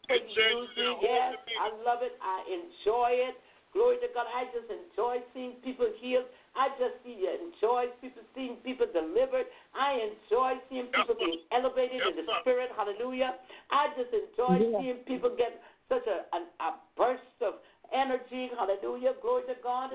for 0.08 0.16
it 0.16 0.24
changes 0.36 0.70
using. 0.70 0.76
their 0.76 0.94
whole 0.96 1.04
Yes. 1.04 1.36
I 1.60 1.68
love 1.84 2.02
it. 2.04 2.14
I 2.22 2.38
enjoy 2.48 3.12
it. 3.32 3.36
Glory 3.74 3.96
to 4.04 4.08
God. 4.14 4.28
I 4.28 4.52
just 4.52 4.68
enjoy 4.68 5.24
seeing 5.34 5.56
people 5.64 5.88
healed. 6.00 6.28
I 6.56 6.68
just 6.76 7.00
see 7.08 7.16
enjoy 7.24 7.88
people 8.04 8.24
seeing 8.36 8.60
people 8.68 8.84
delivered. 8.92 9.48
I 9.72 10.12
enjoy 10.12 10.60
seeing 10.68 10.92
people 10.92 11.16
sir. 11.16 11.24
being 11.24 11.40
elevated 11.56 12.04
in 12.04 12.16
the 12.20 12.26
sir. 12.28 12.40
spirit. 12.44 12.70
Hallelujah. 12.76 13.40
I 13.72 13.88
just 13.96 14.12
enjoy 14.12 14.60
Yeah. 14.60 14.80
seeing 14.80 15.00
people 15.08 15.32
get 15.32 15.64
such 15.92 16.08
a, 16.08 16.24
a, 16.32 16.40
a 16.64 16.70
burst 16.96 17.36
of 17.44 17.60
energy. 17.92 18.48
Hallelujah. 18.56 19.20
Glory 19.20 19.44
to 19.52 19.60
God. 19.60 19.92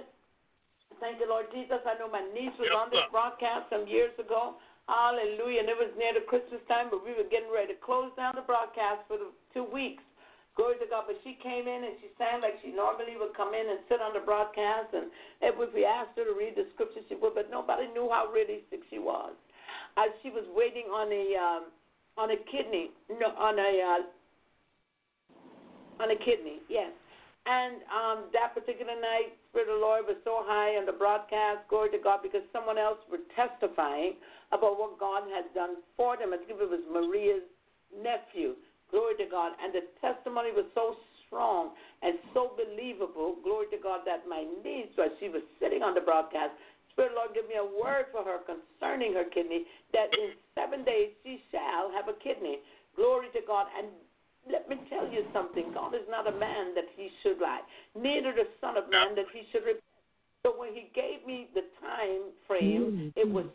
Thank 1.01 1.21
you, 1.21 1.29
Lord 1.29 1.49
Jesus. 1.49 1.81
I 1.89 1.97
know 1.97 2.13
my 2.13 2.25
niece 2.37 2.53
was 2.61 2.69
Yes, 2.69 2.77
on 2.77 2.93
this 2.93 3.09
broadcast 3.09 3.73
some 3.73 3.89
years 3.89 4.13
ago. 4.21 4.61
Hallelujah. 4.87 5.65
And 5.65 5.69
it 5.73 5.79
was 5.81 5.91
near 5.99 6.13
the 6.15 6.25
Christmas 6.29 6.63
time, 6.69 6.93
but 6.93 7.03
we 7.03 7.17
were 7.17 7.27
getting 7.27 7.51
ready 7.51 7.75
to 7.75 7.81
close 7.81 8.13
down 8.15 8.37
the 8.37 8.47
broadcast 8.47 9.09
for 9.09 9.17
the 9.17 9.33
two 9.57 9.65
weeks. 9.67 10.05
Glory 10.55 10.81
to 10.81 10.89
God. 10.89 11.05
But 11.05 11.21
she 11.21 11.37
came 11.43 11.69
in 11.69 11.81
and 11.85 12.01
she 12.01 12.09
sang 12.17 12.41
like 12.41 12.57
she 12.65 12.73
normally 12.73 13.19
would 13.21 13.37
come 13.37 13.53
in 13.53 13.67
and 13.67 13.81
sit 13.91 14.01
on 14.01 14.17
the 14.17 14.25
broadcast. 14.25 14.95
And 14.97 15.13
if 15.43 15.53
we 15.59 15.85
asked 15.85 16.17
her 16.17 16.25
to 16.25 16.37
read 16.37 16.57
the 16.57 16.65
scripture, 16.73 17.05
she 17.09 17.17
would, 17.19 17.37
but 17.37 17.53
nobody 17.53 17.89
knew 17.93 18.09
how 18.09 18.33
really 18.33 18.65
sick 18.73 18.85
she 18.89 18.97
was. 18.97 19.37
As 20.01 20.13
she 20.25 20.33
was 20.33 20.49
waiting 20.57 20.89
on 20.89 21.09
a 21.13 21.25
um, 21.37 21.65
on 22.17 22.33
a 22.33 22.41
kidney, 22.49 22.97
no, 23.13 23.37
on 23.37 23.61
a 23.61 23.73
uh, 23.85 24.01
on 26.01 26.11
a 26.11 26.19
kidney, 26.19 26.61
yes. 26.69 26.93
And 27.47 27.79
um, 27.87 28.19
that 28.35 28.59
particular 28.59 28.99
night, 28.99 29.39
Spirit 29.55 29.71
of 29.71 29.79
the 29.79 29.85
Lord 29.87 30.03
was 30.11 30.19
so 30.27 30.43
high 30.43 30.75
on 30.75 30.85
the 30.85 30.97
broadcast, 30.97 31.63
glory 31.71 31.95
to 31.95 32.03
God, 32.03 32.19
because 32.19 32.43
someone 32.51 32.75
else 32.75 32.99
were 33.07 33.23
testifying 33.39 34.19
about 34.51 34.75
what 34.83 34.99
God 34.99 35.31
had 35.31 35.47
done 35.55 35.79
for 35.95 36.19
them. 36.19 36.35
I 36.35 36.43
think 36.43 36.59
it 36.59 36.59
was 36.59 36.83
Maria's 36.91 37.47
nephew, 37.95 38.59
glory 38.91 39.15
to 39.23 39.31
God. 39.31 39.55
And 39.63 39.71
the 39.71 39.87
testimony 40.03 40.51
was 40.51 40.67
so 40.75 40.99
strong 41.27 41.71
and 42.03 42.19
so 42.35 42.59
believable, 42.59 43.39
glory 43.47 43.71
to 43.71 43.79
God, 43.79 44.03
that 44.11 44.27
my 44.27 44.43
niece, 44.67 44.91
as 44.99 45.15
she 45.23 45.31
was 45.31 45.47
sitting 45.63 45.87
on 45.87 45.95
the 45.95 46.03
broadcast, 46.03 46.51
Spirit 46.91 47.15
Lord 47.15 47.31
give 47.31 47.47
me 47.47 47.63
a 47.63 47.69
word 47.79 48.11
for 48.11 48.27
her 48.27 48.43
concerning 48.43 49.15
her 49.15 49.29
kidney, 49.31 49.71
that 49.95 50.11
in 50.19 50.35
seven 50.59 50.83
days 50.83 51.15
she 51.23 51.39
shall 51.55 51.95
have 51.95 52.11
a 52.11 52.17
kidney. 52.19 52.59
Glory 52.99 53.29
to 53.37 53.43
God. 53.47 53.71
And 53.77 53.93
let 54.51 54.69
me 54.69 54.77
tell 54.89 55.07
you 55.11 55.25
something. 55.33 55.73
God 55.75 55.95
is 55.95 56.07
not 56.09 56.27
a 56.27 56.35
man 56.39 56.75
that 56.75 56.87
he 56.95 57.11
should 57.23 57.39
lie, 57.39 57.61
neither 57.95 58.33
the 58.33 58.47
Son 58.61 58.77
of 58.77 58.91
Man 58.91 59.15
that 59.17 59.27
he 59.33 59.43
should 59.51 59.67
repent. 59.67 59.83
So 60.45 60.55
when 60.55 60.71
he 60.73 60.91
gave 60.95 61.27
me 61.27 61.51
the 61.55 61.67
time 61.83 62.31
frame, 62.47 63.11
mm-hmm. 63.11 63.19
it 63.19 63.27
was 63.27 63.47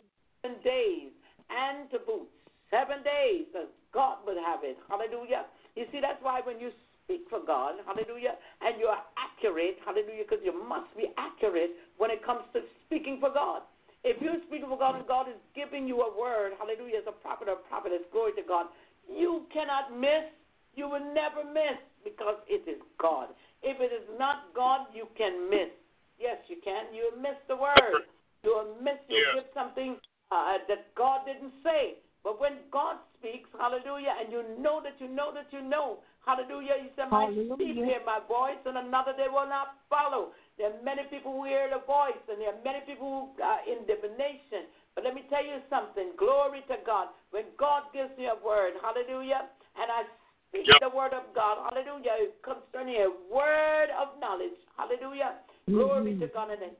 seven 0.44 0.60
days 0.60 1.08
and 1.48 1.88
to 1.90 1.98
boot. 2.04 2.28
Seven 2.68 3.00
days 3.00 3.48
that 3.52 3.68
God 3.92 4.20
would 4.24 4.36
have 4.36 4.60
it. 4.64 4.76
Hallelujah. 4.88 5.48
You 5.76 5.84
see, 5.92 6.00
that's 6.00 6.20
why 6.20 6.40
when 6.44 6.60
you 6.60 6.68
speak 7.04 7.24
for 7.28 7.40
God, 7.40 7.80
hallelujah, 7.84 8.36
and 8.60 8.76
you 8.80 8.86
are 8.86 9.00
accurate, 9.16 9.76
hallelujah, 9.84 10.24
because 10.28 10.44
you 10.44 10.52
must 10.52 10.88
be 10.96 11.12
accurate 11.16 11.72
when 11.96 12.10
it 12.10 12.24
comes 12.24 12.44
to 12.52 12.60
speaking 12.84 13.18
for 13.20 13.32
God. 13.32 13.62
If 14.04 14.20
you're 14.20 14.40
speaking 14.48 14.68
for 14.68 14.78
God 14.78 14.96
and 14.96 15.06
God 15.06 15.28
is 15.28 15.38
giving 15.54 15.86
you 15.86 16.02
a 16.02 16.10
word, 16.10 16.52
hallelujah, 16.58 17.00
as 17.00 17.08
a 17.08 17.12
prophet 17.12 17.48
or 17.48 17.56
prophetess, 17.68 18.02
glory 18.10 18.32
to 18.36 18.44
God, 18.46 18.66
you 19.08 19.44
cannot 19.52 19.94
miss 19.94 20.26
you 20.74 20.88
will 20.88 21.04
never 21.14 21.44
miss 21.44 21.78
because 22.04 22.36
it 22.48 22.66
is 22.68 22.80
God. 23.00 23.28
If 23.62 23.80
it 23.80 23.92
is 23.94 24.06
not 24.18 24.50
God, 24.54 24.86
you 24.94 25.06
can 25.16 25.48
miss. 25.48 25.70
Yes, 26.18 26.38
you 26.48 26.56
can. 26.64 26.94
You 26.94 27.10
will 27.12 27.20
miss 27.22 27.38
the 27.48 27.56
word. 27.56 28.06
You 28.42 28.54
will 28.54 28.74
miss. 28.82 28.98
You 29.08 29.16
will 29.18 29.30
Yes. 29.34 29.44
give 29.44 29.48
something 29.54 29.96
uh, 30.30 30.58
that 30.68 30.94
God 30.94 31.26
didn't 31.26 31.52
say. 31.62 31.98
But 32.22 32.38
when 32.38 32.62
God 32.70 33.02
speaks, 33.18 33.50
hallelujah, 33.58 34.14
and 34.14 34.30
you 34.30 34.46
know 34.62 34.78
that 34.78 34.94
you 35.02 35.10
know 35.10 35.34
that 35.34 35.50
you 35.50 35.58
know, 35.58 35.98
hallelujah, 36.22 36.78
you 36.78 36.94
say, 36.94 37.02
My 37.10 37.26
sheep 37.34 37.58
Hallelujah. 37.58 37.98
hear 37.98 38.02
my 38.06 38.22
voice, 38.30 38.62
and 38.62 38.78
another 38.78 39.10
they 39.18 39.26
will 39.26 39.50
not 39.50 39.82
follow. 39.90 40.30
There 40.54 40.70
are 40.70 40.78
many 40.86 41.02
people 41.10 41.34
who 41.34 41.50
hear 41.50 41.66
the 41.66 41.82
voice, 41.82 42.22
and 42.30 42.38
there 42.38 42.54
are 42.54 42.62
many 42.62 42.86
people 42.86 43.34
who 43.34 43.42
are 43.42 43.62
in 43.66 43.82
divination. 43.90 44.70
But 44.94 45.02
let 45.02 45.18
me 45.18 45.26
tell 45.26 45.42
you 45.42 45.58
something. 45.66 46.14
Glory 46.14 46.62
to 46.70 46.78
God. 46.86 47.10
When 47.34 47.50
God 47.58 47.90
gives 47.90 48.14
me 48.14 48.30
a 48.30 48.38
word, 48.38 48.78
hallelujah, 48.78 49.50
and 49.74 49.90
I 49.90 50.06
speak 50.52 50.68
Yep. 50.68 50.80
the 50.84 50.92
word 50.92 51.16
of 51.16 51.24
God, 51.34 51.64
hallelujah, 51.72 52.28
It 52.28 52.36
concerning 52.44 53.00
a 53.00 53.08
word 53.32 53.88
of 53.96 54.20
knowledge, 54.20 54.52
hallelujah. 54.76 55.40
Glory 55.66 56.12
mm-hmm. 56.12 56.20
to 56.20 56.26
God. 56.28 56.50
And 56.50 56.60
it, 56.62 56.78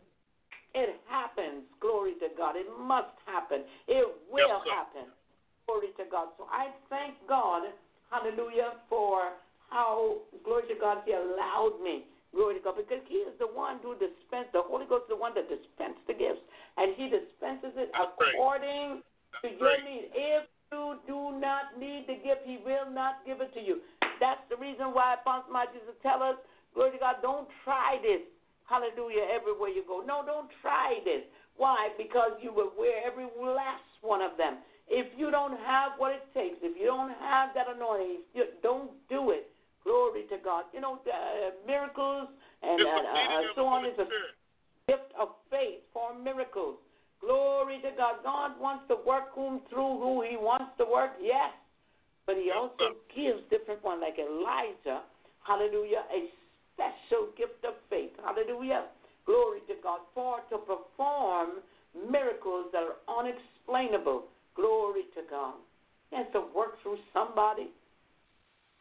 it 0.75 1.01
happens. 1.09 1.65
Glory 1.81 2.15
to 2.21 2.29
God. 2.37 2.57
It 2.57 2.69
must 2.79 3.17
happen. 3.25 3.65
It 3.89 4.05
will 4.31 4.49
Yes, 4.49 4.61
sir. 4.65 4.73
happen. 4.77 5.07
Glory 5.67 5.89
to 5.97 6.05
God. 6.11 6.29
So 6.37 6.45
I 6.53 6.69
thank 6.91 7.17
God, 7.27 7.73
hallelujah, 8.11 8.77
for 8.91 9.33
how, 9.71 10.21
glory 10.45 10.69
to 10.69 10.75
God, 10.79 10.99
He 11.07 11.13
allowed 11.13 11.81
me. 11.83 12.05
Glory 12.35 12.57
to 12.57 12.61
God, 12.61 12.77
because 12.77 13.01
He 13.09 13.25
is 13.25 13.33
the 13.39 13.47
one 13.47 13.79
who 13.83 13.95
dispensed, 13.95 14.53
the 14.53 14.61
Holy 14.61 14.85
Ghost 14.85 15.05
is 15.09 15.17
the 15.17 15.21
one 15.21 15.33
that 15.35 15.49
dispensed 15.49 16.01
the 16.07 16.15
gifts, 16.15 16.43
and 16.77 16.97
He 16.97 17.09
dispenses 17.09 17.73
it 17.77 17.89
That's 17.93 18.13
right. 18.21 18.35
according 18.37 19.01
to 19.01 19.49
That's 19.49 19.57
your 19.61 19.69
right. 19.69 19.85
need. 19.85 20.11
If 20.13 20.45
you 20.73 20.97
do 21.07 21.39
not 21.39 21.77
need 21.79 22.09
the 22.09 22.17
gift, 22.25 22.49
He 22.49 22.59
will 22.65 22.89
not 22.89 23.21
give 23.29 23.41
it 23.41 23.53
to 23.55 23.61
you. 23.61 23.85
That's 24.21 24.41
the 24.49 24.57
reason 24.57 24.97
why 24.97 25.21
Apostle 25.21 25.53
Matthews 25.53 25.85
will 25.85 26.01
tell 26.01 26.23
us, 26.23 26.37
glory 26.75 26.93
to 26.93 26.99
God, 26.99 27.17
don't 27.21 27.49
try 27.65 28.01
this. 28.01 28.25
Hallelujah, 28.65 29.29
everywhere 29.29 29.69
you 29.69 29.85
go. 29.87 30.01
No, 30.01 30.25
don't 30.25 30.49
try 30.63 30.99
this. 31.05 31.23
Why? 31.57 31.93
Because 31.99 32.33
you 32.41 32.53
will 32.53 32.73
wear 32.79 33.05
every 33.05 33.29
last 33.37 33.85
one 34.01 34.23
of 34.23 34.39
them. 34.39 34.65
If 34.89 35.07
you 35.19 35.31
don't 35.31 35.59
have 35.61 35.93
what 35.99 36.13
it 36.13 36.25
takes, 36.33 36.57
if 36.63 36.79
you 36.81 36.87
don't 36.87 37.13
have 37.21 37.51
that 37.55 37.67
anointing, 37.69 38.25
you 38.35 38.45
don't 38.63 38.91
do 39.09 39.31
it. 39.31 39.53
Glory 39.85 40.25
to 40.31 40.39
God. 40.43 40.65
You 40.73 40.81
know, 40.81 41.01
uh, 41.05 41.51
miracles 41.67 42.29
and 42.63 42.81
uh, 42.81 42.89
uh, 42.89 43.43
so 43.55 43.67
on 43.67 43.85
is 43.85 43.99
a 43.99 44.07
gift 44.89 45.13
of 45.19 45.29
faith 45.51 45.83
for 45.93 46.15
miracles. 46.17 46.77
Glory 47.23 47.79
to 47.83 47.91
God. 47.97 48.23
God 48.23 48.59
wants 48.61 48.85
to 48.89 48.97
work 49.07 49.31
whom 49.35 49.61
through 49.71 49.99
who 50.03 50.23
He 50.29 50.37
wants 50.37 50.75
to 50.79 50.85
work, 50.85 51.13
yes. 51.23 51.55
But 52.27 52.37
He 52.37 52.51
also 52.51 52.99
gives 53.15 53.41
different 53.49 53.83
ones, 53.83 54.03
like 54.03 54.19
Elijah, 54.19 55.07
hallelujah, 55.47 56.03
a 56.11 56.29
special 56.75 57.31
gift 57.39 57.63
of 57.65 57.75
faith, 57.89 58.11
hallelujah. 58.25 58.87
Glory 59.25 59.61
to 59.69 59.75
God, 59.83 60.01
for 60.15 60.41
to 60.51 60.59
perform 60.59 61.63
miracles 62.11 62.67
that 62.73 62.83
are 62.83 62.99
unexplainable. 63.07 64.25
Glory 64.57 65.03
to 65.15 65.23
God. 65.31 65.55
He 66.11 66.17
has 66.17 66.27
to 66.33 66.43
work 66.55 66.83
through 66.83 66.99
somebody. 67.15 67.71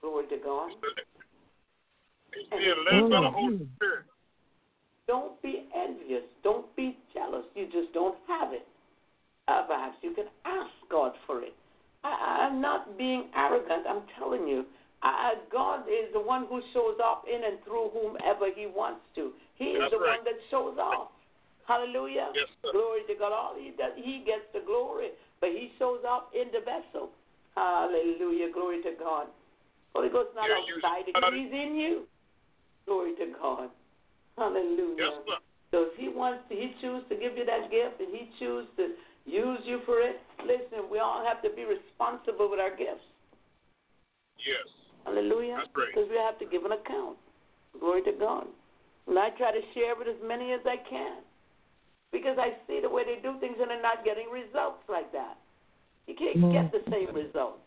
Glory 0.02 0.26
to 0.28 0.38
God. 0.44 0.72
He's 2.34 2.50
being 2.50 2.76
led 2.90 3.10
by 3.10 3.22
the 3.22 3.30
Holy 3.30 3.70
Spirit. 3.76 4.06
Don't 5.12 5.36
be 5.44 5.68
envious. 5.76 6.24
Don't 6.42 6.74
be 6.80 6.96
jealous. 7.14 7.44
You 7.54 7.66
just 7.68 7.92
don't 7.92 8.16
have 8.32 8.54
it. 8.56 8.64
Uh, 9.52 9.64
perhaps 9.68 9.98
you 10.02 10.16
can 10.16 10.32
ask 10.48 10.72
God 10.90 11.12
for 11.28 11.44
it. 11.44 11.52
I, 12.08 12.48
I'm 12.48 12.62
not 12.62 12.98
being 12.98 13.28
arrogant. 13.36 13.84
I'm 13.92 14.04
telling 14.18 14.48
you. 14.48 14.64
Uh, 15.04 15.36
God 15.52 15.84
is 15.92 16.08
the 16.14 16.22
one 16.22 16.46
who 16.48 16.62
shows 16.72 16.96
up 17.04 17.26
in 17.28 17.44
and 17.44 17.60
through 17.68 17.92
whomever 17.92 18.48
He 18.56 18.72
wants 18.72 19.02
to. 19.20 19.32
He 19.60 19.76
is 19.76 19.84
That's 19.84 19.92
the 19.92 20.00
right. 20.00 20.16
one 20.16 20.24
that 20.24 20.40
shows 20.50 20.78
off. 20.80 21.12
Hallelujah. 21.68 22.32
Yes, 22.32 22.48
sir. 22.64 22.72
Glory 22.72 23.02
to 23.12 23.16
God. 23.20 23.34
All 23.36 23.56
He 23.60 23.76
does, 23.76 23.92
He 24.00 24.24
gets 24.24 24.48
the 24.56 24.64
glory, 24.64 25.12
but 25.42 25.50
He 25.52 25.76
shows 25.78 26.00
up 26.08 26.32
in 26.32 26.48
the 26.56 26.64
vessel. 26.64 27.12
Hallelujah. 27.60 28.48
Glory 28.54 28.80
to 28.88 28.96
God. 28.96 29.28
Holy 29.92 30.08
Ghost 30.08 30.32
not 30.40 30.48
Yeah, 30.48 30.56
you- 30.72 30.80
outside. 30.80 31.12
He's 31.36 31.52
in 31.52 31.76
you. 31.76 32.08
Glory 32.88 33.12
to 33.20 33.28
God. 33.36 33.68
Hallelujah. 34.38 34.96
Yes, 34.98 35.14
sir. 35.28 35.40
So 35.72 35.78
if 35.88 35.96
he 35.96 36.10
wants 36.10 36.44
to, 36.50 36.56
he 36.56 36.76
chooses 36.82 37.08
to 37.08 37.16
give 37.16 37.40
you 37.40 37.46
that 37.48 37.72
gift 37.72 38.04
and 38.04 38.12
he 38.12 38.28
chooses 38.40 38.68
to 38.76 38.92
use 39.24 39.60
you 39.64 39.80
for 39.86 40.02
it, 40.04 40.20
listen, 40.44 40.92
we 40.92 41.00
all 41.00 41.24
have 41.24 41.42
to 41.44 41.50
be 41.56 41.64
responsible 41.64 42.52
with 42.52 42.60
our 42.60 42.76
gifts. 42.76 43.08
Yes. 44.36 44.68
Hallelujah. 45.06 45.64
That's 45.64 45.72
right. 45.76 45.88
Because 45.96 46.10
we 46.12 46.18
have 46.20 46.38
to 46.40 46.46
give 46.46 46.66
an 46.66 46.76
account. 46.76 47.18
Glory 47.80 48.04
to 48.04 48.12
God. 48.12 48.48
And 49.08 49.18
I 49.18 49.30
try 49.40 49.52
to 49.52 49.64
share 49.74 49.96
with 49.96 50.08
as 50.08 50.20
many 50.20 50.52
as 50.52 50.62
I 50.66 50.76
can. 50.90 51.24
Because 52.12 52.36
I 52.38 52.60
see 52.68 52.80
the 52.84 52.90
way 52.90 53.04
they 53.08 53.24
do 53.24 53.40
things 53.40 53.56
and 53.60 53.72
they're 53.72 53.82
not 53.82 54.04
getting 54.04 54.28
results 54.28 54.84
like 54.90 55.12
that. 55.14 55.40
You 56.08 56.16
can't 56.20 56.52
get 56.52 56.72
the 56.76 56.84
same 56.92 57.16
results. 57.16 57.64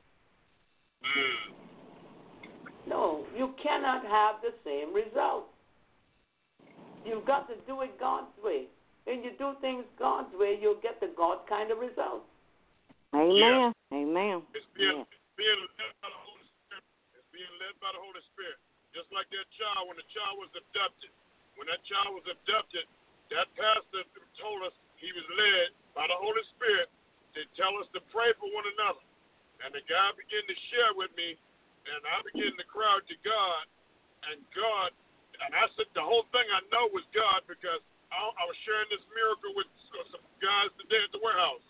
Mm. 1.01 1.55
No, 2.86 3.24
you 3.36 3.55
cannot 3.62 4.05
have 4.05 4.45
the 4.45 4.53
same 4.65 4.93
result. 4.93 5.49
You've 7.05 7.28
got 7.28 7.47
to 7.52 7.56
do 7.68 7.85
it 7.85 8.01
God's 8.01 8.32
way. 8.40 8.66
When 9.05 9.20
you 9.20 9.36
do 9.36 9.52
things 9.60 9.85
God's 10.01 10.32
way, 10.32 10.56
you'll 10.56 10.81
get 10.81 10.97
the 10.98 11.12
God 11.12 11.44
kind 11.44 11.68
of 11.68 11.76
results. 11.78 12.24
Amen. 13.12 13.70
Amen. 13.93 14.43
It's 14.56 14.66
being, 14.72 15.05
Yeah. 15.05 15.12
it's 15.12 15.32
being 15.36 15.60
led 15.60 15.93
by 16.01 16.09
the 16.09 16.20
Holy 16.24 16.47
Spirit. 16.48 16.85
It's 17.14 17.31
being 17.31 17.55
led 17.60 17.74
by 17.78 17.90
the 17.93 18.01
Holy 18.01 18.22
Spirit. 18.32 18.59
Just 18.97 19.12
like 19.12 19.28
that 19.31 19.47
child, 19.60 19.86
when 19.93 19.98
the 20.01 20.09
child 20.16 20.40
was 20.40 20.51
abducted. 20.56 21.12
When 21.55 21.70
that 21.70 21.85
child 21.86 22.16
was 22.18 22.26
abducted, 22.26 22.89
that 23.31 23.47
pastor 23.55 24.02
told 24.40 24.66
us 24.66 24.74
he 24.98 25.12
was 25.14 25.26
led 25.39 25.70
by 25.94 26.09
the 26.10 26.18
Holy 26.18 26.43
Spirit 26.56 26.90
to 27.39 27.47
tell 27.55 27.74
us 27.78 27.86
to 27.94 28.01
pray 28.10 28.35
for 28.40 28.51
one 28.51 28.66
another. 28.74 29.05
And 29.62 29.70
the 29.70 29.85
guy 29.86 30.10
began 30.18 30.43
to 30.48 30.56
share 30.74 30.93
with 30.98 31.14
me, 31.14 31.39
and 31.86 32.01
I 32.02 32.18
began 32.26 32.51
to 32.59 32.66
cry 32.66 32.98
out 32.98 33.06
to 33.06 33.16
God, 33.22 33.62
and 34.32 34.43
God, 34.56 34.90
and 35.43 35.51
I 35.56 35.66
said 35.74 35.90
the 35.98 36.05
whole 36.05 36.27
thing 36.31 36.47
I 36.55 36.62
know 36.70 36.86
was 36.94 37.02
God 37.15 37.43
because 37.51 37.82
I, 38.15 38.19
I 38.19 38.44
was 38.47 38.56
sharing 38.62 38.86
this 38.94 39.02
miracle 39.11 39.52
with 39.59 39.66
uh, 39.97 40.06
some 40.15 40.24
guys 40.39 40.70
today 40.78 41.02
at 41.02 41.11
the 41.11 41.23
warehouse, 41.23 41.65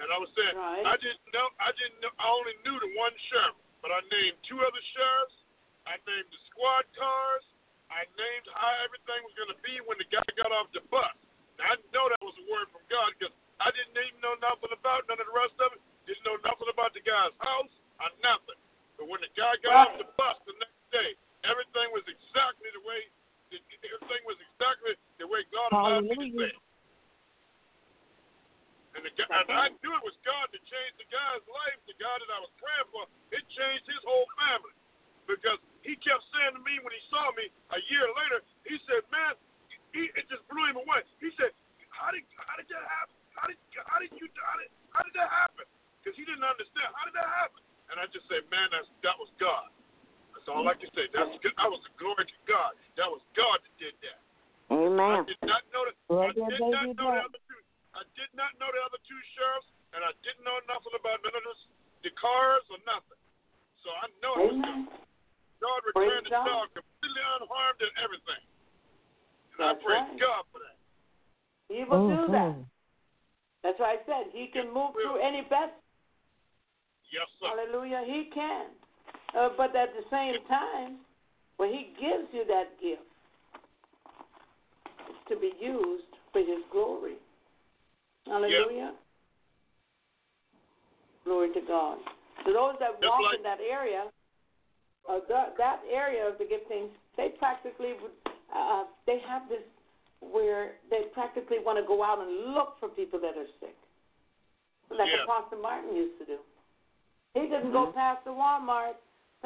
and 0.00 0.06
I 0.12 0.18
was 0.20 0.28
saying 0.36 0.52
Right. 0.56 0.84
I 0.84 0.96
didn't 1.00 1.24
know, 1.32 1.48
I 1.60 1.70
didn't 1.72 1.98
know, 2.04 2.12
I 2.20 2.26
only 2.28 2.56
knew 2.66 2.76
the 2.80 2.90
one 3.00 3.14
sheriff, 3.32 3.56
but 3.80 3.88
I 3.94 4.00
named 4.12 4.36
two 4.44 4.60
other 4.60 4.82
sheriffs, 4.92 5.36
I 5.88 5.96
named 6.04 6.28
the 6.28 6.40
squad 6.52 6.84
cars, 6.98 7.44
I 7.88 8.04
named 8.18 8.46
how 8.52 8.72
everything 8.84 9.20
was 9.24 9.34
going 9.38 9.52
to 9.54 9.60
be 9.62 9.78
when 9.86 9.96
the 10.02 10.08
guy 10.10 10.26
got 10.36 10.50
off 10.52 10.68
the 10.74 10.82
bus. 10.90 11.14
Now, 11.56 11.72
I 11.72 11.76
know 11.94 12.10
that 12.12 12.20
was 12.20 12.34
a 12.36 12.46
word 12.52 12.68
from 12.74 12.82
God 12.92 13.14
because 13.16 13.32
I 13.62 13.70
didn't 13.72 13.96
even 13.96 14.20
know 14.20 14.36
nothing 14.42 14.74
about 14.74 15.06
none 15.08 15.16
of 15.22 15.24
the 15.24 15.32
rest 15.32 15.56
of 15.62 15.72
it. 15.72 15.80
Didn't 16.04 16.26
know 16.28 16.36
nothing 16.44 16.68
about 16.68 16.92
the 16.92 17.00
guy's 17.00 17.32
house 17.40 17.72
or 18.02 18.10
nothing. 18.20 18.58
But 19.00 19.06
when 19.08 19.22
the 19.24 19.32
guy 19.38 19.54
got 19.64 19.88
off 19.88 19.94
the 20.02 20.08
bus 20.18 20.36
the 20.44 20.52
next 20.60 20.76
day, 20.92 21.10
everything 21.46 21.88
was 21.94 22.04
exactly 22.06 22.70
the 22.74 22.82
way. 22.82 23.00
Everything 23.50 24.22
was 24.26 24.38
exactly 24.42 24.98
the 25.22 25.26
way 25.30 25.46
God 25.54 25.70
allowed 25.70 26.10
me 26.10 26.18
to 26.18 26.28
say. 26.34 26.52
And, 28.96 29.04
the 29.04 29.12
and 29.12 29.48
I 29.52 29.68
knew 29.84 29.92
it 29.92 30.04
was 30.08 30.16
God 30.24 30.48
that 30.50 30.62
changed 30.64 30.96
the 30.96 31.08
guy's 31.12 31.44
life. 31.44 31.78
The 31.84 31.94
guy 32.00 32.16
that 32.16 32.30
I 32.32 32.40
was 32.40 32.48
praying 32.56 32.88
for, 32.90 33.04
it 33.28 33.44
changed 33.52 33.84
his 33.84 34.00
whole 34.08 34.24
family 34.40 34.72
because 35.28 35.60
he 35.84 36.00
kept 36.00 36.24
saying 36.32 36.56
to 36.56 36.62
me 36.64 36.80
when 36.80 36.96
he 36.96 37.02
saw 37.12 37.28
me 37.36 37.52
a 37.76 37.80
year 37.92 38.08
later, 38.08 38.40
he 38.64 38.80
said, 38.88 39.04
"Man, 39.12 39.36
he, 39.92 40.08
it 40.16 40.24
just 40.32 40.42
blew 40.48 40.64
him 40.64 40.80
away." 40.80 41.04
He 41.20 41.28
said, 41.36 41.52
"How 41.92 42.08
did 42.08 42.24
how 42.40 42.56
did 42.56 42.72
that 42.72 42.86
happen? 42.88 43.14
How 43.36 43.46
did 43.46 43.58
how 43.84 44.00
did 44.00 44.16
you 44.16 44.26
how 44.40 44.56
did, 44.56 44.70
how 44.96 45.02
did 45.04 45.14
that 45.14 45.28
happen?" 45.28 45.68
Because 46.00 46.16
he 46.16 46.24
didn't 46.24 46.46
understand. 46.46 46.88
How 46.96 47.04
did 47.04 47.14
that 47.20 47.28
happen? 47.28 47.60
And 47.92 48.00
I 48.00 48.08
just 48.08 48.24
said, 48.32 48.48
"Man, 48.48 48.72
that's 48.72 48.88
that 49.04 49.20
was 49.20 49.28
God." 49.36 49.68
That's 50.46 50.62
all 50.62 50.70
I 50.70 50.78
can 50.78 50.86
say. 50.94 51.10
That's 51.10 51.34
good. 51.42 51.58
I 51.58 51.66
was 51.66 51.82
a 51.82 51.92
glory 51.98 52.22
to 52.22 52.38
God. 52.46 52.78
That 52.94 53.10
was 53.10 53.18
God 53.34 53.58
that 53.66 53.74
did 53.82 53.98
that. 53.98 54.22
I 54.70 54.78
Amen. 54.78 55.26
did 55.26 55.42
not 55.42 55.66
know 55.74 55.82
that. 55.90 55.98
I 56.06 56.30
did 56.30 56.62
not 56.70 56.86
know 56.94 57.10
the 57.10 57.22
other 57.26 57.42
two. 57.50 57.62
I 57.98 58.06
did 58.14 58.30
not 58.38 58.54
know 58.62 58.70
the 58.70 58.78
other 58.86 59.02
two 59.10 59.20
sheriffs, 59.34 59.66
and 59.90 60.06
I 60.06 60.14
didn't 60.22 60.46
know 60.46 60.54
nothing 60.70 60.94
about 60.94 61.18
none 61.26 61.34
of 61.34 61.42
this, 61.50 61.60
the 62.06 62.14
cars 62.14 62.62
or 62.70 62.78
nothing. 62.86 63.18
So 63.82 63.90
I 63.90 64.06
know 64.22 64.32
it 64.38 64.54
was 64.54 64.62
God. 64.62 64.70
Amen. 64.70 65.02
God 65.58 65.78
Praise 65.82 66.14
returned 66.14 66.26
the 66.30 66.38
dog 66.46 66.66
completely 66.78 67.24
unharmed 67.42 67.80
and 67.82 67.94
everything. 68.06 68.42
And 69.50 69.58
That's 69.66 69.82
I 69.82 69.82
praise 69.82 70.06
right. 70.14 70.22
God 70.22 70.42
for 70.54 70.62
that. 70.62 70.78
He 71.74 71.82
will 71.82 72.06
do 72.06 72.22
mm-hmm. 72.22 72.38
that. 72.38 72.54
That's 73.66 73.78
why 73.82 73.98
I 73.98 74.00
said 74.06 74.30
he 74.30 74.46
can 74.54 74.70
move 74.70 74.94
through 74.94 75.18
any 75.18 75.42
vessel. 75.50 75.74
Yes, 77.10 77.26
sir. 77.42 77.50
Hallelujah. 77.50 78.06
He 78.06 78.30
can. 78.30 78.70
Uh, 79.34 79.48
but 79.56 79.74
at 79.76 79.90
the 79.94 80.04
same 80.10 80.34
time, 80.48 80.98
when 81.56 81.70
he 81.70 81.92
gives 82.00 82.28
you 82.32 82.44
that 82.46 82.78
gift, 82.80 83.02
it's 85.08 85.28
to 85.28 85.36
be 85.40 85.52
used 85.60 86.04
for 86.32 86.40
his 86.40 86.62
glory. 86.70 87.16
Hallelujah. 88.26 88.94
Glory 91.24 91.52
to 91.54 91.60
God. 91.66 91.98
So 92.44 92.52
those 92.52 92.76
that 92.78 93.00
Just 93.00 93.10
walk 93.10 93.20
like- 93.22 93.36
in 93.38 93.42
that 93.42 93.60
area, 93.60 94.12
uh, 95.08 95.20
that, 95.28 95.56
that 95.58 95.80
area 95.90 96.26
of 96.26 96.38
the 96.38 96.44
giftings, 96.44 96.90
they 97.16 97.30
practically 97.38 97.94
would, 98.00 98.12
uh, 98.54 98.84
they 99.06 99.18
have 99.20 99.48
this 99.48 99.62
where 100.20 100.76
they 100.90 101.04
practically 101.12 101.58
want 101.58 101.78
to 101.78 101.86
go 101.86 102.02
out 102.02 102.18
and 102.18 102.54
look 102.54 102.78
for 102.80 102.88
people 102.88 103.18
that 103.20 103.36
are 103.36 103.46
sick, 103.60 103.76
like 104.90 105.08
Yeah. 105.08 105.24
Apostle 105.24 105.58
Martin 105.58 105.94
used 105.94 106.18
to 106.18 106.24
do. 106.24 106.38
He 107.34 107.42
didn't 107.42 107.72
go 107.72 107.92
past 107.92 108.24
the 108.24 108.30
Walmart, 108.30 108.96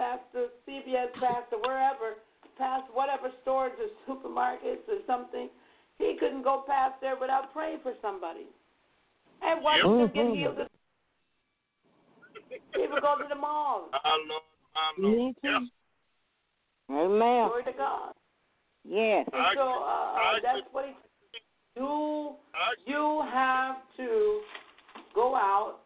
past 0.01 0.25
the 0.33 0.49
CVS, 0.65 1.13
past 1.21 1.51
the 1.53 1.59
wherever, 1.61 2.17
past 2.57 2.85
whatever 2.95 3.29
stores 3.43 3.73
or 3.77 3.89
supermarkets 4.09 4.89
or 4.89 5.05
something. 5.07 5.51
He 5.99 6.17
couldn't 6.19 6.43
go 6.43 6.65
past 6.67 6.95
there 7.03 7.17
without 7.21 7.53
praying 7.53 7.81
for 7.83 7.93
somebody. 8.01 8.47
And 9.43 9.63
watch 9.63 9.81
Yep. 9.85 10.15
them 10.15 10.29
get 10.33 10.37
healed. 10.37 10.69
He 12.75 12.87
would 12.89 13.03
go 13.03 13.17
to 13.19 13.29
the 13.29 13.35
mall. 13.35 13.89
My 13.93 14.01
Lord, 14.29 14.43
my 14.75 14.93
Lord. 14.99 15.17
Me 15.19 15.35
too. 15.43 15.49
Yes. 15.49 15.63
Amen. 16.91 17.47
Glory 17.49 17.65
to 17.65 17.73
God. 17.73 18.15
Yes. 18.85 19.29
And 19.33 19.43
I 19.43 19.55
so 19.55 19.61
uh, 19.61 19.65
I 19.69 20.39
that's 20.43 20.61
can- 20.65 20.73
what 20.73 20.85
he. 20.87 20.93
You 21.77 22.35
I, 22.55 22.75
you 22.87 23.23
have 23.33 23.77
to 23.99 24.41
go 25.15 25.35
out 25.37 25.77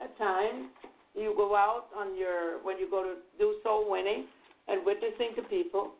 at 0.00 0.16
times. 0.18 0.68
You 1.14 1.34
go 1.36 1.54
out 1.54 1.86
on 1.96 2.16
your 2.16 2.62
when 2.64 2.78
you 2.78 2.88
go 2.88 3.02
to 3.02 3.14
do 3.38 3.56
soul 3.62 3.90
winning 3.90 4.26
and 4.68 4.84
witnessing 4.84 5.32
to 5.36 5.42
people. 5.42 5.92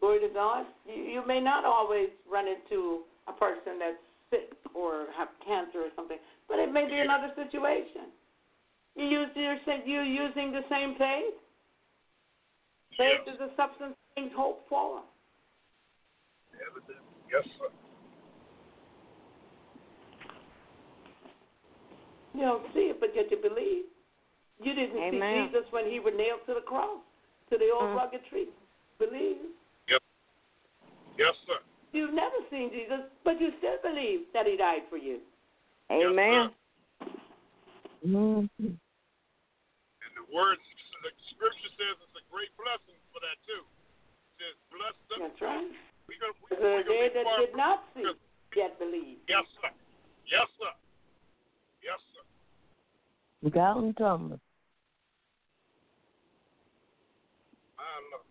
Glory 0.00 0.20
to 0.20 0.32
God. 0.32 0.66
You, 0.86 1.02
you 1.02 1.26
may 1.26 1.40
not 1.40 1.64
always 1.64 2.08
run 2.30 2.46
into 2.46 3.02
a 3.26 3.32
person 3.32 3.78
that's 3.80 3.98
sick 4.30 4.56
or 4.74 5.06
have 5.16 5.28
cancer 5.44 5.78
or 5.78 5.90
something, 5.96 6.18
but 6.48 6.58
it 6.58 6.72
may 6.72 6.86
be 6.86 6.98
another 6.98 7.32
situation. 7.34 8.12
You 8.94 9.04
use 9.04 9.28
your 9.34 9.56
you 9.84 10.00
using 10.02 10.52
the 10.52 10.62
same 10.70 10.94
faith. 10.96 11.34
Faith 12.96 13.32
is 13.32 13.38
the 13.38 13.50
substance 13.56 13.94
things 14.14 14.30
hoped 14.34 14.68
for. 14.68 15.02
Yes, 17.30 17.44
sir. 17.58 17.68
You 22.34 22.40
don't 22.42 22.64
see 22.74 22.92
it, 22.92 23.00
but 23.00 23.10
yet 23.14 23.26
you 23.30 23.36
believe. 23.36 23.84
You 24.62 24.74
didn't 24.74 24.96
Amen. 24.96 25.48
see 25.50 25.58
Jesus 25.58 25.70
when 25.70 25.84
he 25.90 26.00
was 26.00 26.14
nailed 26.16 26.40
to 26.46 26.54
the 26.54 26.64
cross, 26.64 26.98
to 27.50 27.58
the 27.58 27.70
old 27.70 27.90
Mm. 27.92 27.96
rugged 27.96 28.24
tree. 28.26 28.48
Believe. 28.98 29.38
Yep. 29.88 30.02
Yes, 31.18 31.36
sir. 31.46 31.60
You've 31.92 32.14
never 32.14 32.36
seen 32.50 32.70
Jesus, 32.70 33.10
but 33.24 33.40
you 33.40 33.52
still 33.58 33.78
believe 33.82 34.32
that 34.32 34.46
he 34.46 34.56
died 34.56 34.88
for 34.88 34.96
you. 34.96 35.20
Amen. 35.90 36.54
Mhm. 38.04 38.48
And 38.58 38.78
the 40.16 40.24
word, 40.34 40.58
the 41.02 41.10
scripture 41.30 41.68
says 41.76 41.96
it's 42.02 42.16
a 42.16 42.22
great 42.30 42.54
blessing 42.56 42.96
for 43.12 43.20
that 43.20 43.36
too. 43.46 43.64
It 44.38 44.44
says, 44.44 44.56
bless 44.70 44.94
them. 45.08 45.18
That's 45.20 45.40
right. 45.40 45.72
We're 46.08 46.18
gonna, 46.18 46.32
we, 46.50 46.56
The 46.56 46.62
we're 46.62 46.82
gonna 46.82 46.98
they 46.98 47.08
be 47.08 47.14
that 47.14 47.36
did 47.38 47.56
not 47.56 47.84
see, 47.94 48.14
yet 48.56 48.78
believe. 48.78 49.18
Yes, 49.28 49.44
sir. 49.60 49.70
Yes, 50.26 50.48
sir. 50.58 50.72
Yes, 51.82 52.00
sir. 52.14 53.50
Galton 53.50 53.94
Thomas. 53.94 54.40
My 57.76 57.84
Lord. 58.10 58.22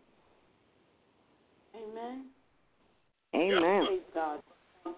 Amen. 1.85 2.25
Amen. 3.35 3.85
Praise 3.85 4.01
God. 4.13 4.39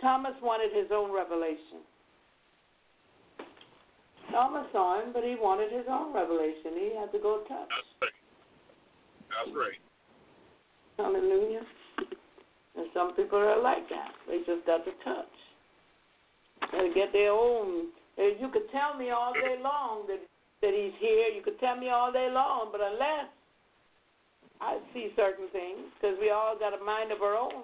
Thomas 0.01 0.33
wanted 0.41 0.71
his 0.75 0.91
own 0.91 1.11
revelation. 1.13 1.83
Thomas 4.31 4.67
saw 4.71 5.01
him, 5.01 5.13
but 5.13 5.23
he 5.23 5.35
wanted 5.39 5.71
his 5.71 5.85
own 5.89 6.13
revelation. 6.13 6.75
He 6.75 6.91
had 6.99 7.11
to 7.11 7.19
go 7.19 7.43
touch. 7.47 7.69
That's 7.69 7.91
right. 8.01 8.17
That's 9.29 9.51
right. 9.57 9.79
Hallelujah. 10.97 11.61
And 12.75 12.87
some 12.93 13.15
people 13.15 13.39
are 13.39 13.61
like 13.61 13.87
that. 13.89 14.11
They 14.27 14.39
just 14.39 14.65
got 14.65 14.85
to 14.85 14.91
touch. 15.03 15.35
They 16.71 16.91
get 16.93 17.13
their 17.13 17.31
own. 17.31 17.87
You 18.17 18.49
could 18.51 18.69
tell 18.71 18.97
me 18.97 19.09
all 19.11 19.33
day 19.33 19.57
long 19.61 20.05
that 20.07 20.19
that 20.61 20.73
he's 20.73 20.93
here. 20.99 21.29
You 21.29 21.41
could 21.43 21.59
tell 21.59 21.77
me 21.77 21.89
all 21.89 22.11
day 22.11 22.29
long, 22.31 22.69
but 22.71 22.81
unless 22.81 23.29
I 24.59 24.79
see 24.93 25.13
certain 25.15 25.47
things, 25.51 25.79
because 25.95 26.17
we 26.19 26.29
all 26.31 26.57
got 26.57 26.73
a 26.73 26.83
mind 26.83 27.11
of 27.11 27.21
our 27.21 27.35
own. 27.35 27.63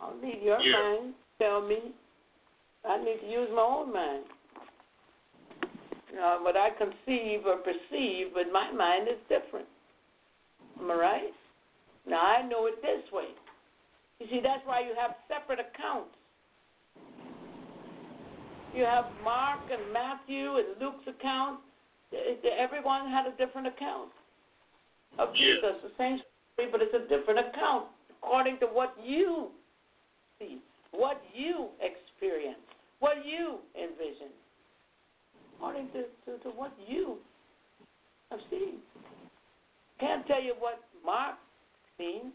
I 0.00 0.10
don't 0.10 0.22
need 0.22 0.42
your 0.42 0.60
Yeah. 0.60 0.72
mind. 0.72 1.14
to 1.14 1.44
Tell 1.44 1.60
me. 1.60 1.92
I 2.84 2.98
need 2.98 3.20
to 3.20 3.26
use 3.26 3.50
my 3.50 3.62
own 3.62 3.92
mind. 3.92 4.24
You 6.10 6.16
know, 6.16 6.38
what 6.42 6.56
I 6.56 6.70
conceive 6.70 7.46
or 7.46 7.56
perceive 7.58 8.32
with 8.34 8.50
my 8.52 8.70
mind 8.70 9.08
is 9.08 9.18
different. 9.28 9.68
Am 10.80 10.90
I 10.90 10.94
right? 10.94 11.34
Now 12.06 12.20
I 12.20 12.42
know 12.42 12.66
it 12.66 12.80
this 12.80 13.10
way. 13.12 13.34
You 14.20 14.26
see, 14.28 14.40
that's 14.40 14.64
why 14.64 14.80
you 14.80 14.94
have 14.94 15.16
separate 15.28 15.58
accounts. 15.58 16.16
You 18.72 18.84
have 18.84 19.06
Mark 19.24 19.60
and 19.70 19.92
Matthew 19.92 20.56
and 20.56 20.80
Luke's 20.80 21.06
account. 21.06 21.60
Everyone 22.44 23.10
had 23.10 23.26
a 23.26 23.32
different 23.32 23.66
account 23.66 24.12
of 25.18 25.34
Yeah. 25.34 25.54
Jesus, 25.54 25.82
the 25.82 25.90
same 25.96 26.18
story, 26.54 26.70
but 26.70 26.82
it's 26.82 26.94
a 26.94 27.06
different 27.08 27.40
account 27.40 27.88
according 28.10 28.58
to 28.58 28.66
what 28.66 28.94
you 29.02 29.52
see, 30.38 30.60
what 30.92 31.22
you 31.34 31.68
experience, 31.80 32.58
what 32.98 33.24
you 33.24 33.58
envision, 33.74 34.30
according 35.56 35.90
to, 35.92 36.04
to, 36.24 36.38
to 36.42 36.50
what 36.50 36.72
you 36.86 37.18
have 38.30 38.40
seen. 38.50 38.82
Can't 40.00 40.26
tell 40.26 40.42
you 40.42 40.54
what 40.58 40.82
Mark 41.04 41.36
seen, 41.96 42.32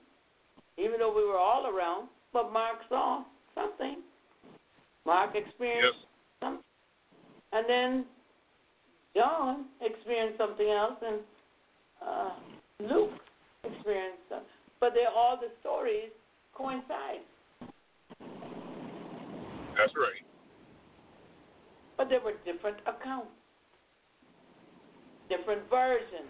even 0.78 0.99
though 0.99 1.14
we 1.16 1.26
were 1.26 1.38
all 1.38 1.68
around, 1.68 2.08
but 2.34 2.52
Mark 2.52 2.78
saw 2.90 3.24
something. 3.53 3.98
Mark 5.06 5.36
experienced 5.36 5.99
Yes. 5.99 6.08
something. 6.41 6.64
And 7.53 7.66
then 7.70 8.06
John 9.16 9.66
experienced 9.82 10.38
something 10.38 10.70
else, 10.70 10.98
and 11.06 11.20
uh, 12.02 12.32
Luke 12.88 13.12
experienced 13.64 14.30
them. 14.30 14.44
But 14.80 14.94
they're 14.94 15.14
all 15.14 15.38
the 15.38 15.49
stories 15.62 16.10
coincide. 16.53 17.22
That's 19.78 19.94
right. 19.95 20.26
But 21.98 22.10
there 22.10 22.22
were 22.22 22.34
different 22.45 22.78
accounts, 22.88 23.32
different 25.30 25.70
versions. 25.70 26.30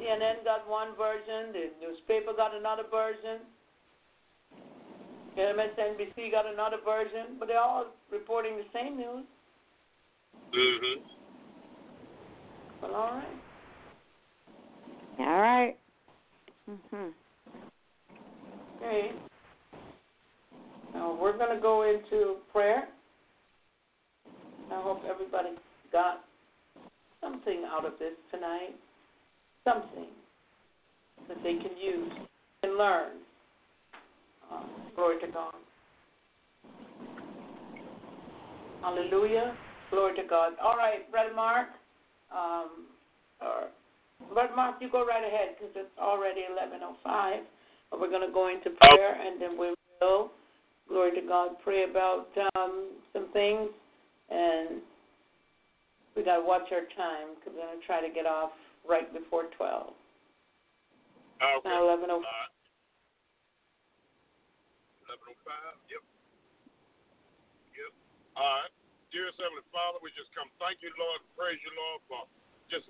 CNN 0.00 0.44
got 0.44 0.68
one 0.68 0.96
version, 0.96 1.52
the 1.52 1.68
newspaper 1.80 2.32
got 2.34 2.54
another 2.54 2.84
version, 2.90 3.44
MSNBC 5.36 6.30
got 6.30 6.46
another 6.46 6.78
version, 6.84 7.36
but 7.38 7.48
they're 7.48 7.60
all 7.60 7.86
reporting 8.10 8.56
the 8.56 8.64
same 8.72 8.96
news. 8.96 9.24
Mm-hmm. 10.54 11.19
Well, 12.82 12.94
all 12.94 13.14
right. 13.14 13.40
All 15.18 15.40
right. 15.40 15.76
Mhm. 16.68 17.12
Okay. 18.76 19.12
Now 20.94 21.14
we're 21.20 21.36
going 21.36 21.54
to 21.54 21.60
go 21.60 21.82
into 21.82 22.36
prayer. 22.52 22.88
I 24.72 24.80
hope 24.82 25.02
everybody 25.08 25.50
got 25.92 26.24
something 27.20 27.64
out 27.66 27.84
of 27.84 27.98
this 27.98 28.14
tonight. 28.30 28.74
Something 29.64 30.06
that 31.28 31.36
they 31.42 31.54
can 31.54 31.76
use 31.76 32.12
and 32.62 32.76
learn. 32.76 33.12
Uh, 34.50 34.62
glory 34.96 35.20
to 35.20 35.26
God. 35.28 35.54
Hallelujah. 38.80 39.54
Glory 39.90 40.16
to 40.16 40.22
God. 40.28 40.52
All 40.62 40.76
right, 40.76 41.10
Brother 41.10 41.34
Mark. 41.34 41.68
Um, 42.30 42.86
or, 43.40 43.68
Brother 44.32 44.54
Mark, 44.54 44.76
you 44.80 44.90
go 44.90 45.06
right 45.06 45.24
ahead 45.24 45.56
because 45.58 45.74
it's 45.74 45.98
already 45.98 46.42
11.05. 46.46 47.40
But 47.90 48.00
we're 48.00 48.10
going 48.10 48.26
to 48.26 48.32
go 48.32 48.48
into 48.48 48.70
prayer 48.70 49.18
and 49.18 49.40
then 49.40 49.58
we 49.58 49.74
will, 50.00 50.30
glory 50.88 51.10
to 51.20 51.26
God, 51.26 51.58
pray 51.64 51.84
about 51.88 52.28
um, 52.56 52.90
some 53.12 53.32
things. 53.32 53.70
And 54.30 54.82
we 56.14 56.22
got 56.22 56.38
to 56.38 56.44
watch 56.44 56.70
our 56.70 56.86
time 56.96 57.34
because 57.34 57.54
we're 57.56 57.66
going 57.66 57.80
to 57.80 57.86
try 57.86 58.00
to 58.06 58.12
get 58.14 58.26
off 58.26 58.52
right 58.88 59.12
before 59.12 59.44
12. 59.56 59.90
Okay. 61.40 61.68
Now 61.68 61.82
11.05. 61.82 62.22
Uh, 62.22 62.46
1105. 65.10 65.26
Yep. 65.90 66.02
Yep. 67.74 67.92
All 68.36 68.44
right. 68.44 68.79
Dearest 69.10 69.38
Heavenly 69.42 69.66
Father, 69.74 69.98
we 70.02 70.14
just 70.14 70.30
come 70.30 70.46
thank 70.62 70.78
you, 70.86 70.90
Lord, 70.94 71.18
praise 71.34 71.58
you, 71.66 71.72
Lord, 71.74 72.00
for 72.06 72.22
just 72.70 72.86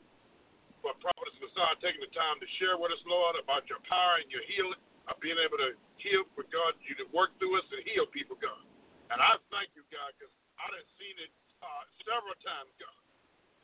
for 0.84 0.92
Prophetess 1.00 1.36
Massiah 1.40 1.76
taking 1.80 2.00
the 2.00 2.12
time 2.12 2.36
to 2.40 2.48
share 2.60 2.76
with 2.76 2.92
us, 2.92 3.00
Lord, 3.08 3.36
about 3.40 3.64
your 3.68 3.80
power 3.88 4.20
and 4.20 4.28
your 4.28 4.44
healing, 4.48 4.80
of 5.08 5.16
being 5.20 5.40
able 5.40 5.56
to 5.60 5.76
heal 5.96 6.24
for 6.36 6.44
God, 6.48 6.76
you 6.84 6.96
to 7.00 7.08
work 7.12 7.32
through 7.40 7.56
us 7.56 7.68
and 7.72 7.84
heal 7.88 8.08
people, 8.08 8.36
God. 8.36 8.64
And 9.12 9.20
I 9.20 9.40
thank 9.48 9.72
you, 9.72 9.84
God, 9.88 10.12
because 10.16 10.32
I 10.60 10.68
done 10.68 10.88
seen 11.00 11.16
it 11.20 11.32
uh, 11.64 11.84
several 12.04 12.36
times, 12.44 12.72
God. 12.80 12.96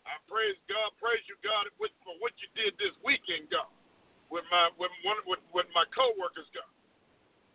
I 0.08 0.16
praise 0.30 0.56
God, 0.70 0.96
praise 0.96 1.24
you, 1.26 1.36
God, 1.44 1.66
for 1.76 2.14
what 2.22 2.32
you 2.38 2.48
did 2.56 2.78
this 2.78 2.94
weekend, 3.02 3.50
God, 3.50 3.68
with 4.30 4.46
my 4.48 4.70
with 4.78 4.92
one 5.02 5.18
with, 5.26 5.42
with 5.50 5.68
my 5.74 5.84
coworkers, 5.92 6.48
God. 6.54 6.70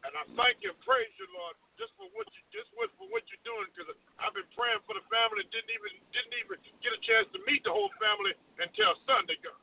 And 0.03 0.11
I 0.17 0.23
thank 0.35 0.59
you 0.61 0.75
praise 0.83 1.09
you, 1.15 1.29
Lord, 1.31 1.55
just 1.81 1.97
for 1.97 2.05
what 2.13 2.29
you 2.37 2.45
just 2.53 2.69
with, 2.77 2.93
for 3.01 3.09
what 3.09 3.25
you're 3.33 3.41
doing, 3.41 3.65
because 3.73 3.89
I've 4.21 4.37
been 4.37 4.45
praying 4.53 4.85
for 4.85 4.93
the 4.93 5.01
family, 5.09 5.41
didn't 5.49 5.73
even 5.73 5.97
didn't 6.13 6.37
even 6.37 6.61
get 6.85 6.93
a 6.93 7.01
chance 7.01 7.25
to 7.33 7.41
meet 7.49 7.65
the 7.65 7.73
whole 7.73 7.89
family 7.97 8.37
until 8.61 8.93
Sunday, 9.09 9.41
God. 9.41 9.57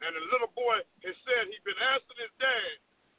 And 0.00 0.16
the 0.16 0.24
little 0.32 0.48
boy 0.56 0.80
has 1.04 1.16
said 1.28 1.52
he's 1.52 1.60
been 1.60 1.76
asking 1.76 2.16
his 2.16 2.32
dad, 2.40 2.72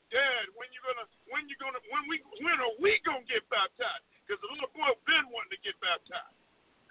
Dad, 0.09 0.49
when 0.57 0.65
you 0.73 0.81
gonna 0.81 1.05
when 1.29 1.45
you 1.45 1.53
gonna 1.61 1.77
when 1.93 2.09
we 2.09 2.17
when 2.41 2.57
are 2.57 2.73
we 2.81 2.97
gonna 3.05 3.21
get 3.29 3.45
baptized? 3.53 4.01
Because 4.25 4.41
the 4.41 4.49
little 4.49 4.73
boy 4.73 4.97
been 5.05 5.29
wanting 5.29 5.53
to 5.53 5.61
get 5.61 5.77
baptized, 5.77 6.37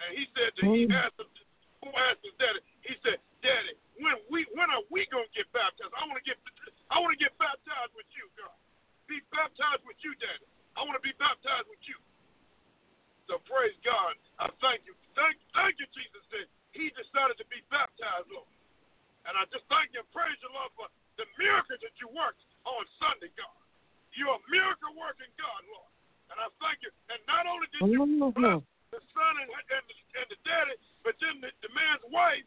and 0.07 0.15
he 0.15 0.31
said 0.31 0.55
that 0.55 0.65
he 0.70 0.86
mm. 0.86 0.94
asked 0.94 1.19
him, 1.19 1.27
who 1.82 1.90
asked 2.07 2.23
his 2.23 2.36
daddy? 2.39 2.62
He 2.86 2.94
said, 3.03 3.19
Daddy, 3.43 3.74
when 3.98 4.15
we 4.31 4.47
when 4.55 4.70
are 4.70 4.85
we 4.94 5.11
gonna 5.11 5.27
get 5.35 5.51
baptized? 5.51 5.90
I 5.97 6.07
want 6.07 6.23
to 6.23 6.27
get 6.28 6.39
I 6.93 7.03
want 7.03 7.16
to 7.16 7.20
get 7.20 7.35
baptized 7.40 7.93
with 7.98 8.07
you, 8.15 8.31
God. 8.39 8.55
Be 9.11 9.19
baptized 9.32 9.82
with 9.89 9.97
you, 10.05 10.12
Daddy. 10.20 10.47
I 10.77 10.85
want 10.85 10.97
to 10.97 11.05
be 11.05 11.16
baptized 11.16 11.66
with 11.73 11.81
you. 11.89 11.97
So 13.27 13.43
praise 13.48 13.74
God. 13.82 14.15
I 14.39 14.53
thank 14.62 14.86
you. 14.86 14.94
Thank, 15.19 15.40
thank 15.57 15.81
you, 15.81 15.89
Jesus, 15.97 16.23
that 16.31 16.47
he 16.77 16.93
decided 16.94 17.40
to 17.40 17.47
be 17.48 17.65
baptized, 17.73 18.28
Lord. 18.31 18.47
And 19.27 19.35
I 19.35 19.43
just 19.51 19.66
thank 19.66 19.90
you 19.90 20.05
and 20.05 20.11
praise 20.15 20.36
you, 20.39 20.53
Lord, 20.55 20.70
for 20.78 20.86
the 21.19 21.27
miracles 21.40 21.82
that 21.82 21.97
you 21.98 22.07
worked 22.15 22.39
on 22.62 22.86
Sunday, 23.03 23.32
God. 23.35 23.59
You're 24.15 24.36
a 24.36 24.43
miracle 24.47 24.94
working 24.94 25.32
God, 25.35 25.61
Lord. 25.66 25.90
And 26.31 26.36
I 26.39 26.47
thank 26.62 26.85
you. 26.86 26.93
And 27.11 27.19
not 27.27 27.48
only 27.51 27.66
did 27.74 27.90
you 27.90 28.07
bless 28.31 28.62
the 28.94 29.03
son 29.12 29.32
and, 29.43 29.51
and, 29.51 29.85
the, 29.90 29.97
and 30.23 30.27
the 30.31 30.39
daddy, 30.47 30.77
but 31.03 31.19
then 31.19 31.43
the, 31.43 31.51
the 31.66 31.70
man's 31.74 32.05
wife, 32.12 32.47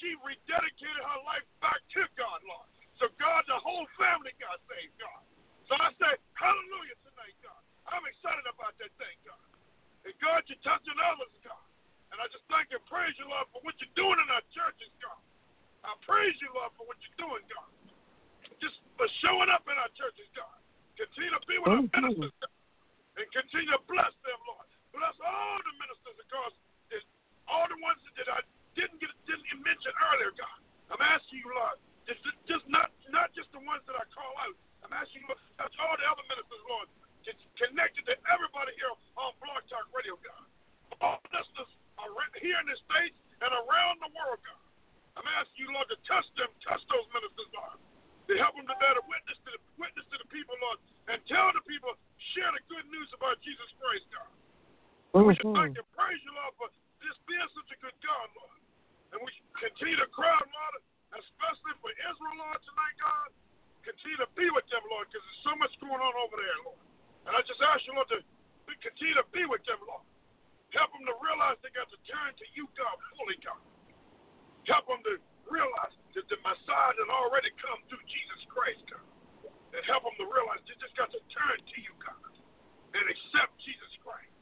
she 0.00 0.16
rededicated 0.24 1.02
her 1.04 1.20
life 1.28 1.44
back 1.60 1.80
to 1.98 2.02
God, 2.16 2.40
Lord. 2.48 2.68
So, 2.96 3.12
God, 3.20 3.44
the 3.46 3.58
whole 3.60 3.86
family 3.94 4.34
got 4.42 4.58
saved, 4.66 4.96
God. 4.98 5.22
So 5.68 5.76
I 5.76 5.92
say, 6.00 6.12
hallelujah 6.32 6.96
tonight, 7.04 7.36
God. 7.44 7.60
I'm 7.92 8.04
excited 8.08 8.48
about 8.48 8.72
that 8.80 8.88
thing, 8.96 9.16
God. 9.28 9.44
And 10.08 10.16
God, 10.16 10.40
you're 10.48 10.60
touching 10.64 10.96
others, 10.96 11.32
God. 11.44 11.64
And 12.08 12.16
I 12.16 12.24
just 12.32 12.48
thank 12.48 12.72
and 12.72 12.80
praise 12.88 13.12
you, 13.20 13.28
Lord, 13.28 13.44
for 13.52 13.60
what 13.60 13.76
you're 13.76 13.92
doing 13.92 14.16
in 14.16 14.28
our 14.32 14.40
churches, 14.56 14.88
God. 15.04 15.20
I 15.84 15.92
praise 16.08 16.32
you, 16.40 16.48
Lord, 16.56 16.72
for 16.80 16.88
what 16.88 16.96
you're 17.04 17.20
doing, 17.20 17.44
God. 17.52 17.68
Just 18.64 18.80
for 18.96 19.04
showing 19.20 19.52
up 19.52 19.68
in 19.68 19.76
our 19.76 19.92
churches, 19.92 20.24
God. 20.32 20.56
Continue 20.96 21.36
to 21.36 21.42
be 21.44 21.60
with 21.60 21.68
our 21.68 21.84
ministers, 21.84 22.32
God. 22.40 22.52
And 23.20 23.28
continue 23.28 23.68
to 23.76 23.82
bless 23.84 24.12
them, 24.24 24.40
Lord. 24.48 24.68
Bless 24.96 25.16
all 25.20 25.60
the 25.68 25.74
ministers 25.84 26.16
across 26.16 26.56
this, 26.88 27.04
all 27.44 27.68
the 27.68 27.76
ones 27.84 28.00
that 28.16 28.28
I 28.32 28.40
didn't 28.72 29.04
get 29.04 29.12
didn't 29.28 29.60
mention 29.60 29.92
earlier, 30.00 30.32
God. 30.32 30.58
I'm 30.88 31.04
asking 31.04 31.44
you, 31.44 31.52
Lord, 31.52 31.76
just, 32.08 32.24
just 32.48 32.64
not 32.72 32.88
not 33.12 33.28
just 33.36 33.52
the 33.52 33.60
ones 33.60 33.84
that 33.84 34.00
I 34.00 34.08
call 34.16 34.32
out. 34.40 34.56
I'm 34.88 35.04
asking 35.04 35.20
you 35.20 35.28
to 35.28 35.36
touch 35.60 35.76
all 35.84 35.92
the 36.00 36.06
other 36.08 36.24
ministers, 36.32 36.64
Lord, 36.64 36.88
connected 37.60 38.08
to 38.08 38.16
everybody 38.32 38.72
here 38.80 38.88
on 39.20 39.36
Blog 39.36 39.60
Talk 39.68 39.84
Radio, 39.92 40.16
God. 40.24 40.48
All 41.04 41.20
ministers 41.28 41.68
are 42.00 42.08
here 42.40 42.56
in 42.56 42.66
the 42.72 42.78
States 42.88 43.12
and 43.44 43.52
around 43.52 44.00
the 44.00 44.08
world, 44.16 44.40
God. 44.40 44.64
I'm 45.20 45.28
asking 45.36 45.68
you, 45.68 45.68
Lord, 45.76 45.92
to 45.92 45.98
touch 46.08 46.24
them, 46.40 46.48
touch 46.64 46.80
those 46.88 47.04
ministers, 47.12 47.52
Lord. 47.52 47.76
To 48.32 48.32
help 48.40 48.56
them 48.56 48.64
to 48.64 48.76
better 48.80 49.04
witness 49.04 49.36
to 49.44 49.50
the 49.52 49.60
witness 49.76 50.08
to 50.08 50.16
the 50.24 50.28
people, 50.32 50.56
Lord, 50.56 50.80
and 51.12 51.20
tell 51.28 51.52
the 51.52 51.60
people, 51.68 51.92
share 52.32 52.48
the 52.48 52.64
good 52.72 52.88
news 52.88 53.12
about 53.12 53.36
Jesus 53.44 53.68
Christ, 53.76 54.08
God. 54.08 54.32
Mm-hmm. 55.12 55.28
We 55.28 55.36
should 55.36 55.52
thank 55.52 55.76
and 55.76 55.88
praise 55.92 56.20
you, 56.24 56.32
Lord, 56.32 56.56
for 56.56 56.68
just 57.04 57.20
being 57.28 57.44
such 57.52 57.76
a 57.76 57.78
good 57.84 57.96
God, 58.00 58.28
Lord. 58.40 58.60
And 59.12 59.20
we 59.20 59.28
should 59.36 59.52
continue 59.52 60.00
to 60.00 60.08
cry, 60.16 60.32
Lord, 60.32 60.74
especially 61.12 61.76
for 61.84 61.92
Israel, 61.92 62.36
Lord, 62.40 62.60
tonight, 62.64 62.96
God. 63.04 63.28
Continue 63.88 64.20
to 64.20 64.28
be 64.36 64.44
with 64.52 64.68
them, 64.68 64.84
Lord, 64.92 65.08
because 65.08 65.24
there's 65.24 65.44
so 65.48 65.56
much 65.56 65.72
going 65.80 65.96
on 65.96 66.14
over 66.20 66.36
there, 66.36 66.58
Lord. 66.60 66.76
And 67.24 67.32
I 67.32 67.40
just 67.48 67.56
ask 67.64 67.80
you, 67.88 67.96
Lord, 67.96 68.12
to 68.12 68.20
continue 68.84 69.16
to 69.16 69.24
be 69.32 69.48
with 69.48 69.64
them, 69.64 69.80
Lord. 69.88 70.04
Help 70.76 70.92
them 70.92 71.08
to 71.08 71.16
realize 71.24 71.56
they 71.64 71.72
got 71.72 71.88
to 71.88 71.96
turn 72.04 72.36
to 72.36 72.46
you, 72.52 72.68
God, 72.76 72.92
fully, 73.16 73.40
God. 73.40 73.56
Help 74.68 74.84
them 74.92 75.00
to 75.08 75.16
realize 75.48 75.96
that 76.12 76.28
the 76.28 76.36
Messiah 76.44 76.92
has 77.00 77.08
already 77.08 77.48
come 77.56 77.80
through 77.88 78.04
Jesus 78.04 78.44
Christ, 78.52 78.84
God. 78.92 79.08
And 79.72 79.80
help 79.88 80.04
them 80.04 80.16
to 80.20 80.28
realize 80.28 80.60
they 80.68 80.76
just 80.76 80.92
got 80.92 81.08
to 81.16 81.20
turn 81.32 81.56
to 81.56 81.76
you, 81.80 81.92
God, 82.04 82.28
and 82.92 83.04
accept 83.08 83.56
Jesus 83.64 83.92
Christ. 84.04 84.36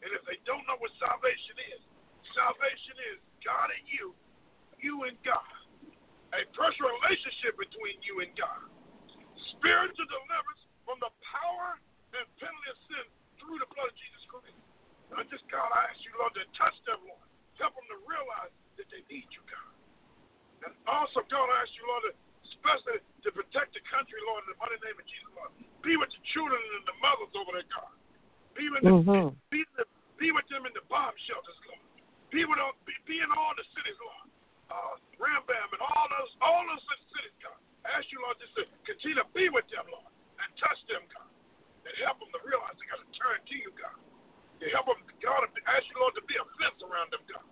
And 0.00 0.08
if 0.16 0.24
they 0.24 0.40
don't 0.48 0.64
know 0.64 0.80
what 0.80 0.88
salvation 0.96 1.56
is, 1.76 1.84
salvation 2.32 2.96
is 3.12 3.20
God 3.44 3.68
and 3.76 3.84
you, 3.92 4.16
you 4.80 5.04
and 5.04 5.20
God. 5.20 5.59
A 6.30 6.46
personal 6.54 6.94
relationship 7.02 7.58
between 7.58 7.98
you 8.06 8.22
and 8.22 8.30
God. 8.38 8.70
Spiritual 9.58 10.06
deliverance 10.06 10.62
from 10.86 11.02
the 11.02 11.10
power 11.26 11.78
and 12.14 12.24
penalty 12.38 12.68
of 12.70 12.78
sin 12.86 13.06
through 13.42 13.58
the 13.58 13.68
blood 13.74 13.90
of 13.90 13.96
Jesus 13.98 14.22
Christ. 14.30 14.54
And 15.10 15.18
I 15.18 15.24
just, 15.26 15.42
God, 15.50 15.66
I 15.74 15.90
ask 15.90 15.98
you, 16.06 16.14
Lord, 16.14 16.30
to 16.38 16.46
touch 16.54 16.76
them, 16.86 17.02
Lord. 17.02 17.26
Help 17.58 17.74
them 17.74 17.86
to 17.90 17.98
realize 18.06 18.54
that 18.78 18.86
they 18.94 19.02
need 19.10 19.26
you, 19.34 19.42
God. 19.50 19.70
And 20.70 20.72
also, 20.86 21.26
God, 21.26 21.50
I 21.50 21.66
ask 21.66 21.72
you, 21.74 21.84
Lord, 21.90 22.14
especially 22.46 23.02
to 23.26 23.28
protect 23.34 23.74
the 23.74 23.82
country, 23.90 24.22
Lord, 24.30 24.46
in 24.46 24.54
the 24.54 24.58
mighty 24.62 24.78
name 24.86 24.96
of 24.96 25.06
Jesus, 25.08 25.30
Lord. 25.34 25.50
Be 25.82 25.98
with 25.98 26.14
the 26.14 26.22
children 26.30 26.60
and 26.60 26.86
the 26.86 26.96
mothers 27.02 27.32
over 27.34 27.58
there, 27.58 27.66
God. 27.74 27.90
Be 28.54 28.70
with, 28.70 28.86
mm-hmm. 28.86 29.34
be, 29.50 29.66
be 30.20 30.28
with 30.30 30.46
them 30.46 30.68
in 30.68 30.72
the 30.78 30.84
bomb 30.86 31.16
shelters, 31.26 31.58
Lord. 31.66 31.82
Be, 32.30 32.46
with, 32.46 32.60
be, 32.86 32.94
be 33.08 33.18
in 33.18 33.30
all 33.34 33.50
the 33.58 33.66
cities, 33.74 33.98
Lord. 33.98 34.29
Uh, 34.70 34.94
Rambam 35.18 35.68
and 35.74 35.82
all 35.82 36.06
those 36.14 36.32
all 36.40 36.62
those 36.64 36.84
cities, 37.10 37.34
God. 37.42 37.58
I 37.84 37.98
ask 37.98 38.06
you, 38.14 38.22
Lord, 38.22 38.38
just 38.38 38.54
to 38.54 38.62
continue 38.86 39.18
to 39.18 39.28
be 39.34 39.50
with 39.50 39.66
them, 39.68 39.84
Lord, 39.90 40.06
and 40.38 40.48
touch 40.62 40.78
them, 40.86 41.02
God, 41.10 41.28
and 41.84 41.92
help 42.06 42.22
them 42.22 42.30
to 42.30 42.40
realize 42.46 42.78
they 42.78 42.86
got 42.86 43.02
to 43.02 43.10
turn 43.18 43.42
to 43.42 43.56
you, 43.56 43.74
God. 43.74 43.98
And 44.62 44.68
help 44.70 44.92
them, 44.92 45.00
God, 45.24 45.48
I 45.48 45.80
ask 45.80 45.88
you, 45.88 45.96
Lord, 45.98 46.14
to 46.20 46.24
be 46.28 46.36
a 46.36 46.44
fence 46.60 46.78
around 46.84 47.10
them, 47.10 47.24
God, 47.26 47.44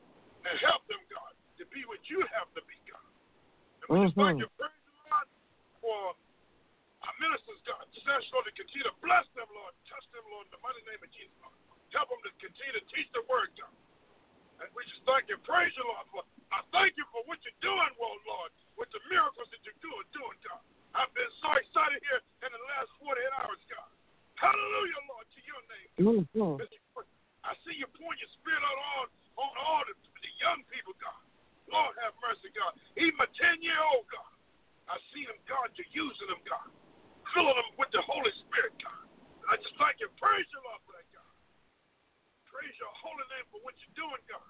and 0.47 0.55
help 0.63 0.85
them, 0.87 1.01
God, 1.09 1.33
to 1.59 1.65
be 1.73 1.83
what 1.89 2.01
you 2.07 2.23
have 2.37 2.49
to 2.55 2.63
be, 2.69 2.77
God. 2.87 3.09
And 3.83 3.87
we 3.89 3.95
mm-hmm. 3.99 4.07
just 4.13 4.17
thank 4.17 4.39
you, 4.39 4.49
praise 4.61 4.79
you, 4.85 4.95
Lord, 5.09 5.29
for 5.81 6.01
our 7.03 7.15
ministers, 7.19 7.61
God. 7.65 7.83
Just 7.97 8.07
ask 8.07 8.29
you, 8.29 8.37
Lord, 8.37 8.47
to 8.47 8.55
continue 8.55 8.87
to 8.87 8.97
bless 9.01 9.25
them, 9.33 9.49
Lord, 9.53 9.73
touch 9.89 10.05
them, 10.13 10.23
Lord, 10.29 10.47
in 10.49 10.53
the 10.53 10.63
mighty 10.63 10.85
name 10.85 11.01
of 11.01 11.11
Jesus, 11.11 11.35
Lord. 11.41 11.57
Help 11.97 12.13
them 12.13 12.21
to 12.29 12.33
continue 12.37 12.77
to 12.77 12.85
teach 12.93 13.09
the 13.17 13.25
word, 13.27 13.49
God. 13.57 13.73
And 14.59 14.69
we 14.75 14.83
just 14.91 15.03
thank 15.07 15.31
you, 15.31 15.39
praise 15.47 15.71
you, 15.79 15.87
Lord, 15.87 16.07
for 16.11 16.23
I 16.51 16.65
thank 16.75 16.99
you 16.99 17.07
for 17.15 17.23
what 17.31 17.39
you're 17.47 17.63
doing, 17.63 17.93
well, 18.01 18.19
Lord, 18.27 18.51
with 18.75 18.91
the 18.91 19.03
miracles 19.07 19.47
that 19.55 19.61
you're 19.63 19.83
doing, 19.85 20.07
doing, 20.11 20.39
God. 20.43 20.63
I've 20.97 21.13
been 21.15 21.31
so 21.39 21.53
excited 21.55 22.01
here 22.03 22.21
in 22.43 22.51
the 22.51 22.63
last 22.75 22.91
48 22.99 23.15
hours, 23.39 23.61
God. 23.71 23.91
Hallelujah, 24.41 25.01
Lord, 25.11 25.27
to 25.31 25.41
your 25.45 25.63
name. 25.67 25.91
Mm-hmm. 25.99 26.63
I 27.47 27.57
see 27.65 27.75
you 27.81 27.89
pouring 27.97 28.21
your 28.21 28.33
spirit 28.39 28.61
out 28.61 28.79
on, 28.99 29.07
on 29.41 29.53
all 29.57 29.83
the, 29.89 29.95
the 29.95 30.33
young 30.43 30.61
people, 30.69 30.93
God. 30.99 31.23
Lord, 31.69 31.97
have 32.05 32.17
mercy, 32.21 32.53
God. 32.53 32.77
Even 32.97 33.19
a 33.21 33.29
10 33.29 33.65
year 33.65 33.79
old, 33.93 34.05
God. 34.09 34.33
I 34.89 34.97
see 35.13 35.25
them, 35.25 35.37
God, 35.49 35.73
you're 35.77 35.89
using 35.93 36.29
them, 36.29 36.41
God. 36.49 36.69
Filling 37.33 37.57
them 37.57 37.71
with 37.77 37.93
the 37.93 38.01
Holy 38.05 38.33
Spirit, 38.47 38.73
God. 38.81 39.05
I 39.49 39.57
just 39.61 39.73
thank 39.81 40.01
you, 40.01 40.09
praise 40.21 40.45
you, 40.49 40.61
Lord, 40.65 40.81
for 40.85 40.93
that, 40.97 41.09
God. 41.13 41.18
Praise 42.59 42.75
your 42.83 42.91
holy 42.99 43.23
name 43.39 43.47
for 43.55 43.63
what 43.63 43.71
you're 43.79 44.03
doing, 44.03 44.19
God. 44.27 44.43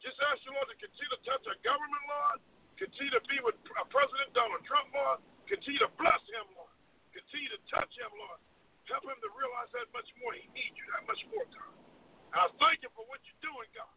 Just 0.00 0.16
ask 0.32 0.40
you, 0.48 0.56
Lord, 0.56 0.72
to 0.72 0.78
continue 0.80 1.12
to 1.12 1.20
touch 1.20 1.44
our 1.44 1.60
government, 1.60 2.04
Lord. 2.08 2.40
Continue 2.80 3.12
to 3.12 3.20
be 3.28 3.36
with 3.44 3.60
uh, 3.76 3.84
President 3.92 4.32
Donald 4.32 4.64
Trump, 4.64 4.88
Lord. 4.96 5.20
Continue 5.44 5.84
to 5.84 5.92
bless 6.00 6.16
him, 6.32 6.48
Lord. 6.56 6.72
Continue 7.12 7.52
to 7.52 7.60
touch 7.68 7.92
him, 7.92 8.08
Lord. 8.16 8.40
Help 8.88 9.04
him 9.04 9.20
to 9.20 9.28
realize 9.36 9.68
that 9.76 9.84
much 9.92 10.08
more. 10.16 10.32
He 10.32 10.48
needs 10.56 10.80
you 10.80 10.88
that 10.96 11.04
much 11.04 11.20
more, 11.28 11.44
God. 11.52 11.76
And 12.32 12.38
I 12.40 12.48
thank 12.56 12.80
you 12.80 12.88
for 12.96 13.04
what 13.04 13.20
you're 13.28 13.44
doing, 13.44 13.68
God. 13.76 13.92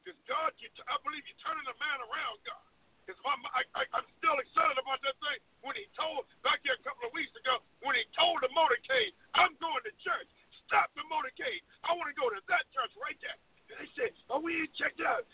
Because, 0.00 0.16
God, 0.24 0.56
you 0.56 0.72
t- 0.72 0.88
I 0.88 0.96
believe 1.04 1.20
you're 1.28 1.44
turning 1.44 1.68
the 1.68 1.76
man 1.76 2.00
around, 2.08 2.40
God. 2.48 2.64
Because 3.04 3.20
I, 3.28 3.60
I, 3.76 3.84
I'm 3.92 4.08
still 4.16 4.40
excited 4.40 4.80
about 4.80 5.04
that 5.04 5.20
thing 5.20 5.36
when 5.60 5.76
he 5.76 5.84
told, 5.92 6.24
back 6.40 6.64
here 6.64 6.80
a 6.80 6.84
couple 6.88 7.04
of 7.04 7.12
weeks 7.12 7.36
ago, 7.36 7.60
when 7.84 7.92
he 7.92 8.08
told 8.16 8.40
the 8.40 8.48
motorcade, 8.56 9.12
I'm 9.36 9.52
going 9.60 9.84
to 9.84 9.92
church 10.00 10.32
stop 10.70 10.86
the 10.94 11.02
motorcade. 11.10 11.66
I 11.82 11.90
want 11.98 12.06
to 12.06 12.14
go 12.14 12.30
to 12.30 12.38
that 12.46 12.62
church 12.70 12.94
right 12.94 13.18
there. 13.18 13.34
And 13.74 13.82
they 13.82 13.90
said, 13.98 14.14
oh, 14.30 14.38
we 14.38 14.62
ain't 14.62 14.74
checked 14.78 15.02
out. 15.02 15.26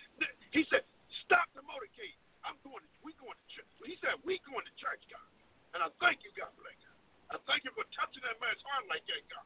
He 0.56 0.64
said, 0.72 0.88
stop 1.28 1.44
the 1.52 1.60
motorcade. 1.68 2.16
I'm 2.40 2.56
going 2.64 2.80
to, 2.80 2.88
we 3.04 3.12
going 3.20 3.36
to 3.36 3.46
church. 3.52 3.68
He 3.84 4.00
said, 4.00 4.16
we 4.24 4.40
going 4.48 4.64
to 4.64 4.74
church, 4.80 5.04
God. 5.12 5.28
And 5.76 5.84
I 5.84 5.92
thank 6.00 6.24
you, 6.24 6.32
God, 6.32 6.48
for 6.56 6.64
that, 6.64 6.76
God. 6.80 6.96
I 7.28 7.36
thank 7.44 7.68
you 7.68 7.72
for 7.76 7.84
touching 7.92 8.24
that 8.24 8.40
man's 8.40 8.64
heart 8.64 8.88
like 8.88 9.04
that, 9.12 9.22
God. 9.28 9.44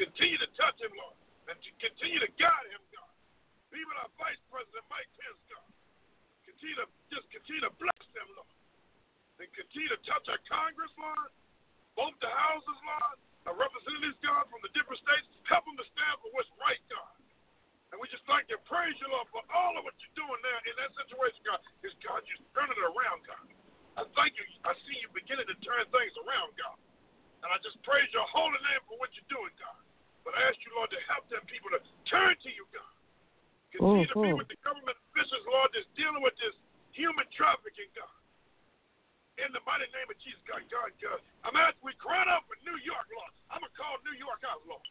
Continue 0.00 0.40
to 0.40 0.48
touch 0.56 0.80
him, 0.80 0.96
Lord. 0.96 1.16
And 1.52 1.56
to 1.60 1.70
continue 1.76 2.20
to 2.24 2.30
guide 2.40 2.68
him, 2.72 2.80
God. 2.96 3.12
Even 3.76 3.92
our 4.00 4.08
Vice 4.16 4.40
President, 4.48 4.88
Mike 4.88 5.10
Pence, 5.20 5.42
God. 5.52 5.68
Continue 6.48 6.80
to, 6.80 6.88
just 7.12 7.28
continue 7.28 7.60
to 7.68 7.72
bless 7.76 8.04
them, 8.16 8.28
Lord. 8.32 8.56
And 9.36 9.48
continue 9.52 9.92
to 9.92 10.00
touch 10.08 10.24
our 10.32 10.40
Congress, 10.48 10.92
Lord. 10.96 11.28
Both 11.92 12.16
the 12.24 12.32
houses, 12.32 12.80
Lord 12.80 13.20
our 13.46 13.54
representatives, 13.54 14.18
God, 14.20 14.50
from 14.50 14.58
the 14.60 14.70
different 14.74 14.98
states. 15.06 15.26
Help 15.46 15.62
them 15.64 15.78
to 15.78 15.86
stand 15.94 16.14
for 16.18 16.28
what's 16.34 16.50
right, 16.58 16.82
God. 16.90 17.14
And 17.94 18.02
we 18.02 18.10
just 18.10 18.26
thank 18.26 18.50
you, 18.50 18.58
praise 18.66 18.98
you, 18.98 19.06
Lord, 19.06 19.30
for 19.30 19.46
all 19.54 19.78
of 19.78 19.86
what 19.86 19.94
you're 20.02 20.18
doing 20.18 20.40
now 20.42 20.58
in 20.66 20.74
that 20.82 20.90
situation, 20.98 21.38
God. 21.46 21.62
Because, 21.78 21.94
God, 22.02 22.20
you're 22.26 22.42
turning 22.50 22.74
it 22.74 22.82
around, 22.82 23.22
God. 23.22 23.46
I 23.96 24.02
thank 24.18 24.34
you. 24.36 24.44
I 24.66 24.74
see 24.84 24.98
you 24.98 25.08
beginning 25.14 25.46
to 25.46 25.56
turn 25.62 25.86
things 25.94 26.14
around, 26.26 26.58
God. 26.58 26.76
And 27.46 27.48
I 27.54 27.56
just 27.62 27.78
praise 27.86 28.10
your 28.10 28.26
holy 28.26 28.58
name 28.66 28.82
for 28.90 28.98
what 28.98 29.14
you're 29.14 29.30
doing, 29.30 29.54
God. 29.62 29.78
But 30.26 30.34
I 30.34 30.50
ask 30.50 30.58
you, 30.66 30.74
Lord, 30.74 30.90
to 30.90 31.00
help 31.06 31.30
them 31.30 31.46
people 31.46 31.70
to 31.70 31.80
turn 32.10 32.34
to 32.34 32.50
you, 32.50 32.66
God. 32.74 32.94
Continue 33.70 34.10
mm-hmm. 34.10 34.18
to 34.18 34.26
be 34.26 34.34
with 34.34 34.50
the 34.50 34.58
government 34.66 34.98
officials, 35.14 35.46
Lord, 35.46 35.70
that's 35.70 35.86
dealing 35.94 36.20
with 36.26 36.34
this 36.42 36.58
human 36.90 37.24
trafficking, 37.38 37.88
God 37.94 38.10
in 39.36 39.52
the 39.52 39.60
mighty 39.68 39.88
name 39.92 40.08
of 40.08 40.16
Jesus, 40.24 40.40
God, 40.48 40.64
God, 40.72 40.90
God. 41.00 41.20
I'm 41.44 41.56
asking, 41.56 41.84
we 41.84 41.92
crying 42.00 42.28
out 42.28 42.48
for 42.48 42.56
New 42.64 42.76
York, 42.80 43.04
Lord. 43.12 43.32
I'm 43.52 43.60
going 43.60 43.72
to 43.72 43.76
call 43.76 44.00
New 44.02 44.16
York 44.16 44.40
out, 44.48 44.64
Lord. 44.64 44.84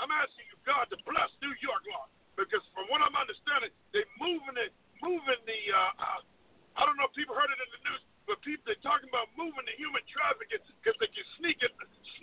I'm 0.00 0.08
asking 0.08 0.48
you, 0.48 0.56
God, 0.64 0.88
to 0.88 0.96
bless 1.04 1.28
New 1.44 1.52
York, 1.60 1.84
Lord. 1.84 2.08
Because 2.32 2.64
from 2.72 2.88
what 2.88 3.04
I'm 3.04 3.12
understanding, 3.12 3.68
they're 3.92 4.08
moving 4.16 4.56
it, 4.56 4.72
moving 5.04 5.40
the, 5.44 5.60
uh, 5.68 5.92
uh, 6.00 6.20
I 6.80 6.88
don't 6.88 6.96
know 6.96 7.04
if 7.04 7.12
people 7.12 7.36
heard 7.36 7.52
it 7.52 7.60
in 7.60 7.70
the 7.76 7.82
news, 7.92 8.02
but 8.24 8.40
people, 8.40 8.64
they're 8.64 8.80
talking 8.80 9.12
about 9.12 9.28
moving 9.36 9.68
the 9.68 9.76
human 9.76 10.00
trafficking 10.08 10.64
because 10.80 10.96
they 10.96 11.12
can 11.12 11.26
sneak 11.36 11.60
it, 11.60 11.72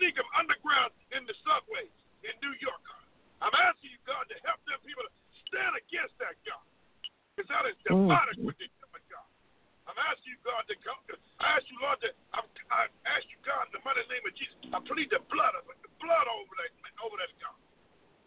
sneak 0.02 0.18
them 0.18 0.26
underground 0.34 0.90
in 1.14 1.30
the 1.30 1.38
subways 1.46 1.94
in 2.26 2.34
New 2.42 2.58
York, 2.58 2.82
God. 2.82 3.06
I'm 3.46 3.56
asking 3.70 3.94
you, 3.94 4.02
God, 4.10 4.26
to 4.34 4.36
help 4.42 4.58
them 4.66 4.82
people 4.82 5.06
to 5.06 5.14
stand 5.46 5.78
against 5.78 6.18
that, 6.18 6.34
God. 6.42 6.66
Because 7.38 7.48
that 7.54 7.70
is 7.70 7.78
demonic 7.86 8.42
mm. 8.42 8.50
with 8.50 8.58
it. 8.58 8.74
I'm 9.90 9.98
asking 10.06 10.38
you, 10.38 10.40
God, 10.46 10.70
to 10.70 10.78
come. 10.86 11.02
I 11.42 11.58
ask 11.58 11.66
you, 11.66 11.82
Lord, 11.82 11.98
to, 12.06 12.14
I'm, 12.38 12.46
I 12.70 12.86
ask 13.10 13.26
you, 13.26 13.42
God, 13.42 13.74
in 13.74 13.74
the 13.74 13.82
mighty 13.82 14.06
name 14.06 14.22
of 14.22 14.38
Jesus, 14.38 14.54
I 14.70 14.78
plead 14.86 15.10
the 15.10 15.18
blood 15.34 15.58
of 15.58 15.66
the 15.66 15.90
blood 15.98 16.30
over 16.30 16.54
that, 16.62 16.70
over 17.02 17.18
that 17.18 17.34
God. 17.42 17.58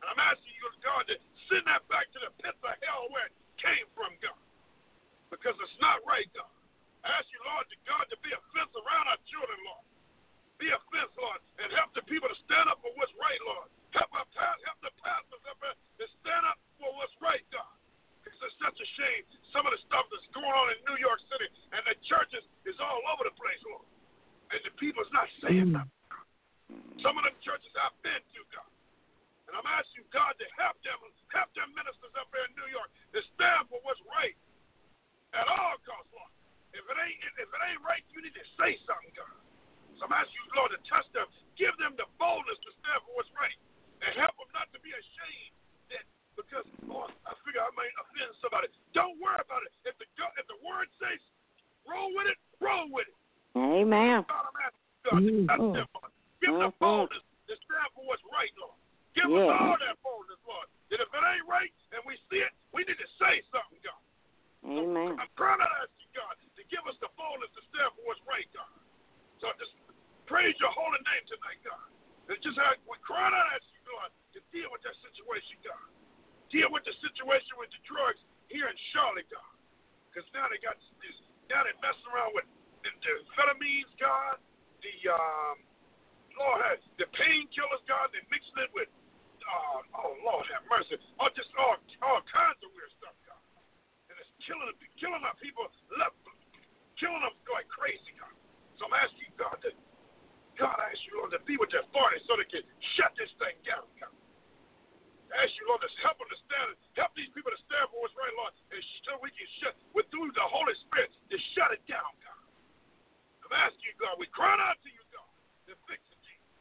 And 0.02 0.10
I'm 0.10 0.18
asking 0.18 0.50
you, 0.58 0.66
God, 0.82 1.06
to 1.06 1.14
send 1.46 1.62
that 1.70 1.86
back 1.86 2.10
to 2.10 2.18
the 2.18 2.34
pits 2.42 2.58
of 2.66 2.74
hell 2.82 3.06
where 3.14 3.30
it 3.30 3.34
came 3.62 3.86
from, 3.94 4.10
God. 4.18 4.34
Because 5.30 5.54
it's 5.62 5.78
not 5.78 6.02
right, 6.02 6.26
God. 6.34 6.50
I 7.06 7.14
ask 7.14 7.30
you, 7.30 7.38
Lord, 7.46 7.70
to 7.70 7.78
God, 7.86 8.10
to 8.10 8.18
be 8.26 8.34
a 8.34 8.40
fence 8.50 8.74
around 8.74 9.06
our 9.06 9.20
children, 9.30 9.58
Lord. 9.62 9.86
Be 10.58 10.66
a 10.74 10.78
fence, 10.90 11.14
Lord, 11.14 11.38
and 11.62 11.70
help 11.78 11.94
the 11.94 12.02
people 12.10 12.26
to 12.26 12.38
stand 12.46 12.66
up 12.70 12.82
for 12.82 12.90
what's 12.98 13.14
right, 13.18 13.38
Lord. 13.46 13.70
Help 13.94 14.10
our 14.14 14.26
past 14.34 14.58
help 14.66 14.78
the 14.82 14.94
pastors 14.98 15.42
up 15.46 15.58
there 15.62 15.74
to 15.74 16.04
stand 16.22 16.42
up 16.46 16.58
for 16.78 16.90
what's 16.98 17.14
right, 17.22 17.42
God. 17.54 17.71
It's 18.42 18.58
such 18.58 18.74
a 18.74 18.88
shame. 18.98 19.22
Some 19.54 19.64
of 19.64 19.72
the 19.72 19.80
stuff 19.86 20.10
that's 20.10 20.26
going 20.34 20.50
on 20.50 20.66
in 20.74 20.78
New 20.86 20.98
York 20.98 21.22
City 21.30 21.46
and 21.70 21.82
the 21.86 21.94
churches 22.10 22.42
is 22.66 22.76
all 22.82 23.02
over 23.14 23.26
the 23.26 23.34
place, 23.38 23.58
Lord. 23.66 23.86
And 24.50 24.60
the 24.66 24.74
people's 24.76 25.08
not 25.14 25.30
saying 25.40 25.70
mm. 25.70 25.78
nothing. 25.78 25.98
Some 27.00 27.16
of 27.18 27.22
them 27.24 27.36
churches 27.44 27.70
I've 27.78 27.94
been 28.02 28.18
to, 28.18 28.40
God. 28.50 28.68
And 29.48 29.60
I'm 29.60 29.68
asking 29.68 30.08
God, 30.08 30.32
to 30.40 30.46
help 30.56 30.80
them, 30.80 30.96
help 31.28 31.48
their 31.52 31.68
ministers 31.76 32.12
up 32.16 32.28
there 32.32 32.48
in 32.48 32.54
New 32.56 32.70
York 32.72 32.88
to 33.12 33.20
stand 33.36 33.68
for 33.68 33.78
what's 33.84 34.00
right 34.08 34.36
at 35.36 35.46
all 35.48 35.76
costs, 35.84 36.08
Lord. 36.12 36.32
If 36.72 36.84
it 36.88 36.96
ain't 36.96 37.20
if 37.36 37.48
it 37.52 37.62
ain't 37.68 37.84
right, 37.84 38.00
you 38.16 38.24
need 38.24 38.32
to 38.32 38.46
say 38.56 38.80
something, 38.88 39.12
God. 39.12 39.36
So 40.00 40.08
I'm 40.08 40.14
asking 40.16 40.40
you, 40.40 40.56
Lord, 40.56 40.72
to 40.72 40.80
touch 40.88 41.04
them, 41.12 41.28
give 41.60 41.76
them 41.76 41.92
the 42.00 42.08
boldness 42.16 42.56
to 42.64 42.70
stand 42.80 43.04
for 43.04 43.12
what's 43.12 43.28
right, 43.36 43.56
and 44.00 44.16
help 44.16 44.32
them 44.40 44.48
not 44.56 44.72
to 44.72 44.80
be 44.80 44.88
ashamed 44.88 45.52
because 46.36 46.66
oh, 46.88 47.08
I 47.28 47.32
figure 47.44 47.62
I 47.62 47.72
might 47.76 47.92
offend 48.00 48.32
somebody. 48.40 48.68
Don't 48.96 49.16
worry 49.20 49.38
about 49.40 49.64
it. 49.64 49.72
If 49.84 49.96
the 50.00 50.06
if 50.38 50.46
the 50.48 50.58
word 50.64 50.88
says 51.00 51.20
roll 51.84 52.12
with 52.14 52.28
it, 52.30 52.38
roll 52.60 52.88
with 52.88 53.08
it. 53.08 53.18
Amen. 53.58 54.24
God, 54.28 54.44
I'm 54.48 54.58
asking 54.64 55.02
God 55.04 55.20
to 55.20 55.32
touch 55.46 55.66
them, 55.76 55.88
Lord. 55.92 56.12
Give 56.40 56.50
them 56.56 56.62
the 56.64 56.72
mm-hmm. 56.72 56.82
boldness 56.82 57.24
to 57.48 57.54
stand 57.68 57.88
for 57.92 58.02
what's 58.08 58.24
right, 58.32 58.52
Lord. 58.56 58.76
Give 59.12 59.28
us 59.28 59.52
all 59.52 59.76
that 59.76 59.96
boldness, 60.00 60.40
Lord. 60.48 60.68
That 60.88 61.04
if 61.04 61.08
it 61.12 61.20
ain't 61.20 61.44
right 61.44 61.72
and 61.92 62.00
we 62.08 62.16
see 62.32 62.40
it, 62.40 62.52
we 62.72 62.84
need 62.88 62.96
to 62.96 63.10
say 63.20 63.44
something, 63.52 63.80
God. 63.84 64.02
Amen. 64.64 65.20
I'm 65.20 65.32
trying 65.36 65.60
to 65.60 65.68
ask 65.84 65.92
you, 66.00 66.08
God, 66.16 66.32
to 66.38 66.62
give 66.72 66.84
us 66.88 66.96
the 67.04 67.12
boldness 67.18 67.52
to 67.58 67.62
stand 67.72 67.92
for 67.98 68.08
what's 68.08 68.22
right, 68.24 68.48
God. 68.56 68.72
So 69.42 69.50
I 69.50 69.54
just 69.60 69.74
praise 70.24 70.54
your 70.62 70.72
holy 70.72 71.02
name 71.02 71.24
tonight, 71.28 71.60
God. 71.66 71.86
And 72.30 72.38
just 72.40 72.56
ask, 72.56 72.78
we're 72.86 73.02
crying 73.02 73.34
out 73.34 73.50
at 73.52 73.60
you, 73.74 73.80
God, 73.84 74.08
to 74.32 74.38
deal 74.54 74.70
with 74.70 74.80
that 74.86 74.96
situation, 75.02 75.58
God. 75.66 75.82
Deal 76.52 76.68
with 76.68 76.84
the 76.84 76.92
situation 77.00 77.56
with 77.56 77.72
the 77.72 77.80
drugs 77.88 78.20
here 78.52 78.68
in 78.68 78.76
Charlotte, 78.92 79.26
God. 79.32 79.52
Because 80.12 80.28
now 80.36 80.46
they 80.52 80.60
got 80.60 80.76
this, 81.00 81.16
now 81.48 81.64
they're 81.64 81.80
messing 81.80 82.08
around 82.12 82.36
with 82.36 82.44
the, 82.84 82.92
the 82.92 83.12
amphetamines, 83.24 83.90
God. 83.96 84.36
The, 84.84 84.94
um, 85.08 85.56
Lord 86.36 86.60
have, 86.68 86.80
the 87.00 87.08
painkillers, 87.16 87.80
God, 87.88 88.12
they're 88.12 88.28
mixing 88.28 88.60
it 88.60 88.68
with, 88.76 88.92
uh, 89.40 89.80
oh, 89.96 90.12
Lord 90.20 90.44
have 90.52 90.64
mercy. 90.68 91.00
Oh, 91.16 91.32
just 91.32 91.48
all, 91.56 91.80
all 92.04 92.20
kinds 92.28 92.60
of 92.60 92.68
weird 92.76 92.92
stuff, 93.00 93.16
God 93.24 93.42
and 94.12 94.20
it's 94.20 94.32
killing 94.44 94.68
killing 95.00 95.24
our 95.24 95.36
people, 95.40 95.64
left, 95.96 96.12
killing 97.00 97.24
them 97.24 97.32
like 97.48 97.64
crazy, 97.72 98.12
God. 98.20 98.36
So 98.76 98.84
I'm 98.84 98.96
asking 99.00 99.32
God, 99.40 99.56
that 99.64 99.72
God, 100.60 100.76
I 100.76 100.92
ask 100.92 101.00
you, 101.08 101.16
Lord, 101.16 101.32
to 101.32 101.40
be 101.48 101.56
with 101.56 101.72
their 101.72 101.80
authority 101.88 102.20
so 102.28 102.36
they 102.36 102.44
can 102.44 102.60
shut 103.00 103.16
this 103.16 103.32
thing 103.40 103.56
down, 103.64 103.88
God. 103.96 104.12
I 105.32 105.48
ask 105.48 105.52
you, 105.56 105.64
Lord, 105.64 105.80
to 105.80 105.88
help 106.04 106.20
them 106.20 106.28
to 106.28 106.40
stand, 106.44 106.76
help 107.00 107.16
these 107.16 107.32
people 107.32 107.48
to 107.48 107.60
stand 107.64 107.88
for 107.88 108.04
what's 108.04 108.12
right, 108.20 108.32
Lord, 108.36 108.52
and 108.68 108.80
so 109.08 109.16
we 109.24 109.32
can 109.32 109.48
shut, 109.64 109.72
with 109.96 110.04
through 110.12 110.28
the 110.36 110.44
Holy 110.44 110.76
Spirit, 110.84 111.08
to 111.32 111.36
shut 111.56 111.72
it 111.72 111.80
down, 111.88 112.12
God. 112.20 112.42
I'm 113.48 113.56
asking 113.68 113.84
you, 113.84 113.96
God, 113.96 114.20
we 114.20 114.28
cry 114.28 114.52
out 114.52 114.76
to 114.84 114.90
you, 114.92 115.00
God, 115.08 115.28
to 115.68 115.76
fix 115.88 116.00
it, 116.12 116.20
Jesus, 116.20 116.52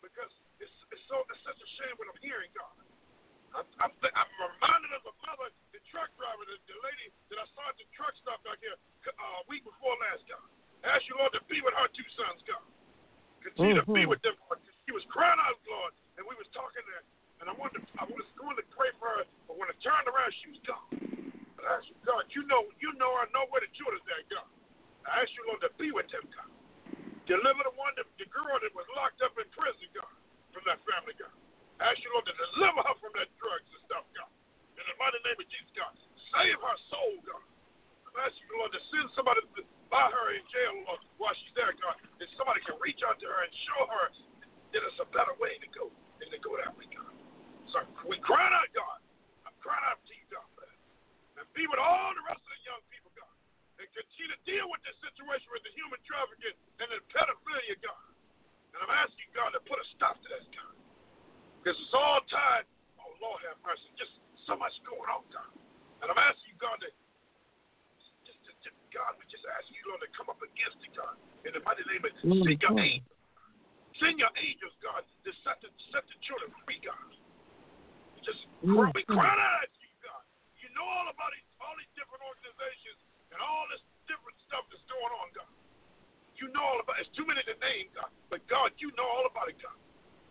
because 0.00 0.32
it's, 0.64 0.72
it's 0.96 1.04
so 1.12 1.20
it's 1.28 1.44
such 1.44 1.60
a 1.60 1.68
shame 1.76 1.92
what 2.00 2.08
I'm 2.08 2.20
hearing, 2.24 2.48
God. 2.56 2.72
I'm, 3.56 3.68
I'm, 3.80 3.92
I'm 3.92 4.30
reminded 4.36 4.92
of 4.96 5.04
a 5.08 5.14
mother, 5.24 5.48
the 5.72 5.80
truck 5.88 6.08
driver, 6.16 6.44
the, 6.44 6.56
the 6.68 6.76
lady 6.84 7.08
that 7.32 7.40
I 7.40 7.46
saw 7.56 7.68
at 7.68 7.76
the 7.80 7.88
truck 7.96 8.12
stop 8.20 8.40
back 8.44 8.60
here 8.60 8.76
uh, 8.76 9.40
a 9.40 9.44
week 9.48 9.64
before 9.64 9.96
last, 10.08 10.24
God. 10.28 10.44
I 10.84 11.00
ask 11.00 11.08
you, 11.08 11.16
Lord, 11.16 11.32
to 11.36 11.40
be 11.48 11.64
with 11.64 11.72
her 11.72 11.88
two 11.96 12.04
sons, 12.20 12.40
God. 12.44 12.64
Continue 13.40 13.80
to 13.80 13.86
be 13.88 14.04
with 14.04 14.20
them, 14.20 14.36
Lord. 14.48 14.60
She 14.84 14.92
was 14.92 15.06
crying 15.08 15.40
out, 15.40 15.56
Lord, 15.64 15.96
and 16.20 16.28
we 16.28 16.36
was 16.36 16.46
talking 16.52 16.84
there, 16.84 17.04
and 17.40 17.46
I 17.50 17.54
wanted 17.56 17.84
to, 17.84 17.88
I 18.00 18.04
was 18.08 18.26
going 18.40 18.56
to 18.56 18.66
pray 18.72 18.90
for 18.96 19.08
her, 19.08 19.22
but 19.48 19.60
when 19.60 19.68
I 19.68 19.76
turned 19.84 20.08
around, 20.08 20.32
she 20.40 20.48
was 20.52 20.60
gone. 20.64 20.88
But 21.56 21.68
I 21.68 21.80
asked 21.80 21.88
you, 21.88 21.98
God, 22.04 22.24
you 22.32 22.42
know, 22.48 22.64
you 22.80 22.92
know, 22.96 23.12
I 23.16 23.28
know 23.32 23.48
where 23.52 23.60
the 23.60 23.70
children's 23.76 24.04
at, 24.08 24.24
God. 24.28 24.48
I 25.04 25.22
ask 25.22 25.30
you, 25.36 25.44
Lord, 25.48 25.62
to 25.64 25.70
be 25.78 25.92
with 25.92 26.08
them, 26.10 26.24
God. 26.32 26.50
Deliver 27.28 27.62
the 27.66 27.74
one, 27.74 27.94
that, 27.98 28.06
the 28.18 28.28
girl 28.30 28.56
that 28.60 28.72
was 28.74 28.86
locked 28.94 29.20
up 29.22 29.34
in 29.36 29.46
prison, 29.54 29.88
God, 29.94 30.12
from 30.54 30.62
that 30.68 30.78
family, 30.86 31.14
God. 31.18 31.32
I 31.82 31.92
ask 31.92 32.00
you, 32.00 32.10
Lord, 32.14 32.24
to 32.26 32.34
deliver 32.34 32.80
her 32.86 32.96
from 33.02 33.12
that 33.18 33.28
drugs 33.36 33.68
and 33.68 33.82
stuff, 33.84 34.06
God. 34.16 34.30
In 34.78 34.84
the 34.86 34.96
mighty 34.96 35.20
name 35.26 35.36
of 35.36 35.48
Jesus, 35.50 35.72
God. 35.76 35.92
Save 36.32 36.56
her 36.56 36.76
soul, 36.88 37.14
God. 37.26 37.44
I'm 38.08 38.16
asking 38.24 38.48
you, 38.48 38.56
Lord, 38.56 38.72
to 38.72 38.80
send 38.88 39.06
somebody 39.12 39.44
buy 39.90 40.08
her 40.10 40.26
in 40.34 40.42
jail, 40.50 40.74
Lord, 40.88 41.00
while 41.18 41.36
she's 41.40 41.54
there, 41.54 41.72
God. 41.78 41.96
That 42.18 42.28
somebody 42.36 42.64
can 42.64 42.76
reach 42.80 43.00
out 43.04 43.20
to 43.20 43.26
her 43.28 43.40
and 43.44 43.52
show 43.68 43.80
her 43.86 44.04
that 44.72 44.80
it's 44.82 45.00
a 45.00 45.08
better 45.12 45.36
way 45.40 45.56
to 45.62 45.68
go 45.72 45.92
than 46.20 46.28
to 46.32 46.38
go 46.40 46.56
that 46.60 46.72
way, 46.74 46.88
God. 46.92 47.15
We 48.08 48.16
crying 48.24 48.54
out, 48.54 48.70
God. 48.72 49.00
I'm 49.44 49.56
crying 49.60 49.84
out 49.84 50.00
to 50.00 50.12
you, 50.14 50.26
God, 50.32 50.46
for. 50.56 50.64
And 51.36 51.44
be 51.52 51.68
with 51.68 51.80
all 51.80 52.16
the 52.16 52.24
rest 52.24 52.40
of 52.40 52.52
the 52.52 52.62
young 52.64 52.80
people, 52.88 53.12
God. 53.12 53.34
And 53.76 53.84
continue 53.92 54.32
to 54.32 54.40
deal 54.48 54.66
with 54.72 54.80
this 54.88 54.96
situation 55.04 55.52
with 55.52 55.60
the 55.68 55.72
human 55.76 56.00
trafficking 56.08 56.56
and 56.80 56.88
the 56.88 57.00
pedophilia, 57.12 57.76
God. 57.84 58.08
And 58.72 58.80
I'm 58.80 58.92
asking 58.92 59.28
God 59.36 59.52
to 59.52 59.60
put 59.68 59.76
a 59.76 59.86
stop 59.96 60.16
to 60.16 60.28
this, 60.32 60.48
God. 60.52 60.76
Because 61.60 61.76
it's 61.76 61.92
all 61.92 62.24
tied. 62.32 62.64
Oh, 62.96 63.12
Lord 63.20 63.44
have 63.44 63.60
mercy. 63.60 63.88
Just 64.00 64.16
so 64.48 64.56
much 64.56 64.72
going 64.88 65.08
on, 65.12 65.24
God. 65.28 65.52
And 66.00 66.08
I'm 66.08 66.20
asking 66.20 66.56
you, 66.56 66.58
God, 66.60 66.80
to 66.80 66.88
just, 68.24 68.40
just, 68.48 68.58
just 68.64 68.76
God, 68.92 69.16
we 69.20 69.28
just 69.28 69.44
ask 69.44 69.68
you, 69.68 69.80
Lord, 69.92 70.00
to 70.04 70.10
come 70.16 70.32
up 70.32 70.40
against 70.40 70.80
it, 70.80 70.92
God. 70.96 71.16
In 71.44 71.52
the 71.52 71.60
mighty 71.64 71.84
name 71.84 72.04
of 72.04 72.12
mm-hmm. 72.24 72.48
send 72.48 72.60
your 72.64 72.76
angels. 72.80 73.16
Send 73.96 74.16
your 74.20 74.32
angels, 74.36 74.76
God, 74.84 75.04
to 75.04 75.30
set 75.40 75.56
the 75.64 75.72
set 75.92 76.04
the 76.04 76.16
children 76.24 76.52
free, 76.64 76.80
God. 76.84 77.16
Just 78.26 78.42
cry, 78.58 78.90
we 78.90 79.06
cry 79.06 79.22
out 79.22 79.62
at 79.62 79.70
you, 79.78 79.86
God. 80.02 80.18
You 80.58 80.66
know 80.74 80.82
all 80.82 81.06
about 81.06 81.30
it, 81.30 81.46
all 81.62 81.78
these 81.78 81.90
different 81.94 82.26
organizations 82.26 82.98
and 83.30 83.38
all 83.38 83.70
this 83.70 83.78
different 84.10 84.34
stuff 84.50 84.66
that's 84.66 84.82
going 84.90 85.14
on, 85.22 85.30
God. 85.30 85.46
You 86.34 86.50
know 86.50 86.66
all 86.66 86.82
about 86.82 86.98
it. 86.98 87.06
It's 87.06 87.14
too 87.14 87.22
many 87.22 87.38
to 87.46 87.54
name, 87.62 87.86
God. 87.94 88.10
But 88.26 88.42
God, 88.50 88.74
you 88.82 88.90
know 88.98 89.06
all 89.06 89.30
about 89.30 89.46
it, 89.46 89.62
God. 89.62 89.78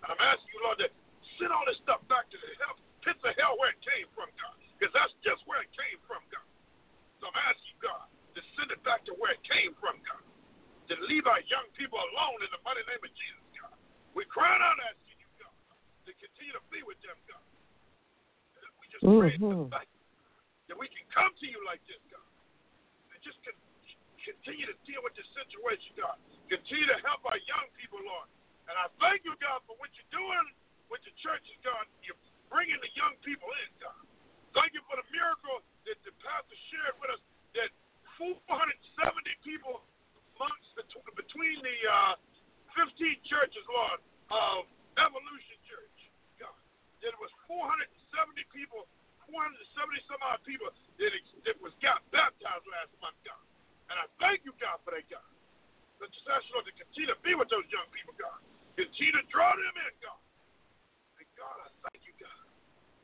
And 0.03 0.11
I'm 0.11 0.19
asking 0.19 0.51
you, 0.51 0.59
Lord, 0.67 0.77
to 0.83 0.91
send 1.39 1.55
all 1.55 1.63
this 1.63 1.79
stuff 1.87 2.03
back 2.11 2.27
to 2.29 2.37
the 2.37 2.51
hell, 2.59 2.75
pits 2.99 3.23
of 3.23 3.31
hell 3.39 3.55
where 3.55 3.71
it 3.71 3.79
came 3.79 4.11
from, 4.11 4.27
God. 4.35 4.59
Because 4.75 4.91
that's 4.91 5.15
just 5.23 5.39
where 5.47 5.63
it 5.63 5.71
came 5.71 5.97
from, 6.03 6.19
God. 6.27 6.45
So 7.23 7.31
I'm 7.31 7.39
asking 7.47 7.79
you, 7.79 7.79
God, 7.79 8.11
to 8.35 8.41
send 8.59 8.75
it 8.75 8.83
back 8.83 9.07
to 9.07 9.15
where 9.15 9.31
it 9.31 9.41
came 9.47 9.71
from, 9.79 10.03
God. 10.03 10.19
To 10.91 10.99
leave 11.07 11.25
our 11.31 11.39
young 11.47 11.65
people 11.79 11.97
alone 11.97 12.43
in 12.43 12.51
the 12.51 12.59
mighty 12.67 12.83
name 12.91 13.01
of 13.01 13.13
Jesus, 13.15 13.45
God. 13.55 13.73
We're 14.11 14.27
crying 14.27 14.59
out 14.59 14.77
asking 14.83 15.15
you, 15.15 15.31
God, 15.39 15.55
to 16.05 16.11
continue 16.19 16.53
to 16.53 16.63
be 16.69 16.83
with 16.83 16.99
them, 17.01 17.15
God. 17.25 17.41
Just 18.95 19.03
pray 19.03 19.35
the 19.35 19.67
fact 19.67 19.91
that 20.71 20.77
we 20.79 20.87
can 20.87 21.03
come 21.11 21.31
to 21.35 21.45
you 21.45 21.59
like 21.67 21.83
this, 21.83 21.99
God. 22.07 22.23
And 23.11 23.19
just 23.19 23.35
con- 23.43 23.59
continue 24.23 24.71
to 24.71 24.77
deal 24.87 25.03
with 25.03 25.11
this 25.19 25.27
situation, 25.35 25.99
God. 25.99 26.15
Continue 26.47 26.87
to 26.87 26.99
help 27.03 27.27
our 27.27 27.39
young 27.43 27.67
people, 27.75 27.99
Lord. 27.99 28.31
And 28.71 28.75
I 28.79 28.87
thank 29.03 29.27
you, 29.27 29.35
God, 29.43 29.61
for 29.67 29.75
what 29.77 29.91
you're 29.99 30.13
doing 30.15 30.47
with 30.87 31.03
the 31.03 31.13
churches, 31.19 31.53
God. 31.59 31.83
You're 32.07 32.17
bringing 32.47 32.79
the 32.79 32.91
young 32.95 33.19
people 33.21 33.51
in, 33.67 33.69
God. 33.83 33.99
Thank 34.55 34.71
you 34.71 34.81
for 34.87 34.95
the 34.95 35.07
miracle 35.11 35.59
that 35.83 35.99
the 36.07 36.15
pastor 36.23 36.57
shared 36.71 36.95
with 37.03 37.11
us 37.11 37.21
that 37.59 37.69
470 38.15 38.71
people 39.43 39.83
amongst 40.39 40.71
the, 40.79 40.83
between 41.19 41.59
the 41.59 41.77
uh, 41.83 42.15
15 42.79 42.95
churches, 43.27 43.63
Lord, 43.67 43.99
of 44.31 44.71
Elevation 44.95 45.59
Church, 45.67 45.94
It 47.05 47.13
was 47.21 47.29
470 47.45 47.85
people, 48.49 48.89
470 49.29 50.09
some 50.09 50.21
odd 50.25 50.41
people 50.41 50.73
that, 50.97 51.13
that 51.45 51.57
was 51.61 51.73
got 51.77 52.01
baptized 52.09 52.65
last 52.65 52.89
month, 52.97 53.17
God. 53.21 53.43
And 53.93 54.01
I 54.01 54.09
thank 54.17 54.41
you, 54.41 54.57
God, 54.57 54.81
for 54.81 54.97
that, 54.97 55.05
God. 55.05 55.29
Let's 56.01 56.11
just 56.17 56.25
ask 56.25 56.41
you, 56.49 56.57
Lord, 56.57 56.65
to 56.65 56.73
continue 56.73 57.13
to 57.13 57.19
be 57.21 57.37
with 57.37 57.47
those 57.53 57.65
young 57.69 57.85
people, 57.93 58.17
God. 58.17 58.41
Continue 58.73 59.15
to 59.21 59.25
draw 59.29 59.53
them 59.53 59.75
in, 59.85 59.93
God. 60.01 60.21
And 61.21 61.29
God, 61.37 61.57
I 61.61 61.69
thank 61.87 62.01
you, 62.03 62.15
God. 62.17 62.43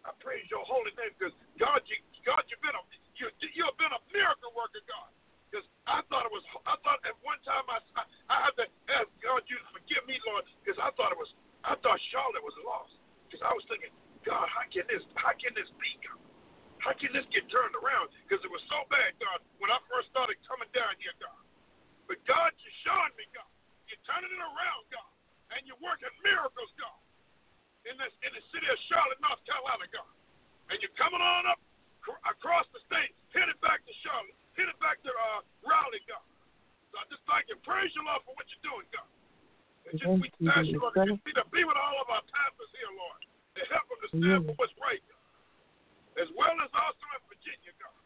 I 0.01 0.09
praise 0.17 0.49
your 0.49 0.65
holy 0.65 0.91
name 0.97 1.13
because 1.13 1.37
God, 1.61 1.85
you, 1.85 2.01
God, 2.25 2.41
you've 2.49 2.59
been 2.65 2.73
a 2.73 2.83
you, 3.21 3.29
you've 3.53 3.77
been 3.77 3.93
a 3.93 4.01
miracle 4.09 4.49
worker, 4.57 4.81
God. 4.89 5.13
Because 5.47 5.67
I 5.85 6.01
thought 6.09 6.25
it 6.25 6.33
was, 6.33 6.41
I 6.65 6.79
thought 6.81 7.03
at 7.05 7.13
one 7.21 7.37
time 7.45 7.67
I, 7.69 7.77
I, 7.99 8.03
I 8.31 8.37
had 8.49 8.55
to 8.57 8.65
ask 8.97 9.07
God, 9.21 9.45
you 9.45 9.59
to 9.61 9.67
forgive 9.75 10.03
me, 10.09 10.17
Lord, 10.25 10.47
because 10.63 10.79
I 10.81 10.89
thought 10.97 11.13
it 11.13 11.19
was, 11.19 11.29
I 11.61 11.77
thought 11.83 11.99
Charlotte 12.09 12.41
was 12.41 12.55
lost. 12.65 13.00
Because 13.31 13.47
I 13.47 13.55
was 13.55 13.63
thinking, 13.71 13.95
God, 14.27 14.43
how 14.51 14.67
can 14.67 14.83
this 14.91 14.99
how 15.15 15.31
can 15.39 15.55
this 15.55 15.71
be? 15.79 15.95
God? 16.03 16.19
How 16.83 16.91
can 16.99 17.15
this 17.15 17.23
get 17.31 17.47
turned 17.47 17.71
around? 17.79 18.11
Because 18.27 18.43
it 18.43 18.51
was 18.51 18.59
so 18.67 18.83
bad, 18.91 19.15
God, 19.23 19.39
when 19.63 19.71
I 19.71 19.79
first 19.87 20.11
started 20.11 20.35
coming 20.43 20.67
down 20.75 20.91
here, 20.99 21.15
God. 21.15 21.39
But 22.11 22.19
God, 22.27 22.51
you're 22.59 22.79
showing 22.83 23.15
me, 23.15 23.23
God. 23.31 23.47
You're 23.87 24.03
turning 24.03 24.35
it 24.35 24.43
around, 24.43 24.83
God. 24.91 25.11
And 25.55 25.63
you're 25.63 25.79
working 25.79 26.11
miracles, 26.27 26.75
God. 26.75 26.99
In 27.87 27.95
this 27.95 28.11
in 28.27 28.35
the 28.35 28.43
city 28.51 28.67
of 28.67 28.75
Charlotte, 28.91 29.23
North 29.23 29.39
Carolina, 29.47 29.87
God. 29.95 30.11
And 30.67 30.83
you're 30.83 30.97
coming 30.99 31.23
on 31.23 31.47
up 31.47 31.63
cr- 32.03 32.19
across 32.27 32.67
the 32.75 32.83
state, 32.91 33.15
headed 33.31 33.55
back 33.63 33.79
to 33.87 33.93
Charlotte, 34.03 34.35
headed 34.59 34.75
back 34.83 34.99
to 35.07 35.11
uh, 35.15 35.39
Raleigh, 35.63 36.03
God. 36.03 36.27
So 36.91 36.99
I 36.99 37.07
just 37.07 37.23
thank 37.31 37.47
you. 37.47 37.55
Praise 37.63 37.95
your 37.95 38.03
Lord 38.03 38.27
for 38.27 38.35
what 38.35 38.43
you're 38.51 38.67
doing, 38.67 38.89
God 38.91 39.07
we 39.89 40.47
ask 40.47 40.67
you, 40.69 40.79
Lord, 40.79 40.93
to 40.95 41.17
continue 41.17 41.35
to 41.35 41.45
be 41.51 41.63
with 41.65 41.77
all 41.77 41.97
of 41.99 42.07
our 42.07 42.23
pastors 42.31 42.71
here, 42.77 42.91
Lord, 42.95 43.21
to 43.57 43.61
help 43.67 43.85
them 43.89 43.99
to 44.01 44.09
stand 44.13 44.41
for 44.47 44.55
what's 44.61 44.75
right, 44.79 45.01
God. 45.09 46.21
As 46.21 46.29
well 46.35 46.55
as 46.59 46.71
also 46.71 47.05
in 47.17 47.23
Virginia, 47.31 47.73
God. 47.81 47.97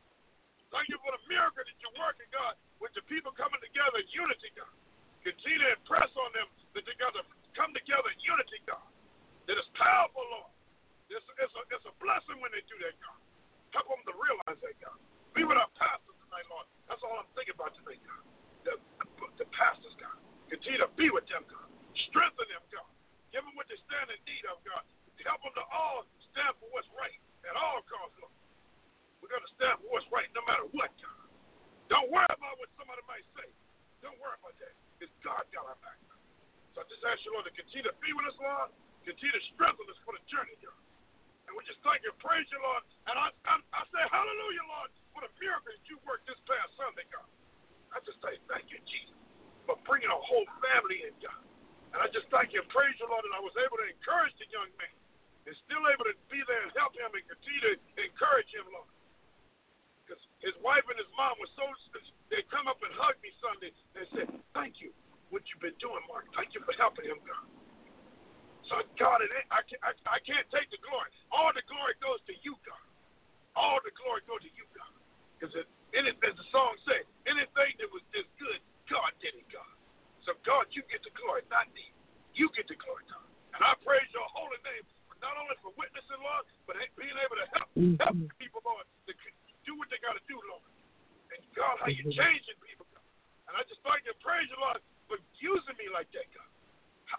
Thank 0.73 0.89
you 0.89 0.97
for 1.01 1.13
the 1.13 1.23
miracle 1.29 1.63
that 1.63 1.77
you're 1.79 1.97
working, 1.99 2.27
God, 2.33 2.57
with 2.81 2.91
the 2.97 3.03
people 3.07 3.31
coming 3.33 3.61
together 3.61 4.01
in 4.01 4.07
unity, 4.11 4.51
God. 4.57 4.71
Continue 5.25 5.61
to 5.63 5.71
impress 5.77 6.11
on 6.19 6.29
them 6.37 6.47
that 6.77 6.83
they 6.85 6.93
got 7.01 7.15
to 7.17 7.23
come 7.57 7.73
together 7.73 8.11
in 8.11 8.19
unity, 8.21 8.59
God. 8.67 8.83
That 9.49 9.57
is 9.57 9.67
powerful, 9.77 10.21
Lord. 10.29 10.51
It's, 11.09 11.25
it's, 11.41 11.53
a, 11.53 11.61
it's 11.69 11.85
a 11.85 11.95
blessing 12.01 12.37
when 12.41 12.49
they 12.53 12.65
do 12.65 12.77
that, 12.81 12.93
God. 13.01 13.19
Help 13.73 13.89
them 13.89 14.03
to 14.09 14.15
realize 14.17 14.59
that, 14.61 14.75
God. 14.81 14.97
Be 15.33 15.45
with 15.45 15.57
our 15.57 15.69
pastors 15.77 16.17
tonight, 16.25 16.45
Lord. 16.49 16.67
That's 16.89 17.01
all 17.05 17.17
I'm 17.17 17.29
thinking 17.37 17.57
about 17.57 17.73
tonight, 17.77 18.01
God. 18.05 18.23
The, 18.65 18.73
the 19.41 19.47
pastors, 19.53 19.93
God. 20.01 20.17
Continue 20.49 20.81
to 20.81 20.91
be 20.93 21.09
with 21.09 21.25
them, 21.27 21.43
God. 21.49 21.69
Strengthen 22.11 22.47
them, 22.51 22.63
God. 22.69 22.89
Give 23.33 23.41
them 23.41 23.55
what 23.57 23.67
they 23.67 23.79
stand 23.89 24.09
in 24.13 24.19
need 24.29 24.45
of, 24.47 24.61
God. 24.63 24.83
Help 25.25 25.41
them 25.41 25.57
to 25.57 25.65
all 25.73 26.05
stand 26.29 26.53
for 26.61 26.69
what's 26.69 26.85
right 26.93 27.17
at 27.49 27.57
all 27.57 27.81
costs, 27.89 28.13
Lord. 28.21 28.35
We're 29.17 29.33
going 29.33 29.41
to 29.41 29.53
stand 29.57 29.81
for 29.81 29.89
what's 29.97 30.05
right 30.13 30.29
no 30.37 30.45
matter 30.45 30.69
what, 30.69 30.93
God. 31.01 31.25
Don't 31.89 32.13
worry 32.13 32.29
about 32.29 32.61
what 32.61 32.69
somebody 32.77 33.01
might 33.09 33.25
say. 33.33 33.49
Don't 34.05 34.17
worry 34.21 34.37
about 34.37 34.53
that. 34.61 34.73
It's 35.01 35.09
God 35.25 35.41
got 35.49 35.65
our 35.65 35.79
back. 35.81 35.97
So 36.77 36.83
I 36.83 36.85
just 36.91 37.01
ask 37.09 37.25
you, 37.25 37.33
Lord, 37.33 37.49
to 37.49 37.55
continue 37.57 37.89
to 37.89 37.95
be 38.03 38.13
with 38.13 38.29
us, 38.29 38.37
Lord. 38.37 38.69
Continue 39.01 39.33
to 39.33 39.43
strengthen 39.57 39.89
us 39.89 39.97
for 40.05 40.13
the 40.13 40.21
journey, 40.29 40.53
God. 40.61 40.77
And 41.49 41.57
we 41.57 41.65
just 41.65 41.81
thank 41.81 42.05
you 42.05 42.13
praise 42.21 42.45
you, 42.53 42.61
Lord. 42.61 42.85
And 43.09 43.17
I, 43.17 43.33
I, 43.49 43.55
I 43.73 43.81
say 43.89 44.03
hallelujah, 44.13 44.65
Lord, 44.69 44.89
for 45.09 45.25
the 45.25 45.31
miracle 45.41 45.73
that 45.73 45.81
you 45.89 45.97
worked 46.05 46.29
this 46.29 46.37
past 46.45 46.73
Sunday, 46.77 47.05
God. 47.09 47.29
I 47.95 48.03
just 48.05 48.21
say 48.21 48.37
thank 48.51 48.69
you, 48.69 48.77
Jesus, 48.85 49.17
for 49.65 49.77
bringing 49.83 50.09
a 50.09 50.21
whole 50.21 50.45
family 50.61 51.05
in, 51.09 51.13
God. 51.21 51.41
And 51.93 51.99
I 52.03 52.07
just 52.11 52.29
thank 52.33 52.51
you 52.51 52.61
and 52.61 52.69
praise 52.71 52.95
you, 52.97 53.07
Lord, 53.09 53.23
that 53.23 53.35
I 53.35 53.41
was 53.41 53.55
able 53.59 53.77
to 53.79 53.87
encourage 53.87 54.35
the 54.37 54.47
young 54.51 54.69
man 54.77 54.93
and 55.45 55.53
still 55.65 55.83
able 55.85 56.05
to 56.09 56.15
be 56.27 56.41
there 56.49 56.61
and 56.65 56.71
help 56.73 56.97
him 56.97 57.09
and 57.13 57.23
continue 57.25 57.61
to 57.61 57.75
encourage 58.01 58.49
him, 58.51 58.65
Lord. 58.73 58.89
Because 60.03 60.21
his 60.41 60.53
wife 60.61 60.85
and 60.89 60.97
his 60.97 61.09
mom 61.17 61.37
were 61.41 61.49
so, 61.57 61.65
they 62.29 62.41
come 62.49 62.65
up 62.69 62.81
and 62.81 62.91
hug 62.97 63.17
me 63.21 63.29
Sunday 63.41 63.71
and 63.97 64.05
said, 64.13 64.27
thank 64.57 64.81
you, 64.81 64.93
what 65.29 65.45
you've 65.49 65.61
been 65.61 65.77
doing, 65.81 66.01
Mark. 66.09 66.29
Thank 66.33 66.53
you 66.57 66.61
for 66.65 66.73
helping 66.77 67.05
him, 67.09 67.21
God. 67.25 67.45
So, 68.69 68.81
God, 68.97 69.21
I, 69.53 69.61
can't, 69.69 69.81
I, 69.85 69.93
I 70.09 70.19
can't 70.25 70.45
take 70.49 70.67
the 70.73 70.81
glory. 70.81 71.09
All 71.29 71.53
the 71.53 71.61
glory 71.69 71.93
goes 72.01 72.17
to 72.25 72.33
you, 72.41 72.57
God. 72.65 72.85
All 73.53 73.77
the 73.85 73.93
glory 73.93 74.25
goes 74.25 74.41
to 74.41 74.51
you, 74.57 74.65
God. 74.73 74.93
Because 75.37 75.53
as 75.53 76.35
the 76.35 76.47
song 76.49 76.73
said, 76.89 77.05
anything 77.29 77.77
that 77.77 77.89
was 77.93 78.01
this 78.09 78.25
good, 78.41 78.59
God 78.89 79.11
did 79.21 79.33
it, 79.33 79.47
God. 79.49 79.73
So, 80.25 80.33
God, 80.41 80.69
you 80.73 80.81
get 80.89 81.05
the 81.05 81.13
glory, 81.13 81.45
not 81.53 81.69
me. 81.73 81.93
You 82.33 82.49
get 82.57 82.65
the 82.65 82.77
glory, 82.77 83.05
God. 83.09 83.25
And 83.53 83.61
I 83.61 83.77
praise 83.85 84.09
your 84.11 84.25
holy 84.33 84.59
name, 84.65 84.83
not 85.21 85.37
only 85.37 85.55
for 85.61 85.71
witnessing, 85.77 86.19
Lord, 86.19 86.43
but 86.65 86.75
being 86.97 87.13
able 87.13 87.37
to 87.39 87.47
help, 87.53 87.69
help 88.01 88.17
people, 88.41 88.61
Lord, 88.65 88.83
to 89.07 89.13
do 89.63 89.77
what 89.77 89.87
they 89.93 90.01
got 90.01 90.17
to 90.17 90.23
do, 90.27 90.35
Lord. 90.49 90.65
And, 91.31 91.41
God, 91.53 91.77
how 91.79 91.89
you're 91.89 92.11
changing 92.11 92.57
people, 92.61 92.89
God. 92.91 93.05
And 93.49 93.53
I 93.55 93.61
just 93.69 93.79
you 93.85 94.11
and 94.11 94.19
praise 94.19 94.49
you, 94.49 94.57
Lord, 94.59 94.81
for 95.07 95.17
using 95.37 95.77
me 95.77 95.87
like 95.93 96.09
that, 96.17 96.27
God. 96.33 96.51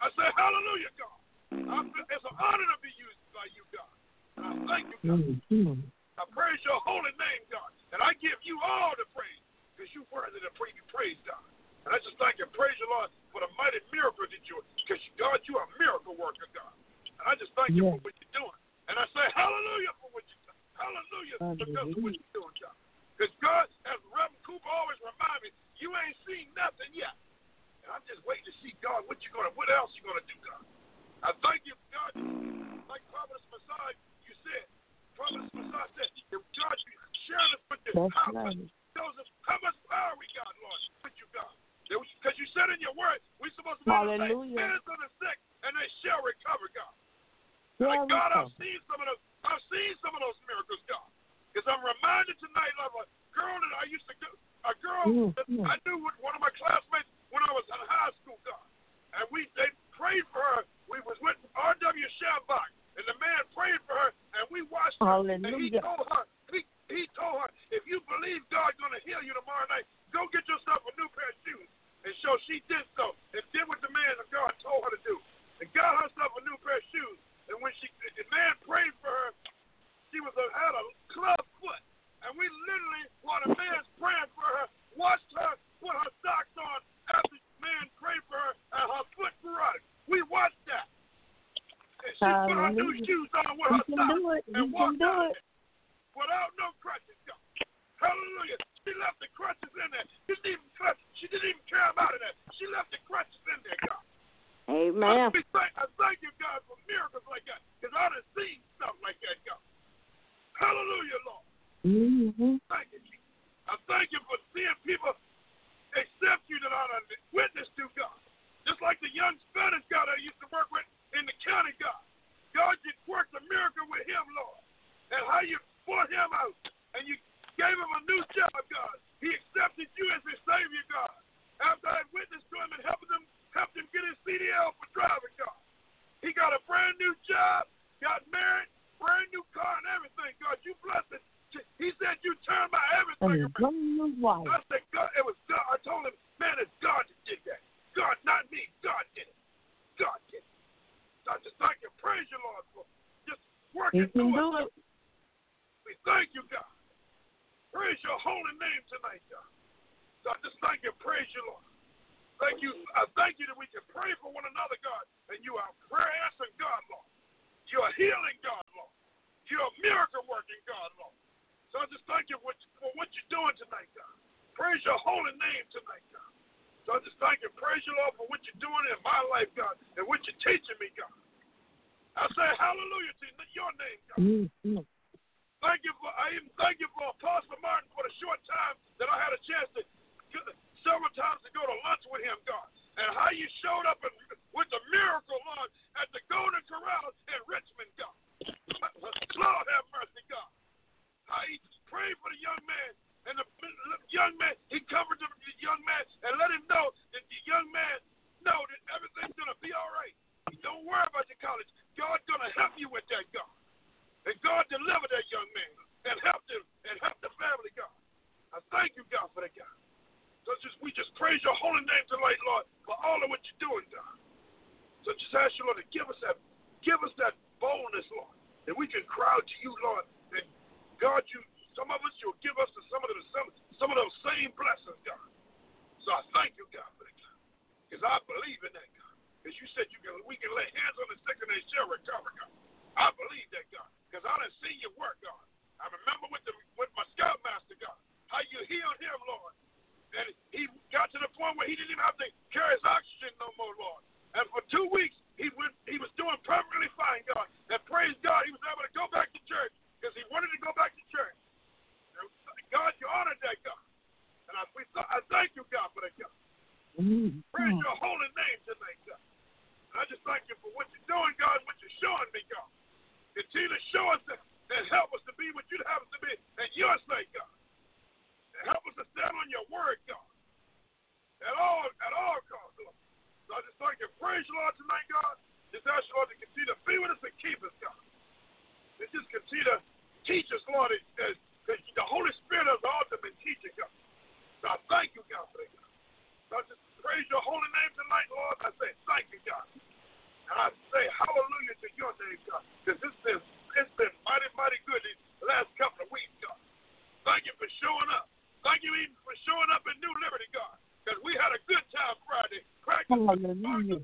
I 0.02 0.10
say, 0.12 0.26
hallelujah, 0.34 0.92
God. 0.98 1.18
I 1.56 1.78
feel, 1.88 2.06
it's 2.10 2.26
an 2.26 2.36
honor 2.36 2.68
to 2.68 2.78
be 2.82 2.92
used 2.98 3.22
by 3.30 3.46
you, 3.54 3.62
God. 3.70 3.92
And 4.36 4.42
I 4.44 4.52
thank 4.66 4.84
you, 4.90 4.98
God. 5.06 5.22
Mm-hmm. 5.46 5.78
I 6.18 6.24
praise 6.34 6.60
your 6.66 6.82
holy 6.82 7.14
name, 7.16 7.42
God. 7.48 7.70
And 7.94 8.02
I 8.02 8.12
give 8.18 8.36
you 8.42 8.58
all 8.60 8.92
the 8.98 9.06
praise 9.14 9.40
because 9.72 9.88
you're 9.94 10.08
worthy 10.10 10.42
to 10.42 10.50
be 10.52 10.74
praised, 10.90 11.22
God. 11.24 11.40
And 11.86 11.94
I 11.94 12.02
just 12.02 12.18
thank 12.18 12.42
you, 12.42 12.50
praise 12.50 12.74
you, 12.82 12.90
Lord, 12.90 13.14
for 13.30 13.38
the 13.38 13.50
mighty 13.54 13.78
miracle 13.94 14.26
that 14.26 14.42
you 14.50 14.58
because 14.82 14.98
God, 15.14 15.38
you 15.46 15.54
are 15.54 15.70
a 15.70 15.72
miracle 15.78 16.18
worker, 16.18 16.50
God. 16.50 16.74
And 17.22 17.24
I 17.30 17.38
just 17.38 17.54
thank 17.54 17.78
you 17.78 17.86
for 17.86 18.02
what 18.02 18.10
you're 18.18 18.34
doing. 18.34 18.58
And 18.90 18.98
I 18.98 19.06
say 19.14 19.22
hallelujah 19.38 19.94
for 20.02 20.10
what 20.10 20.26
you're 20.26 20.50
doing. 20.50 20.62
Hallelujah 20.74 21.38
because 21.62 21.86
of 21.94 22.02
what 22.02 22.10
you're 22.18 22.34
doing, 22.34 22.56
God. 22.58 22.74
Because 23.14 23.30
God, 23.38 23.70
as 23.86 24.02
Reverend 24.10 24.42
Cooper 24.42 24.66
always 24.66 24.98
remind 24.98 25.46
me, 25.46 25.54
you 25.78 25.94
ain't 25.94 26.18
seen 26.26 26.50
nothing 26.58 26.90
yet. 26.90 27.14
And 27.86 27.94
I'm 27.94 28.02
just 28.10 28.18
waiting 28.26 28.50
to 28.50 28.54
see 28.66 28.74
God, 28.82 29.06
what 29.06 29.22
you 29.22 29.30
gonna 29.30 29.54
what 29.54 29.70
else 29.70 29.94
you 29.94 30.02
gonna 30.02 30.26
do, 30.26 30.36
God. 30.42 30.66
I 31.22 31.30
thank 31.38 31.62
you, 31.70 31.78
God, 31.94 32.18
like 32.90 33.06
Prophet 33.14 33.38
Massiah, 33.54 33.94
you 34.26 34.34
said, 34.42 34.66
Prophet 35.14 35.46
Massiah 35.54 35.86
said, 35.94 36.10
if 36.34 36.42
God 36.50 36.76
you 36.82 36.98
sharing 37.30 37.52
us 37.54 37.62
with 37.70 37.82
this 37.86 37.94
That's 37.94 38.10
power, 38.10 38.42
right. 38.42 38.58
how 39.46 39.58
much 39.62 39.78
power 39.86 40.18
we 40.18 40.26
got, 40.34 40.50
Lord, 40.58 40.82
with 41.06 41.14
you, 41.22 41.30
God. 41.30 41.54
Because 41.86 42.34
you 42.38 42.46
said 42.50 42.66
in 42.74 42.82
your 42.82 42.94
word, 42.98 43.22
we're 43.38 43.54
supposed 43.54 43.78
to 43.82 43.86
to 43.86 43.90
say, 43.90 43.94
Hallelujah. 43.94 44.58
hands 44.58 44.86
on 44.90 44.98
the 44.98 45.10
sick, 45.22 45.38
and 45.62 45.70
they 45.78 45.88
shall 46.02 46.18
recover, 46.26 46.66
God. 46.74 46.94
There 47.78 47.92
Like, 47.92 48.08
God. 48.10 48.34
I've 48.34 48.54
seen 48.58 48.78
some 48.90 48.98
of 48.98 49.06
those. 49.06 49.22
I've 49.46 49.62
seen 49.70 49.94
some 50.02 50.10
of 50.18 50.20
those 50.24 50.38
miracles, 50.50 50.82
God. 50.90 51.06
Because 51.54 51.70
I'm 51.70 51.84
reminded 51.86 52.34
tonight 52.42 52.74
of 52.82 52.90
a 52.98 53.04
girl 53.30 53.54
that 53.54 53.72
I 53.78 53.86
used 53.86 54.04
to 54.10 54.16
go, 54.18 54.28
a 54.66 54.74
girl 54.82 55.06
Mm, 55.06 55.30
that 55.38 55.46
mm. 55.46 55.62
I 55.62 55.78
knew 55.86 56.02
with 56.02 56.18
one 56.18 56.34
of 56.34 56.42
my 56.42 56.50
classmates 56.58 57.06
when 57.30 57.46
I 57.46 57.52
was 57.54 57.62
in 57.70 57.78
high 57.86 58.10
school, 58.20 58.42
God. 58.42 58.66
And 59.16 59.24
we 59.30 59.46
they 59.54 59.70
prayed 59.94 60.26
for 60.34 60.42
her. 60.42 60.66
We 60.90 60.98
was 61.06 61.16
with 61.22 61.38
R.W. 61.54 62.06
Schambach, 62.18 62.70
and 62.98 63.06
the 63.06 63.16
man 63.22 63.40
prayed 63.54 63.78
for 63.86 63.94
her, 63.94 64.10
and 64.34 64.44
we 64.50 64.66
watched 64.66 64.98
her. 64.98 65.06
And 65.06 65.46
he 65.46 65.70
Hallelujah. 65.70 65.82
told 65.86 66.10
her, 66.10 66.25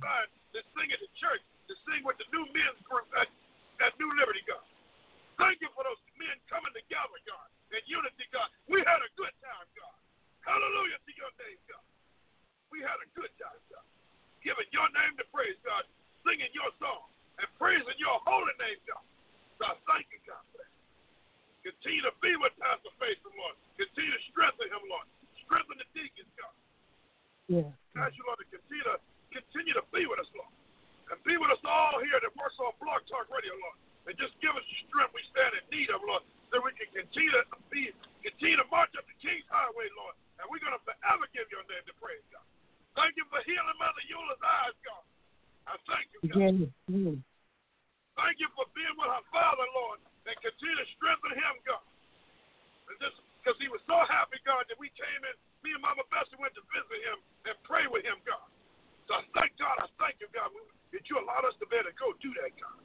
Practicing 0.02 0.50
to 0.52 0.60
sing 0.74 0.88
at 0.90 0.98
the 0.98 1.10
church, 1.16 1.42
to 1.70 1.74
sing 1.86 2.02
with 2.02 2.18
the 2.18 2.26
new 2.34 2.42
men's 2.50 2.80
group 2.84 3.06
at, 3.14 3.30
at 3.80 3.94
New 4.02 4.10
Liberty, 4.18 4.42
God. 4.44 4.66
Thank 5.38 5.62
you 5.62 5.70
for 5.72 5.86
those 5.86 6.00
men 6.18 6.36
coming 6.50 6.74
together, 6.74 7.18
God, 7.24 7.48
in 7.70 7.82
unity, 7.86 8.26
God. 8.34 8.50
We 8.66 8.82
had 8.84 9.00
a 9.00 9.10
good 9.14 9.32
time, 9.40 9.66
God. 9.78 9.96
Hallelujah 10.42 10.98
to 10.98 11.12
your 11.14 11.32
name, 11.38 11.60
God. 11.70 11.86
We 12.74 12.82
had 12.82 12.98
a 12.98 13.08
good 13.14 13.30
time, 13.38 13.62
God. 13.70 13.86
Giving 14.42 14.68
your 14.74 14.90
name 14.90 15.14
to 15.22 15.26
praise, 15.30 15.56
God. 15.62 15.86
Singing 16.26 16.50
your 16.50 16.68
song 16.82 17.06
and 17.38 17.46
praising 17.58 17.96
your 17.98 18.18
holy 18.26 18.54
name, 18.58 18.80
God. 18.90 19.02
So 19.58 19.62
I 19.70 19.74
thank 19.86 20.10
you, 20.10 20.18
God, 20.26 20.42
for 20.50 20.62
that. 20.62 20.72
Continue 21.62 22.02
to 22.10 22.14
be 22.18 22.34
with 22.42 22.50
Pastor 22.58 22.90
Faith, 22.98 23.22
Lord. 23.22 23.54
Continue 23.78 24.10
to 24.10 24.22
strengthen 24.34 24.66
him, 24.66 24.82
Lord. 24.90 25.06
Strengthen 25.46 25.78
the 25.78 25.88
deacons, 25.94 26.32
God. 26.34 26.54
Yeah. 27.46 27.70
Ask 28.02 28.18
you, 28.18 28.26
Lord, 28.26 28.42
to 28.42 28.48
continue 28.50 28.86
to 28.86 28.98
continue 29.32 29.74
to 29.74 29.84
be 29.90 30.04
with 30.06 30.20
us, 30.20 30.30
Lord. 30.36 30.52
And 31.10 31.18
be 31.24 31.36
with 31.36 31.52
us 31.52 31.60
all 31.64 32.00
here 32.00 32.16
that 32.20 32.32
works 32.36 32.56
on 32.60 32.72
Blog 32.80 33.04
Talk 33.09 33.28
Radio, 33.28 33.52
Lord. 33.56 33.78
And 34.09 34.14
just 34.18 34.34
give 34.42 34.52
us 34.52 34.64
the 34.66 34.76
strength 34.88 35.12
we 35.12 35.22
stand 35.30 35.56
in 35.56 35.64
need 35.72 35.88
of, 35.92 36.02
Lord, 36.02 36.24
so 36.50 36.60
we 36.60 36.74
can 36.76 36.90
continue 36.92 37.32
to 37.32 37.44
be 37.72 37.92
continue 38.20 38.59
to 38.59 38.66
march 38.70 38.92
up 38.98 39.06
the 39.06 39.16
King's 39.18 39.46
Highway, 39.50 39.88
Lord. 39.98 40.14
And 40.38 40.46
we're 40.50 40.62
gonna 40.62 40.80
forever 40.82 41.26
give 41.30 41.46
your 41.50 41.62
name 41.70 41.84
to 41.86 41.94
praise, 42.02 42.22
God. 42.34 42.44
Thank 42.98 43.16
you 43.16 43.24
for 43.30 43.40
healing 43.46 43.78
Mother 43.78 44.04
Eula's 44.10 44.42
eyes, 44.42 44.76
God. 44.84 45.04
I 45.64 45.74
thank 45.86 46.06
you, 46.12 46.20
God. 46.28 46.68
Yeah. 46.90 47.14
Thank 48.18 48.36
you 48.42 48.50
for 48.52 48.66
being 48.76 48.92
with 48.98 49.09
her 49.09 49.24
father, 49.32 49.66
Lord, 49.72 50.02
and 50.28 50.34
continue 50.42 50.76
to 50.76 50.86
strengthen 50.98 51.32
him, 51.32 51.54
God. 51.64 51.84
And 52.90 52.96
just 53.00 53.16
because 53.40 53.56
he 53.62 53.70
was 53.72 53.80
so 53.88 53.96
happy, 54.10 54.36
God, 54.44 54.68
that 54.68 54.76
we 54.76 54.92
came 54.92 55.22
in, 55.24 55.34
me 55.64 55.72
and 55.72 55.82
Mama 55.82 56.04
Bessie 56.12 56.36
went 56.36 56.52
to 56.59 56.64
visit 56.74 57.00
him 57.06 57.18
and 57.48 57.54
pray 57.64 57.86
with 57.88 58.04
him, 58.04 58.20
God. 58.26 58.44
I 59.12 59.22
thank 59.36 59.52
God, 59.60 59.76
I 59.78 59.89
thank 60.01 60.18
you, 60.18 60.28
God, 60.32 60.48
that 60.93 61.05
you 61.09 61.20
allowed 61.20 61.44
us 61.48 61.56
to 61.60 61.66
be 61.68 61.76
able 61.76 61.93
to 61.93 61.97
go 61.97 62.12
do 62.20 62.32
that, 62.40 62.52
God. 62.56 62.80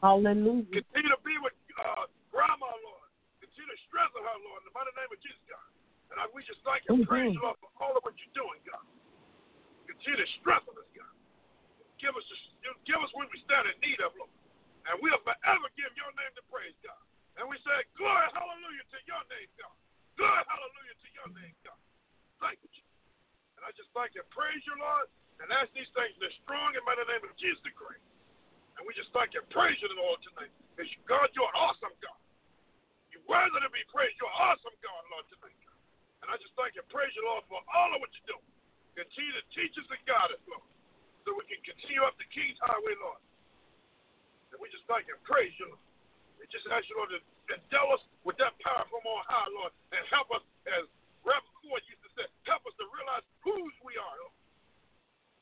Hallelujah. 0.00 0.68
Continue 0.72 1.12
to 1.12 1.20
be 1.24 1.36
with 1.40 1.56
uh, 1.80 2.08
Grandma, 2.28 2.68
Lord. 2.84 3.08
Continue 3.40 3.72
to 3.72 3.80
strengthen 3.88 4.20
her, 4.20 4.38
Lord, 4.44 4.60
in 4.64 4.66
the 4.68 4.74
mighty 4.76 4.92
name 4.96 5.08
of 5.08 5.20
Jesus, 5.24 5.40
God. 5.48 5.68
And 6.12 6.16
I, 6.20 6.28
we 6.32 6.44
just 6.44 6.60
thank 6.62 6.84
you 6.86 7.00
mm-hmm. 7.00 7.08
praise 7.08 7.32
you, 7.32 7.42
Lord, 7.42 7.58
for 7.60 7.72
all 7.80 7.96
of 7.96 8.04
what 8.04 8.14
you're 8.20 8.36
doing, 8.36 8.60
God. 8.68 8.84
Continue 9.88 10.20
to 10.20 10.28
strengthen 10.40 10.76
us, 10.76 10.90
God. 10.92 11.14
Give 11.96 12.12
us, 12.12 12.26
give 12.84 13.00
us 13.00 13.10
when 13.16 13.26
we 13.32 13.40
stand 13.48 13.66
in 13.72 13.76
need 13.80 13.98
of, 14.04 14.12
Lord. 14.20 14.32
And 14.86 15.00
we'll 15.02 15.18
forever 15.26 15.66
give 15.74 15.90
your 15.98 16.12
name 16.14 16.32
to 16.38 16.44
praise, 16.52 16.76
God. 16.84 17.00
And 17.40 17.50
we 17.50 17.58
say, 17.66 17.76
Glory, 17.98 18.28
hallelujah 18.32 18.86
to 18.86 18.98
your 19.08 19.22
name, 19.32 19.50
God. 19.58 19.76
Glory, 20.14 20.42
hallelujah 20.46 20.96
to 21.02 21.08
your 21.10 21.28
name, 21.34 21.56
God. 21.66 21.80
Thank 22.38 22.62
you. 22.62 22.70
And 23.58 23.66
I 23.66 23.72
just 23.74 23.90
thank 23.96 24.14
you. 24.14 24.22
Praise 24.30 24.62
you, 24.64 24.76
Lord. 24.78 25.08
And 25.40 25.52
ask 25.52 25.68
these 25.76 25.88
things 25.92 26.16
in 26.16 26.22
the 26.24 26.32
strong 26.42 26.72
and 26.72 26.84
mighty 26.88 27.04
name 27.06 27.24
of 27.24 27.34
Jesus 27.36 27.60
Christ. 27.76 28.02
And 28.76 28.84
we 28.88 28.92
just 28.96 29.12
thank 29.12 29.36
you. 29.36 29.44
Praise 29.52 29.76
you, 29.80 29.88
Lord, 29.96 30.20
tonight. 30.24 30.52
Because 30.72 30.88
God, 31.08 31.28
you're 31.36 31.48
an 31.48 31.56
awesome 31.56 31.92
God. 32.00 32.20
You're 33.12 33.24
worthy 33.28 33.60
to 33.60 33.72
be 33.72 33.84
praised. 33.92 34.16
You're 34.20 34.32
an 34.32 34.40
awesome 34.52 34.76
God, 34.84 35.02
Lord, 35.12 35.24
tonight. 35.32 35.60
And 36.24 36.28
I 36.32 36.36
just 36.40 36.52
thank 36.56 36.76
you. 36.76 36.84
Praise 36.88 37.12
you, 37.16 37.24
Lord, 37.24 37.44
for 37.48 37.60
all 37.72 37.90
of 37.92 38.00
what 38.00 38.12
you 38.16 38.24
do. 38.28 38.38
Continue 38.96 39.34
to 39.36 39.44
teach 39.52 39.76
us 39.76 39.88
and 39.92 40.00
guide 40.08 40.32
us, 40.32 40.40
Lord. 40.48 40.64
So 41.24 41.36
we 41.36 41.44
can 41.48 41.60
continue 41.64 42.04
up 42.04 42.16
the 42.16 42.28
King's 42.32 42.56
Highway, 42.64 42.96
Lord. 43.00 43.20
And 44.52 44.58
we 44.60 44.72
just 44.72 44.84
thank 44.88 45.08
you. 45.08 45.16
Praise 45.24 45.52
you, 45.60 45.68
Lord. 45.72 45.84
We 46.40 46.44
just 46.52 46.68
ask 46.68 46.84
you, 46.88 46.96
Lord, 47.00 47.12
to 47.12 47.20
endow 47.48 47.96
us 47.96 48.02
with 48.28 48.36
that 48.40 48.56
power 48.60 48.84
from 48.88 49.04
on 49.08 49.24
high, 49.24 49.48
Lord, 49.56 49.72
and 49.92 50.02
help 50.12 50.28
us, 50.32 50.44
as 50.68 50.84
Reverend 51.24 51.56
Ford 51.64 51.82
used 51.88 52.04
to 52.04 52.10
say, 52.12 52.28
help 52.44 52.62
us 52.68 52.76
to 52.76 52.86
realize 52.92 53.24
whose 53.40 53.74
we 53.82 53.96
are, 53.96 54.14
Lord. 54.20 54.35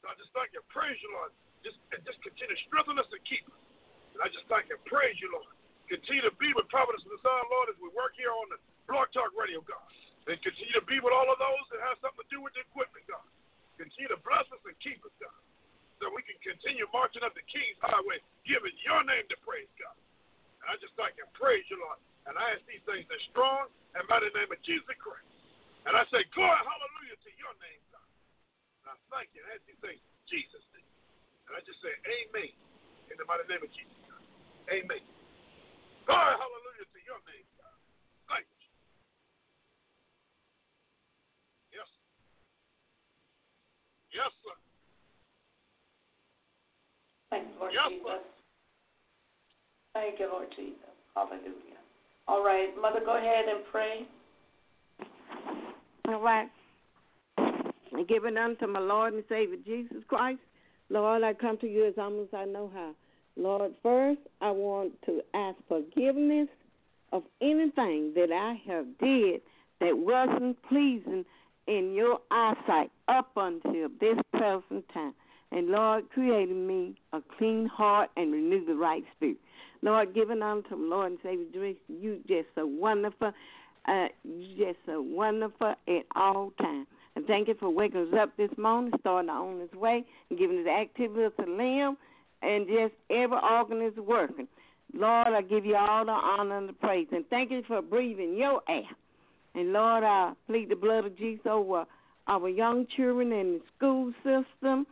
I 0.08 0.14
just 0.20 0.32
thank 0.36 0.52
you. 0.52 0.60
Praise 0.70 0.96
you, 1.00 1.10
Lord. 1.16 1.32
Just, 1.64 1.80
just 2.04 2.20
continue 2.20 2.52
to 2.52 2.60
strengthen 2.68 3.00
us 3.00 3.08
and 3.08 3.22
keep 3.24 3.44
us. 3.48 3.62
And 4.16 4.20
I 4.20 4.28
just 4.28 4.44
thank 4.52 4.68
you. 4.68 4.76
Praise 4.84 5.16
you, 5.18 5.32
Lord. 5.32 5.50
Continue 5.88 6.24
to 6.24 6.34
be 6.40 6.52
with 6.56 6.68
Providence 6.72 7.04
and 7.04 7.12
the 7.12 7.22
Son, 7.24 7.40
Lord, 7.48 7.72
as 7.72 7.78
we 7.80 7.92
work 7.92 8.16
here 8.16 8.32
on 8.32 8.48
the 8.52 8.60
Blog 8.88 9.08
Talk 9.12 9.32
Radio, 9.36 9.64
God. 9.64 9.84
And 10.28 10.40
continue 10.40 10.72
to 10.76 10.84
be 10.88 11.00
with 11.04 11.12
all 11.12 11.28
of 11.28 11.36
those 11.36 11.64
that 11.72 11.84
have 11.84 12.00
something 12.00 12.24
to 12.24 12.30
do 12.32 12.40
with 12.40 12.56
the 12.56 12.64
equipment, 12.64 13.04
God. 13.04 13.24
Continue 13.76 14.08
to 14.12 14.20
bless 14.24 14.48
us 14.48 14.62
and 14.64 14.76
keep 14.80 15.00
us, 15.04 15.12
God 15.20 15.34
so 16.04 16.10
we 16.10 16.20
can 16.26 16.38
continue 16.42 16.86
marching 16.90 17.22
up 17.22 17.34
the 17.36 17.44
King's 17.46 17.78
Highway, 17.80 18.18
giving 18.44 18.74
your 18.82 19.00
name 19.06 19.24
to 19.30 19.36
praise, 19.40 19.70
God. 19.78 19.94
And 20.60 20.72
I 20.72 20.74
just 20.80 20.96
thank 20.98 21.16
and 21.20 21.28
praise 21.36 21.64
you, 21.70 21.78
Lord. 21.78 22.00
And 22.28 22.36
I 22.40 22.56
ask 22.56 22.64
these 22.64 22.82
things 22.88 23.04
in 23.04 23.20
strong 23.30 23.68
and 23.94 24.02
mighty 24.08 24.32
name 24.32 24.48
of 24.48 24.60
Jesus 24.64 24.88
Christ. 24.96 25.28
And 25.84 25.92
I 25.92 26.04
say, 26.08 26.24
glory, 26.32 26.56
hallelujah 26.60 27.16
to 27.20 27.30
your 27.36 27.52
name, 27.60 27.80
God. 27.92 27.93
And 28.94 29.02
I 29.02 29.10
thank 29.10 29.34
you 29.34 29.42
and 29.42 29.50
ask 29.50 29.66
these 29.66 29.82
things 29.82 29.98
in 29.98 30.22
Jesus' 30.30 30.62
name. 30.70 30.86
And 31.50 31.58
I 31.58 31.60
just 31.66 31.82
say, 31.82 31.90
amen, 32.06 32.54
in 33.10 33.18
the 33.18 33.26
mighty 33.26 33.42
name 33.50 33.58
of 33.66 33.72
Jesus, 33.74 33.98
God. 34.06 34.22
Amen. 34.70 35.02
Glory, 36.06 36.34
hallelujah 36.38 36.86
to 36.86 37.00
your 37.02 37.18
name, 37.26 37.46
God. 37.58 37.74
Thank 38.30 38.46
you. 38.54 38.70
Yes. 41.74 41.90
Yes, 44.14 44.30
sir. 44.46 44.54
Thank 47.34 47.50
you, 47.50 47.58
Lord 47.58 47.74
Yes, 47.74 47.90
Jesus. 47.90 48.06
sir. 48.06 48.22
Thank 49.98 50.22
you, 50.22 50.26
Lord 50.30 50.50
Jesus. 50.54 50.94
Hallelujah. 51.18 51.82
All 52.30 52.46
right, 52.46 52.70
Mother, 52.78 53.02
go 53.02 53.18
ahead 53.18 53.50
and 53.50 53.66
pray. 53.74 54.06
All 56.06 56.22
right. 56.22 56.46
And 57.94 58.08
give 58.08 58.24
it 58.24 58.36
unto 58.36 58.66
my 58.66 58.80
Lord 58.80 59.14
and 59.14 59.24
Savior 59.28 59.56
Jesus 59.64 60.02
Christ, 60.08 60.40
Lord, 60.90 61.22
I 61.22 61.32
come 61.32 61.56
to 61.58 61.66
you 61.66 61.86
as 61.86 61.94
humble 61.96 62.24
as 62.24 62.28
I 62.34 62.44
know 62.44 62.70
how. 62.74 62.92
Lord, 63.36 63.72
first 63.82 64.20
I 64.40 64.50
want 64.50 64.92
to 65.06 65.20
ask 65.32 65.56
forgiveness 65.68 66.48
of 67.12 67.22
anything 67.40 68.12
that 68.14 68.30
I 68.32 68.60
have 68.68 68.86
did 68.98 69.40
that 69.80 69.96
wasn't 69.96 70.60
pleasing 70.68 71.24
in 71.66 71.94
your 71.94 72.18
eyesight 72.30 72.90
up 73.08 73.30
until 73.36 73.88
this 74.00 74.18
present 74.32 74.84
time. 74.92 75.14
And 75.52 75.68
Lord, 75.68 76.10
create 76.10 76.50
in 76.50 76.66
me 76.66 76.96
a 77.12 77.20
clean 77.38 77.66
heart 77.66 78.10
and 78.16 78.32
renew 78.32 78.66
the 78.66 78.74
right 78.74 79.04
spirit. 79.16 79.36
Lord, 79.82 80.14
giving 80.14 80.42
unto 80.42 80.74
Lord 80.74 81.12
and 81.12 81.18
Savior 81.22 81.46
Jesus, 81.52 81.82
you 81.88 82.18
just 82.26 82.48
so 82.54 82.66
wonderful. 82.66 83.32
Uh, 83.86 84.06
you 84.24 84.66
just 84.66 84.78
so 84.86 85.00
wonderful 85.00 85.74
at 85.86 86.06
all 86.16 86.52
times. 86.60 86.86
Thank 87.26 87.48
you 87.48 87.54
for 87.58 87.70
waking 87.70 88.08
us 88.08 88.18
up 88.20 88.36
this 88.36 88.50
morning, 88.58 88.92
starting 89.00 89.30
on 89.30 89.58
this 89.58 89.72
way, 89.72 90.04
and 90.28 90.38
giving 90.38 90.58
us 90.58 90.66
activity 90.66 91.34
to 91.40 91.50
live, 91.50 91.96
and 92.42 92.66
just 92.66 92.94
every 93.10 93.38
organ 93.42 93.82
is 93.82 93.96
working. 93.96 94.46
Lord, 94.92 95.28
I 95.28 95.42
give 95.42 95.64
you 95.64 95.76
all 95.76 96.04
the 96.04 96.12
honor 96.12 96.58
and 96.58 96.68
the 96.68 96.74
praise. 96.74 97.08
And 97.12 97.24
thank 97.28 97.50
you 97.50 97.62
for 97.66 97.80
breathing 97.82 98.36
your 98.36 98.60
air. 98.68 98.82
And 99.54 99.72
Lord, 99.72 100.04
I 100.04 100.32
plead 100.46 100.68
the 100.68 100.76
blood 100.76 101.06
of 101.06 101.16
Jesus 101.16 101.46
over 101.46 101.84
our 102.26 102.48
young 102.48 102.86
children 102.96 103.32
in 103.32 103.58
the 103.58 103.60
school 103.76 104.12
system, 104.18 104.86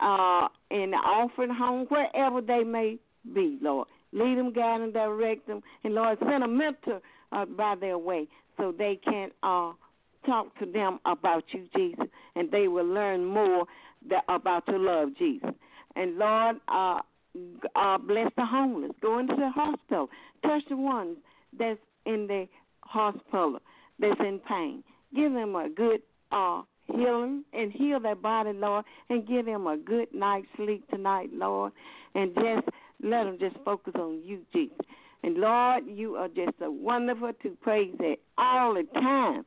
uh, 0.00 0.48
in 0.70 0.90
the 0.90 0.98
orphan 1.08 1.54
home, 1.54 1.86
wherever 1.88 2.40
they 2.40 2.64
may 2.64 2.98
be, 3.34 3.58
Lord. 3.62 3.88
Lead 4.12 4.38
them, 4.38 4.52
guide 4.52 4.80
them, 4.80 4.92
direct 4.92 5.46
them, 5.46 5.62
and 5.84 5.94
Lord, 5.94 6.18
send 6.20 6.42
a 6.42 6.48
mentor 6.48 7.00
uh, 7.32 7.44
by 7.44 7.74
their 7.78 7.98
way 7.98 8.26
so 8.56 8.72
they 8.76 8.98
can 9.04 9.30
uh, 9.42 9.72
talk 10.26 10.56
to 10.58 10.66
them 10.66 10.98
about 11.06 11.44
you, 11.52 11.66
Jesus, 11.76 12.06
and 12.34 12.50
they 12.50 12.68
will 12.68 12.86
learn 12.86 13.24
more 13.24 13.64
that, 14.10 14.24
about 14.28 14.66
your 14.68 14.78
love, 14.78 15.10
Jesus. 15.18 15.50
And 15.94 16.16
Lord, 16.16 16.56
uh, 16.68 17.00
uh, 17.74 17.98
bless 17.98 18.30
the 18.36 18.44
homeless. 18.44 18.92
Go 19.00 19.18
into 19.18 19.34
the 19.36 19.50
hospital. 19.50 20.08
Touch 20.42 20.62
the 20.68 20.76
ones 20.76 21.16
that's 21.58 21.78
in 22.04 22.26
the 22.26 22.46
hospital 22.80 23.58
that's 23.98 24.20
in 24.20 24.40
pain. 24.48 24.82
Give 25.14 25.32
them 25.32 25.54
a 25.54 25.68
good 25.68 26.02
uh, 26.32 26.62
healing 26.86 27.44
and 27.52 27.72
heal 27.72 28.00
their 28.00 28.14
body, 28.14 28.52
Lord, 28.52 28.84
and 29.08 29.26
give 29.26 29.46
them 29.46 29.66
a 29.66 29.76
good 29.76 30.08
night's 30.14 30.46
sleep 30.56 30.88
tonight, 30.90 31.30
Lord. 31.32 31.72
And 32.14 32.34
just 32.34 32.68
let 33.02 33.24
them 33.24 33.38
just 33.38 33.56
focus 33.64 33.94
on 33.96 34.22
you, 34.24 34.40
Jesus. 34.52 34.78
And 35.22 35.36
Lord, 35.36 35.84
you 35.86 36.16
are 36.16 36.28
just 36.28 36.58
so 36.58 36.70
wonderful 36.70 37.32
to 37.42 37.50
praise 37.62 37.94
at 38.00 38.18
all 38.38 38.74
the 38.74 38.84
time. 39.00 39.44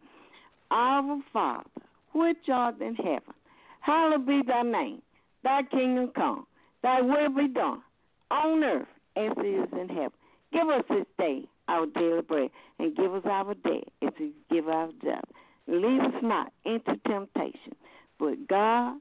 Our 0.71 1.19
Father, 1.33 1.69
which 2.13 2.37
art 2.51 2.81
in 2.81 2.95
heaven, 2.95 3.33
hallowed 3.81 4.25
be 4.25 4.41
thy 4.45 4.63
name. 4.63 5.01
Thy 5.43 5.61
kingdom 5.63 6.11
come, 6.15 6.45
thy 6.83 7.01
will 7.01 7.29
be 7.29 7.47
done, 7.47 7.81
on 8.29 8.63
earth 8.63 8.87
as 9.15 9.31
it 9.37 9.45
is 9.45 9.69
in 9.71 9.89
heaven. 9.89 10.11
Give 10.51 10.67
us 10.69 10.83
this 10.89 11.05
day 11.17 11.45
our 11.69 11.85
daily 11.85 12.21
bread, 12.21 12.49
and 12.79 12.95
give 12.95 13.13
us 13.13 13.23
our 13.25 13.53
debt 13.53 13.87
as 14.01 14.09
we 14.19 14.31
give 14.51 14.67
our 14.67 14.89
debt. 15.03 15.23
Lead 15.67 16.01
us 16.01 16.23
not 16.23 16.51
into 16.65 16.99
temptation, 17.07 17.75
but 18.17 18.47
God, 18.47 18.97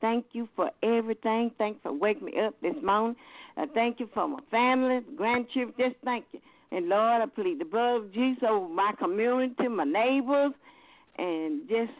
thank 0.00 0.26
you 0.32 0.48
for 0.54 0.70
everything. 0.82 1.50
Thank 1.58 1.76
you 1.76 1.80
for 1.82 1.92
waking 1.92 2.26
me 2.26 2.34
up 2.40 2.54
this 2.62 2.76
morning. 2.82 3.16
I 3.56 3.66
thank 3.74 3.98
you 3.98 4.08
for 4.14 4.28
my 4.28 4.38
family, 4.50 5.00
grandchildren. 5.16 5.74
Just 5.76 5.96
thank 6.04 6.24
you. 6.32 6.40
And 6.70 6.88
Lord, 6.88 7.22
I 7.22 7.26
plead 7.26 7.60
the 7.60 7.64
blood 7.64 7.96
of 7.96 8.14
Jesus 8.14 8.44
over 8.48 8.68
my 8.68 8.92
community, 8.98 9.68
my 9.68 9.84
neighbors, 9.84 10.52
and 11.18 11.68
just 11.68 11.92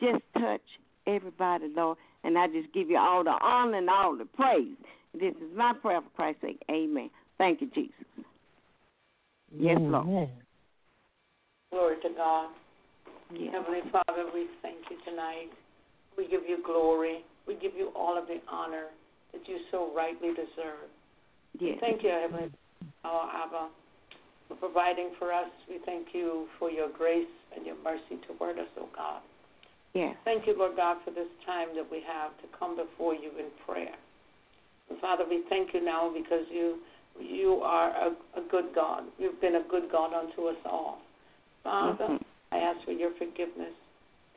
just 0.00 0.22
touch 0.34 0.60
everybody, 1.06 1.66
Lord. 1.74 1.98
And 2.24 2.36
I 2.36 2.48
just 2.48 2.72
give 2.72 2.90
you 2.90 2.98
all 2.98 3.24
the 3.24 3.36
honor 3.42 3.78
and 3.78 3.88
all 3.88 4.16
the 4.16 4.24
praise. 4.24 4.76
This 5.14 5.34
is 5.36 5.56
my 5.56 5.72
prayer 5.80 6.00
for 6.00 6.10
Christ's 6.16 6.42
sake. 6.42 6.62
Amen. 6.70 7.10
Thank 7.38 7.60
you, 7.60 7.70
Jesus. 7.74 7.94
Yes, 9.56 9.78
Lord. 9.80 10.06
Amen. 10.06 10.30
Glory 11.70 11.96
to 12.02 12.08
God. 12.16 12.50
Yes. 13.32 13.52
Heavenly 13.52 13.80
Father, 13.90 14.24
we 14.34 14.46
thank 14.62 14.78
you 14.90 14.96
tonight. 15.04 15.50
We 16.18 16.28
give 16.28 16.42
you 16.48 16.62
glory. 16.64 17.24
We 17.46 17.54
give 17.54 17.74
you 17.76 17.90
all 17.94 18.18
of 18.18 18.26
the 18.26 18.38
honor 18.50 18.86
that 19.32 19.48
you 19.48 19.58
so 19.70 19.90
rightly 19.94 20.30
deserve. 20.30 20.90
Yes. 21.58 21.78
Thank 21.80 22.02
you, 22.02 22.10
Heavenly 22.10 22.50
our 23.04 23.30
Abba, 23.30 23.68
for 24.48 24.56
providing 24.56 25.10
for 25.18 25.32
us. 25.32 25.48
We 25.68 25.78
thank 25.84 26.08
you 26.12 26.46
for 26.58 26.70
your 26.70 26.88
grace 26.90 27.26
and 27.54 27.66
your 27.66 27.76
mercy 27.82 28.20
toward 28.26 28.58
us, 28.58 28.68
O 28.78 28.88
God. 28.94 29.20
Yes. 29.94 30.14
Thank 30.24 30.46
you, 30.46 30.56
Lord 30.56 30.76
God, 30.76 30.98
for 31.04 31.10
this 31.10 31.28
time 31.46 31.68
that 31.74 31.90
we 31.90 32.02
have 32.06 32.36
to 32.42 32.58
come 32.58 32.76
before 32.76 33.14
you 33.14 33.30
in 33.38 33.46
prayer. 33.66 33.94
And 34.90 34.98
Father, 35.00 35.24
we 35.28 35.42
thank 35.48 35.72
you 35.74 35.84
now 35.84 36.12
because 36.12 36.44
you 36.50 36.78
you 37.18 37.60
are 37.64 37.90
a, 37.96 38.08
a 38.38 38.44
good 38.50 38.74
God. 38.74 39.04
You've 39.18 39.40
been 39.40 39.56
a 39.56 39.64
good 39.70 39.84
God 39.90 40.12
unto 40.12 40.48
us 40.48 40.60
all. 40.66 41.00
Father, 41.64 42.04
Mhm. 42.04 42.20
I 42.52 42.58
ask 42.58 42.84
for 42.84 42.92
your 42.92 43.10
forgiveness. 43.12 43.72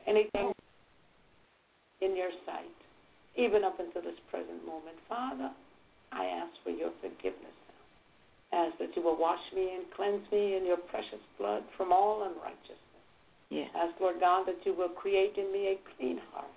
Anything 0.08 0.54
in 2.00 2.16
your 2.16 2.32
sight, 2.46 2.72
even 3.36 3.66
up 3.66 3.80
until 3.80 4.02
this 4.02 4.18
present 4.32 4.66
moment. 4.66 4.98
Father, 5.10 5.52
I 6.14 6.26
ask 6.26 6.54
for 6.64 6.70
your 6.72 6.92
forgiveness. 7.02 7.59
Ask 8.52 8.78
that 8.80 8.96
you 8.96 9.04
will 9.04 9.18
wash 9.18 9.42
me 9.54 9.76
and 9.76 9.86
cleanse 9.96 10.26
me 10.32 10.58
in 10.58 10.66
your 10.66 10.78
precious 10.78 11.22
blood 11.38 11.64
from 11.78 11.92
all 11.92 12.24
unrighteousness. 12.24 12.80
Yes. 13.50 13.70
Ask, 13.76 13.94
Lord 14.00 14.20
God, 14.20 14.46
that 14.48 14.58
you 14.66 14.74
will 14.74 14.90
create 14.90 15.38
in 15.38 15.52
me 15.52 15.68
a 15.68 15.78
clean 15.96 16.20
heart 16.32 16.52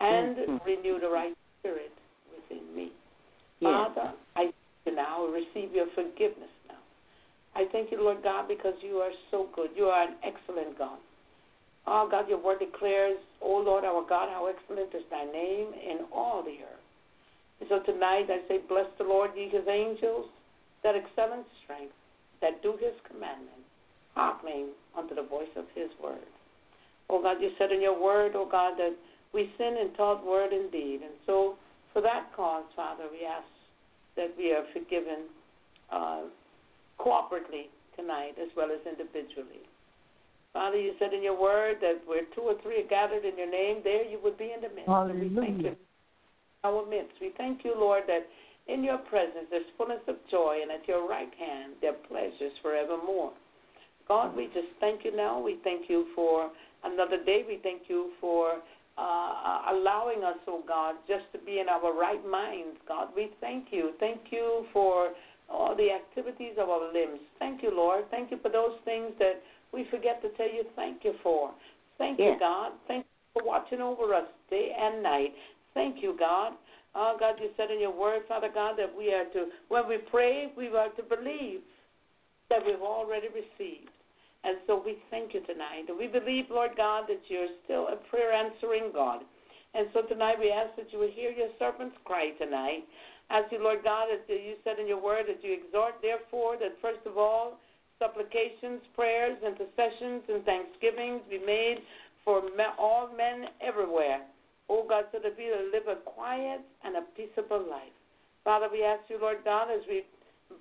and 0.00 0.36
Mhm. 0.36 0.64
renew 0.64 0.98
the 0.98 1.08
right 1.08 1.34
spirit 1.58 1.92
within 2.34 2.74
me. 2.74 2.92
Father, 3.60 4.12
I 4.36 4.44
thank 4.44 4.54
you 4.86 4.92
now 4.92 5.26
receive 5.26 5.74
your 5.74 5.86
forgiveness 5.88 6.50
now. 6.68 6.78
I 7.54 7.66
thank 7.66 7.90
you, 7.90 8.00
Lord 8.00 8.22
God, 8.22 8.48
because 8.48 8.74
you 8.82 9.00
are 9.00 9.12
so 9.30 9.44
good. 9.54 9.70
You 9.76 9.90
are 9.90 10.02
an 10.02 10.16
excellent 10.22 10.78
God. 10.78 10.98
Oh, 11.86 12.08
God, 12.08 12.28
your 12.28 12.38
word 12.38 12.58
declares, 12.60 13.18
oh, 13.40 13.58
Lord, 13.58 13.84
our 13.84 14.02
God, 14.02 14.28
how 14.30 14.46
excellent 14.46 14.94
is 14.94 15.04
thy 15.10 15.24
name 15.24 15.74
in 15.74 16.06
all 16.12 16.42
the 16.42 16.62
earth. 16.62 16.84
And 17.60 17.68
so 17.68 17.80
tonight 17.80 18.30
I 18.30 18.46
say, 18.48 18.58
bless 18.68 18.86
the 18.96 19.04
Lord, 19.04 19.32
ye 19.36 19.48
his 19.48 19.66
angels, 19.68 20.26
that 20.82 20.94
excel 20.96 21.32
in 21.32 21.44
strength, 21.64 21.94
that 22.40 22.62
do 22.62 22.72
his 22.80 22.94
commandments, 23.06 23.68
hearkening 24.14 24.68
unto 24.96 25.14
the 25.14 25.22
voice 25.22 25.52
of 25.56 25.64
his 25.74 25.88
word. 26.02 26.26
Oh, 27.08 27.22
God, 27.22 27.38
you 27.40 27.50
said 27.58 27.72
in 27.72 27.82
your 27.82 28.00
word, 28.00 28.32
oh, 28.34 28.48
God, 28.50 28.78
that 28.78 28.96
we 29.32 29.50
sin 29.58 29.76
in 29.80 29.90
thought, 29.96 30.24
word, 30.24 30.52
and 30.52 30.70
deed. 30.72 31.00
And 31.02 31.14
so 31.26 31.56
for 31.92 32.02
that 32.02 32.30
cause, 32.34 32.64
Father, 32.74 33.04
we 33.10 33.26
ask 33.26 33.46
that 34.16 34.30
we 34.36 34.52
are 34.52 34.64
forgiven 34.72 35.26
uh, 35.90 36.22
corporately 36.98 37.70
tonight 37.96 38.34
as 38.40 38.48
well 38.56 38.68
as 38.70 38.80
individually. 38.86 39.66
Father, 40.52 40.78
you 40.78 40.94
said 40.98 41.12
in 41.12 41.22
your 41.22 41.40
word 41.40 41.76
that 41.80 42.02
where 42.06 42.22
two 42.34 42.42
or 42.42 42.54
three 42.62 42.82
are 42.82 42.88
gathered 42.88 43.24
in 43.24 43.38
your 43.38 43.50
name, 43.50 43.82
there 43.84 44.04
you 44.04 44.18
would 44.22 44.36
be 44.36 44.52
in 44.54 44.60
the 44.60 44.68
midst. 44.74 44.88
And 44.88 45.20
we 45.20 45.40
thank 45.40 45.62
you 45.62 45.70
Hallelujah. 45.70 45.76
our 46.64 46.86
midst. 46.86 47.14
We 47.20 47.32
thank 47.38 47.64
you, 47.64 47.74
Lord, 47.76 48.02
that 48.08 48.26
in 48.68 48.84
your 48.84 48.98
presence 48.98 49.46
there's 49.50 49.64
fullness 49.76 50.02
of 50.08 50.16
joy, 50.30 50.58
and 50.62 50.70
at 50.70 50.86
your 50.86 51.08
right 51.08 51.32
hand 51.38 51.74
there 51.80 51.92
are 51.92 52.02
pleasures 52.08 52.52
forevermore. 52.62 53.32
God, 54.08 54.36
we 54.36 54.46
just 54.46 54.68
thank 54.80 55.04
you 55.04 55.16
now. 55.16 55.40
We 55.40 55.58
thank 55.62 55.88
you 55.88 56.06
for 56.16 56.50
another 56.84 57.22
day. 57.24 57.44
We 57.46 57.60
thank 57.62 57.82
you 57.88 58.10
for 58.20 58.54
uh, 58.98 59.62
allowing 59.70 60.24
us, 60.24 60.36
oh 60.48 60.62
God, 60.66 60.96
just 61.06 61.24
to 61.32 61.38
be 61.38 61.60
in 61.60 61.68
our 61.68 61.96
right 61.96 62.24
minds. 62.28 62.76
God, 62.88 63.08
we 63.14 63.30
thank 63.40 63.66
you. 63.70 63.92
Thank 64.00 64.20
you 64.30 64.66
for 64.72 65.10
all 65.48 65.76
the 65.76 65.90
activities 65.90 66.54
of 66.58 66.68
our 66.68 66.92
limbs. 66.92 67.20
Thank 67.38 67.62
you, 67.62 67.74
Lord. 67.74 68.04
Thank 68.10 68.30
you 68.30 68.38
for 68.42 68.50
those 68.50 68.76
things 68.84 69.12
that 69.18 69.42
we 69.72 69.86
forget 69.90 70.20
to 70.22 70.28
tell 70.30 70.48
you 70.52 70.64
thank 70.76 71.04
you 71.04 71.14
for. 71.22 71.50
Thank 71.98 72.18
you, 72.18 72.36
God. 72.38 72.72
Thank 72.88 73.04
you 73.04 73.40
for 73.40 73.46
watching 73.46 73.80
over 73.80 74.14
us 74.14 74.26
day 74.48 74.70
and 74.78 75.02
night. 75.02 75.34
Thank 75.74 76.02
you, 76.02 76.16
God. 76.18 76.52
Oh, 76.94 77.16
God, 77.18 77.36
you 77.40 77.50
said 77.56 77.70
in 77.70 77.80
your 77.80 77.94
word, 77.94 78.22
Father 78.26 78.50
God, 78.52 78.74
that 78.78 78.90
we 78.96 79.14
are 79.14 79.24
to, 79.32 79.46
when 79.68 79.88
we 79.88 79.98
pray, 80.10 80.52
we 80.56 80.68
are 80.68 80.88
to 80.90 81.02
believe 81.02 81.60
that 82.50 82.66
we've 82.66 82.82
already 82.82 83.28
received. 83.28 83.94
And 84.42 84.56
so 84.66 84.82
we 84.84 84.96
thank 85.10 85.34
you 85.34 85.40
tonight. 85.46 85.86
We 85.86 86.08
believe, 86.08 86.46
Lord 86.50 86.72
God, 86.76 87.04
that 87.08 87.20
you're 87.28 87.54
still 87.64 87.88
a 87.88 87.96
prayer 88.08 88.32
answering 88.32 88.90
God. 88.92 89.20
And 89.74 89.86
so 89.94 90.02
tonight 90.02 90.36
we 90.40 90.50
ask 90.50 90.74
that 90.76 90.92
you 90.92 90.98
would 90.98 91.14
hear 91.14 91.30
your 91.30 91.50
servants 91.58 91.94
cry 92.04 92.30
tonight. 92.40 92.82
Ask 93.30 93.52
you, 93.52 93.62
Lord 93.62 93.84
God, 93.84 94.08
as 94.10 94.18
you 94.26 94.54
said 94.64 94.80
in 94.80 94.88
your 94.88 95.00
word, 95.00 95.26
that 95.28 95.44
you 95.44 95.54
exhort, 95.54 95.94
therefore, 96.02 96.56
that 96.58 96.74
first 96.82 97.06
of 97.06 97.16
all, 97.16 97.60
supplications, 98.00 98.80
prayers, 98.96 99.38
intercessions, 99.44 100.24
and 100.26 100.42
thanksgivings 100.42 101.20
be 101.30 101.38
made 101.38 101.78
for 102.24 102.42
all 102.78 103.08
men 103.14 103.46
everywhere. 103.60 104.22
Oh 104.70 104.86
God, 104.88 105.10
so 105.10 105.18
that 105.18 105.34
we 105.34 105.50
will 105.50 105.66
live 105.74 105.90
a 105.90 105.98
quiet 106.06 106.62
and 106.86 106.94
a 106.94 107.02
peaceable 107.18 107.66
life. 107.66 107.90
Father, 108.44 108.68
we 108.70 108.84
ask 108.84 109.02
you, 109.10 109.18
Lord 109.20 109.42
God, 109.42 109.66
as 109.66 109.82
we 109.90 110.06